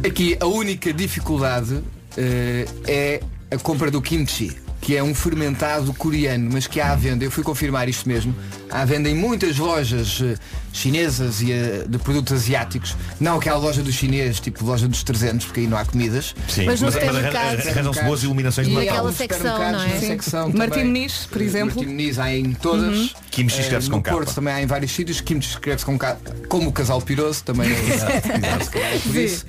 Aqui 0.06 0.36
a 0.38 0.46
única 0.46 0.92
dificuldade 0.92 1.82
eh, 2.16 2.66
é 2.86 3.20
a 3.50 3.58
compra 3.58 3.90
do 3.90 4.02
kimchi, 4.02 4.54
que 4.88 4.96
é 4.96 5.02
um 5.02 5.14
fermentado 5.14 5.92
coreano, 5.92 6.48
mas 6.50 6.66
que 6.66 6.80
há 6.80 6.92
à 6.92 6.96
venda, 6.96 7.22
eu 7.22 7.30
fui 7.30 7.44
confirmar 7.44 7.90
isto 7.90 8.08
mesmo, 8.08 8.34
há 8.70 8.80
à 8.80 8.84
venda 8.86 9.06
em 9.10 9.14
muitas 9.14 9.58
lojas 9.58 10.18
eh, 10.22 10.34
chinesas 10.72 11.42
e 11.42 11.52
eh, 11.52 11.84
de 11.86 11.98
produtos 11.98 12.32
asiáticos, 12.32 12.96
não 13.20 13.36
aquela 13.36 13.58
loja 13.58 13.82
dos 13.82 13.94
chineses, 13.94 14.40
tipo 14.40 14.64
loja 14.64 14.88
dos 14.88 15.02
300, 15.02 15.44
porque 15.44 15.60
aí 15.60 15.66
não 15.66 15.76
há 15.76 15.84
comidas. 15.84 16.34
Sim, 16.48 16.64
Mas 16.64 16.80
no 16.80 16.86
mas- 16.90 16.94
mas 17.04 17.68
arranjam-se 17.68 18.02
boas 18.02 18.22
iluminações 18.22 18.66
de 18.66 18.72
E 18.72 18.76
Natal. 18.76 18.94
aquela 18.94 19.12
secção, 19.12 19.58
não 19.72 19.82
é? 19.82 19.98
Secção 20.00 20.52
Martim. 20.54 20.84
Muniz, 20.84 21.26
por 21.30 21.42
exemplo. 21.42 21.76
Martim 21.76 21.90
Muniz 21.90 22.18
há 22.18 22.32
em 22.34 22.52
todas. 22.54 22.96
Uhum. 22.96 23.08
Kimchi 23.30 23.58
Eh, 23.58 23.60
escreve-se 23.60 23.90
no 23.90 23.96
com 23.98 24.02
capa. 24.02 24.16
Porto 24.16 24.34
também 24.34 24.54
há 24.54 24.62
em 24.62 24.66
vários 24.66 24.90
sítios. 24.92 25.20
Kimchi 25.20 25.50
escreve-se 25.50 25.84
com 25.84 25.98
K, 25.98 26.16
como 26.48 26.66
o 26.70 26.72
casal 26.72 27.02
piroso, 27.02 27.44
também 27.44 27.70
é, 27.70 27.74
exato, 27.92 28.78
é 28.78 28.98
por 29.00 29.12
Sim. 29.12 29.22
isso. 29.22 29.44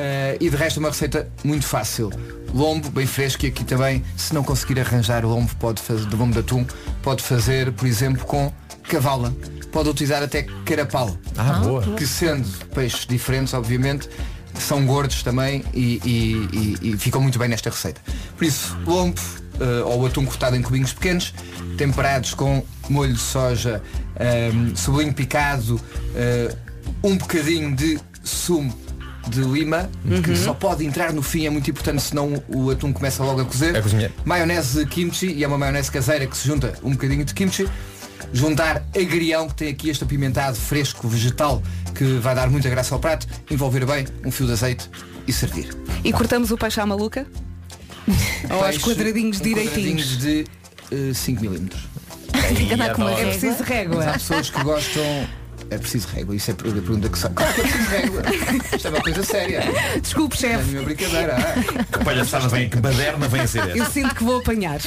Eh, 0.00 0.36
e 0.40 0.48
de 0.48 0.54
resto 0.56 0.78
é 0.78 0.80
uma 0.80 0.90
receita 0.90 1.28
muito 1.42 1.66
fácil. 1.66 2.08
Lombo, 2.54 2.88
bem 2.90 3.04
fresco 3.04 3.44
e 3.44 3.48
aqui 3.48 3.64
também, 3.64 4.04
se 4.16 4.32
não 4.32 4.44
conseguir 4.44 4.78
arranjar 4.78 5.24
o 5.24 5.28
lombo 5.28 5.50
pode 5.56 5.82
fazer, 5.82 6.06
de 6.06 6.14
lombo 6.14 6.32
de 6.34 6.38
atum, 6.38 6.64
pode 7.02 7.20
fazer, 7.22 7.72
por 7.72 7.84
exemplo, 7.86 8.24
com 8.24 8.52
cavala. 8.84 9.34
Pode 9.72 9.88
utilizar 9.88 10.22
até 10.22 10.44
carapau. 10.64 11.18
Ah, 11.36 11.54
boa. 11.64 11.82
Que 11.96 12.06
sendo 12.06 12.48
peixes 12.68 13.06
diferentes, 13.06 13.52
obviamente, 13.54 14.08
são 14.54 14.86
gordos 14.86 15.22
também 15.24 15.64
e, 15.74 16.00
e- 16.04 16.76
e- 16.82 16.90
e 16.92 16.96
ficam 16.96 17.20
muito 17.20 17.38
bem 17.38 17.48
nesta 17.48 17.68
receita. 17.68 18.00
Por 18.36 18.44
isso, 18.44 18.78
lombo 18.86 19.20
eh, 19.60 19.82
ou 19.84 20.06
atum 20.06 20.24
cortado 20.24 20.54
em 20.54 20.62
cubinhos 20.62 20.92
pequenos, 20.92 21.34
temperados 21.76 22.32
com 22.34 22.64
molho 22.88 23.12
de 23.12 23.18
soja, 23.20 23.82
ehm, 24.16 24.74
cebolinho 24.76 25.12
picado, 25.12 25.80
eh, 26.14 26.54
um 27.02 27.16
bocadinho 27.18 27.74
de 27.74 27.98
sumo 28.22 28.72
de 29.28 29.40
lima, 29.42 29.88
que 30.24 30.30
Uhum. 30.30 30.36
só 30.36 30.54
pode 30.54 30.84
entrar 30.84 31.12
no 31.12 31.22
fim, 31.22 31.46
é 31.46 31.50
muito 31.50 31.70
importante, 31.70 32.02
senão 32.02 32.42
o 32.48 32.70
atum 32.70 32.92
começa 32.92 33.22
logo 33.22 33.40
a 33.40 33.44
cozer. 33.44 33.76
A 33.76 33.82
cozinhar. 33.82 34.10
Maionese 34.24 34.78
de 34.84 34.86
kimchi, 34.90 35.26
e 35.32 35.44
é 35.44 35.48
uma 35.48 35.58
maionese 35.58 35.90
caseira 35.90 36.26
que 36.26 36.36
se 36.36 36.46
junta 36.48 36.74
um 36.82 36.90
bocadinho 36.92 37.24
de 37.24 37.34
kimchi. 37.34 37.68
Juntar 38.32 38.84
agrião, 38.96 39.48
que 39.48 39.54
tem 39.54 39.68
aqui 39.68 39.88
este 39.88 40.04
apimentado 40.04 40.56
fresco, 40.56 41.08
vegetal, 41.08 41.62
que 41.94 42.04
vai 42.18 42.34
dar 42.34 42.50
muita 42.50 42.68
graça 42.68 42.94
ao 42.94 43.00
prato, 43.00 43.26
envolver 43.50 43.86
bem 43.86 44.06
um 44.24 44.30
fio 44.30 44.46
de 44.46 44.52
azeite 44.52 44.90
e 45.26 45.32
servir. 45.32 45.68
E 46.04 46.12
cortamos 46.12 46.50
o 46.50 46.58
peixe 46.58 46.80
à 46.80 46.84
maluca? 46.86 47.26
Ou 48.50 48.64
aos 48.64 48.78
quadradinhos 48.78 49.40
direitinhos? 49.40 50.16
quadradinhos 50.16 50.44
de 50.90 51.14
5 51.14 51.40
milímetros. 51.42 51.82
Que 52.56 52.72
andar 52.74 52.94
com 52.94 53.02
uma 53.02 53.12
É 53.12 53.26
preciso 53.26 53.62
régua. 53.62 53.96
Mas 53.96 54.06
há 54.08 54.12
pessoas 54.12 54.50
que 54.50 54.62
gostam. 54.64 55.02
É 55.70 55.76
preciso 55.76 56.08
régua, 56.08 56.34
isso 56.34 56.50
é 56.50 56.54
a 56.54 56.56
pergunta 56.56 57.08
que 57.08 57.18
sabe. 57.18 57.34
Claro 57.38 57.54
que 57.54 57.60
é 57.60 57.64
preciso 57.64 57.90
régua. 57.90 58.22
Isto 58.74 58.86
é 58.86 58.90
uma 58.90 59.00
coisa 59.00 59.22
séria. 59.22 59.62
Desculpe, 60.00 60.34
é 60.36 60.38
chefe. 60.38 60.64
nenhuma 60.64 60.84
brincadeira. 60.84 61.36
ah. 61.36 61.84
Que 61.98 62.04
palhaçada 62.04 62.48
vem, 62.48 62.68
que 62.68 62.76
baderna 62.78 63.28
vem 63.28 63.40
a 63.42 63.46
ser 63.46 63.76
Eu 63.76 63.84
sinto 63.86 64.14
que 64.14 64.24
vou 64.24 64.38
apanhar. 64.38 64.80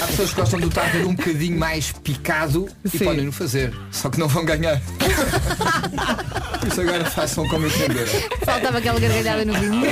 Há 0.00 0.06
pessoas 0.06 0.30
que 0.30 0.40
gostam 0.40 0.60
do 0.60 0.70
tartar 0.70 1.02
um 1.02 1.14
bocadinho 1.14 1.58
mais 1.58 1.92
picado 1.92 2.68
e 2.84 2.88
Sim. 2.88 3.04
podem 3.04 3.28
o 3.28 3.32
fazer. 3.32 3.72
Só 3.90 4.08
que 4.10 4.18
não 4.18 4.28
vão 4.28 4.44
ganhar. 4.44 4.80
Por 6.60 6.68
isso 6.68 6.80
agora 6.80 7.04
façam 7.06 7.46
como 7.48 7.66
entenderam. 7.66 8.12
Faltava 8.44 8.78
aquela 8.78 9.00
gargalhada 9.00 9.44
no 9.44 9.54
vinho. 9.54 9.82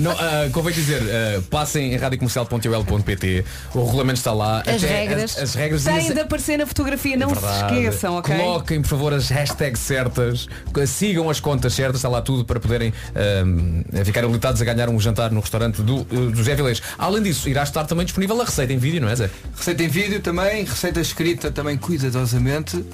Não, 0.00 0.12
ah, 0.12 0.48
convém 0.52 0.74
dizer, 0.74 1.02
ah, 1.02 1.42
passem 1.50 1.94
em 1.94 1.96
radiocomercial.ol.pt 1.96 3.44
O 3.74 3.84
regulamento 3.84 4.18
está 4.18 4.32
lá. 4.32 4.60
As 4.60 4.82
Até 4.82 4.86
regras. 4.86 5.36
As, 5.36 5.42
as 5.42 5.54
regras 5.54 5.84
Têm 5.84 6.12
de 6.12 6.20
aparecer 6.20 6.56
na 6.58 6.66
fotografia, 6.66 7.16
não 7.16 7.28
se 7.28 7.40
Verdade. 7.40 7.74
Ok? 8.10 8.36
Coloquem, 8.36 8.82
por 8.82 8.88
favor, 8.88 9.12
as 9.12 9.28
hashtags 9.28 9.80
certas, 9.80 10.48
sigam 10.86 11.28
as 11.30 11.40
contas 11.40 11.74
certas, 11.74 11.96
está 11.96 12.08
lá 12.08 12.20
tudo 12.20 12.44
para 12.44 12.60
poderem 12.60 12.92
ahm, 13.14 13.82
ficar 14.04 14.24
habilitados 14.24 14.60
a 14.60 14.64
ganhar 14.64 14.88
um 14.88 14.98
jantar 14.98 15.30
no 15.30 15.40
restaurante 15.40 15.82
do, 15.82 16.00
uh, 16.00 16.30
do 16.30 16.42
Zé 16.42 16.54
Vilês. 16.54 16.82
Além 16.98 17.22
disso, 17.22 17.48
irá 17.48 17.62
estar 17.62 17.84
também 17.84 18.04
disponível 18.04 18.40
a 18.40 18.44
receita 18.44 18.72
em 18.72 18.78
vídeo, 18.78 19.00
não 19.00 19.08
é 19.08 19.16
Zé? 19.16 19.30
Receita 19.56 19.82
em 19.82 19.88
vídeo 19.88 20.20
também, 20.20 20.64
receita 20.64 21.00
escrita 21.00 21.50
também 21.50 21.76
cuidadosamente. 21.76 22.84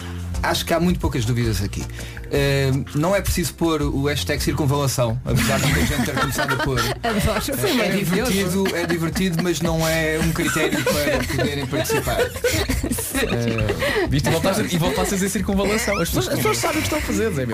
Acho 0.43 0.65
que 0.65 0.73
há 0.73 0.81
muito 0.81 1.01
poucas 1.01 1.25
dúvidas 1.25 1.63
aqui. 1.63 1.85
Eh, 2.31 2.71
não 2.95 3.15
é 3.17 3.21
preciso 3.21 3.55
pôr 3.55 3.81
o 3.83 4.05
hashtag 4.07 4.43
circunvalação, 4.43 5.21
apesar 5.25 5.59
de 5.61 5.67
muita 5.67 5.87
gente 5.87 6.05
ter 6.07 6.15
começado 6.21 6.53
a 6.55 6.57
pôr. 6.65 6.79
Adoro. 6.81 7.57
Foi 7.57 7.81
É 7.81 7.89
divertido, 7.91 8.77
é 8.77 8.87
divertido, 8.87 9.43
mas 9.43 9.61
não 9.61 9.87
é 9.87 10.19
um 10.23 10.33
critério 10.33 10.79
para 10.85 11.25
poderem 11.37 11.67
participar. 11.67 12.19
Eh, 12.21 14.07
Viste? 14.09 14.29
E 14.29 14.31
voltaste, 14.33 14.75
e 14.75 14.79
voltaste 14.79 15.15
a 15.15 15.17
dizer 15.17 15.29
circunvalação. 15.31 15.99
As 16.01 16.09
pessoas, 16.09 16.29
as 16.29 16.35
pessoas 16.37 16.59
sabem 16.59 16.79
o 16.79 16.81
que 16.83 16.87
estão 16.87 16.99
a 16.99 17.03
fazer, 17.03 17.31
Zé. 17.33 17.47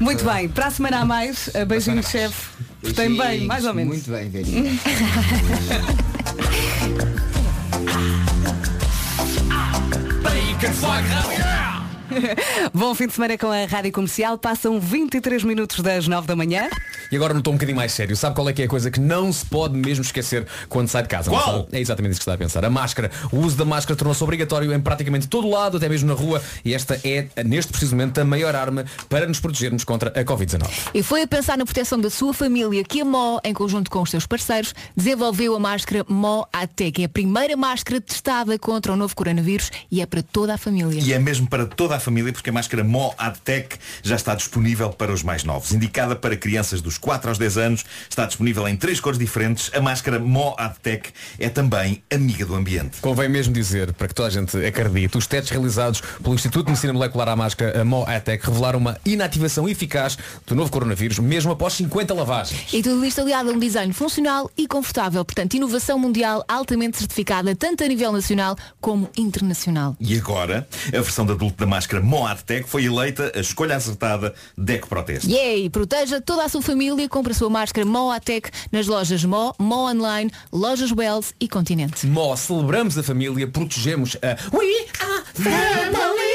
Muito 0.00 0.24
bem, 0.24 0.48
para 0.48 0.66
a 0.66 0.70
semana 0.70 1.00
a 1.00 1.04
mais, 1.04 1.50
a 1.54 1.64
beijinho 1.64 2.02
chefe. 2.02 2.48
Tem 2.94 3.16
bem, 3.16 3.46
mais 3.46 3.64
ou 3.64 3.74
menos. 3.74 3.92
Muito 3.94 4.10
bem, 4.10 4.28
velhinho. 4.28 4.78
Bacon. 10.22 11.71
Bom 12.72 12.94
fim 12.94 13.06
de 13.06 13.12
semana 13.12 13.38
com 13.38 13.48
a 13.48 13.64
Rádio 13.64 13.92
Comercial. 13.92 14.38
Passam 14.38 14.78
23 14.80 15.44
minutos 15.44 15.80
das 15.80 16.06
9 16.06 16.26
da 16.26 16.36
manhã. 16.36 16.68
E 17.12 17.16
agora 17.16 17.34
não 17.34 17.40
estou 17.40 17.52
um 17.52 17.56
bocadinho 17.56 17.76
mais 17.76 17.92
sério. 17.92 18.16
Sabe 18.16 18.34
qual 18.34 18.48
é 18.48 18.54
que 18.54 18.62
é 18.62 18.64
a 18.64 18.68
coisa 18.68 18.90
que 18.90 18.98
não 18.98 19.30
se 19.30 19.44
pode 19.44 19.76
mesmo 19.76 20.02
esquecer 20.02 20.46
quando 20.66 20.88
sai 20.88 21.02
de 21.02 21.10
casa? 21.10 21.28
Qual? 21.28 21.68
É 21.70 21.78
exatamente 21.78 22.12
isso 22.12 22.20
que 22.20 22.22
está 22.22 22.32
a 22.32 22.38
pensar. 22.38 22.64
A 22.64 22.70
máscara. 22.70 23.10
O 23.30 23.40
uso 23.40 23.54
da 23.54 23.66
máscara 23.66 23.94
tornou-se 23.94 24.24
obrigatório 24.24 24.72
em 24.72 24.80
praticamente 24.80 25.28
todo 25.28 25.46
o 25.46 25.50
lado, 25.50 25.76
até 25.76 25.90
mesmo 25.90 26.08
na 26.08 26.14
rua. 26.14 26.42
E 26.64 26.72
esta 26.72 26.98
é, 27.04 27.28
neste 27.44 27.70
preciso 27.70 27.94
momento, 27.94 28.18
a 28.18 28.24
maior 28.24 28.56
arma 28.56 28.86
para 29.10 29.26
nos 29.26 29.38
protegermos 29.40 29.84
contra 29.84 30.08
a 30.08 30.24
Covid-19. 30.24 30.70
E 30.94 31.02
foi 31.02 31.20
a 31.20 31.26
pensar 31.26 31.58
na 31.58 31.66
proteção 31.66 32.00
da 32.00 32.08
sua 32.08 32.32
família 32.32 32.82
que 32.82 33.02
a 33.02 33.04
Mó, 33.04 33.38
em 33.44 33.52
conjunto 33.52 33.90
com 33.90 34.00
os 34.00 34.10
seus 34.10 34.26
parceiros, 34.26 34.74
desenvolveu 34.96 35.54
a 35.54 35.60
máscara 35.60 36.06
Mó 36.08 36.46
AT, 36.50 36.92
que 36.92 37.02
é 37.02 37.04
a 37.04 37.10
primeira 37.10 37.54
máscara 37.58 38.00
testada 38.00 38.58
contra 38.58 38.90
o 38.90 38.96
novo 38.96 39.14
coronavírus 39.14 39.70
e 39.90 40.00
é 40.00 40.06
para 40.06 40.22
toda 40.22 40.54
a 40.54 40.58
família. 40.58 40.98
E 40.98 41.12
é 41.12 41.18
mesmo 41.18 41.46
para 41.46 41.66
toda 41.66 41.94
a 41.94 42.00
família 42.00 42.32
porque 42.32 42.48
a 42.48 42.52
máscara 42.54 42.82
Mo 42.82 43.14
AdTech 43.18 43.76
já 44.02 44.16
está 44.16 44.34
disponível 44.34 44.88
para 44.90 45.12
os 45.12 45.22
mais 45.22 45.44
novos. 45.44 45.72
Indicada 45.72 46.16
para 46.16 46.34
crianças 46.36 46.80
dos 46.80 47.01
4 47.02 47.28
aos 47.28 47.38
10 47.38 47.58
anos, 47.58 47.84
está 48.08 48.24
disponível 48.24 48.66
em 48.66 48.76
três 48.76 49.00
cores 49.00 49.18
diferentes. 49.18 49.70
A 49.74 49.80
máscara 49.80 50.18
Mo 50.18 50.54
AdTech 50.56 51.10
é 51.38 51.50
também 51.50 52.02
amiga 52.10 52.46
do 52.46 52.54
ambiente. 52.54 52.98
Convém 53.00 53.28
mesmo 53.28 53.52
dizer, 53.52 53.92
para 53.92 54.08
que 54.08 54.14
toda 54.14 54.28
a 54.28 54.30
gente 54.30 54.56
acredite, 54.64 55.18
os 55.18 55.26
testes 55.26 55.50
realizados 55.50 56.00
pelo 56.22 56.34
Instituto 56.34 56.66
de 56.66 56.70
Medicina 56.70 56.92
Molecular 56.92 57.28
à 57.28 57.36
Máscara, 57.36 57.80
a 57.80 57.84
MOATEC, 57.84 58.46
revelaram 58.46 58.78
uma 58.78 58.96
inativação 59.04 59.68
eficaz 59.68 60.16
do 60.46 60.54
novo 60.54 60.70
coronavírus, 60.70 61.18
mesmo 61.18 61.52
após 61.52 61.74
50 61.74 62.14
lavagens. 62.14 62.72
E 62.72 62.82
tudo 62.82 63.04
isto 63.04 63.20
aliado 63.20 63.50
a 63.50 63.52
um 63.52 63.58
design 63.58 63.92
funcional 63.92 64.50
e 64.56 64.66
confortável, 64.66 65.24
portanto, 65.24 65.54
inovação 65.54 65.98
mundial 65.98 66.44
altamente 66.46 66.98
certificada, 66.98 67.56
tanto 67.56 67.82
a 67.82 67.88
nível 67.88 68.12
nacional 68.12 68.56
como 68.80 69.10
internacional. 69.16 69.96
E 70.00 70.16
agora, 70.16 70.66
a 70.88 71.00
versão 71.00 71.26
de 71.26 71.32
adulto 71.32 71.56
da 71.58 71.66
máscara 71.66 72.02
Mo 72.02 72.26
AdTech 72.26 72.68
foi 72.68 72.84
eleita 72.84 73.32
a 73.34 73.40
escolha 73.40 73.76
acertada 73.76 74.34
da 74.56 74.74
Eco 74.74 74.88
Proteste. 74.88 75.30
Yay! 75.30 75.68
Proteja 75.70 76.20
toda 76.20 76.44
a 76.44 76.48
sua 76.48 76.62
família, 76.62 76.91
compre 77.08 77.32
a 77.32 77.34
sua 77.34 77.50
máscara 77.50 77.86
Moatec 77.86 78.50
nas 78.70 78.86
lojas 78.86 79.24
Mo, 79.24 79.54
Mo 79.58 79.88
Online, 79.88 80.30
lojas 80.52 80.92
Wells 80.92 81.34
e 81.40 81.48
Continente. 81.48 82.06
Mó, 82.06 82.36
celebramos 82.36 82.96
a 82.98 83.02
família, 83.02 83.46
protegemos 83.46 84.16
a... 84.22 84.36
We 84.56 84.86
are 85.00 85.24
family! 85.34 86.32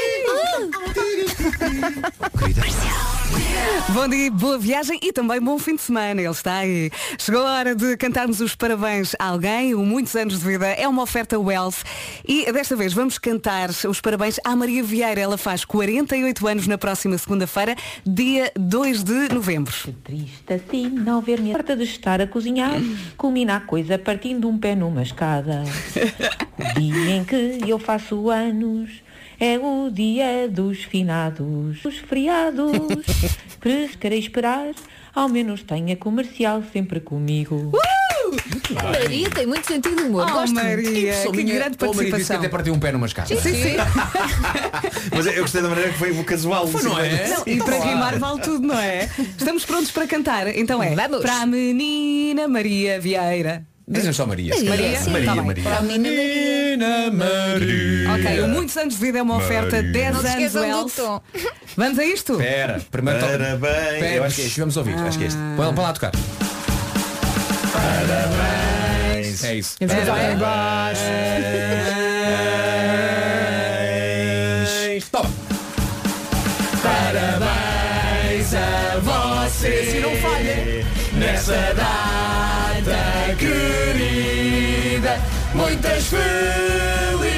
Bom 3.92 4.08
dia, 4.08 4.30
boa 4.30 4.58
viagem 4.58 4.98
e 5.02 5.12
também 5.12 5.40
bom 5.40 5.58
fim 5.58 5.74
de 5.74 5.82
semana. 5.82 6.20
Ele 6.20 6.30
está 6.30 6.58
aí. 6.58 6.90
Chegou 7.18 7.46
a 7.46 7.58
hora 7.58 7.74
de 7.74 7.96
cantarmos 7.96 8.40
os 8.40 8.54
parabéns 8.54 9.14
a 9.18 9.26
alguém. 9.26 9.74
O 9.74 9.84
Muitos 9.84 10.14
Anos 10.14 10.40
de 10.40 10.46
Vida 10.46 10.66
é 10.66 10.86
uma 10.86 11.02
oferta 11.02 11.38
Wells. 11.38 11.84
E 12.26 12.50
desta 12.52 12.76
vez 12.76 12.92
vamos 12.92 13.18
cantar 13.18 13.70
os 13.70 14.00
parabéns 14.00 14.38
à 14.44 14.54
Maria 14.54 14.82
Vieira. 14.82 15.20
Ela 15.20 15.38
faz 15.38 15.64
48 15.64 16.46
anos 16.46 16.66
na 16.66 16.78
próxima 16.78 17.16
segunda-feira, 17.18 17.74
dia 18.06 18.52
2 18.56 19.02
de 19.02 19.34
novembro. 19.34 19.74
Triste 20.04 20.52
assim 20.52 20.88
não 20.88 21.20
ver-me 21.20 21.54
a 21.54 21.58
de 21.62 21.84
estar 21.84 22.20
a 22.20 22.26
cozinhar 22.26 22.80
Culmina 23.16 23.56
a 23.56 23.60
coisa 23.60 23.98
partindo 23.98 24.48
um 24.48 24.56
pé 24.58 24.74
numa 24.74 25.02
escada 25.02 25.64
O 26.58 26.80
dia 26.80 27.16
em 27.16 27.24
que 27.24 27.60
eu 27.66 27.78
faço 27.78 28.30
anos 28.30 29.02
É 29.40 29.58
o 29.58 29.90
dia 29.90 30.48
dos 30.48 30.82
finados 30.84 31.84
Os 31.84 31.98
feriados 31.98 32.72
Querei 34.00 34.18
esperar 34.18 34.72
Ao 35.14 35.28
menos 35.28 35.62
tenha 35.62 35.96
comercial 35.96 36.62
sempre 36.72 37.00
comigo 37.00 37.72
Maria 38.74 39.30
tem 39.30 39.46
muito 39.46 39.66
sentido 39.66 39.96
de 39.96 40.02
humor. 40.02 40.26
Oh, 40.28 40.32
Gosto 40.32 40.54
Maria, 40.54 41.14
que 41.32 41.42
grande 41.42 41.76
Oh, 41.80 41.86
Maria 41.86 41.92
disse 41.92 42.04
que 42.04 42.06
participação. 42.10 42.36
até 42.36 42.48
partiu 42.48 42.74
um 42.74 42.78
pé 42.78 42.92
numa 42.92 43.06
escada. 43.06 43.34
Sim, 43.34 43.54
sim. 43.54 43.76
Mas 45.14 45.26
eu 45.26 45.42
gostei 45.42 45.62
da 45.62 45.68
maneira 45.68 45.90
que 45.90 45.98
foi 45.98 46.10
o 46.10 46.24
casual. 46.24 46.66
Foi, 46.66 46.82
não 46.82 46.98
é? 46.98 47.28
Não, 47.28 47.42
e 47.46 47.56
para 47.56 47.78
rimar 47.78 48.18
vale 48.18 48.40
tudo, 48.42 48.66
não 48.66 48.78
é? 48.78 49.08
Estamos 49.18 49.64
prontos 49.64 49.90
para 49.90 50.06
cantar. 50.06 50.46
Então 50.48 50.82
é 50.82 50.94
para 50.94 51.42
a 51.42 51.46
menina 51.46 52.46
Maria 52.46 53.00
Vieira. 53.00 53.66
Dizem 53.90 54.12
só 54.12 54.26
Maria. 54.26 54.54
Maria? 54.54 54.76
calhar. 54.76 55.02
Sim. 55.02 55.10
Maria, 55.10 55.26
Tá 55.26 55.34
bem. 55.34 55.44
Maria. 55.44 55.64
Para 55.64 55.76
a 55.78 55.82
menina 55.82 57.10
Maria. 57.10 58.12
Ok, 58.14 58.40
o 58.42 58.48
Muitos 58.48 58.76
Anos 58.76 58.94
de 58.94 59.00
Vida 59.00 59.18
é 59.18 59.22
uma 59.22 59.36
oferta 59.36 59.76
Maria. 59.76 59.92
10 59.92 60.12
Não 60.14 60.20
se 60.20 60.26
anos 60.26 60.38
esqueçam 60.38 60.62
do 60.62 60.68
Wells. 60.68 60.94
tom. 60.96 61.20
Vamos 61.76 61.98
a 61.98 62.04
isto? 62.04 62.32
Espera, 62.32 62.80
primeiro 62.90 63.20
Parabéns. 63.20 63.92
Espera, 63.94 64.14
Eu 64.14 64.24
acho 64.24 64.36
que 64.36 64.42
é 64.42 64.44
este. 64.46 64.60
Vamos 64.60 64.76
ouvir. 64.76 64.94
Acho 64.94 65.16
que 65.18 65.24
é 65.24 65.26
este. 65.28 65.38
Põe 65.56 65.74
põe 65.74 65.84
lá 65.84 65.90
a 65.90 65.92
tocar. 65.94 66.12
Parabéns. 67.72 69.44
É 69.44 69.54
isso. 69.54 69.76
Parabéns. 73.68 75.04
Toma. 75.10 75.30
Parabéns 76.82 78.54
a 78.54 78.98
você 79.00 79.84
Se 79.90 80.00
não 80.00 80.14
falha. 80.16 80.56
Nessa 81.14 81.52
data 81.74 82.17
Muitas 85.54 86.04
felicidades 86.04 87.28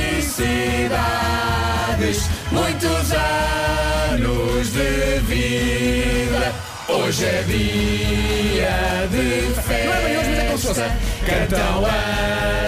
Muitos 2.51 3.13
anos 3.13 4.73
de 4.73 5.21
vida. 5.21 6.53
Hoje 6.89 7.25
é 7.25 7.43
dia 7.47 9.07
de 9.09 9.53
festa. 9.63 10.91
Cantam 11.25 11.87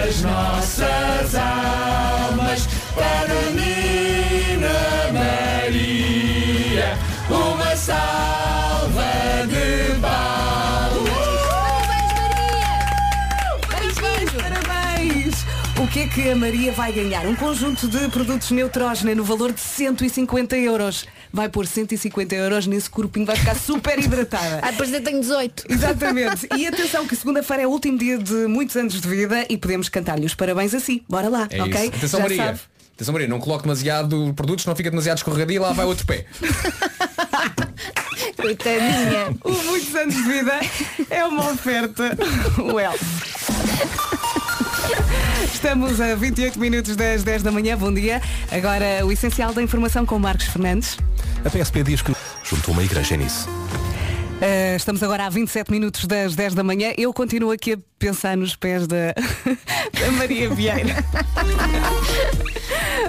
as 0.07 0.21
nossas 0.21 1.35
almas 1.35 2.67
Para 2.95 3.33
a 3.33 3.51
menina 3.51 4.69
Maria. 5.11 6.97
Uma 7.29 7.75
salva 7.75 8.62
que 15.93 15.99
é 15.99 16.07
que 16.07 16.27
a 16.31 16.35
Maria 16.35 16.71
vai 16.71 16.91
ganhar? 16.91 17.23
Um 17.27 17.35
conjunto 17.35 17.87
de 17.87 18.07
produtos 18.09 18.49
Neutrógena 18.49 19.13
no 19.13 19.23
valor 19.23 19.51
de 19.51 19.59
150 19.61 20.57
euros. 20.57 21.05
Vai 21.31 21.47
pôr 21.49 21.67
150 21.67 22.33
euros 22.33 22.65
nesse 22.65 22.89
corpinho, 22.89 23.27
vai 23.27 23.35
ficar 23.35 23.53
super 23.55 23.99
hidratada. 23.99 24.59
Ah, 24.63 24.71
depois 24.71 24.91
eu 24.91 25.03
tenho 25.03 25.19
18. 25.21 25.65
Exatamente. 25.69 26.47
E 26.57 26.65
atenção 26.65 27.05
que 27.05 27.15
segunda-feira 27.15 27.61
é 27.63 27.67
o 27.67 27.69
último 27.69 27.97
dia 27.99 28.17
de 28.17 28.47
muitos 28.47 28.75
anos 28.75 28.99
de 28.99 29.07
vida 29.07 29.45
e 29.47 29.55
podemos 29.55 29.87
cantar-lhe 29.87 30.25
os 30.25 30.33
parabéns 30.33 30.73
assim. 30.73 31.03
Bora 31.07 31.29
lá, 31.29 31.47
É 31.51 31.61
ok? 31.61 31.81
isso. 31.85 31.95
Atenção 31.97 32.19
Já 32.21 32.23
Maria. 32.27 32.45
sabe. 32.45 32.59
Atenção 32.95 33.13
Maria, 33.13 33.27
não 33.27 33.39
coloque 33.39 33.63
demasiado 33.63 34.33
produtos, 34.35 34.65
não 34.65 34.75
fica 34.75 34.89
demasiado 34.89 35.17
escorregadio 35.17 35.55
e 35.55 35.59
lá 35.59 35.73
vai 35.73 35.85
outro 35.85 36.07
pé. 36.07 36.25
Coitadinha. 38.35 39.35
O 39.43 39.51
muitos 39.51 39.95
anos 39.95 40.15
de 40.15 40.21
vida 40.23 40.59
é 41.09 41.23
uma 41.25 41.51
oferta. 41.51 42.17
Well. 42.57 42.93
Estamos 45.63 46.01
a 46.01 46.13
28 46.13 46.59
minutos 46.59 46.93
das 46.97 47.23
10 47.23 47.41
da 47.41 47.49
manhã. 47.49 47.77
Bom 47.77 47.91
dia. 47.93 48.21
Agora 48.51 49.05
o 49.05 49.13
essencial 49.13 49.53
da 49.53 49.63
informação 49.63 50.05
com 50.05 50.19
Marcos 50.19 50.47
Fernandes. 50.47 50.97
A 51.45 51.49
PSP 51.49 51.83
diz 51.83 52.01
que 52.01 52.13
juntou 52.43 52.73
uma 52.73 52.83
igreja 52.83 53.15
nisso. 53.15 53.49
Uh, 53.49 54.75
estamos 54.75 55.01
agora 55.01 55.25
a 55.25 55.29
27 55.29 55.71
minutos 55.71 56.05
das 56.05 56.35
10 56.35 56.53
da 56.53 56.65
manhã. 56.65 56.91
Eu 56.97 57.13
continuo 57.13 57.49
aqui 57.49 57.73
a 57.73 57.77
pensar 58.03 58.35
nos 58.35 58.53
pés 58.53 58.85
da, 58.85 59.13
da 59.97 60.11
Maria 60.11 60.49
Vieira. 60.49 60.93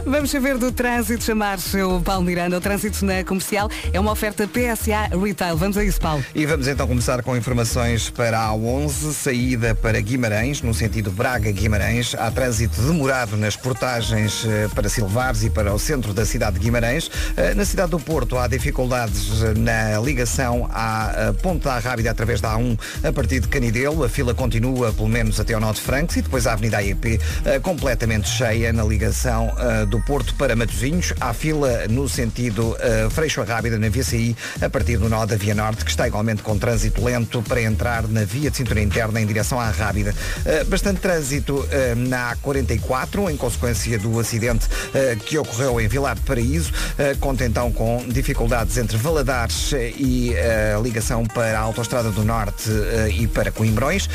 Vamos 0.07 0.30
saber 0.30 0.59
do 0.59 0.70
trânsito, 0.70 1.24
chamar-se 1.24 1.80
o 1.82 2.01
Paulo 2.01 2.24
Miranda. 2.24 2.59
O 2.59 2.61
trânsito 2.61 3.05
na 3.05 3.24
comercial 3.24 3.70
é 3.92 3.99
uma 3.99 4.12
oferta 4.12 4.47
PSA 4.47 5.16
Retail. 5.18 5.57
Vamos 5.57 5.78
a 5.78 5.84
isso, 5.84 5.99
Paulo. 6.01 6.22
E 6.34 6.45
vamos 6.45 6.68
então 6.68 6.86
começar 6.86 7.22
com 7.22 7.36
informações 7.36 8.11
para 8.11 8.38
a 8.38 8.55
11, 8.55 9.14
saída 9.14 9.74
para 9.74 9.99
Guimarães, 10.01 10.61
no 10.61 10.74
sentido 10.74 11.11
Braga-Guimarães. 11.11 12.14
Há 12.14 12.30
trânsito 12.30 12.82
demorado 12.82 13.36
nas 13.36 13.57
portagens 13.57 14.45
eh, 14.47 14.68
para 14.74 14.88
Silvares 14.88 15.42
e 15.42 15.51
para 15.51 15.72
o 15.72 15.78
centro 15.78 16.12
da 16.12 16.26
cidade 16.26 16.59
de 16.59 16.64
Guimarães. 16.64 17.11
Eh, 17.36 17.55
Na 17.55 17.64
cidade 17.64 17.90
do 17.90 17.99
Porto 17.99 18.36
há 18.36 18.47
dificuldades 18.47 19.42
eh, 19.42 19.55
na 19.57 19.99
ligação 20.01 20.68
à 20.70 21.32
Ponte 21.42 21.64
da 21.64 21.78
Rábida 21.78 22.11
através 22.11 22.40
da 22.40 22.55
A1 22.55 22.78
a 23.09 23.12
partir 23.12 23.40
de 23.40 23.49
Canidelo. 23.49 24.05
A 24.05 24.09
fila 24.09 24.34
continua 24.34 24.84
pelo 24.93 25.09
menos 25.09 25.41
até 25.41 25.55
ao 25.55 25.61
Norte 25.61 25.76
de 25.76 25.82
Francos 25.82 26.16
e 26.16 26.22
depois 26.22 26.47
a 26.47 26.53
Avenida 26.53 26.78
AEP 26.78 27.20
eh, 27.45 27.59
completamente 27.61 28.28
cheia 28.28 28.72
na 28.72 28.85
ligação 28.85 29.53
eh, 29.59 29.87
do 29.87 30.01
Porto 30.01 30.35
para 30.35 30.57
Matosinhos. 30.57 31.12
Há 31.20 31.32
fila 31.32 31.87
no 31.89 32.09
sentido 32.09 32.76
eh, 32.80 33.09
Freixo 33.11 33.43
Rábida 33.43 33.78
na 33.78 33.89
VCI 33.89 34.37
a 34.61 34.68
partir 34.68 34.97
do 34.99 35.09
nó 35.09 35.24
da 35.26 35.37
Via 35.37 35.55
Norte, 35.55 35.85
que 35.85 35.91
está 35.91 36.07
igualmente 36.07 36.43
com 36.43 36.59
trânsito 36.59 37.05
lento 37.05 37.43
para 37.43 37.62
entrar 37.62 38.07
na 38.09 38.24
via 38.24 38.51
de 38.51 38.57
cintura 38.57 38.80
interna 38.80 39.20
em 39.20 39.26
direção 39.26 39.61
à 39.61 39.70
Rábida. 39.70 40.14
Bastante 40.68 41.01
trânsito 41.01 41.66
na 41.97 42.35
A44, 42.37 43.30
em 43.30 43.37
consequência 43.37 43.99
do 43.99 44.18
acidente 44.18 44.66
que 45.26 45.37
ocorreu 45.39 45.80
em 45.80 45.89
Vilar 45.89 46.14
de 46.14 46.22
Paraíso. 46.22 46.72
Conta 47.20 47.45
então 47.45 47.72
com 47.72 48.05
dificuldades 48.09 48.76
entre 48.76 48.97
Valadares 48.97 49.72
e 49.72 50.35
a 50.74 50.78
ligação 50.80 51.24
para 51.24 51.59
a 51.59 51.62
Autostrada 51.62 52.11
do 52.11 52.24
Norte 52.24 52.70
e 53.16 53.26
para 53.26 53.51
Coimbrões. 53.51 54.09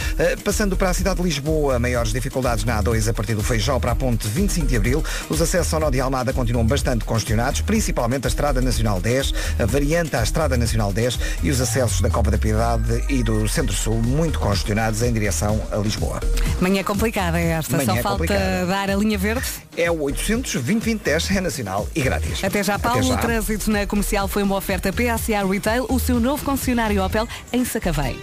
Passando 0.59 0.75
para 0.75 0.89
a 0.89 0.93
cidade 0.93 1.15
de 1.15 1.23
Lisboa, 1.23 1.79
maiores 1.79 2.11
dificuldades 2.11 2.65
na 2.65 2.83
A2 2.83 3.09
a 3.09 3.13
partir 3.13 3.33
do 3.33 3.41
Feijó 3.41 3.79
para 3.79 3.93
a 3.93 3.95
ponte 3.95 4.27
25 4.27 4.67
de 4.67 4.75
Abril. 4.75 5.01
Os 5.29 5.41
acessos 5.41 5.73
ao 5.73 5.79
Nó 5.79 5.89
de 5.89 6.01
Almada 6.01 6.33
continuam 6.33 6.67
bastante 6.67 7.05
congestionados, 7.05 7.61
principalmente 7.61 8.25
a 8.25 8.27
Estrada 8.27 8.59
Nacional 8.59 8.99
10, 8.99 9.33
a 9.57 9.65
variante 9.65 10.17
à 10.17 10.21
Estrada 10.21 10.57
Nacional 10.57 10.91
10 10.91 11.17
e 11.43 11.49
os 11.49 11.61
acessos 11.61 12.01
da 12.01 12.09
Copa 12.09 12.29
da 12.29 12.37
Piedade 12.37 13.05
e 13.07 13.23
do 13.23 13.47
Centro-Sul 13.47 14.01
muito 14.01 14.37
congestionados 14.37 15.01
em 15.01 15.13
direção 15.13 15.61
a 15.71 15.77
Lisboa. 15.77 16.19
Manhã 16.59 16.83
complicada 16.83 17.39
é 17.39 17.51
esta. 17.51 17.77
Manhã 17.77 17.95
Só 17.95 18.01
falta 18.01 18.09
complicada. 18.09 18.65
dar 18.65 18.89
a 18.89 18.95
linha 18.97 19.17
verde. 19.17 19.47
É 19.77 19.89
o 19.89 20.01
800 20.01 20.55
2010 20.55 21.37
é 21.37 21.39
nacional 21.39 21.87
e 21.95 22.01
grátis. 22.01 22.43
Até 22.43 22.61
já, 22.61 22.77
Paulo. 22.77 22.99
Até 22.99 23.07
já. 23.07 23.15
O 23.15 23.17
trânsito 23.17 23.71
na 23.71 23.87
comercial 23.87 24.27
foi 24.27 24.43
uma 24.43 24.57
oferta 24.57 24.91
PSA 24.91 25.41
Retail, 25.49 25.85
o 25.87 25.97
seu 26.01 26.19
novo 26.19 26.43
concessionário 26.43 27.01
Opel 27.01 27.25
em 27.53 27.63
Sacavém. 27.63 28.19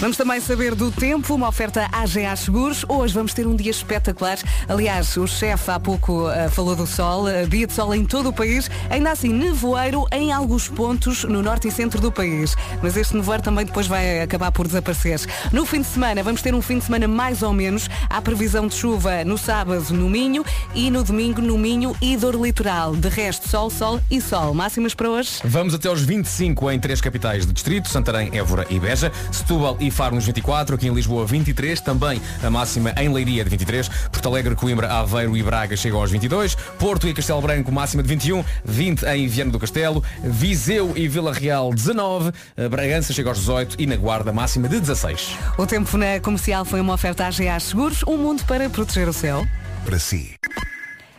Vamos 0.00 0.16
também 0.16 0.40
saber 0.40 0.74
do 0.74 0.89
tempo, 0.90 1.34
uma 1.34 1.48
oferta 1.48 1.88
AGA 1.92 2.34
Seguros. 2.36 2.84
Hoje 2.88 3.14
vamos 3.14 3.34
ter 3.34 3.46
um 3.46 3.54
dia 3.54 3.70
espetacular. 3.70 4.38
Aliás, 4.68 5.16
o 5.16 5.26
chefe 5.26 5.70
há 5.70 5.78
pouco 5.78 6.28
eh, 6.30 6.48
falou 6.48 6.74
do 6.74 6.86
sol, 6.86 7.28
eh, 7.28 7.46
dia 7.46 7.66
de 7.66 7.72
sol 7.72 7.94
em 7.94 8.04
todo 8.04 8.30
o 8.30 8.32
país. 8.32 8.70
Ainda 8.88 9.10
assim, 9.10 9.32
nevoeiro 9.32 10.06
em 10.12 10.32
alguns 10.32 10.68
pontos 10.68 11.24
no 11.24 11.42
norte 11.42 11.68
e 11.68 11.70
centro 11.70 12.00
do 12.00 12.10
país. 12.10 12.56
Mas 12.82 12.96
este 12.96 13.16
nevoeiro 13.16 13.42
também 13.42 13.64
depois 13.64 13.86
vai 13.86 14.20
acabar 14.20 14.50
por 14.52 14.66
desaparecer. 14.66 15.20
No 15.52 15.64
fim 15.66 15.80
de 15.80 15.86
semana, 15.86 16.22
vamos 16.22 16.42
ter 16.42 16.54
um 16.54 16.62
fim 16.62 16.78
de 16.78 16.84
semana 16.84 17.06
mais 17.06 17.42
ou 17.42 17.52
menos. 17.52 17.88
Há 18.08 18.20
previsão 18.22 18.66
de 18.66 18.74
chuva 18.74 19.24
no 19.24 19.36
sábado 19.36 19.92
no 19.92 20.08
Minho 20.08 20.44
e 20.74 20.90
no 20.90 21.02
domingo 21.02 21.40
no 21.40 21.58
Minho 21.58 21.96
e 22.00 22.16
Dor 22.16 22.34
Litoral. 22.34 22.94
De 22.94 23.08
resto, 23.08 23.48
sol, 23.48 23.70
sol 23.70 24.00
e 24.10 24.20
sol. 24.20 24.54
Máximas 24.54 24.94
para 24.94 25.10
hoje? 25.10 25.40
Vamos 25.44 25.74
até 25.74 25.88
aos 25.88 26.02
25 26.02 26.70
em 26.70 26.78
três 26.78 27.00
capitais 27.00 27.46
de 27.46 27.52
distrito, 27.52 27.88
Santarém, 27.88 28.30
Évora 28.32 28.66
e 28.70 28.78
Beja, 28.78 29.12
Setúbal 29.30 29.76
e 29.80 29.90
Faro 29.90 30.14
nos 30.14 30.26
24, 30.26 30.69
aqui 30.74 30.88
em 30.88 30.94
Lisboa 30.94 31.26
23, 31.26 31.80
também 31.80 32.20
a 32.42 32.50
máxima 32.50 32.92
em 32.96 33.12
Leiria 33.12 33.44
de 33.44 33.50
23, 33.50 33.88
Porto 33.88 34.28
Alegre, 34.28 34.54
Coimbra, 34.54 34.92
Aveiro 34.92 35.36
e 35.36 35.42
Braga 35.42 35.76
chegam 35.76 36.00
aos 36.00 36.10
22, 36.10 36.54
Porto 36.78 37.08
e 37.08 37.14
Castelo 37.14 37.40
Branco 37.40 37.70
máxima 37.72 38.02
de 38.02 38.08
21, 38.08 38.44
20 38.64 39.02
em 39.04 39.26
Viana 39.26 39.50
do 39.50 39.58
Castelo, 39.58 40.02
Viseu 40.22 40.92
e 40.96 41.08
Vila 41.08 41.32
Real 41.32 41.72
19, 41.72 42.32
eh, 42.56 42.68
Bragança 42.68 43.12
chega 43.12 43.28
aos 43.28 43.38
18 43.38 43.76
e 43.78 43.86
na 43.86 43.96
Guarda 43.96 44.32
máxima 44.32 44.68
de 44.68 44.80
16. 44.80 45.36
O 45.58 45.66
tempo 45.66 45.96
na 45.96 46.20
comercial 46.20 46.64
foi 46.64 46.80
uma 46.80 46.94
oferta 46.94 47.26
AGA 47.26 47.58
Seguros, 47.60 48.02
um 48.06 48.16
mundo 48.16 48.44
para 48.44 48.68
proteger 48.70 49.08
o 49.08 49.12
céu. 49.12 49.46
Para 49.84 49.98
si. 49.98 50.34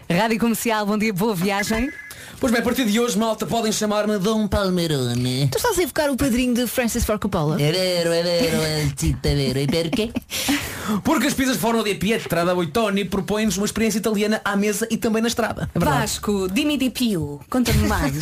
Rádio 0.09 0.39
Comercial, 0.39 0.85
bom 0.85 0.97
dia, 0.97 1.13
boa 1.13 1.33
viagem. 1.33 1.89
Pois 2.39 2.51
bem, 2.51 2.61
a 2.61 2.63
partir 2.63 2.85
de 2.85 2.99
hoje, 2.99 3.17
malta, 3.17 3.45
podem 3.45 3.71
chamar-me 3.71 4.17
Dom 4.17 4.47
Palmerone. 4.47 5.47
Tu 5.51 5.57
estás 5.57 5.77
a 5.77 5.83
evocar 5.83 6.09
o 6.09 6.17
padrinho 6.17 6.53
de 6.53 6.65
Francis 6.67 7.05
Ford 7.05 7.19
Coppola? 7.19 7.61
É 7.61 7.71
vero, 7.71 8.11
é 8.11 8.23
vero, 8.23 8.57
é 8.61 8.91
cita 8.97 9.29
vero. 9.35 9.59
E 9.59 9.67
perché? 9.67 10.11
Porque 11.03 11.27
as 11.27 11.33
pizzas 11.33 11.57
Forno 11.57 11.83
di 11.83 11.95
Pietra 11.95 12.43
da 12.43 12.55
Boitoni 12.55 13.05
propõem-nos 13.05 13.57
uma 13.57 13.65
experiência 13.65 13.99
italiana 13.99 14.41
à 14.43 14.55
mesa 14.55 14.87
e 14.89 14.97
também 14.97 15.21
na 15.21 15.27
estrada. 15.27 15.69
É 15.73 15.79
verdade. 15.79 16.01
Vasco, 16.01 16.47
dimmi 16.49 16.77
di 16.77 16.89
più. 16.89 17.39
Conta-me 17.49 17.87
mais. 17.87 18.13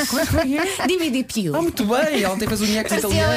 dimmi 0.86 1.10
di 1.10 1.24
più. 1.24 1.55
Ah, 1.55 1.62
muito 1.62 1.86
bem, 1.86 2.26
ontem 2.26 2.47
fez 2.47 2.62
o 2.62 2.66
nheques 2.66 2.97
italiano. 2.97 3.30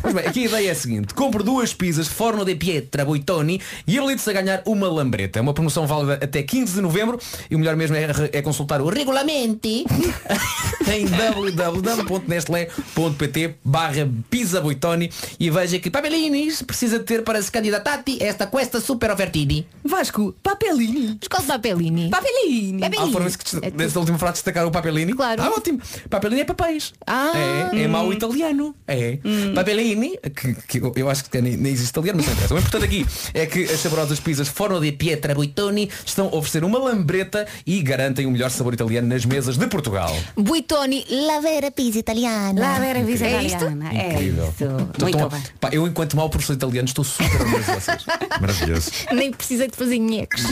Pois 0.00 0.14
bem, 0.14 0.26
aqui 0.26 0.44
a 0.44 0.48
ideia 0.48 0.68
é 0.68 0.70
a 0.70 0.74
seguinte 0.74 1.14
Compre 1.14 1.42
duas 1.42 1.74
pizzas 1.74 2.06
Forno 2.06 2.44
de 2.44 2.54
Pietra 2.54 3.04
Boitoni 3.04 3.60
E 3.86 3.98
habilite-se 3.98 4.30
a 4.30 4.32
ganhar 4.32 4.62
uma 4.64 4.88
lambreta 4.88 5.38
É 5.38 5.42
uma 5.42 5.52
promoção 5.52 5.86
válida 5.86 6.14
até 6.22 6.42
15 6.42 6.74
de 6.74 6.80
novembro 6.80 7.18
E 7.50 7.56
o 7.56 7.58
melhor 7.58 7.76
mesmo 7.76 7.96
é, 7.96 8.06
é 8.32 8.42
consultar 8.42 8.80
o 8.80 8.88
regulamento 8.88 9.37
Em 10.88 11.04
www.nestlé.pt 11.06 13.54
barra 13.64 14.08
pizza 14.30 14.60
Boitoni 14.60 15.10
E 15.38 15.50
veja 15.50 15.78
que 15.78 15.90
papelinis 15.90 16.62
precisa 16.62 16.98
ter 17.00 17.22
para 17.22 17.40
se 17.42 17.50
candidatati 17.50 18.18
Esta 18.22 18.46
questa 18.46 18.80
super 18.80 19.10
ofertini 19.10 19.66
Vasco, 19.84 20.34
papelini 20.42 21.18
Escolhe 21.20 21.46
papelini 21.46 22.08
Papelini 22.10 22.80
Ah, 22.98 23.08
foram 23.12 23.26
isso 23.26 23.38
que 23.38 23.44
dest- 23.44 23.70
desta 23.76 23.98
última 24.00 24.18
frase 24.18 24.34
destacar 24.34 24.66
o 24.66 24.70
papelini? 24.70 25.12
Claro. 25.14 25.42
Ah, 25.42 25.50
ótimo. 25.50 25.80
Papelini 26.08 26.40
é 26.40 26.44
papéis. 26.44 26.92
Ah. 27.06 27.32
É, 27.72 27.82
é 27.82 27.88
mau 27.88 28.12
italiano. 28.12 28.74
É. 28.86 29.18
Papelini, 29.54 30.18
que, 30.34 30.54
que 30.66 30.78
eu- 30.78 30.92
eu 30.96 31.10
acho 31.10 31.24
que 31.28 31.40
nem, 31.40 31.56
nem 31.56 31.72
existe 31.72 31.90
italiano, 31.90 32.18
mas 32.18 32.26
não 32.26 32.32
interessa. 32.34 32.54
O 32.54 32.58
importante 32.58 32.84
aqui 32.84 33.06
é 33.34 33.46
que 33.46 33.64
as 33.64 33.80
saborosas 33.80 34.20
pizzas 34.20 34.48
Forno 34.48 34.80
di 34.80 34.92
Pietra 34.92 35.34
Boitoni 35.34 35.88
estão 36.04 36.26
a 36.28 36.36
oferecer 36.36 36.64
uma 36.64 36.78
lambreta 36.78 37.46
e 37.66 37.80
garantem 37.82 38.26
o 38.26 38.30
melhor 38.30 38.50
sabor 38.50 38.74
italiano 38.74 39.08
nas 39.08 39.24
mesas 39.28 39.56
de 39.58 39.66
Portugal. 39.68 40.14
Buitoni, 40.36 41.04
la 41.26 41.40
vera 41.40 41.70
pizza 41.70 41.98
italiana. 41.98 42.60
La 42.60 42.78
vera 42.78 43.00
pizza 43.04 43.26
É 43.26 43.42
isto? 43.42 43.56
italiana. 43.56 43.90
É 43.92 44.12
Incrível. 44.12 44.48
isto. 44.48 44.64
Estou 44.64 44.88
Muito 45.02 45.18
tão- 45.18 45.28
bem. 45.28 45.42
pá, 45.60 45.68
eu 45.72 45.86
enquanto 45.86 46.16
mau 46.16 46.28
professor 46.30 46.54
italiano 46.54 46.88
estou 46.88 47.04
super 47.04 47.40
orgulhoso 47.40 47.64
de 47.72 47.80
vocês. 47.80 48.04
Maravilhoso. 48.40 48.90
Nem 49.12 49.30
precisei 49.32 49.68
de 49.68 49.76
fazer 49.76 49.98
nheques. 49.98 50.44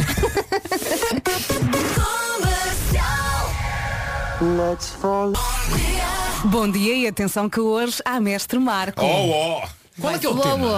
Bom 6.44 6.70
dia 6.70 6.94
e 6.94 7.06
atenção 7.06 7.48
que 7.48 7.60
hoje 7.60 7.98
há 8.04 8.18
mestre 8.20 8.58
Marco. 8.58 9.04
Oh, 9.04 9.62
oh. 9.62 9.68
Qual 10.00 10.14
é 10.14 10.18
que 10.18 10.26
é 10.26 10.28
o 10.28 10.38
tema? 10.38 10.68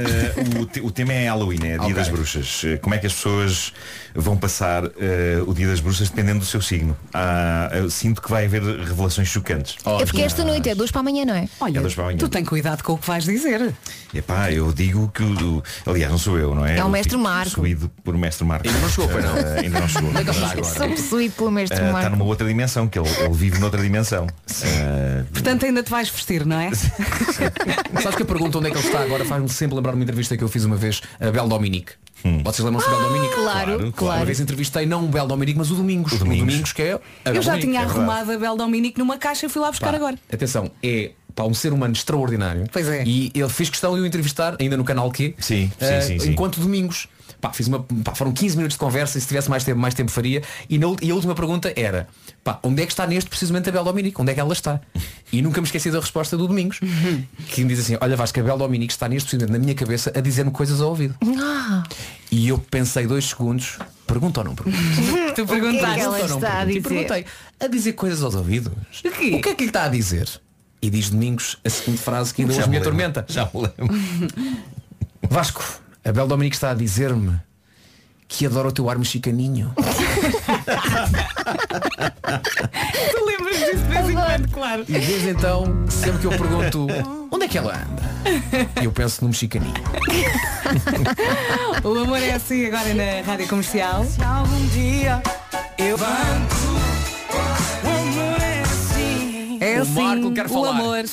Eh, 0.00 0.60
o, 0.60 0.66
te- 0.66 0.80
o 0.80 0.90
tema 0.90 1.12
é 1.12 1.26
Halloween, 1.28 1.58
é 1.64 1.70
Dia 1.72 1.80
Ok. 1.80 1.94
das 1.94 2.08
Bruxas. 2.08 2.62
Eh, 2.64 2.76
como 2.76 2.94
é 2.94 2.98
que 2.98 3.06
as 3.08 3.12
pessoas 3.12 3.72
vão 4.22 4.36
passar 4.36 4.84
eh, 4.98 5.42
o 5.46 5.54
Dia 5.54 5.66
das 5.68 5.80
Bruxas 5.80 6.08
dependendo 6.10 6.40
do 6.40 6.44
seu 6.46 6.60
signo? 6.60 6.96
Ah, 7.14 7.70
eu 7.72 7.88
sinto 7.90 8.20
que 8.22 8.30
vai 8.30 8.44
haver 8.46 8.62
revelações 8.62 9.28
chocantes. 9.28 9.76
É 10.00 10.04
porque 10.04 10.22
esta 10.22 10.44
noite 10.44 10.68
é 10.68 10.74
dois 10.74 10.90
para 10.90 11.00
amanhã, 11.00 11.24
não 11.24 11.34
é? 11.34 11.48
Olha, 11.60 11.78
É 11.78 11.82
das 11.82 11.94
para 11.94 12.04
amanhã. 12.04 12.18
tu 12.18 12.28
tem 12.28 12.44
cuidado 12.44 12.82
com 12.82 12.94
o 12.94 12.98
que 12.98 13.06
vais 13.06 13.24
dizer. 13.24 13.74
Epá, 14.14 14.50
eu 14.50 14.72
digo 14.72 15.10
que 15.14 15.22
o, 15.22 15.58
o- 15.58 15.62
aliás 15.90 16.10
não 16.10 16.18
sou 16.18 16.38
eu, 16.38 16.54
não 16.54 16.64
é? 16.64 16.78
É 16.78 16.84
o 16.84 16.88
mestre 16.90 17.16
Marco. 17.16 17.50
Possuído 17.56 17.90
por 18.02 18.16
mestre 18.16 18.44
Marco. 18.46 18.66
Ainda 18.66 18.80
não 18.80 18.88
chegou, 18.88 19.20
não? 19.22 19.36
Eh, 19.36 19.60
ainda 19.60 19.80
não 19.80 19.88
chegou. 19.88 20.10
Onde 20.10 20.18
é 20.20 20.24
que 20.24 20.30
ele 20.30 20.36
está 20.36 20.46
Ainda 20.48 20.60
não 20.60 20.68
agora? 20.68 20.74
chegou. 20.74 20.88
Sou 20.96 20.96
possuído 21.04 21.34
pelo 21.34 21.50
mestre 21.50 21.78
Eh, 21.78 21.80
Está 21.80 21.92
Marco. 21.92 22.10
numa 22.10 22.24
outra 22.24 22.46
dimensão, 22.48 22.88
que 22.88 22.98
ele, 22.98 23.08
ele 23.08 23.34
vive 23.34 23.58
noutra 23.58 23.80
dimensão. 23.82 24.26
Eh, 24.62 25.24
Portanto 25.32 25.64
ainda 25.66 25.82
te 25.82 25.90
vais 25.90 26.08
vestir, 26.08 26.44
não 26.46 26.58
é? 26.58 26.70
Sabes 28.02 28.16
que 28.16 28.22
a 28.22 28.26
pergunta 28.26 28.58
onde 28.58 28.68
é 28.68 28.70
que 28.70 28.78
ele 28.78 28.86
está 28.86 29.00
agora 29.02 29.24
faz-me 29.24 29.48
sempre 29.48 29.76
lembrar 29.76 29.94
uma 29.94 30.02
entrevista 30.02 30.36
que 30.36 30.42
eu 30.44 30.48
fiz 30.48 30.64
uma 30.64 30.76
vez 30.76 31.00
a 31.20 31.30
Bel 31.30 31.46
Dominique. 31.48 31.92
Vocês 32.44 32.64
lembram-se 32.64 32.88
do 32.88 32.96
Bel 32.96 33.08
Dominique? 33.08 33.34
Claro, 33.34 33.92
claro. 33.92 34.18
Uma 34.20 34.24
vez 34.26 34.40
entrevistei 34.40 34.86
não 34.86 35.04
o 35.04 35.08
Bel 35.08 35.26
Dominique, 35.26 35.58
mas 35.58 35.70
o 35.70 35.74
Domingos. 35.74 36.12
O 36.12 36.18
Domingos, 36.18 36.72
que 36.72 36.82
é 36.82 36.92
a 36.94 36.98
Bel 37.24 37.34
Eu 37.36 37.42
já 37.42 37.52
Dominique. 37.52 37.72
tinha 37.72 37.80
É 37.82 37.84
arrumado 37.84 38.32
a 38.32 38.36
Bel 38.38 38.56
Dominique 38.56 38.98
numa 38.98 39.16
caixa 39.18 39.46
e 39.46 39.48
fui 39.48 39.62
lá 39.62 39.70
buscar 39.70 39.90
Pá, 39.90 39.96
agora. 39.96 40.18
Atenção, 40.32 40.70
é 40.82 41.12
pá, 41.34 41.44
um 41.44 41.54
ser 41.54 41.72
humano 41.72 41.92
extraordinário. 41.92 42.64
Pois 42.72 42.88
é. 42.88 43.04
E 43.04 43.30
ele 43.34 43.48
fez 43.48 43.70
questão 43.70 43.94
de 43.94 44.00
o 44.00 44.06
entrevistar, 44.06 44.56
ainda 44.60 44.76
no 44.76 44.84
canal 44.84 45.10
Q. 45.12 45.34
Sim, 45.38 45.70
sim, 45.78 45.84
eh, 45.84 46.00
sim, 46.00 46.18
sim. 46.18 46.30
Enquanto 46.30 46.60
domingos. 46.60 47.08
Pá, 47.40 47.52
fiz 47.52 47.68
uma, 47.68 47.86
pá, 48.02 48.16
foram 48.16 48.32
15 48.32 48.56
minutos 48.56 48.74
de 48.74 48.80
conversa 48.80 49.16
e 49.16 49.20
se 49.20 49.28
tivesse 49.28 49.48
mais 49.48 49.62
tempo, 49.62 49.78
mais 49.78 49.94
tempo 49.94 50.10
faria. 50.10 50.42
E, 50.68 50.76
na, 50.76 50.88
e 51.00 51.08
a 51.12 51.14
última 51.14 51.36
pergunta 51.36 51.72
era, 51.76 52.08
pá, 52.42 52.58
onde 52.64 52.82
é 52.82 52.86
que 52.86 52.90
está 52.90 53.06
neste 53.06 53.30
precisamente 53.30 53.68
a 53.68 53.72
Bel 53.72 53.84
Dominique? 53.84 54.20
Onde 54.20 54.32
é 54.32 54.34
que 54.34 54.40
ela 54.40 54.52
está? 54.52 54.80
E 55.30 55.42
nunca 55.42 55.60
me 55.60 55.66
esqueci 55.66 55.90
da 55.90 56.00
resposta 56.00 56.38
do 56.38 56.48
Domingos. 56.48 56.80
que 57.50 57.62
me 57.62 57.68
diz 57.68 57.80
assim, 57.80 57.98
olha 58.00 58.16
Vasco, 58.16 58.40
a 58.40 58.42
Bel 58.42 58.56
Dominique 58.56 58.94
está 58.94 59.06
neste 59.06 59.28
precisamente 59.28 59.52
na 59.52 59.62
minha 59.62 59.74
cabeça 59.74 60.10
a 60.16 60.20
dizer-me 60.22 60.50
coisas 60.50 60.80
ao 60.80 60.88
ouvido. 60.88 61.14
E 62.30 62.48
eu 62.48 62.58
pensei 62.58 63.06
dois 63.06 63.26
segundos, 63.26 63.78
pergunta 64.06 64.40
ou 64.40 64.44
não 64.44 64.54
pergunta? 64.54 64.78
Tu 65.34 65.42
o 65.42 65.46
que 65.46 65.52
é 65.54 65.60
perguntaste. 65.60 65.94
que 65.94 66.00
ela 66.00 66.16
Pergunta 66.18 66.22
ou 66.22 66.28
não 66.28 66.36
está 66.48 66.48
a 66.62 66.64
pergunta? 66.64 66.70
E 66.70 66.74
dizer? 66.74 66.88
perguntei, 66.88 67.26
a 67.60 67.66
dizer 67.68 67.92
coisas 67.92 68.22
aos 68.22 68.34
ouvidos? 68.34 68.72
O 69.04 69.10
quê? 69.10 69.34
O 69.34 69.40
que 69.40 69.48
é 69.48 69.54
que 69.54 69.62
lhe 69.64 69.68
está 69.70 69.84
a 69.84 69.88
dizer? 69.88 70.28
E 70.80 70.90
diz 70.90 71.10
Domingos 71.10 71.58
a 71.64 71.70
seguinte 71.70 72.00
frase 72.00 72.32
que 72.34 72.42
ainda 72.42 72.52
hoje 72.54 72.62
me 72.62 72.68
me 72.68 72.72
lembro, 72.74 72.88
atormenta. 72.88 73.24
Já 73.28 73.44
me 73.52 73.62
lembro. 73.62 73.98
Vasco, 75.28 75.64
a 76.04 76.12
Bel 76.12 76.26
Dominique 76.26 76.56
está 76.56 76.70
a 76.70 76.74
dizer-me 76.74 77.38
que 78.28 78.44
adora 78.46 78.68
o 78.68 78.72
teu 78.72 78.88
ar 78.90 78.98
mexicaninho. 78.98 79.72
Tu 83.10 83.24
lembras 83.26 83.56
disso 83.58 83.76
de 83.76 83.88
vez 83.88 84.08
em 84.10 84.14
quando, 84.14 84.48
claro. 84.52 84.84
E 84.88 84.92
desde 84.92 85.28
então, 85.30 85.84
sempre 85.88 86.18
que 86.20 86.26
eu 86.26 86.30
pergunto 86.30 86.86
onde 87.30 87.44
é 87.44 87.48
que 87.48 87.58
ela 87.58 87.72
anda? 87.74 88.08
Eu 88.82 88.92
penso 88.92 89.22
no 89.22 89.28
mexicaninho. 89.28 89.74
O 91.84 91.98
amor 92.02 92.18
é 92.22 92.32
assim 92.32 92.66
agora 92.66 92.92
na 92.94 93.22
rádio 93.26 93.48
comercial. 93.48 94.04
Se 94.04 94.22
algum 94.22 94.66
dia 94.68 95.22
eu 95.78 95.96
banco, 95.96 96.78
o 97.84 97.88
amor 97.88 98.40
é 98.42 98.60
assim. 98.62 99.58
É 99.60 99.78
O 99.78 99.82
assim, 99.82 99.92
Marco 100.02 100.32
quer 100.32 100.46
o 100.46 100.48
falar. 100.48 100.70
amor. 100.70 101.04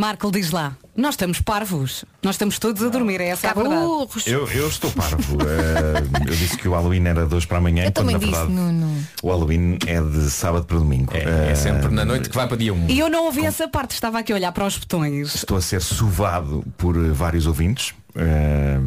Marco 0.00 0.30
diz 0.32 0.50
lá, 0.50 0.74
nós 0.96 1.12
estamos 1.12 1.42
parvos. 1.42 2.06
Nós 2.22 2.36
estamos 2.36 2.58
todos 2.58 2.82
a 2.82 2.88
dormir, 2.88 3.20
é 3.20 3.28
essa 3.28 3.50
a 3.50 3.52
verdade. 3.52 3.84
Eu, 4.26 4.48
eu 4.48 4.66
estou 4.66 4.90
parvo. 4.92 5.36
Eh, 5.50 6.02
eu 6.26 6.34
disse 6.36 6.56
que 6.56 6.66
o 6.66 6.72
Halloween 6.72 7.04
era 7.06 7.26
de 7.26 7.34
hoje 7.34 7.46
para 7.46 7.58
amanhã, 7.58 7.84
Eu 7.84 7.92
quando 7.92 8.06
também 8.10 8.14
na 8.14 8.18
disse, 8.18 8.30
verdade 8.30 8.52
Nuno. 8.52 9.06
o 9.22 9.28
Halloween 9.28 9.78
é 9.86 10.00
de 10.00 10.30
sábado 10.30 10.64
para 10.64 10.78
domingo. 10.78 11.12
É, 11.14 11.50
Eh, 11.50 11.54
sempre 11.54 11.88
na 11.92 12.04
noite 12.06 12.30
que 12.30 12.34
vai 12.34 12.48
para 12.48 12.56
dia 12.56 12.72
1. 12.72 12.88
E 12.88 12.98
eu 12.98 13.10
não 13.10 13.26
ouvi 13.26 13.44
essa 13.44 13.68
parte, 13.68 13.90
estava 13.92 14.18
aqui 14.20 14.32
a 14.32 14.36
olhar 14.36 14.52
para 14.52 14.64
os 14.66 14.78
botões. 14.78 15.34
Estou 15.34 15.58
a 15.58 15.60
ser 15.60 15.82
sovado 15.82 16.64
por 16.78 16.96
eh, 16.96 17.10
vários 17.10 17.46
ouvintes. 17.46 17.92
Eh, 18.16 18.78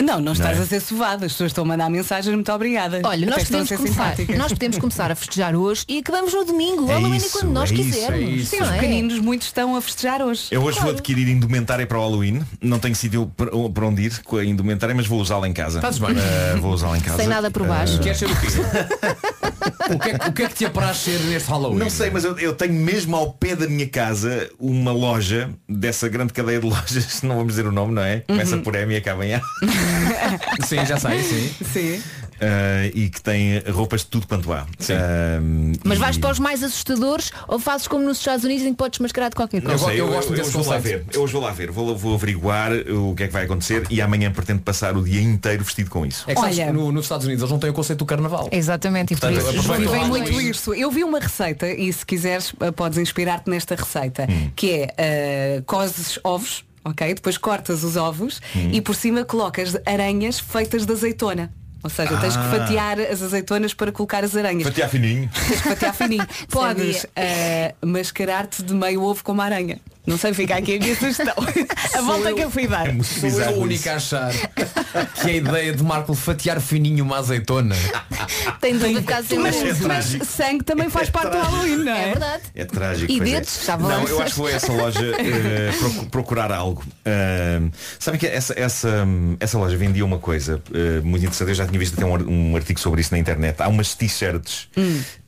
Não, 0.00 0.20
não 0.20 0.32
estás 0.32 0.56
Não 0.56 0.62
é? 0.62 0.66
a 0.66 0.68
ser 0.68 0.80
sovado, 0.80 1.24
as 1.24 1.32
pessoas 1.32 1.50
estão 1.50 1.64
a 1.64 1.66
mandar 1.66 1.88
mensagens, 1.90 2.34
muito 2.34 2.50
obrigada. 2.52 3.00
Olha, 3.04 3.26
Até 3.26 3.36
nós 3.36 3.44
podemos, 3.44 3.68
começar, 3.70 4.14
nós 4.36 4.52
podemos 4.52 4.78
começar 4.78 5.10
a 5.10 5.14
festejar 5.14 5.54
hoje 5.54 5.84
e 5.88 5.98
acabamos 5.98 6.32
no 6.34 6.44
domingo. 6.44 6.90
É 6.90 6.94
Halloween 6.94 7.16
isso, 7.16 7.32
quando 7.38 7.50
nós 7.52 7.70
é 7.70 7.74
isso, 7.74 7.82
quisermos. 7.84 8.18
é 8.20 8.22
isso. 8.22 8.56
não 8.56 8.62
Os 8.66 8.68
é? 8.72 8.74
pequeninos 8.74 9.18
muitos 9.20 9.46
estão 9.48 9.76
a 9.76 9.80
festejar 9.82 10.22
hoje. 10.22 10.44
eu 10.50 10.62
hoje 10.62 10.80
vou 10.80 10.90
adquirir 10.90 11.28
indumentária 11.28 11.86
para 11.86 11.98
o 11.98 12.00
Halloween. 12.00 12.42
Não 12.60 12.78
tenho 12.78 12.94
sítio 12.94 13.26
para 13.36 13.50
para 13.72 13.86
onde 13.86 14.02
ir 14.02 14.22
com 14.22 14.36
a 14.36 14.44
indumentária, 14.44 14.94
mas 14.94 15.06
vou 15.06 15.20
usá-la 15.20 15.46
em 15.48 15.52
casa. 15.52 15.78
Estás 15.78 15.98
bem? 15.98 16.10
Eh, 16.10 16.56
vou 16.60 16.72
usá-la 16.72 16.96
em 16.98 17.00
casa. 17.00 17.18
Sem 17.18 17.26
nada 17.28 17.50
por 17.50 17.66
baixo. 17.66 17.96
Eh, 17.96 18.02
Queres 18.02 18.18
ser 18.18 18.26
o 18.26 18.36
quê? 18.40 18.46
o, 19.94 19.98
que 19.98 20.10
é, 20.10 20.14
o 20.28 20.32
que 20.32 20.42
é 20.42 20.48
que 20.48 20.54
te 20.54 20.64
apraz 20.64 20.96
ser 20.98 21.18
neste 21.20 21.48
Halloween? 21.48 21.78
Não 21.78 21.90
sei, 21.90 22.10
mas 22.10 22.24
eu, 22.24 22.36
eu 22.38 22.52
tenho 22.54 22.72
mesmo 22.74 23.14
ao 23.16 23.32
pé 23.32 23.54
da 23.54 23.66
minha 23.68 23.86
casa 23.88 24.48
uma 24.58 24.92
loja 24.92 25.50
dessa 25.68 26.08
grande 26.08 26.32
cadeia 26.32 26.60
de 26.60 26.66
lojas, 26.66 27.20
não 27.22 27.36
vamos 27.36 27.52
dizer 27.52 27.66
o 27.66 27.72
nome, 27.72 27.92
não 27.94 28.02
é? 28.02 28.20
Começa 28.20 28.56
por 28.58 28.74
M 28.74 28.92
e 28.94 28.96
acaba 28.96 29.24
em 29.26 29.34
A. 29.34 29.40
Sim, 30.66 30.84
já 30.86 30.98
sei, 30.98 31.22
sim. 31.22 31.54
Sim. 31.64 32.02
Eh, 32.44 32.90
e 32.94 33.08
que 33.08 33.20
tem 33.22 33.60
roupas 33.70 34.00
de 34.00 34.06
tudo 34.08 34.26
quanto 34.26 34.52
há. 34.52 34.66
Eh, 34.88 35.38
Mas 35.84 35.96
e- 35.98 36.00
vais 36.00 36.18
para 36.18 36.30
os 36.32 36.38
mais 36.40 36.62
assustadores 36.64 37.30
ou 37.46 37.58
fazes 37.60 37.86
como 37.86 38.04
nos 38.04 38.18
Estados 38.18 38.44
Unidos 38.44 38.64
em 38.64 38.70
que 38.70 38.76
podes 38.76 38.98
mascarar 38.98 39.28
de 39.28 39.36
qualquer 39.36 39.62
Não 39.62 39.70
coisa? 39.70 39.84
sei, 39.86 40.00
eu, 40.00 40.06
eu 40.06 40.12
gosto 40.12 40.34
eu, 40.34 40.40
hoje 40.42 40.50
vou 40.50 40.66
lá 40.66 40.78
ver. 40.78 41.04
Eu 41.12 41.22
hoje 41.22 41.32
vou 41.32 41.42
lá 41.42 41.50
ver. 41.52 41.70
Vou, 41.70 41.96
vou 41.96 42.14
averiguar 42.14 42.72
o 42.72 43.14
que 43.14 43.22
é 43.24 43.26
que 43.28 43.32
vai 43.32 43.44
acontecer 43.44 43.84
e 43.90 44.00
amanhã 44.00 44.32
pretendo 44.32 44.60
passar 44.62 44.96
o 44.96 45.04
dia 45.04 45.20
inteiro 45.22 45.62
vestido 45.62 45.88
com 45.90 46.04
isso. 46.04 46.24
É 46.26 46.34
que 46.34 46.40
sabes 46.40 46.58
Olha. 46.58 46.66
que 46.66 46.72
no- 46.72 46.90
nos 46.90 47.04
Estados 47.04 47.26
Unidos 47.26 47.42
eles 47.42 47.52
não 47.52 47.60
têm 47.60 47.70
o 47.70 47.74
conceito 47.74 48.00
do 48.00 48.06
carnaval. 48.06 48.48
Exatamente, 48.50 49.14
e 49.14 49.16
por 49.16 49.20
Portanto, 49.30 49.38
isso 49.40 49.60
aproveita 49.60 49.92
Vivem 49.92 50.08
muito 50.08 50.30
isso. 50.32 50.40
isso. 50.40 50.74
Eu 50.74 50.90
vi 50.90 51.04
uma 51.04 51.20
receita 51.20 51.68
e 51.68 51.92
se 51.92 52.04
quiseres 52.04 52.52
eh, 52.60 52.72
podes 52.72 52.98
inspirar-te 52.98 53.48
nesta 53.48 53.76
receita, 53.76 54.26
que 54.56 54.88
é 54.98 55.62
cozes 55.64 56.18
ovos, 56.24 56.64
ok? 56.84 57.14
Depois 57.14 57.36
cortas 57.38 57.82
os 57.84 57.96
ovos 57.96 58.40
e 58.72 58.80
por 58.80 58.94
cima 58.94 59.24
colocas 59.24 59.76
aranhas 59.86 60.38
feitas 60.38 60.84
de 60.86 60.92
azeitona. 60.92 61.52
Ou 61.84 61.90
seja, 61.90 62.16
tens 62.18 62.36
que 62.36 62.42
Ah. 62.44 62.50
fatiar 62.58 63.00
as 63.00 63.20
azeitonas 63.22 63.74
para 63.74 63.90
colocar 63.90 64.22
as 64.22 64.36
aranhas. 64.36 64.62
Fatiar 64.62 64.88
fininho. 64.88 65.28
Tens 65.48 65.60
que 65.62 65.68
fatiar 65.68 65.92
fininho. 65.94 66.26
Podes 66.48 67.04
eh, 67.16 67.74
mascarar-te 67.84 68.62
de 68.62 68.72
meio 68.72 69.02
ovo 69.02 69.24
com 69.24 69.32
uma 69.32 69.44
aranha. 69.44 69.78
Não 70.04 70.18
sei, 70.18 70.34
fica 70.34 70.56
aqui 70.56 70.76
a 70.76 70.78
minha 70.80 70.94
sugestão. 70.96 71.32
A 71.94 72.00
volta 72.00 72.32
que 72.32 72.40
eu 72.40 72.50
fui 72.50 72.66
dar. 72.66 72.86
Sou 73.04 73.28
eu 73.40 73.50
o 73.52 73.60
único 73.60 73.88
a 73.88 73.94
achar 73.96 74.32
que 75.22 75.30
a 75.30 75.32
ideia 75.32 75.72
de 75.72 75.82
Marco 75.84 76.14
fatiar 76.14 76.60
fininho 76.60 77.04
uma 77.04 77.18
azeitona. 77.18 77.76
Tem 78.60 78.76
de 78.78 78.94
ficar 78.96 79.22
sempre 79.22 79.44
Mas, 79.44 79.56
É 79.56 79.64
mas 79.64 79.78
trágico. 79.78 80.24
sangue 80.24 80.64
também 80.64 80.88
faz 80.90 81.10
parte 81.10 81.30
do 81.32 81.38
Halloween, 81.38 81.76
não 81.84 81.92
é? 81.92 82.02
É 82.02 82.06
verdade. 82.06 82.42
É 82.54 82.64
trágico. 82.64 83.12
E 83.12 83.20
é. 83.20 83.24
dedos, 83.24 83.60
estavam 83.60 83.88
Não, 83.88 84.08
eu 84.08 84.20
acho 84.22 84.30
que 84.34 84.40
foi 84.40 84.52
essa 84.52 84.72
loja 84.72 85.00
procu- 85.78 86.06
procurar 86.06 86.50
algo. 86.50 86.82
Uh, 87.06 87.70
Sabem 87.98 88.18
que 88.18 88.26
essa, 88.26 88.58
essa, 88.58 89.06
essa 89.38 89.58
loja 89.58 89.76
vendia 89.76 90.04
uma 90.04 90.18
coisa 90.18 90.60
eh, 90.74 91.00
muito 91.02 91.22
interessante. 91.22 91.50
Eu 91.50 91.54
já 91.54 91.66
tinha 91.66 91.78
visto 91.78 91.94
até 91.94 92.04
um, 92.06 92.50
um 92.52 92.56
artigo 92.56 92.80
sobre 92.80 93.00
isso 93.02 93.12
na 93.12 93.18
internet. 93.18 93.60
Há 93.62 93.68
umas 93.68 93.94
t-shirts 93.94 94.68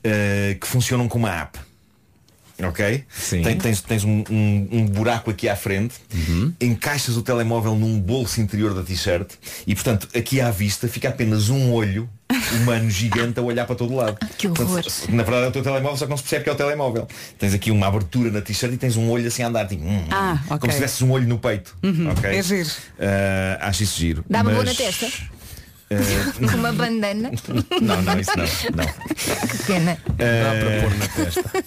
eh, 0.03 0.57
que 0.59 0.67
funcionam 0.67 1.07
como 1.07 1.25
uma 1.27 1.41
app. 1.41 1.59
Ok? 2.63 3.03
Tem- 3.43 3.57
tens 3.57 3.81
tens 3.81 4.03
um, 4.05 4.23
um- 4.29 4.67
um 4.71 4.85
buraco 4.85 5.29
aqui 5.29 5.49
à 5.49 5.55
frente, 5.55 5.95
encaixas 6.61 7.17
o 7.17 7.21
telemóvel 7.21 7.75
num 7.75 7.99
bolso 7.99 8.39
interior 8.39 8.73
da 8.73 8.81
t-shirt 8.83 9.29
e 9.67 9.75
portanto 9.75 10.07
aqui 10.15 10.39
à 10.39 10.49
vista 10.51 10.87
fica 10.87 11.09
apenas 11.09 11.49
um 11.49 11.71
olho 11.73 12.09
humano 12.55 12.89
gigante 12.89 13.39
a 13.39 13.43
olhar 13.43 13.65
para 13.65 13.75
todo 13.75 13.93
lado. 13.95 14.17
Que 14.37 14.47
horror. 14.47 14.67
Portanto, 14.83 15.09
na 15.09 15.23
verdade 15.23 15.45
é 15.45 15.47
o 15.47 15.51
teu 15.51 15.63
telemóvel, 15.63 15.97
só 15.97 16.05
que 16.05 16.09
não 16.09 16.17
se 16.17 16.23
percebe 16.23 16.43
que 16.43 16.49
é 16.49 16.53
o 16.53 16.55
telemóvel. 16.55 17.07
Tens 17.37 17.53
aqui 17.53 17.71
uma 17.71 17.87
abertura 17.87 18.31
na 18.31 18.41
t-shirt 18.41 18.73
e 18.73 18.77
tens 18.77 18.95
um 18.97 19.09
olho 19.09 19.27
assim 19.27 19.43
a 19.43 19.47
andar, 19.47 19.67
tipo, 19.67 19.83
hum, 19.85 20.05
Ah, 20.11 20.39
ok. 20.45 20.57
como 20.59 20.71
se 20.71 20.77
tivesses 20.77 21.01
um 21.01 21.11
olho 21.11 21.27
no 21.27 21.37
peito. 21.37 21.75
Uhum, 21.83 22.09
ok? 22.09 22.29
é 22.37 22.41
giro. 22.41 22.69
Ah, 22.99 23.67
acho 23.67 23.83
isso 23.83 23.97
giro. 23.99 24.25
Dá-me 24.29 24.51
boa 24.51 24.63
Mas, 24.63 24.77
na 24.77 24.85
testa. 24.85 25.07
Com 26.49 26.57
uma 26.57 26.71
bandana. 26.73 27.31
não, 27.81 28.01
não, 28.01 28.19
isso 28.19 28.31
não. 28.35 28.45
não. 28.75 29.47
Que 29.47 29.63
pena. 29.65 29.97
Dá 30.07 30.59
para 30.59 30.81
pôr 30.81 30.97
na 30.97 31.07
testa. 31.07 31.65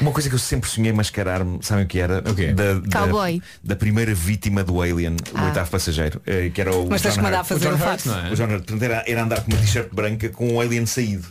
Uma 0.00 0.10
coisa 0.12 0.28
que 0.28 0.34
eu 0.34 0.38
sempre 0.38 0.68
sonhei 0.68 0.92
mascarar-me, 0.92 1.58
sabem 1.62 1.84
o 1.84 1.86
que 1.86 1.98
era? 2.00 2.20
Da, 2.22 2.32
da, 2.32 2.98
Cowboy. 2.98 3.40
da 3.62 3.76
primeira 3.76 4.14
vítima 4.14 4.64
do 4.64 4.80
Alien, 4.80 5.12
o 5.32 5.38
Ah. 5.38 5.44
oitavo 5.46 5.70
passageiro, 5.70 6.20
eh, 6.26 6.50
que 6.52 6.60
era 6.60 6.74
o 6.74 6.88
Mas 6.88 7.02
tens 7.02 7.12
John 7.14 7.20
que 7.20 7.24
mandar 7.24 7.38
Hurt. 7.40 7.48
fazer 7.48 7.72
o 7.72 7.78
fato. 7.78 8.06
não 8.08 8.26
é? 8.26 8.30
O 8.32 8.34
John. 8.34 8.48
Portanto, 8.48 8.82
era, 8.82 9.04
era 9.06 9.22
andar 9.22 9.42
com 9.42 9.52
uma 9.52 9.60
t-shirt 9.60 9.88
branca 9.94 10.28
com 10.30 10.54
um 10.54 10.60
alien 10.60 10.86
saído. 10.86 11.26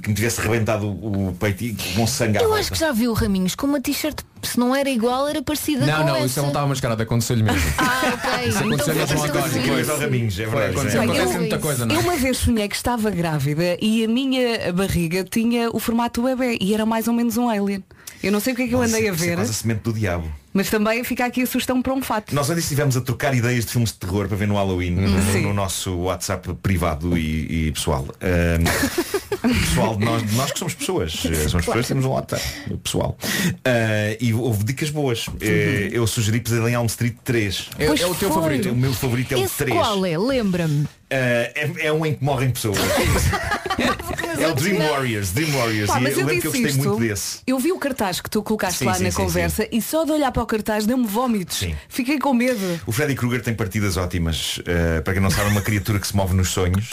Que 0.00 0.08
me 0.10 0.14
tivesse 0.14 0.40
rebentado 0.40 0.86
o 0.86 1.28
o 1.28 1.32
peito 1.34 1.64
e 1.64 1.74
com 1.94 2.06
sangue 2.06 2.38
Eu 2.38 2.52
acho 2.54 2.70
que 2.72 2.78
já 2.78 2.92
vi 2.92 3.08
o 3.08 3.12
Raminhos 3.14 3.54
com 3.54 3.66
uma 3.66 3.80
t-shirt, 3.80 4.18
se 4.42 4.58
não 4.58 4.74
era 4.76 4.90
igual, 4.90 5.26
era 5.26 5.42
parecida 5.42 5.86
Não, 5.86 5.98
com 5.98 6.04
não, 6.04 6.16
essa. 6.16 6.26
isso 6.26 6.40
não 6.40 6.48
estava 6.48 6.66
mascarado, 6.66 7.02
aconteceu-lhe 7.02 7.42
mesmo. 7.42 7.60
Ah, 7.78 8.12
ok. 8.14 8.48
Isso 8.48 8.58
aconteceu 8.58 8.94
Então 8.94 8.94
mesmo 8.94 9.06
foi 9.06 9.16
ao 9.16 9.24
António. 9.36 9.46
assim. 9.60 9.68
Pois, 9.68 9.88
ao 9.90 9.98
Raminhos, 9.98 10.38
é 10.38 10.46
verdade. 10.46 10.70
aconteceu, 10.72 11.00
é. 11.00 11.04
acontece 11.04 11.32
Eu- 11.34 11.40
muita 11.40 11.58
coisa, 11.58 11.86
não 11.86 11.94
é? 11.94 11.98
Eu 11.98 12.02
uma 12.02 12.16
vez 12.16 12.36
sonhei 12.36 12.68
que 12.68 12.76
estava 12.76 13.10
grávida 13.10 13.76
e 13.80 14.04
a 14.04 14.08
minha 14.08 14.72
barriga 14.72 15.24
tinha 15.24 15.70
o 15.70 15.78
formato 15.80 16.20
do 16.20 16.28
bebê 16.28 16.58
e 16.60 16.74
era 16.74 16.84
mais 16.84 17.08
ou 17.08 17.14
menos 17.14 17.36
um 17.36 17.48
alien. 17.48 17.82
Eu 18.22 18.32
não 18.32 18.40
sei 18.40 18.52
o 18.52 18.56
que 18.56 18.62
é 18.62 18.68
que 18.68 18.74
eu 18.74 18.82
andei 18.82 19.08
a 19.08 19.12
Isso 19.12 19.24
é 19.24 19.26
ver, 19.28 19.34
quase 19.36 19.50
a 19.50 19.54
semente 19.54 19.80
do 19.82 19.92
diabo. 19.92 20.26
mas 20.52 20.70
também 20.70 21.04
fica 21.04 21.24
aqui 21.26 21.42
a 21.42 21.46
sugestão 21.46 21.82
para 21.82 21.92
um 21.92 22.00
fato. 22.02 22.34
Nós 22.34 22.48
antes 22.50 22.64
estivemos 22.64 22.96
a 22.96 23.00
trocar 23.00 23.34
ideias 23.34 23.64
de 23.66 23.72
filmes 23.72 23.90
de 23.92 23.98
terror 23.98 24.26
para 24.26 24.36
ver 24.36 24.48
no 24.48 24.54
Halloween 24.54 24.90
no, 24.92 25.32
Sim. 25.32 25.42
no 25.42 25.52
nosso 25.52 25.94
WhatsApp 25.96 26.54
privado 26.62 27.16
e, 27.16 27.66
e 27.68 27.72
pessoal. 27.72 28.06
Ahm, 28.20 28.64
pessoal, 29.30 29.96
de 29.96 30.04
nós, 30.04 30.32
nós 30.34 30.52
que 30.52 30.58
somos 30.58 30.74
pessoas. 30.74 31.12
eh, 31.24 31.48
Somos 31.48 31.66
pessoas, 31.66 31.86
temos 31.88 32.04
um 32.04 32.10
WhatsApp 32.10 32.42
pessoal. 32.82 33.16
Ah, 33.64 34.16
e 34.20 34.32
houve 34.34 34.64
dicas 34.64 34.90
boas. 34.90 35.26
Eh, 35.40 35.90
Eu 35.92 36.06
sugeri 36.06 36.40
Pesadelo 36.40 36.68
em 36.68 36.74
Elm 36.74 36.86
Street 36.86 37.16
3. 37.24 37.70
É, 37.78 37.84
é 37.86 37.90
o 37.90 37.96
teu 37.96 38.14
foi. 38.14 38.28
favorito. 38.30 38.70
O 38.70 38.76
meu 38.76 38.92
favorito 38.92 39.32
é 39.32 39.36
o 39.36 39.44
Esse 39.44 39.56
3. 39.58 39.72
qual 39.76 40.04
é? 40.06 40.16
Lembra-me. 40.18 40.86
Ah, 41.10 41.14
é, 41.14 41.70
é 41.86 41.92
um 41.92 42.04
em 42.04 42.14
que 42.14 42.24
morrem 42.24 42.50
pessoas. 42.50 42.78
é 44.38 44.48
o 44.48 44.54
Dream 44.54 44.78
Warriors, 44.88 45.32
Dream 45.32 45.50
Warriors. 45.52 45.86
Pá, 45.90 46.00
e 46.00 46.04
eu 46.04 46.10
eu 46.10 46.16
lembro 46.26 46.40
que 46.40 46.46
eu 46.46 46.52
gostei 46.52 46.70
isto, 46.70 46.84
muito 46.88 47.00
desse. 47.00 47.38
eu 47.46 47.58
vi 47.58 47.72
o 47.72 47.78
cartaz 47.78 48.20
que 48.20 48.28
tu 48.30 48.42
colocaste 48.42 48.78
Sim, 48.80 48.84
lá 48.86 48.94
sim, 48.94 49.04
na 49.04 49.10
sim, 49.10 49.16
conversa 49.16 49.68
e 49.70 49.80
só 49.82 50.04
de 50.04 50.12
olhar 50.12 50.32
para 50.32 50.42
o 50.42 50.46
cartaz 50.46 50.84
deu-me 50.86 51.06
vómitos. 51.06 51.64
Fiquei 51.88 52.18
com 52.18 52.32
medo. 52.34 52.80
O 52.86 52.92
Freddy 52.92 53.14
Krueger 53.14 53.42
tem 53.42 53.54
partidas 53.54 53.96
ótimas. 53.96 54.58
Uh, 54.58 55.02
para 55.04 55.12
quem 55.14 55.22
não 55.22 55.30
sabe, 55.30 55.48
é 55.48 55.52
uma 55.52 55.60
criatura 55.62 55.98
que 56.00 56.06
se 56.06 56.16
move 56.16 56.34
nos 56.34 56.48
sonhos. 56.50 56.90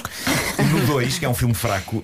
No 0.72 0.86
2, 0.88 1.20
que 1.20 1.26
é 1.26 1.30
um 1.30 1.34
filme 1.34 1.54
fraco, 1.54 1.98
uh, 1.98 2.04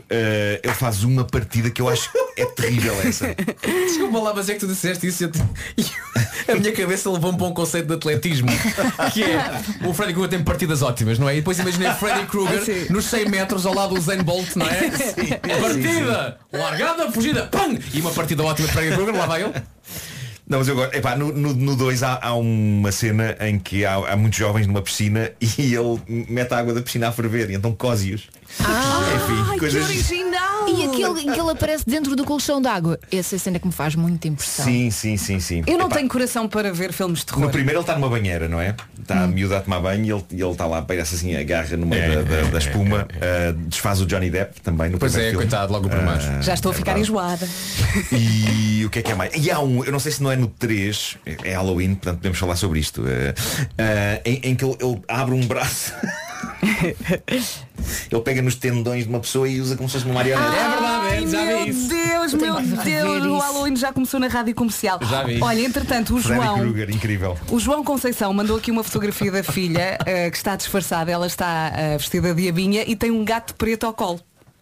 ele 0.64 0.74
faz 0.74 1.04
uma 1.04 1.24
partida 1.24 1.70
que 1.70 1.82
eu 1.82 1.90
acho 1.90 2.10
é 2.38 2.46
terrível 2.46 2.94
essa. 3.04 3.36
Desculpa 3.62 4.20
lá, 4.20 4.34
mas 4.34 4.50
é 4.50 4.54
que 4.54 4.60
tu 4.60 4.68
disseste 4.68 5.08
isso 5.08 5.24
e 5.24 5.26
eu 5.26 5.32
te- 5.32 5.40
a 6.52 6.56
minha 6.56 6.72
cabeça 6.72 7.10
levou-me 7.12 7.38
para 7.38 7.48
um 7.48 7.54
conceito 7.54 7.88
de 7.88 7.94
atletismo 7.94 8.48
que 9.14 9.24
é 9.24 9.62
o 9.86 9.94
Freddy 9.94 10.14
Krueger 10.14 10.30
tem 10.30 10.44
partidas 10.44 10.82
ótimas, 10.82 11.20
não 11.20 11.28
é? 11.28 11.34
E 11.34 11.38
depois 11.38 11.60
imaginei 11.60 11.90
o 11.90 11.96
Freddy 11.96 12.26
Krueger 12.28 12.64
Sim. 12.64 12.94
nos 12.94 13.06
100 13.06 13.30
metros 13.30 13.66
ao 13.66 13.74
lado 13.74 13.96
do 13.96 14.02
Zen 14.02 14.24
Bolt, 14.24 14.56
não 14.56 14.66
é? 14.66 14.90
partida, 15.62 16.38
largada, 16.52 17.12
fugida, 17.12 17.48
pam! 17.48 17.78
E 17.94 18.02
uma 18.02 18.12
partida 18.12 18.44
ótima 18.44 18.68
de 18.68 18.74
Freddy 18.74 18.96
Krueger, 18.96 19.16
lá 19.16 19.26
vai 19.26 19.44
ele. 19.44 19.54
Não, 20.50 20.58
mas 20.58 20.68
eu 20.68 20.76
gosto. 20.76 20.96
Epá, 20.96 21.16
no 21.16 21.76
2 21.76 22.02
há, 22.02 22.20
há 22.24 22.34
uma 22.34 22.92
cena 22.92 23.38
em 23.40 23.60
que 23.60 23.86
há, 23.86 23.94
há 23.94 24.18
muitos 24.18 24.40
jovens 24.40 24.66
numa 24.66 24.82
piscina 24.82 25.32
e 25.40 25.76
ele 25.76 26.26
mete 26.28 26.52
a 26.54 26.58
água 26.58 26.74
da 26.74 26.82
piscina 26.82 27.08
a 27.08 27.12
ferver 27.12 27.52
e 27.52 27.54
então 27.54 27.72
cose-os. 27.72 28.28
Enfim, 28.60 29.46
Ai, 29.52 29.60
coisas. 29.60 29.88
E 30.70 30.84
aquele 30.86 31.22
em 31.22 31.32
que 31.34 31.40
ele 31.40 31.52
aparece 31.52 31.84
dentro 31.88 32.16
do 32.16 32.24
colchão 32.24 32.62
d'água. 32.62 33.00
Essa 33.12 33.36
é 33.36 33.38
a 33.38 33.40
cena 33.40 33.60
que 33.60 33.66
me 33.68 33.74
faz 33.74 33.96
muita 33.96 34.28
impressão. 34.28 34.66
Sim, 34.66 34.92
sim, 34.92 35.18
sim, 35.18 35.40
sim. 35.40 35.64
Eu 35.66 35.78
não 35.78 35.88
Epá, 35.88 35.96
tenho 35.98 36.08
coração 36.10 36.48
para 36.48 36.72
ver 36.72 36.94
filmes 36.94 37.20
de 37.20 37.26
terror. 37.28 37.42
No 37.42 37.50
primeiro 37.50 37.78
ele 37.80 37.84
está 37.84 37.96
numa 37.96 38.10
banheira, 38.10 38.48
não 38.48 38.60
é? 38.62 38.76
Está 39.00 39.22
a 39.22 39.26
Hum. 39.26 39.30
miúdo 39.30 39.56
a 39.56 39.62
tomar 39.62 39.80
banho 39.80 40.06
e 40.06 40.12
ele, 40.12 40.24
e 40.32 40.42
ele 40.42 40.52
está 40.52 40.66
lá, 40.66 40.82
parece 40.82 41.16
assim, 41.16 41.36
agarra 41.36 41.76
no 41.78 41.86
meio 41.88 42.16
da, 42.16 42.22
da- 42.22 42.50
da 42.50 42.58
espuma, 42.58 43.08
uh, 43.16 43.54
desfaz 43.68 44.00
o 44.02 44.06
Johnny 44.06 44.30
Depp 44.30 44.62
também 44.62 44.90
no 44.90 44.98
Pois 45.00 45.12
primeiro 45.12 45.36
é, 45.36 45.40
filme. 45.40 45.50
coitado, 45.52 45.74
logo 45.74 45.88
o 45.88 45.90
primeiro. 45.90 46.20
Uh, 46.20 46.42
Já 46.44 46.54
estou 46.54 46.72
a 46.72 46.76
é 46.76 46.78
ficar 46.78 46.94
verdade. 46.94 47.12
enjoada. 47.12 47.48
E 48.12 48.86
o 48.86 48.90
que 48.90 49.00
é 49.00 49.02
que 49.02 49.12
é 49.12 49.16
mais? 49.16 49.32
E 49.36 49.50
há 49.52 49.60
um, 49.60 49.84
eu 49.84 49.92
não 49.92 50.00
sei 50.00 50.12
se 50.12 50.22
não 50.22 50.32
é 50.32 50.36
no 50.36 50.48
3, 50.48 51.18
é 51.44 51.54
Halloween, 51.54 51.96
portanto 51.96 52.18
podemos 52.18 52.38
falar 52.38 52.56
sobre 52.56 52.80
isto, 52.80 53.04
eh, 53.08 54.22
em, 54.26 54.40
em 54.52 54.56
que 54.56 54.64
ele, 54.64 54.76
ele 54.80 55.02
abre 55.08 55.34
um 55.34 55.46
braço. 55.46 55.94
ele 58.12 58.22
pega 58.22 58.42
nos 58.42 58.56
tendões 58.56 59.04
de 59.04 59.10
uma 59.10 59.20
pessoa 59.20 59.48
e 59.48 59.60
usa 59.60 59.76
como 59.76 59.88
se 59.90 59.94
fosse 59.94 60.06
uma 60.06 60.16
marionete. 60.16 60.56
É 60.56 60.70
verdade, 60.70 61.08
Ai, 61.10 61.24
é, 61.24 61.28
já 61.28 61.46
meu 61.46 61.64
vi 61.64 61.70
isso. 61.70 61.90
Deus, 61.90 62.34
meu 62.34 62.56
que 62.56 62.62
rever 62.62 63.04
Deus, 63.04 63.24
o 63.24 63.28
isso. 63.28 63.38
Halloween 63.38 63.76
já 63.76 63.94
começou 63.94 64.20
na 64.20 64.28
rádio 64.28 64.56
comercial. 64.56 65.00
Já 65.02 65.24
vi. 65.24 65.40
Olha, 65.42 65.62
entretanto, 65.62 66.16
o 66.16 66.22
Freddy 66.22 66.44
João. 66.44 66.60
Krueger, 66.60 66.90
incrível. 66.90 67.38
O 67.50 67.60
João 67.60 67.84
Conceição 67.84 68.34
mandou 68.34 68.58
aqui 68.58 68.72
uma 68.72 68.84
fotografia 68.84 69.32
da 69.32 69.44
filha 69.44 69.98
eh, 70.06 70.30
que 70.30 70.38
está 70.38 70.56
disfarçada. 70.56 71.12
Ela 71.12 71.28
está 71.28 71.72
eh, 71.76 71.98
vestida 71.98 72.34
de 72.34 72.48
abinha 72.48 72.84
e 72.86 72.96
tem 72.96 73.12
um 73.12 73.24
gato 73.24 73.56
preto 73.56 73.86
ao 73.86 73.94
colo. 73.94 74.20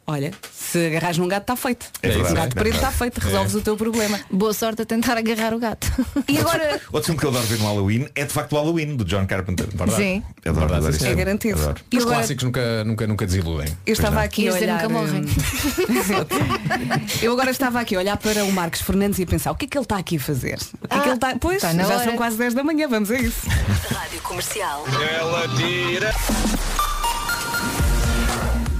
Olha, 0.09 0.31
se 0.53 0.87
agarras 0.87 1.17
num 1.17 1.27
gato 1.27 1.41
está 1.43 1.55
feito. 1.57 1.85
É 2.01 2.07
verdade, 2.07 2.31
um 2.31 2.35
gato 2.35 2.57
é 2.57 2.61
preto 2.61 2.75
está 2.75 2.91
feito, 2.91 3.17
resolves 3.19 3.55
o 3.55 3.61
teu 3.61 3.75
problema. 3.75 4.17
Boa 4.31 4.53
sorte 4.53 4.81
a 4.81 4.85
tentar 4.85 5.17
agarrar 5.17 5.53
o 5.53 5.59
gato. 5.59 5.85
E 6.29 6.37
agora 6.39 6.79
Outro 6.93 7.07
filme 7.07 7.19
que 7.19 7.25
eu 7.25 7.29
adoro 7.29 7.45
ver 7.45 7.59
no 7.59 7.65
Halloween 7.65 8.07
é 8.15 8.23
de 8.23 8.31
facto 8.31 8.53
o 8.53 8.55
Halloween, 8.55 8.95
do 8.95 9.03
John 9.03 9.27
Carpenter. 9.27 9.67
Verdade. 9.67 9.95
Sim. 10.01 10.23
Eu 10.45 10.51
adoro, 10.53 10.67
Verdade, 10.69 10.87
adoro 10.87 10.95
é 10.95 10.99
filme. 10.99 11.15
garantido. 11.15 11.59
Adoro. 11.61 11.81
Os 11.93 12.01
agora, 12.03 12.15
clássicos 12.19 12.43
nunca, 12.45 12.83
nunca, 12.85 13.05
nunca 13.07 13.25
desiludem. 13.25 13.77
eu 13.85 13.91
estava 13.93 14.21
aqui 14.23 14.47
a 14.47 14.53
olhar. 14.53 14.73
nunca 14.75 14.89
morrem. 14.89 15.25
eh, 15.25 17.01
eu 17.25 17.33
agora 17.33 17.51
estava 17.51 17.81
aqui 17.81 17.95
a 17.95 17.99
olhar 17.99 18.15
para 18.15 18.45
o 18.45 18.51
Marcos 18.53 18.81
Fernandes 18.81 19.19
e 19.19 19.23
a 19.23 19.27
pensar 19.27 19.51
o 19.51 19.55
que 19.55 19.65
é 19.65 19.67
que 19.67 19.77
ele 19.77 19.83
está 19.83 19.97
aqui 19.97 20.15
a 20.15 20.19
fazer? 20.21 20.57
O 20.81 20.87
que 20.87 20.95
é 20.95 20.99
que 20.99 21.03
Ah, 21.03 21.05
ele 21.07 21.13
está. 21.15 21.35
Pois, 21.37 21.55
está 21.57 21.73
na 21.73 21.83
já 21.83 21.95
hora. 21.95 22.03
são 22.05 22.15
quase 22.15 22.37
10 22.37 22.53
da 22.53 22.63
manhã, 22.63 22.87
vamos 22.87 23.11
a 23.11 23.17
isso. 23.19 23.45
Rádio 23.93 24.21
Comercial. 24.21 24.85
Ela 25.19 25.47
tira. 25.57 26.13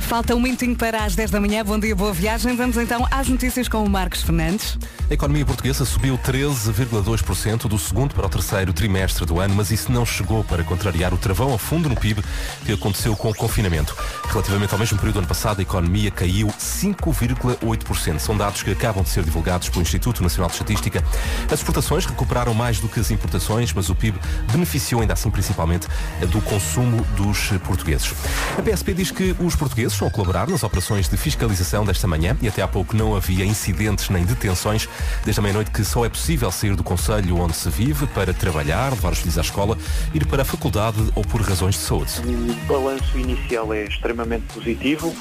Falta 0.08 0.34
um 0.34 0.40
minutinho 0.40 0.74
para 0.74 1.04
as 1.04 1.18
10 1.18 1.32
da 1.32 1.42
manhã. 1.42 1.66
Bom 1.66 1.78
dia, 1.78 1.94
boa 1.94 2.14
viagem. 2.14 2.56
Vamos 2.56 2.78
então 2.78 3.06
às 3.12 3.28
notícias 3.28 3.68
com 3.68 3.84
o 3.84 3.90
Marcos 3.90 4.22
Fernandes. 4.22 4.78
A 5.10 5.14
economia 5.14 5.46
portuguesa 5.46 5.84
subiu 5.84 6.18
13,2% 6.18 7.68
do 7.68 7.78
segundo 7.78 8.16
para 8.16 8.26
o 8.26 8.30
terceiro 8.30 8.72
trimestre 8.72 9.26
do 9.26 9.38
ano, 9.42 9.54
mas 9.54 9.70
isso 9.70 9.92
não 9.92 10.06
chegou 10.06 10.46
para 10.46 10.64
contrariar 10.64 11.14
o 11.14 11.18
travão 11.18 11.52
ao 11.52 11.58
fundo 11.58 11.90
no 11.90 11.96
PIB 11.96 12.24
que 12.66 12.72
aconteceu 12.72 13.18
com 13.18 13.30
o 13.30 13.36
confinamento. 13.36 13.94
Relativamente 14.30 14.72
ao 14.72 14.80
mesmo 14.80 14.98
período 14.98 15.16
do 15.16 15.20
ano 15.20 15.28
passado, 15.28 15.60
a 15.60 15.62
economia 15.62 16.10
caiu 16.10 16.48
5,8%. 16.48 18.20
São 18.20 18.38
dados 18.38 18.64
que 18.64 18.72
acabam 18.72 19.04
de 19.04 19.10
ser 19.10 19.26
divulgados 19.26 19.68
pelo 19.68 19.82
Instituto 19.82 20.24
Nacional 20.24 20.48
de 20.48 20.56
Estatística. 20.56 21.04
As 21.48 21.60
exportações 21.60 22.06
recuperaram 22.06 22.54
mais 22.54 22.80
do 22.80 22.88
que 22.88 23.02
as 23.02 23.12
importações, 23.12 23.74
mas 23.74 23.90
o 23.90 23.96
PIB 23.96 24.18
beneficiou 24.54 25.02
ainda 25.02 25.12
assim 25.12 25.30
principalmente 25.30 25.86
do 26.32 26.40
consumo 26.42 27.06
dos 27.18 27.50
portugueses. 27.66 28.14
A 28.58 28.62
PSP 28.62 28.94
diz 28.94 29.12
que 29.12 29.36
os 29.38 29.54
portugueses 29.54 29.97
a 30.06 30.12
colaborar 30.12 30.48
nas 30.48 30.62
operações 30.64 31.08
de 31.08 31.16
fiscalização 31.16 31.86
desta 31.86 32.06
manhã 32.06 32.38
e 32.42 32.48
até 32.48 32.62
há 32.62 32.68
pouco 32.68 32.96
não 32.96 33.16
havia 33.16 33.46
incidentes 33.46 34.10
nem 34.10 34.26
detenções. 34.26 34.90
Desde 35.24 35.40
a 35.40 35.42
meia-noite 35.42 35.72
que 35.72 35.84
só 35.84 36.06
é 36.06 36.10
possível 36.10 36.52
sair 36.52 36.76
do 36.76 36.84
Conselho 36.84 37.38
onde 37.40 37.56
se 37.56 37.70
vive 37.70 38.06
para 38.08 38.34
trabalhar, 38.34 38.92
levar 38.92 39.14
os 39.14 39.20
filhos 39.20 39.38
à 39.38 39.42
escola, 39.42 39.78
ir 40.14 40.26
para 40.28 40.42
a 40.42 40.46
faculdade 40.46 40.98
ou 41.16 41.24
por 41.24 41.42
razões 41.42 41.76
de 41.76 41.82
saúde. 41.82 42.12
O 42.20 42.68
balanço 42.68 43.18
inicial 43.18 43.74
é 43.74 43.86
extremamente 43.86 44.46
positivo. 44.54 45.16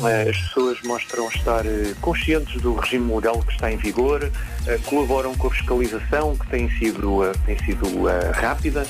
As 0.00 0.36
pessoas 0.36 0.82
mostram 0.82 1.28
estar 1.28 1.64
eh, 1.64 1.94
conscientes 2.00 2.60
do 2.60 2.74
regime 2.74 3.14
legal 3.14 3.40
que 3.40 3.52
está 3.52 3.70
em 3.70 3.76
vigor, 3.76 4.32
eh, 4.66 4.78
colaboram 4.84 5.32
com 5.36 5.46
a 5.46 5.50
fiscalização 5.50 6.36
que 6.36 6.46
tem 6.48 6.68
sido, 6.78 7.24
eh, 7.24 7.32
tem 7.46 7.56
sido 7.58 7.86
rápida 8.32 8.84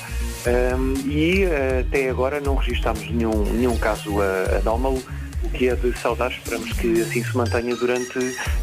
ehm, 0.47 0.95
e 1.05 1.45
até 1.81 2.09
agora 2.09 2.39
não 2.39 2.55
registámos 2.55 3.07
nenhum, 3.11 3.43
nenhum 3.43 3.77
caso 3.77 4.15
anómalo, 4.57 5.03
o 5.43 5.49
que 5.49 5.67
é 5.67 5.75
de 5.75 5.97
saudar. 5.99 6.31
Esperamos 6.31 6.71
que 6.73 7.01
assim 7.01 7.23
se 7.23 7.35
mantenha 7.35 7.75
durante, 7.75 8.19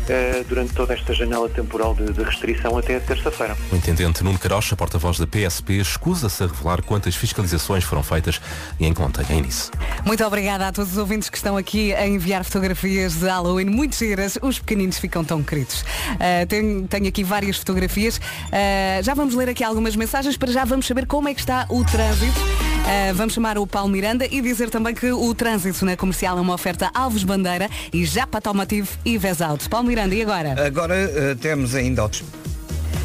eh, 0.08 0.44
durante 0.48 0.72
toda 0.72 0.94
esta 0.94 1.12
janela 1.12 1.48
temporal 1.48 1.94
de, 1.94 2.12
de 2.12 2.22
restrição 2.22 2.76
até 2.76 2.96
a 2.96 3.00
terça-feira. 3.00 3.56
O 3.72 3.76
intendente 3.76 4.24
Nuno 4.24 4.38
Carocha, 4.38 4.76
porta-voz 4.76 5.18
da 5.18 5.26
PSP, 5.26 5.74
escusa-se 5.74 6.42
a 6.42 6.46
revelar 6.46 6.82
quantas 6.82 7.14
fiscalizações 7.14 7.84
foram 7.84 8.02
feitas 8.02 8.40
e 8.78 8.86
em 8.86 8.94
que 8.94 9.00
mantém 9.00 9.42
nisso. 9.42 9.70
Muito 10.04 10.24
obrigada 10.24 10.66
a 10.66 10.72
todos 10.72 10.92
os 10.92 10.98
ouvintes 10.98 11.28
que 11.28 11.36
estão 11.36 11.56
aqui 11.56 11.94
a 11.94 12.06
enviar 12.06 12.44
fotografias 12.44 13.14
de 13.14 13.26
Halloween 13.26 13.66
muito 13.66 13.96
giras. 13.96 14.38
Os 14.40 14.58
pequeninos 14.58 14.98
ficam 14.98 15.24
tão 15.24 15.42
queridos. 15.42 15.82
Uh, 15.82 16.46
tenho, 16.48 16.88
tenho 16.88 17.08
aqui 17.08 17.22
várias 17.22 17.58
fotografias. 17.58 18.16
Uh, 18.18 19.02
já 19.02 19.14
vamos 19.14 19.34
ler 19.34 19.48
aqui 19.48 19.62
algumas 19.62 19.94
mensagens. 19.96 20.36
Para 20.36 20.52
já 20.52 20.64
vamos 20.64 20.86
saber 20.86 21.06
como 21.06 21.28
é 21.28 21.34
que 21.34 21.40
está 21.40 21.66
o 21.68 21.84
trânsito. 21.84 22.40
Uh, 22.40 23.14
vamos 23.14 23.34
chamar 23.34 23.58
o 23.58 23.66
Paulo 23.66 23.88
Miranda 23.88 24.26
e 24.26 24.40
dizer 24.40 24.70
também 24.70 24.94
que 24.94 25.12
o 25.12 25.34
trânsito 25.34 25.84
na 25.84 25.96
comercial 25.96 26.38
é 26.38 26.40
uma 26.40 26.54
oferta 26.54 26.69
Alves 26.94 27.24
Bandeira 27.24 27.68
e 27.92 28.04
Japa 28.04 28.38
Automotivo 28.38 28.88
e 29.04 29.16
Vesauto. 29.18 29.68
Paulo 29.68 29.86
Miranda, 29.88 30.14
e 30.14 30.22
agora? 30.22 30.66
Agora 30.66 30.94
eh, 30.94 31.34
temos 31.40 31.74
ainda 31.74 32.02
outros. 32.02 32.22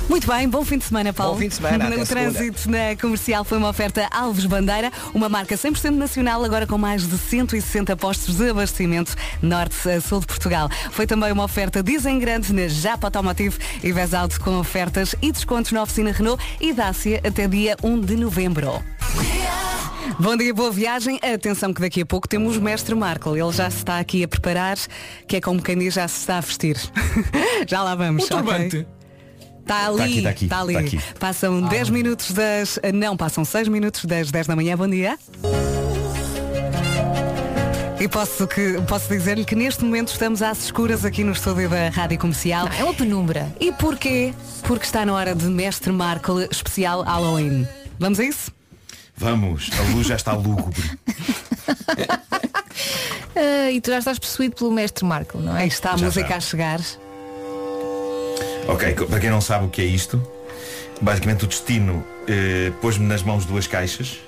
Muito 0.07 0.27
bem, 0.27 0.47
bom 0.47 0.63
fim 0.63 0.77
de 0.77 0.85
semana, 0.85 1.11
Paulo. 1.11 1.33
Bom 1.33 1.39
fim 1.39 1.47
de 1.47 1.55
semana, 1.55 1.85
até 1.87 2.01
O 2.01 2.05
segunda. 2.05 2.31
trânsito 2.31 2.69
na 2.69 2.95
comercial 2.99 3.43
foi 3.43 3.57
uma 3.57 3.69
oferta 3.69 4.07
Alves 4.11 4.45
Bandeira, 4.45 4.91
uma 5.15 5.27
marca 5.27 5.55
100% 5.55 5.89
nacional, 5.95 6.43
agora 6.43 6.67
com 6.67 6.77
mais 6.77 7.07
de 7.07 7.17
160 7.17 7.95
postos 7.97 8.37
de 8.37 8.49
abastecimento 8.49 9.15
norte 9.41 9.89
a 9.89 9.99
sul 9.99 10.19
de 10.19 10.27
Portugal. 10.27 10.69
Foi 10.91 11.07
também 11.07 11.31
uma 11.31 11.43
oferta 11.43 11.81
Dizem 11.81 12.19
Grande 12.19 12.53
na 12.53 12.67
Japa 12.67 13.07
Automotivo 13.07 13.57
e 13.83 13.91
Vesauto 13.91 14.39
com 14.39 14.59
ofertas 14.59 15.15
e 15.21 15.31
descontos 15.31 15.71
na 15.71 15.81
oficina 15.81 16.11
Renault 16.11 16.41
e 16.61 16.71
Dácia 16.71 17.19
até 17.25 17.47
dia 17.47 17.75
1 17.83 17.99
de 18.01 18.15
novembro. 18.15 18.83
Bom 20.19 20.37
dia, 20.37 20.53
boa 20.53 20.71
viagem. 20.71 21.19
Atenção 21.21 21.73
que 21.73 21.81
daqui 21.81 22.01
a 22.01 22.05
pouco 22.05 22.27
temos 22.27 22.55
o 22.57 22.61
mestre 22.61 22.95
Marco. 22.95 23.35
Ele 23.35 23.51
já 23.51 23.69
se 23.69 23.77
está 23.77 23.99
aqui 23.99 24.23
a 24.23 24.27
preparar, 24.27 24.77
que 25.27 25.35
é 25.37 25.41
como 25.41 25.61
quem 25.61 25.77
diz, 25.77 25.93
já 25.93 26.07
se 26.07 26.19
está 26.19 26.37
a 26.37 26.41
vestir. 26.41 26.77
já 27.67 27.83
lá 27.83 27.95
vamos. 27.95 28.23
Um 28.25 28.27
turbante. 28.27 28.77
ok? 28.77 28.87
Está 29.61 29.87
ali, 29.87 29.95
Está 29.95 30.03
aqui, 30.05 30.17
está 30.17 30.29
aqui, 30.29 30.45
está 30.45 30.61
ali. 30.61 30.73
está 30.75 30.97
aqui. 30.97 31.19
Passam 31.19 31.61
10 31.61 31.89
minutos 31.89 32.31
das. 32.31 32.79
Não, 32.93 33.17
passam 33.17 33.43
6 33.43 33.67
minutos 33.67 34.05
das 34.05 34.29
10 34.31 34.47
da 34.47 34.55
manhã. 34.55 34.77
Bom 34.77 34.87
dia. 34.87 35.17
E 37.99 38.07
posso, 38.07 38.45
que, 38.47 38.73
posso 38.87 39.09
dizer-lhe 39.09 39.43
que 39.43 39.55
neste 39.55 39.83
momento 39.83 40.09
estamos 40.09 40.41
às 40.41 40.65
escuras 40.65 41.03
aqui 41.03 41.23
no 41.23 41.31
estúdio 41.31 41.67
da 41.69 41.89
Rádio 41.89 42.19
Comercial. 42.19 42.69
é 42.77 42.83
uma 42.83 42.93
penumbra. 42.93 43.51
E 43.59 43.71
porquê? 43.71 44.33
Porque 44.63 44.85
está 44.85 45.05
na 45.05 45.13
hora 45.13 45.33
de 45.33 45.45
Mestre 45.45 45.91
Marco 45.91 46.39
especial 46.41 47.01
Halloween. 47.03 47.67
Vamos 47.97 48.19
a 48.19 48.23
isso? 48.23 48.54
Vamos, 49.17 49.69
a 49.79 49.81
luz 49.93 50.07
já 50.07 50.15
está 50.15 50.33
lúgubre. 50.33 50.83
Ah, 53.37 53.69
e 53.69 53.81
tu 53.81 53.91
já 53.91 53.97
estás 53.99 54.17
possuído 54.17 54.55
pelo 54.55 54.71
mestre 54.71 55.03
Marco, 55.03 55.37
não 55.37 55.55
é? 55.57 55.63
Aí 55.63 55.67
está 55.67 55.91
a 55.93 55.97
Já, 55.97 56.05
música 56.05 56.29
já. 56.29 56.35
a 56.37 56.39
chegar. 56.39 56.79
Ok, 58.67 58.93
co- 58.93 59.05
para 59.07 59.19
quem 59.19 59.29
não 59.29 59.41
sabe 59.41 59.65
o 59.65 59.69
que 59.69 59.81
é 59.81 59.85
isto, 59.85 60.25
basicamente 61.01 61.43
o 61.43 61.47
destino 61.47 62.01
eh, 62.27 62.71
pôs-me 62.81 63.05
nas 63.05 63.21
mãos 63.23 63.43
duas 63.45 63.67
caixas 63.67 64.19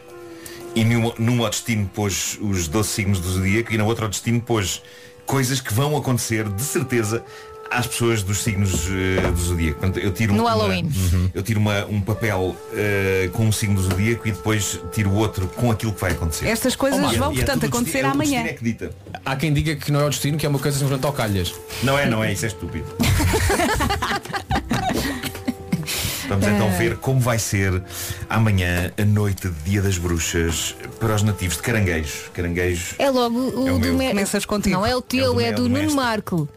e 0.76 0.84
numa, 0.84 1.14
numa 1.18 1.46
ao 1.46 1.50
destino 1.50 1.90
pôs 1.94 2.38
os 2.42 2.68
12 2.68 2.90
signos 2.90 3.20
do 3.22 3.30
zodíaco 3.30 3.74
e 3.74 3.78
na 3.78 3.86
outra 3.86 4.06
ao 4.06 4.10
destino 4.10 4.42
pôs 4.42 4.82
coisas 5.26 5.62
que 5.62 5.74
vão 5.74 5.96
acontecer 5.96 6.48
de 6.50 6.62
certeza 6.64 7.24
às 7.70 7.86
pessoas 7.88 8.24
dos 8.24 8.40
signos 8.44 8.88
eh, 8.90 9.30
do 9.32 9.38
zodíaco. 9.40 9.80
Portanto, 9.80 10.00
eu 10.04 10.12
tiro 10.12 10.34
No 10.34 10.44
uma- 10.44 10.50
Halloween. 10.52 10.86
Uhum. 10.86 11.30
Eu 11.34 11.44
tiro 11.44 11.60
uma- 11.60 11.86
um 11.86 12.00
papel 12.02 12.56
eh, 12.74 13.30
com 13.34 13.46
um 13.46 13.52
signo 13.52 13.76
do 13.76 13.82
zodíaco 13.84 14.28
e 14.28 14.32
depois 14.32 14.80
tiro 14.92 15.12
outro 15.14 15.48
com 15.50 15.70
aquilo 15.72 15.92
que 15.94 16.02
vai 16.02 16.12
acontecer. 16.12 16.48
Estas 16.48 16.76
coisas 16.76 17.00
Oh, 17.00 17.18
vão, 17.18 17.32
e 17.34 17.36
é 17.36 17.44
portanto, 17.44 17.64
o 17.64 17.66
acontecer 17.68 18.04
destino- 18.04 18.08
é 18.10 18.12
amanhã. 18.12 18.46
é. 18.46 18.90
Há 19.26 19.36
quem 19.36 19.54
diga 19.54 19.76
que 19.76 19.92
não 19.92 20.00
é 20.02 20.06
o 20.06 20.10
destino, 20.10 20.38
que 20.38 20.46
é 20.46 20.50
uma 20.50 20.60
coisa 20.60 20.78
simplesmente 20.78 21.06
ao 21.06 21.14
calhas. 21.14 21.54
Não 21.84 21.98
é, 21.98 22.06
não 22.10 22.24
é, 22.24 22.32
isso 22.34 22.46
é 22.46 22.48
estúpido. 22.48 22.86
Vamos 26.28 26.46
então 26.46 26.70
ver 26.78 26.98
como 26.98 27.22
vai 27.22 27.40
ser 27.40 27.82
amanhã 28.30 28.92
a 28.98 29.06
noite 29.06 29.48
de 29.48 29.70
Dia 29.72 29.82
das 29.82 29.98
Bruxas 29.98 30.76
para 31.00 31.16
os 31.16 31.24
nativos 31.24 31.56
de 31.56 31.64
Caranguejo. 31.64 32.30
Caranguejo, 32.34 32.96
É 33.00 33.10
logo 33.10 33.40
o 33.40 33.68
É 33.68 33.72
o 33.72 33.76
do 33.80 33.88
meu. 33.88 33.94
me- 33.98 34.08
Começas 34.10 34.44
contigo. 34.46 34.76
Não 34.76 34.86
é 34.86 34.94
o 34.94 35.02
teu, 35.02 35.40
É 35.40 35.46
é 35.46 35.48
o 35.48 35.52
é 35.52 35.54
o 35.54 35.56
do 35.56 35.70
Nuno. 35.70 35.96
Marco. 35.96 36.50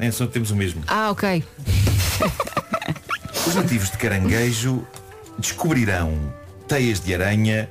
É, 0.00 0.10
só 0.10 0.26
temos 0.26 0.50
o 0.50 0.56
mesmo. 0.56 0.82
Ah, 0.86 1.10
ok. 1.10 1.44
Os 3.46 3.54
nativos 3.54 3.90
de 3.90 3.98
Caranguejo 3.98 4.86
descobrirão 5.38 6.16
teias 6.68 7.00
de 7.00 7.14
aranha 7.14 7.68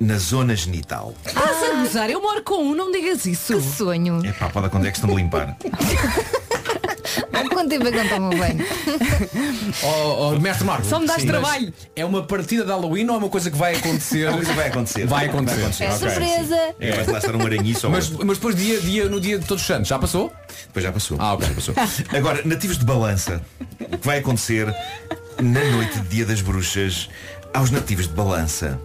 na 0.00 0.18
zona 0.18 0.56
genital. 0.56 1.14
Estás 1.24 1.62
a 1.62 1.74
gozar? 1.82 2.10
Eu 2.10 2.20
moro 2.22 2.42
com 2.42 2.62
um, 2.64 2.74
não 2.74 2.90
digas 2.90 3.26
isso. 3.26 3.54
Que 3.54 3.62
sonho. 3.62 4.24
É 4.24 4.32
pá, 4.32 4.48
pode 4.48 4.66
acontecer 4.66 4.92
que 4.92 4.98
estão 4.98 5.10
de 5.10 5.16
limpar. 5.16 5.56
Há 7.32 7.48
quanto 7.48 7.68
tempo 7.68 7.86
é 7.86 7.90
que 7.90 7.96
não 7.98 8.08
tomo 8.08 8.30
banho? 8.36 8.64
Oh, 9.82 10.32
oh, 10.34 10.40
mestre 10.40 10.64
Marco. 10.66 10.84
Só 10.84 10.98
me 10.98 11.06
dás 11.06 11.24
trabalho. 11.24 11.72
É 11.94 12.04
uma 12.04 12.22
partida 12.22 12.64
de 12.64 12.70
Halloween 12.70 13.08
ou 13.08 13.14
é 13.14 13.18
uma 13.18 13.28
coisa 13.28 13.50
que 13.50 13.56
vai 13.56 13.74
acontecer? 13.76 14.24
É 14.24 14.28
uma 14.28 14.36
coisa 14.36 14.50
que 14.50 14.56
vai 14.56 14.68
acontecer. 14.68 15.06
Vai 15.06 15.26
acontecer. 15.26 15.62
É 15.84 15.88
Ok. 15.88 15.98
surpresa. 15.98 16.56
É, 16.80 16.92
vai 16.92 17.06
lá 17.06 17.18
estar 17.18 17.36
um 17.36 17.40
aranhiço 17.46 17.88
Mas, 17.88 18.10
mas 18.10 18.36
depois 18.38 18.54
dia, 18.56 18.80
dia, 18.80 19.08
no 19.08 19.20
dia 19.20 19.38
de 19.38 19.46
todos 19.46 19.62
os 19.62 19.66
santos, 19.66 19.88
já 19.88 19.98
passou? 19.98 20.32
Depois 20.66 20.84
já 20.84 20.92
passou. 20.92 21.16
Ah, 21.20 21.34
ok. 21.34 21.48
já 21.48 21.54
passou. 21.54 21.74
Agora, 22.16 22.42
nativos 22.44 22.78
de 22.78 22.84
balança, 22.84 23.40
o 23.80 23.96
que 23.98 24.06
vai 24.06 24.18
acontecer 24.18 24.66
na 25.40 25.64
noite 25.64 26.00
de 26.00 26.08
dia 26.08 26.26
das 26.26 26.40
bruxas 26.40 27.08
aos 27.54 27.70
nativos 27.70 28.08
de 28.08 28.14
balança? 28.14 28.78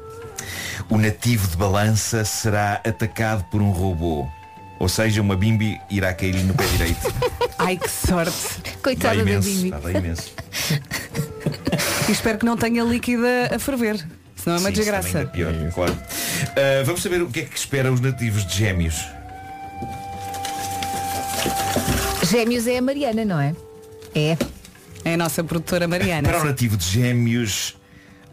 O 0.90 0.98
nativo 0.98 1.48
de 1.48 1.58
balança 1.58 2.24
será 2.24 2.74
atacado 2.86 3.44
por 3.46 3.62
um 3.62 3.72
robô. 3.72 4.28
Ou 4.80 4.90
seja, 4.90 5.22
uma 5.22 5.36
bimbi 5.36 5.80
irá 5.90 6.14
cair-lhe 6.14 6.44
no 6.44 6.54
pé 6.54 6.66
direito. 6.68 7.14
Ai, 7.58 7.78
que 7.78 7.90
sorte. 7.90 8.34
Dá 8.64 8.72
Coitada 8.84 9.18
da. 9.18 9.24
Bibi. 9.24 9.70
Dá, 9.72 9.80
dá 9.80 9.92
imenso. 9.92 10.34
E 12.08 12.12
espero 12.12 12.38
que 12.38 12.46
não 12.46 12.58
tenha 12.58 12.84
líquida 12.84 13.56
a 13.56 13.60
ferver. 13.60 14.06
Senão 14.36 14.58
é 14.58 14.60
uma 14.60 14.70
Sim, 14.70 14.76
desgraça. 14.76 15.20
ainda 15.20 15.30
pior, 15.32 15.54
claro. 15.74 15.98
Ah, 16.56 16.84
vamos 16.86 17.02
saber 17.02 17.22
o 17.22 17.30
que 17.30 17.40
é 17.40 17.44
que 17.46 17.58
espera 17.58 17.92
os 17.92 18.00
nativos 18.00 18.46
de 18.46 18.58
gêmeos. 18.58 19.06
Gêmeos 22.24 22.68
é 22.68 22.78
a 22.78 22.82
Mariana, 22.82 23.26
não 23.26 23.40
é? 23.40 23.56
É. 24.14 24.38
É 25.04 25.14
a 25.14 25.18
nossa 25.18 25.44
produtora 25.44 25.88
Mariana. 25.88 26.28
Para 26.28 26.42
o 26.42 26.46
nativo 26.46 26.76
de 26.76 26.86
gêmeos, 26.86 27.76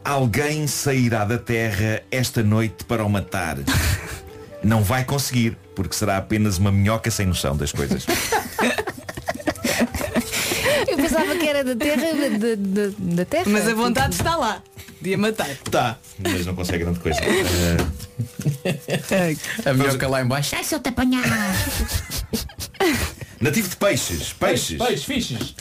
alguém 0.04 0.66
sairá 0.66 1.24
da 1.24 1.38
terra 1.38 2.02
esta 2.10 2.42
noite 2.42 2.84
para 2.84 3.04
o 3.04 3.08
matar. 3.08 3.56
Não 4.64 4.82
vai 4.82 5.04
conseguir, 5.04 5.56
porque 5.74 5.94
será 5.94 6.16
apenas 6.16 6.58
uma 6.58 6.70
minhoca 6.70 7.10
sem 7.10 7.26
noção 7.26 7.56
das 7.56 7.72
coisas. 7.72 8.04
Eu 10.88 10.96
pensava 10.96 11.34
que 11.36 11.46
era 11.48 11.64
da 11.64 11.74
terra, 11.76 12.02
da, 12.12 12.28
da- 12.56 12.92
da 13.16 13.24
terra. 13.24 13.44
Mas 13.46 13.68
a 13.68 13.74
vontade 13.74 14.14
está 14.14 14.36
lá. 14.36 14.62
De 15.00 15.14
a 15.14 15.18
matar. 15.18 15.48
Tá, 15.70 15.98
mas 16.18 16.46
não 16.46 16.54
consegue 16.54 16.84
grande 16.84 17.00
coisa. 17.00 17.18
Ah, 19.64 19.66
A 19.70 19.74
minhoca 19.74 20.06
lá 20.08 20.22
em 20.22 20.26
baixo. 20.26 20.54
Ai, 20.54 20.62
se 20.62 20.74
eu 20.74 20.80
te 20.80 20.88
apanhar. 20.90 21.24
nativo 23.40 23.68
de 23.68 23.76
peixes, 23.76 24.32
peixes. 24.32 24.78
Peixes, 24.78 25.04
fiches. 25.04 25.54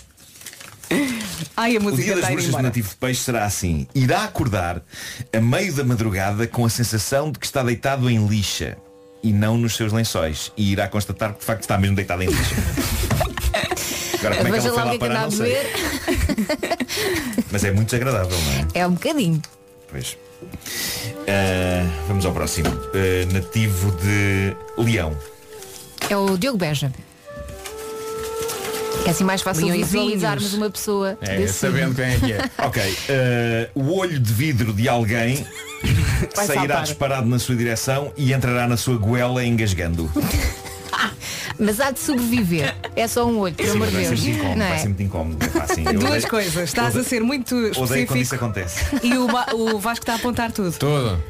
Ai, 1.56 1.78
a 1.78 1.80
O 1.80 1.92
dia 1.96 2.16
das 2.18 2.30
ir 2.30 2.34
bruxas 2.34 2.52
do 2.52 2.62
nativo 2.62 2.90
de 2.90 2.96
peixe 2.96 3.22
será 3.22 3.46
assim. 3.46 3.88
Irá 3.96 4.26
acordar 4.26 4.84
a 5.34 5.42
meio 5.42 5.74
da 5.74 5.84
madrugada 5.84 6.46
com 6.46 6.66
a 6.66 6.70
sensação 6.70 7.32
de 7.32 7.40
que 7.40 7.46
está 7.46 7.64
deitado 7.64 8.10
em 8.10 8.28
lixa 8.28 8.78
e 9.24 9.32
não 9.32 9.58
nos 9.58 9.76
seus 9.76 9.92
lençóis. 9.94 10.52
E 10.58 10.72
irá 10.72 10.88
constatar 10.88 11.34
que 11.34 11.40
de 11.40 11.46
facto 11.46 11.62
está 11.62 11.78
mesmo 11.78 11.96
deitado 11.96 12.24
em 12.24 12.28
lixa. 12.28 12.56
Agora 14.20 14.36
como 14.36 14.56
é 14.56 14.60
que 14.60 14.68
ela 14.68 14.76
foi 14.76 14.86
lá 14.86 14.94
é 14.94 14.98
parar, 15.00 15.22
não 15.24 15.32
sei. 15.32 15.58
Mas 17.52 17.64
é 17.64 17.72
muito 17.72 17.88
desagradável, 17.90 18.38
não 18.40 18.52
é? 18.54 18.68
É 18.76 18.88
um 18.88 18.92
bocadinho. 18.94 19.42
Pois. 19.90 20.18
Ah, 21.28 21.88
vamos 22.08 22.26
ao 22.26 22.32
próximo. 22.32 22.70
Ah, 22.70 23.34
nativo 23.34 23.92
de 24.02 24.56
Leão. 24.78 25.18
É 26.10 26.16
o 26.16 26.38
Diogo 26.38 26.58
Beja. 26.58 26.92
É 29.06 29.10
assim 29.10 29.24
mais 29.24 29.42
fácil 29.42 29.72
visualizarmos 29.72 30.54
uma 30.54 30.70
pessoa 30.70 31.18
É, 31.22 31.48
sabendo 31.48 31.96
quem 31.96 32.06
é 32.06 32.20
que 32.20 32.34
é. 32.34 32.50
Ok. 32.60 32.98
ah, 33.10 33.70
o 33.74 33.96
olho 33.98 34.20
de 34.20 34.32
vidro 34.34 34.72
de 34.72 34.88
alguém 34.88 35.46
Vai 36.36 36.46
sairá 36.48 36.62
saltar. 36.62 36.84
disparado 36.84 37.28
na 37.28 37.40
sua 37.40 37.56
direção 37.56 38.12
e 38.18 38.34
entrará 38.34 38.68
na 38.68 38.78
sua 38.78 38.98
goela 38.98 39.44
engasgando. 39.46 40.10
Mas 41.60 41.80
há 41.80 41.92
de 41.92 42.00
sobreviver. 42.00 42.74
É 42.96 43.08
só 43.08 43.26
um 43.28 43.38
olho, 43.38 43.54
pelo 43.54 43.74
amor 43.74 43.88
de 43.88 43.94
vai 43.94 44.04
ser 44.04 44.10
Deus. 44.10 44.22
muito 44.22 44.36
incómodo, 44.40 44.58
Não 44.60 44.66
vai 44.68 44.76
é? 44.76 44.80
ser 44.80 44.88
muito 44.88 45.04
incómodo. 45.04 45.46
Assim, 45.62 45.84
eu 45.86 45.94
Duas 45.94 46.06
odeio- 46.12 46.30
coisas. 46.30 46.64
Estás 46.64 46.88
a 46.88 46.90
odeio- 46.90 47.06
ser 47.06 47.22
muito 47.22 47.56
Odeio 47.56 47.74
quando 47.76 47.92
isso 47.96 48.02
específico 48.36 48.36
acontece. 48.36 48.86
e 49.04 49.18
o, 49.18 49.28
Ba- 49.28 49.48
o 49.54 49.78
Vasco 49.80 50.04
está 50.04 50.14
a 50.14 50.16
apontar 50.16 50.52
tudo. 50.52 50.72
Tudo. 50.78 51.22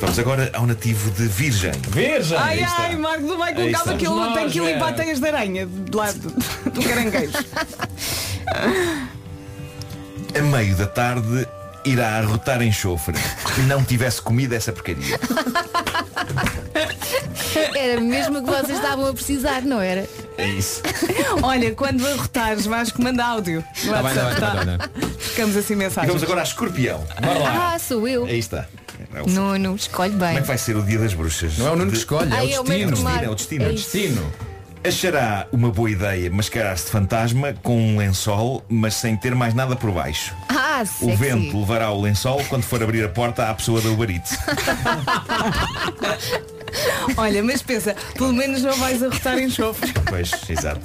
Vamos 0.00 0.18
agora 0.18 0.50
ao 0.54 0.66
nativo 0.66 1.10
de 1.12 1.26
Virgem. 1.26 1.72
Virgem. 1.90 2.36
Ai, 2.38 2.60
está. 2.62 2.82
ai, 2.82 2.96
Marco, 2.96 3.22
não 3.26 3.36
vai 3.38 3.54
com 3.54 3.60
Aí 3.60 3.72
calma 3.72 3.92
está. 3.92 3.96
que 3.98 4.04
Nós, 4.04 4.34
tem 4.34 4.48
que 4.50 4.60
limpar 4.60 4.92
Vera. 4.92 4.92
teias 5.04 5.20
de 5.20 5.26
aranha 5.28 5.66
de 5.66 5.96
lado 5.96 6.18
do 6.72 6.82
caranguejo. 6.82 7.32
A 10.36 10.42
meio 10.42 10.74
da 10.76 10.86
tarde 10.86 11.46
irá 11.84 12.18
arrotar 12.18 12.62
enxofre 12.62 13.14
e 13.58 13.62
não 13.62 13.84
tivesse 13.84 14.20
comido 14.22 14.54
essa 14.54 14.72
porcaria. 14.72 15.18
Era 17.76 18.00
mesmo 18.00 18.38
o 18.38 18.44
que 18.44 18.50
vocês 18.50 18.78
estavam 18.78 19.06
a 19.06 19.12
precisar, 19.14 19.62
não 19.62 19.80
era? 19.80 20.08
É 20.36 20.46
isso. 20.48 20.82
Olha, 21.42 21.72
quando 21.74 22.06
arrotares, 22.06 22.66
vais 22.66 22.90
que 22.90 23.00
manda 23.02 23.24
áudio. 23.24 23.62
Tá 23.88 24.02
bem, 24.02 24.14
tá 24.14 24.24
bem, 24.24 24.34
tá 24.40 24.64
bem, 24.64 24.78
tá 24.78 24.90
Ficamos 25.18 25.56
assim 25.56 25.74
E 25.74 25.76
mensagens. 25.76 26.08
vamos 26.08 26.22
agora 26.24 26.40
a 26.40 26.44
escorpião. 26.44 27.04
Bora 27.20 27.38
lá. 27.38 27.74
Ah, 27.74 27.78
sou 27.78 28.06
eu. 28.08 28.24
Aí 28.24 28.38
está. 28.38 28.66
É 29.14 29.22
o- 29.22 29.26
Nuno, 29.28 29.76
escolhe 29.76 30.10
bem. 30.10 30.18
Como 30.28 30.38
é 30.38 30.40
que 30.40 30.46
vai 30.48 30.58
ser 30.58 30.76
o 30.76 30.82
dia 30.82 30.98
das 30.98 31.14
bruxas? 31.14 31.56
Não 31.58 31.68
é 31.68 31.70
o 31.70 31.76
Nuno 31.76 31.92
que 31.92 31.98
escolhe, 31.98 32.32
é 32.32 32.36
Ai, 32.36 32.46
o 32.46 32.50
é 32.54 32.60
o 32.60 32.64
destino. 32.64 32.90
Metro 32.90 33.02
Mar. 33.04 33.24
É 33.24 33.28
o 33.30 33.34
destino. 33.34 33.62
É 33.64 33.66
É 33.66 33.70
o. 33.70 33.74
Destino. 33.74 34.32
Achará 34.86 35.46
uma 35.50 35.70
boa 35.70 35.90
ideia 35.90 36.30
mascarar-se 36.30 36.84
de 36.84 36.90
fantasma 36.90 37.54
com 37.62 37.74
um 37.80 37.96
lençol, 37.96 38.62
mas 38.68 38.94
sem 38.94 39.16
ter 39.16 39.34
mais 39.34 39.54
nada 39.54 39.74
por 39.74 39.90
baixo. 39.90 40.34
Ah, 40.48 40.82
O 40.82 40.86
sexy. 40.86 41.16
vento 41.16 41.58
levará 41.58 41.90
o 41.90 42.00
lençol 42.02 42.42
quando 42.50 42.64
for 42.64 42.82
abrir 42.82 43.02
a 43.04 43.08
porta 43.08 43.48
à 43.48 43.54
pessoa 43.54 43.80
da 43.80 43.88
Uber 43.88 44.10
Eats. 44.10 44.36
Olha, 47.16 47.42
mas 47.42 47.62
pensa, 47.62 47.94
pelo 48.14 48.32
menos 48.34 48.62
não 48.62 48.76
vais 48.76 49.02
arrotar 49.02 49.38
enxofre. 49.38 49.90
Pois, 50.06 50.30
exato. 50.50 50.80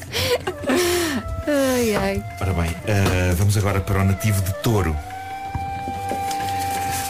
Ai, 1.47 1.95
ai. 1.95 2.23
Ora 2.39 2.53
bem, 2.53 2.73
ah, 2.87 3.33
vamos 3.35 3.57
agora 3.57 3.81
para 3.81 3.99
o 3.99 4.03
nativo 4.05 4.41
de 4.41 4.53
touro. 4.61 4.95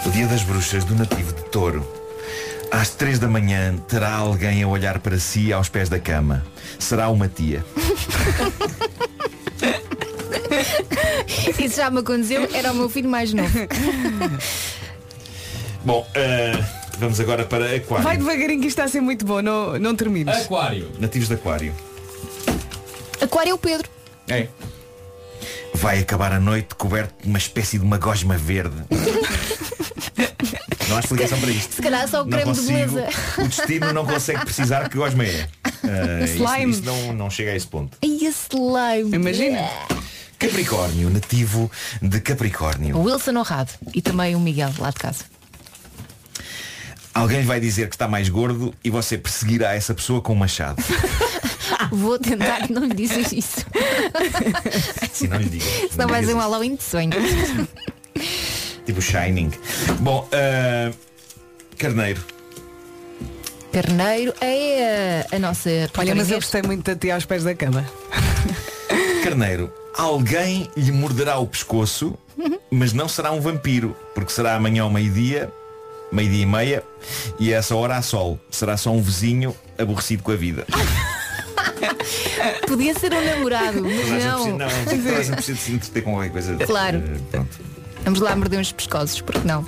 O 0.05 0.09
dia 0.09 0.25
das 0.25 0.41
bruxas 0.41 0.83
do 0.85 0.95
nativo 0.95 1.33
de 1.33 1.43
touro. 1.51 1.98
Às 2.71 2.91
três 2.91 3.17
da 3.19 3.27
manhã 3.27 3.75
terá 3.87 4.13
alguém 4.13 4.63
a 4.63 4.67
olhar 4.67 4.99
para 4.99 5.17
si 5.19 5.51
aos 5.51 5.69
pés 5.69 5.89
da 5.89 5.99
cama. 5.99 6.45
Será 6.77 7.09
uma 7.09 7.27
tia. 7.27 7.65
Isso 11.57 11.77
já 11.77 11.89
me 11.89 11.99
aconteceu, 11.99 12.47
era 12.53 12.71
o 12.71 12.75
meu 12.75 12.89
filho 12.89 13.09
mais 13.09 13.33
novo. 13.33 13.57
Bom, 15.83 16.07
ah, 16.15 16.63
vamos 16.97 17.19
agora 17.19 17.43
para 17.45 17.75
Aquário. 17.75 18.03
Vai 18.03 18.17
devagarinho 18.17 18.61
que 18.61 18.67
isto 18.67 18.79
está 18.79 18.83
a 18.83 18.87
ser 18.87 19.01
muito 19.01 19.25
bom, 19.25 19.41
não, 19.41 19.79
não 19.79 19.95
termines. 19.95 20.35
Aquário. 20.45 20.91
Nativos 20.99 21.27
de 21.27 21.33
Aquário. 21.33 21.73
Aquário 23.21 23.51
é 23.51 23.53
o 23.53 23.57
Pedro. 23.57 23.89
É. 24.27 24.47
Vai 25.73 25.99
acabar 25.99 26.31
a 26.31 26.39
noite 26.39 26.75
coberto 26.75 27.13
de 27.21 27.29
uma 27.29 27.37
espécie 27.37 27.77
de 27.77 27.83
uma 27.83 27.97
gosma 27.97 28.37
verde. 28.37 28.75
Não 30.89 30.97
há 30.97 30.99
explicação 30.99 31.39
para 31.39 31.51
isto. 31.51 31.75
Se 31.75 31.81
calhar 31.81 32.07
só 32.07 32.23
o 32.23 32.25
creme 32.25 32.51
de 32.51 32.59
consigo- 32.59 32.69
beleza. 32.95 33.07
O 33.37 33.47
destino 33.47 33.93
não 33.93 34.05
consegue 34.05 34.39
precisar 34.43 34.89
que 34.89 34.97
gosma 34.97 35.23
é. 35.25 35.47
Ah, 35.81 36.23
isso, 36.25 36.43
Slime. 36.43 36.71
isso 36.73 36.83
não, 36.83 37.13
não 37.13 37.29
chega 37.29 37.51
a 37.51 37.55
esse 37.55 37.65
ponto. 37.65 37.97
E 38.03 38.25
esse 38.25 38.47
slime. 38.51 39.15
Imagina. 39.15 39.69
Capricórnio, 40.37 41.09
nativo 41.09 41.71
de 42.01 42.19
Capricórnio. 42.19 42.97
O 42.97 43.03
Wilson 43.03 43.31
Honrado. 43.37 43.71
E 43.93 44.01
também 44.01 44.35
o 44.35 44.39
Miguel, 44.41 44.71
lá 44.77 44.89
de 44.89 44.97
casa. 44.97 45.23
Alguém 47.13 47.43
vai 47.43 47.59
dizer 47.59 47.87
que 47.89 47.95
está 47.95 48.07
mais 48.07 48.27
gordo 48.29 48.73
e 48.83 48.89
você 48.89 49.17
perseguirá 49.17 49.73
essa 49.73 49.93
pessoa 49.93 50.21
com 50.21 50.33
um 50.33 50.35
machado. 50.35 50.83
Vou 51.91 52.19
tentar 52.19 52.67
que 52.67 52.73
não 52.73 52.83
lhe 52.85 52.93
dizes 52.93 53.31
isso. 53.31 53.65
Se 55.13 55.27
não 55.27 55.37
lhe 55.37 55.49
diga. 55.49 55.65
Senão 55.91 56.07
vai 56.07 56.23
ser 56.23 56.33
um 56.35 56.39
Halloween 56.39 56.75
de 56.75 56.83
sonho. 56.83 57.09
Tipo 58.89 59.01
Shining. 59.03 59.51
Bom, 59.99 60.27
ah, 60.31 60.91
Carneiro. 61.77 62.19
Carneiro 63.71 64.33
é 64.41 65.25
a, 65.31 65.35
a 65.35 65.39
nossa 65.39 65.69
Olha, 65.95 66.15
mas 66.15 66.31
eu 66.31 66.37
gostei 66.37 66.63
muito 66.63 66.83
de 66.91 66.95
ti 66.99 67.11
aos 67.11 67.23
pés 67.23 67.43
da 67.43 67.53
cama. 67.53 67.85
Carneiro, 69.23 69.71
alguém 69.95 70.71
lhe 70.75 70.91
morderá 70.91 71.37
o 71.37 71.45
pescoço, 71.45 72.17
mas 72.71 72.91
não 72.91 73.07
será 73.07 73.31
um 73.31 73.39
vampiro, 73.39 73.95
porque 74.15 74.31
será 74.31 74.55
amanhã 74.55 74.81
ao 74.81 74.89
meio-dia, 74.89 75.51
meio-dia 76.11 76.41
e 76.41 76.45
meia, 76.47 76.83
e 77.39 77.53
a 77.53 77.57
essa 77.57 77.75
hora 77.75 77.95
há 77.95 78.01
sol. 78.01 78.39
Será 78.49 78.75
só 78.75 78.89
um 78.89 79.03
vizinho 79.03 79.55
aborrecido 79.77 80.23
com 80.23 80.31
a 80.31 80.35
vida. 80.35 80.65
Podia 82.67 82.97
ser 82.97 83.13
um 83.13 83.23
namorado, 83.23 83.83
mas 83.83 84.01
Toda 84.01 84.15
a 84.15 84.19
gente 84.19 84.25
não. 84.25 84.39
precisa- 84.43 84.57
não, 84.57 84.69
toda 84.97 85.19
a 85.19 85.21
gente 85.23 85.35
precisa 85.35 85.53
de 85.53 85.61
se 85.61 85.71
entreter 85.73 86.01
com 86.03 86.13
qualquer 86.13 86.31
coisa. 86.31 86.55
Claro. 86.55 86.97
Eh, 86.97 87.19
pronto. 87.29 87.68
Vamos 88.03 88.19
lá 88.19 88.35
morder 88.35 88.59
uns 88.59 88.71
pescoços, 88.71 89.21
porque 89.21 89.47
não? 89.47 89.65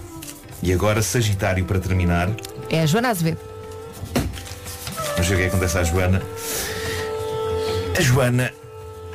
E 0.63 0.71
agora 0.71 1.01
Sagitário 1.01 1.65
para 1.65 1.79
terminar. 1.79 2.29
É 2.69 2.81
a 2.81 2.85
Joana 2.85 3.09
Azevedo. 3.09 3.39
Vamos 5.13 5.27
ver 5.27 5.33
o 5.33 5.37
que 5.37 5.43
é 5.43 5.47
acontece 5.47 5.77
à 5.77 5.83
Joana. 5.83 6.21
A 7.97 8.01
Joana 8.01 8.51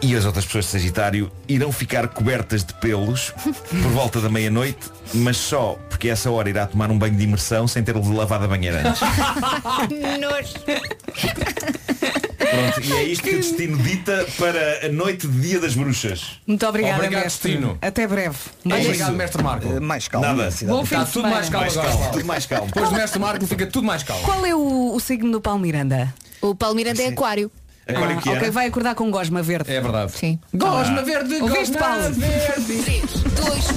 e 0.02 0.14
as 0.14 0.24
outras 0.24 0.44
pessoas 0.44 0.66
de 0.66 0.70
Sagitário 0.72 1.30
irão 1.48 1.72
ficar 1.72 2.06
cobertas 2.08 2.64
de 2.64 2.74
pelos 2.74 3.30
por 3.68 3.90
volta 3.92 4.20
da 4.20 4.28
meia-noite, 4.28 4.90
mas 5.14 5.36
só 5.36 5.78
porque 5.88 6.08
essa 6.08 6.30
hora 6.30 6.50
irá 6.50 6.66
tomar 6.66 6.90
um 6.90 6.98
banho 6.98 7.16
de 7.16 7.24
imersão 7.24 7.66
sem 7.66 7.82
ter 7.82 7.96
lavado 7.96 8.44
a 8.44 8.48
banheira 8.48 8.88
antes. 8.88 9.00
Pronto, 12.36 12.80
e 12.86 12.92
é 12.92 13.02
isto 13.04 13.22
que 13.24 13.30
o 13.30 13.36
destino 13.36 13.76
dita 13.78 14.26
para 14.38 14.86
a 14.86 14.88
noite 14.90 15.26
de 15.26 15.40
Dia 15.40 15.60
das 15.60 15.74
Bruxas. 15.74 16.40
Muito 16.46 16.66
obrigada, 16.66 16.96
Obrigado, 16.96 17.22
mestre. 17.24 17.52
Destino. 17.52 17.78
Até 17.80 18.06
breve. 18.06 18.36
É 18.64 18.68
Beijinho. 18.68 18.88
Obrigado, 18.90 19.14
mestre 19.16 19.42
Marco. 19.42 19.68
Eh, 19.72 19.80
mais 19.80 20.08
calmo. 20.08 20.26
Nada. 20.26 20.50
Bom 20.62 20.84
fim 20.84 20.94
Está 20.94 21.04
de 21.04 21.12
tudo 21.12 21.22
semana. 21.22 21.34
mais 21.34 21.48
calmo 21.48 21.64
Mais 21.66 21.76
agora. 21.76 21.92
calmo, 21.96 22.12
tudo 22.12 22.24
mais 22.26 22.46
calmo. 22.46 22.66
Depois 22.66 22.88
do 22.90 22.94
mestre 22.96 23.18
Marco 23.20 23.46
fica 23.46 23.66
tudo 23.66 23.86
mais 23.86 24.02
calmo. 24.02 24.22
Qual 24.24 24.44
é 24.46 24.54
o, 24.54 24.94
o 24.94 25.00
signo 25.00 25.32
do 25.32 25.40
Paulo 25.40 25.60
Miranda? 25.60 26.12
O 26.40 26.54
Paulo 26.54 26.74
Miranda 26.76 27.02
é 27.02 27.08
aquário. 27.08 27.50
Agora 27.88 28.14
Ah, 28.14 28.18
o 28.18 28.20
que 28.20 28.28
ok, 28.30 28.42
era? 28.42 28.50
vai 28.52 28.66
acordar 28.66 28.94
com 28.96 29.10
gosma 29.10 29.42
verde. 29.42 29.72
É 29.72 29.80
verdade. 29.80 30.12
Sim. 30.12 30.38
Gosma 30.52 31.02
verde, 31.02 31.34
Ouviste, 31.36 31.72
gosma 31.72 31.78
Paulo? 31.78 32.12
verde. 32.14 32.82
3, 32.82 33.00
2, 33.32 33.70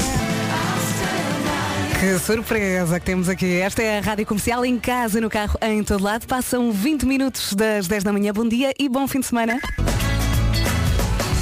1, 0.00 0.03
Que 2.04 2.18
surpresa 2.18 3.00
que 3.00 3.06
temos 3.06 3.30
aqui. 3.30 3.60
Esta 3.62 3.82
é 3.82 3.98
a 3.98 4.02
Rádio 4.02 4.26
Comercial 4.26 4.62
em 4.62 4.78
casa, 4.78 5.22
no 5.22 5.30
carro, 5.30 5.58
em 5.62 5.82
todo 5.82 6.04
lado. 6.04 6.26
Passam 6.26 6.70
20 6.70 7.06
minutos 7.06 7.54
das 7.54 7.88
10 7.88 8.04
da 8.04 8.12
manhã. 8.12 8.30
Bom 8.30 8.46
dia 8.46 8.74
e 8.78 8.90
bom 8.90 9.08
fim 9.08 9.20
de 9.20 9.26
semana. 9.26 9.58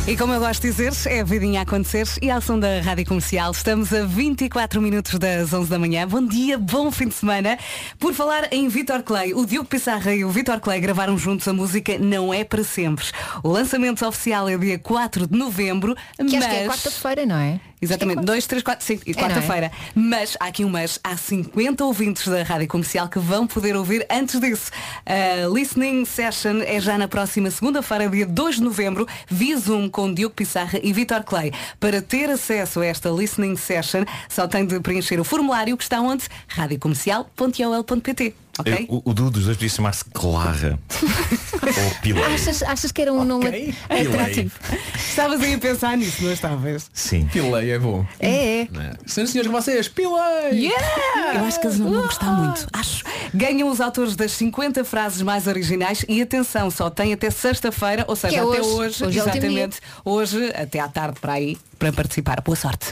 E 0.07 0.17
como 0.17 0.33
eu 0.33 0.39
gosto 0.39 0.63
de 0.63 0.69
dizer, 0.69 0.93
é 1.13 1.19
a 1.19 1.25
vidinha 1.25 1.59
a 1.59 1.63
acontecer 1.65 2.07
e 2.23 2.31
ao 2.31 2.41
som 2.41 2.61
da 2.61 2.81
Rádio 2.81 3.05
Comercial. 3.07 3.51
Estamos 3.51 3.93
a 3.93 4.05
24 4.05 4.81
minutos 4.81 5.19
das 5.19 5.53
11 5.53 5.69
da 5.69 5.81
manhã. 5.81 6.07
Bom 6.07 6.25
dia, 6.25 6.57
bom 6.57 6.93
fim 6.93 7.09
de 7.09 7.15
semana. 7.15 7.59
Por 7.99 8.15
falar 8.15 8.47
em 8.53 8.69
Vitor 8.69 9.03
Clay, 9.03 9.35
o 9.35 9.45
Diogo 9.45 9.69
Pissarra 9.69 10.15
e 10.15 10.25
o 10.25 10.31
Vitor 10.31 10.61
Clay 10.61 10.79
gravaram 10.79 11.19
juntos 11.19 11.49
a 11.49 11.53
música 11.53 11.99
Não 11.99 12.33
É 12.33 12.45
Para 12.45 12.63
Sempre. 12.63 13.07
O 13.43 13.49
lançamento 13.49 14.07
oficial 14.07 14.49
é 14.49 14.57
dia 14.57 14.79
4 14.79 15.27
de 15.27 15.37
novembro, 15.37 15.97
Que 16.17 16.23
mas... 16.23 16.35
acho 16.35 16.49
que 16.49 16.55
é 16.55 16.67
quarta-feira, 16.67 17.27
não 17.27 17.37
é? 17.37 17.59
Exatamente, 17.83 18.23
2, 18.25 18.47
3, 18.47 18.63
4, 18.63 18.87
5 18.87 19.03
e 19.07 19.11
É, 19.11 19.13
é? 19.13 19.15
quarta-feira. 19.17 19.73
Mas 19.95 20.37
há 20.41 20.47
aqui 20.47 20.65
um 20.65 20.69
mas, 20.71 20.99
há 21.03 21.17
50 21.17 21.85
ouvintes 21.85 22.27
da 22.29 22.43
Rádio 22.45 22.69
Comercial 22.69 23.09
que 23.09 23.19
vão 23.19 23.47
poder 23.47 23.75
ouvir 23.77 24.07
antes 24.09 24.39
disso. 24.41 24.71
A 25.05 25.47
Listening 25.53 26.05
Session 26.05 26.61
é 26.65 26.81
já 26.81 26.97
na 26.97 27.09
próxima 27.09 27.51
segunda-feira, 27.51 28.09
dia 28.09 28.25
2 28.27 28.55
de 28.57 28.63
novembro, 28.63 29.07
via 29.29 29.59
Zoom 29.59 29.89
com 29.91 30.15
Diogo 30.15 30.35
Pissarra 30.35 30.79
e 30.83 30.93
Vitor 30.93 31.25
Clay. 31.25 31.53
Para 31.81 32.01
ter 32.01 32.31
acesso 32.31 32.81
a 32.81 32.87
esta 32.87 33.11
Listening 33.11 33.57
Session, 33.57 34.05
só 34.29 34.47
tem 34.47 34.65
de 34.65 34.79
preencher 34.81 35.19
o 35.21 35.25
formulário 35.25 35.77
que 35.77 35.83
está 35.83 36.01
onde? 36.01 36.25
radiocomercial.ol.pt 36.49 38.35
Ok? 38.59 38.87
Eu- 38.89 39.03
o, 39.05 39.11
o 39.11 39.15
dos 39.15 39.45
dois 39.47 39.57
podia 39.57 39.69
chamar-se 39.71 40.05
Clara. 40.13 40.79
Ou 41.63 42.01
Pilar. 42.03 42.33
Achas, 42.33 42.63
achas 42.63 42.93
que 42.93 43.03
era 43.03 43.13
um 43.13 43.25
nome 43.25 43.75
atrativo? 43.89 44.51
Estavas 44.95 45.41
aí 45.41 45.55
a 45.55 45.59
pensar 45.59 45.97
nisso, 45.97 46.23
não 46.25 46.33
estavas? 46.33 46.91
Sim. 46.93 47.27
Pilei 47.33 47.71
é 47.71 47.79
bom. 47.79 48.05
É, 48.19 48.63
é. 48.63 48.69
Senhoras 49.07 49.31
e 49.31 49.33
senhores, 49.33 49.51
vocês, 49.53 49.89
pilei! 49.89 50.67
Yeah! 50.67 51.35
Eu 51.35 51.45
acho 51.45 51.61
que 51.61 51.67
eles 51.67 51.79
não 51.79 51.91
vão 51.91 52.03
gostar 52.03 52.31
muito. 52.33 52.67
Acho. 52.73 53.05
Ganham 53.35 53.69
os 53.69 53.81
autores 53.81 54.17
das 54.17 54.33
50 54.33 54.85
frases 54.85 55.23
mais 55.23 55.47
originais 55.47 56.05
e 56.09 56.21
atenção, 56.21 56.71
só 56.71 56.91
tem 56.91 57.13
até 57.13 57.31
sexta-feira, 57.31 58.05
ou 58.09 58.17
seja, 58.17 58.37
é 58.37 58.41
até 58.41 58.49
hoje. 58.49 58.61
hoje, 58.61 59.05
Hoje 59.05 59.19
é 59.19 59.23
exatamente, 59.23 59.81
hoje, 60.05 60.53
até 60.55 60.81
à 60.81 60.89
tarde 60.89 61.21
para 61.21 61.35
aí, 61.35 61.57
para 61.79 61.93
participar. 61.93 62.41
Boa 62.41 62.57
sorte. 62.57 62.91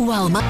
O 0.00 0.10
Alma. 0.10 0.42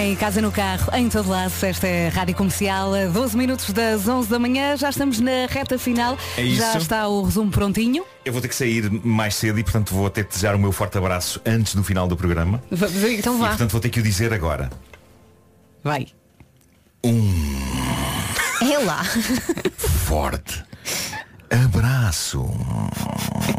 Em 0.00 0.14
casa, 0.14 0.40
no 0.40 0.52
carro, 0.52 0.94
em 0.94 1.08
todo 1.08 1.28
lado, 1.28 1.52
esta 1.62 1.86
é 1.86 2.06
a 2.06 2.10
Rádio 2.10 2.34
Comercial, 2.36 2.94
a 2.94 3.06
12 3.06 3.36
minutos 3.36 3.72
das 3.72 4.06
11 4.06 4.28
da 4.30 4.38
manhã, 4.38 4.76
já 4.76 4.90
estamos 4.90 5.18
na 5.18 5.46
reta 5.48 5.76
final, 5.76 6.16
É 6.36 6.42
isso. 6.42 6.56
já 6.62 6.78
está 6.78 7.08
o 7.08 7.22
resumo 7.24 7.50
prontinho. 7.50 8.04
Eu 8.24 8.32
vou 8.32 8.40
ter 8.40 8.46
que 8.48 8.54
sair 8.54 8.88
mais 9.04 9.34
cedo 9.34 9.58
e 9.58 9.64
portanto 9.64 9.92
vou 9.92 10.08
ter 10.08 10.24
que 10.24 10.30
desejar 10.30 10.54
o 10.54 10.58
meu 10.58 10.70
forte 10.70 10.96
abraço 10.96 11.40
antes 11.44 11.74
do 11.74 11.82
final 11.82 12.06
do 12.06 12.16
programa. 12.16 12.62
Vamos 12.70 13.02
aí, 13.04 13.18
Então 13.18 13.34
E 13.36 13.38
vá. 13.40 13.48
portanto 13.48 13.72
vou 13.72 13.80
ter 13.80 13.88
que 13.90 13.98
o 13.98 14.02
dizer 14.02 14.32
agora. 14.32 14.70
Vai. 15.82 16.06
É 18.62 18.78
lá. 18.78 19.02
Forte 19.76 20.62
abraço. 21.50 22.44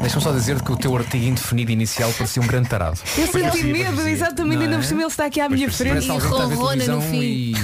Deixa-me 0.01 0.21
só 0.23 0.31
dizer 0.31 0.61
que 0.61 0.71
o 0.71 0.77
teu 0.77 0.95
artigo 0.95 1.25
indefinido 1.25 1.71
inicial 1.71 2.11
parecia 2.13 2.41
um 2.41 2.47
grande 2.47 2.69
tarado. 2.69 2.99
Eu 3.17 3.27
senti 3.27 3.63
medo, 3.63 4.07
exatamente, 4.07 4.55
Não 4.57 4.63
ainda 4.63 4.75
é? 4.75 4.77
por 4.79 4.85
cima 4.85 5.01
ele 5.01 5.09
está 5.09 5.25
aqui 5.25 5.39
à 5.41 5.49
minha 5.49 5.71
frente. 5.71 6.07
Ver 6.07 6.17
ronrona 6.17 6.85
no 6.87 7.01
fim. 7.01 7.19
e... 7.21 7.55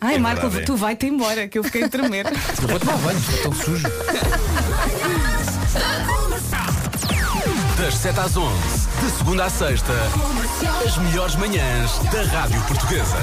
Ai, 0.00 0.16
É 0.16 0.18
Marco, 0.18 0.42
verdade, 0.42 0.62
é. 0.62 0.66
tu 0.66 0.76
vai-te 0.76 1.06
embora, 1.06 1.48
que 1.48 1.58
eu 1.58 1.64
fiquei 1.64 1.84
a 1.84 1.88
tremer. 1.88 2.26
Eu 2.26 2.68
vou 2.68 2.78
tomar 2.78 2.98
banho, 2.98 3.18
estou 3.18 3.54
sujo. 3.54 3.86
Das 7.84 7.96
7 7.96 8.18
às 8.18 8.34
11, 8.34 8.50
de 9.02 9.10
segunda 9.10 9.44
à 9.44 9.50
sexta, 9.50 9.92
as 10.86 10.96
melhores 10.96 11.36
manhãs 11.36 11.98
da 12.10 12.22
Rádio 12.22 12.58
Portuguesa. 12.62 13.14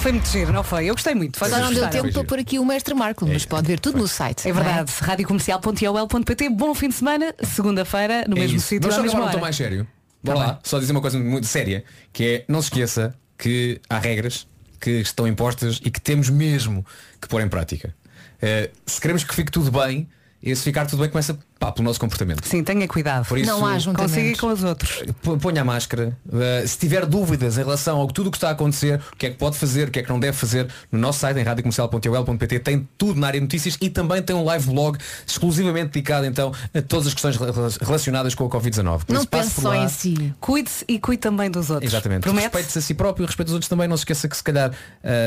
Foi 0.00 0.10
muito 0.10 0.28
giro, 0.28 0.52
não 0.52 0.64
foi? 0.64 0.86
Eu 0.86 0.94
gostei 0.94 1.14
muito. 1.14 1.38
Só 1.38 1.46
Vocês 1.46 1.60
não 1.60 1.72
deu 1.72 1.88
tempo 1.88 2.12
para 2.12 2.24
pôr 2.24 2.40
aqui 2.40 2.58
o 2.58 2.64
mestre 2.64 2.92
Marco, 2.92 3.24
mas 3.24 3.46
pode 3.46 3.68
ver 3.68 3.78
tudo 3.78 3.98
no 3.98 4.08
site. 4.08 4.48
É 4.48 4.52
verdade. 4.52 4.90
Radiocomercial.ol.pt 5.00 6.48
Bom 6.50 6.74
fim 6.74 6.88
de 6.88 6.96
semana. 6.96 7.32
Segunda-feira, 7.40 8.24
no 8.26 8.36
É 8.36 8.40
mesmo 8.40 8.56
isso. 8.56 8.66
sítio, 8.66 8.92
só 8.92 9.00
acabar 9.00 9.16
um 9.16 9.20
tom 9.20 9.28
hora. 9.28 9.38
mais 9.38 9.54
sério. 9.54 9.86
Bora 10.24 10.38
Tá 10.40 10.44
lá, 10.44 10.58
só 10.64 10.80
dizer 10.80 10.90
uma 10.90 11.00
coisa 11.00 11.20
muito 11.20 11.46
séria, 11.46 11.84
que 12.12 12.24
é 12.24 12.44
não 12.48 12.60
se 12.60 12.66
esqueça 12.66 13.14
que 13.38 13.80
há 13.88 14.00
regras 14.00 14.44
que 14.80 14.90
estão 14.90 15.24
impostas 15.24 15.80
e 15.84 15.88
que 15.88 16.00
temos 16.00 16.28
mesmo 16.28 16.84
que 17.20 17.28
pôr 17.28 17.40
em 17.40 17.48
prática. 17.48 17.94
Eh, 18.42 18.70
se 18.84 19.00
queremos 19.00 19.22
que 19.22 19.32
fique 19.32 19.52
tudo 19.52 19.70
bem, 19.70 20.08
e 20.42 20.54
se 20.56 20.62
ficar 20.64 20.86
tudo 20.86 21.00
bem 21.00 21.08
começa 21.08 21.38
pá, 21.58 21.70
pelo 21.70 21.84
nosso 21.84 22.00
comportamento. 22.00 22.44
Sim, 22.46 22.64
tenha 22.64 22.88
cuidado. 22.88 23.26
Por 23.28 23.38
isso, 23.38 23.48
não 23.50 23.64
há 23.64 23.78
Consiga 23.94 24.20
ir 24.28 24.36
com 24.36 24.48
os 24.48 24.64
outros. 24.64 25.02
Ponha 25.40 25.62
a 25.62 25.64
máscara. 25.64 26.18
Uh, 26.26 26.66
se 26.66 26.76
tiver 26.78 27.06
dúvidas 27.06 27.56
em 27.58 27.62
relação 27.62 28.02
a 28.02 28.06
tudo 28.08 28.26
o 28.26 28.30
que 28.30 28.36
está 28.36 28.48
a 28.48 28.52
acontecer, 28.52 29.00
o 29.12 29.16
que 29.16 29.26
é 29.26 29.30
que 29.30 29.36
pode 29.36 29.56
fazer, 29.56 29.88
o 29.88 29.90
que 29.90 30.00
é 30.00 30.02
que 30.02 30.08
não 30.08 30.18
deve 30.18 30.36
fazer, 30.36 30.66
no 30.90 30.98
nosso 30.98 31.20
site 31.20 31.38
em 31.38 31.42
radiocomercial.ol.pt 31.44 32.58
tem 32.58 32.88
tudo 32.98 33.20
na 33.20 33.28
área 33.28 33.38
de 33.38 33.44
notícias 33.44 33.76
e 33.80 33.88
também 33.88 34.20
tem 34.22 34.34
um 34.34 34.44
live 34.44 34.66
blog 34.66 34.98
exclusivamente 35.26 35.92
dedicado 35.92 36.26
então 36.26 36.52
a 36.74 36.82
todas 36.82 37.06
as 37.06 37.14
questões 37.14 37.36
rela- 37.36 37.70
relacionadas 37.80 38.34
com 38.34 38.44
a 38.44 38.48
Covid-19. 38.48 39.04
Por 39.04 39.12
Não 39.12 39.20
isso, 39.20 39.28
passe 39.28 39.44
pense 39.44 39.54
por 39.54 39.62
só 39.62 39.68
lá. 39.68 39.76
em 39.84 39.88
si. 39.88 40.34
Cuide-se 40.40 40.84
e 40.88 40.98
cuide 40.98 41.20
também 41.20 41.50
dos 41.50 41.70
outros. 41.70 41.90
Exatamente. 41.92 42.28
Respeite-se 42.28 42.78
a 42.78 42.82
si 42.82 42.94
próprio, 42.94 43.26
respeite 43.26 43.48
os 43.48 43.54
outros 43.54 43.68
também. 43.68 43.86
Não 43.86 43.96
se 43.96 44.00
esqueça 44.02 44.28
que 44.28 44.36
se 44.36 44.42
calhar 44.42 44.72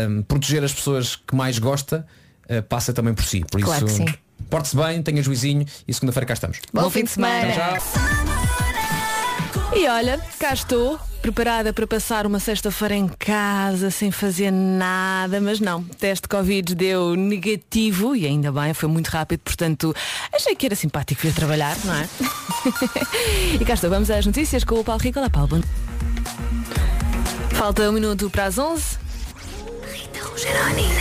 um, 0.09 0.21
proteger 0.23 0.63
as 0.63 0.73
pessoas 0.73 1.15
que 1.15 1.35
mais 1.35 1.57
gosta 1.57 2.05
uh, 2.49 2.61
passa 2.63 2.91
também 2.93 3.13
por 3.13 3.23
si. 3.23 3.45
Por 3.49 3.61
Claro 3.61 3.85
isso, 3.85 4.03
que 4.03 4.09
sim. 4.11 4.17
Porte-se 4.49 4.75
bem, 4.75 5.01
tenha 5.01 5.21
juizinho 5.23 5.65
e 5.87 5.93
segunda-feira 5.93 6.25
cá 6.27 6.33
estamos. 6.33 6.59
Bom 6.73 6.89
fim 6.89 7.03
de 7.03 7.11
semana. 7.11 7.51
Tchau, 7.51 7.77
tchau. 7.77 8.15
E 9.77 9.87
olha, 9.87 10.19
cá 10.39 10.53
estou, 10.53 10.97
preparada 11.21 11.73
para 11.73 11.85
passar 11.85 12.25
uma 12.25 12.39
sexta-feira 12.39 12.95
em 12.95 13.07
casa 13.09 13.91
sem 13.91 14.09
fazer 14.09 14.51
nada, 14.51 15.41
mas 15.41 15.59
não, 15.59 15.83
teste 15.83 16.27
Covid 16.29 16.73
deu 16.75 17.15
negativo 17.15 18.15
e 18.15 18.25
ainda 18.25 18.51
bem, 18.53 18.73
foi 18.73 18.87
muito 18.87 19.07
rápido, 19.09 19.41
portanto 19.41 19.93
achei 20.31 20.55
que 20.55 20.65
era 20.65 20.75
simpático 20.75 21.21
vir 21.21 21.33
trabalhar, 21.33 21.75
não 21.83 21.93
é? 21.93 22.07
e 23.59 23.65
cá 23.65 23.73
estou, 23.73 23.89
vamos 23.89 24.09
às 24.09 24.25
notícias 24.25 24.63
com 24.63 24.79
o 24.79 24.83
Paulo 24.83 25.01
Rico. 25.01 25.19
Olá 25.19 25.29
Paulo. 25.29 25.47
bom- 25.49 25.61
Falta 27.55 27.89
um 27.89 27.91
minuto 27.93 28.29
para 28.29 28.45
as 28.45 28.57
11. 28.57 28.97
Rita 29.91 30.23
Rogeroni. 30.23 30.95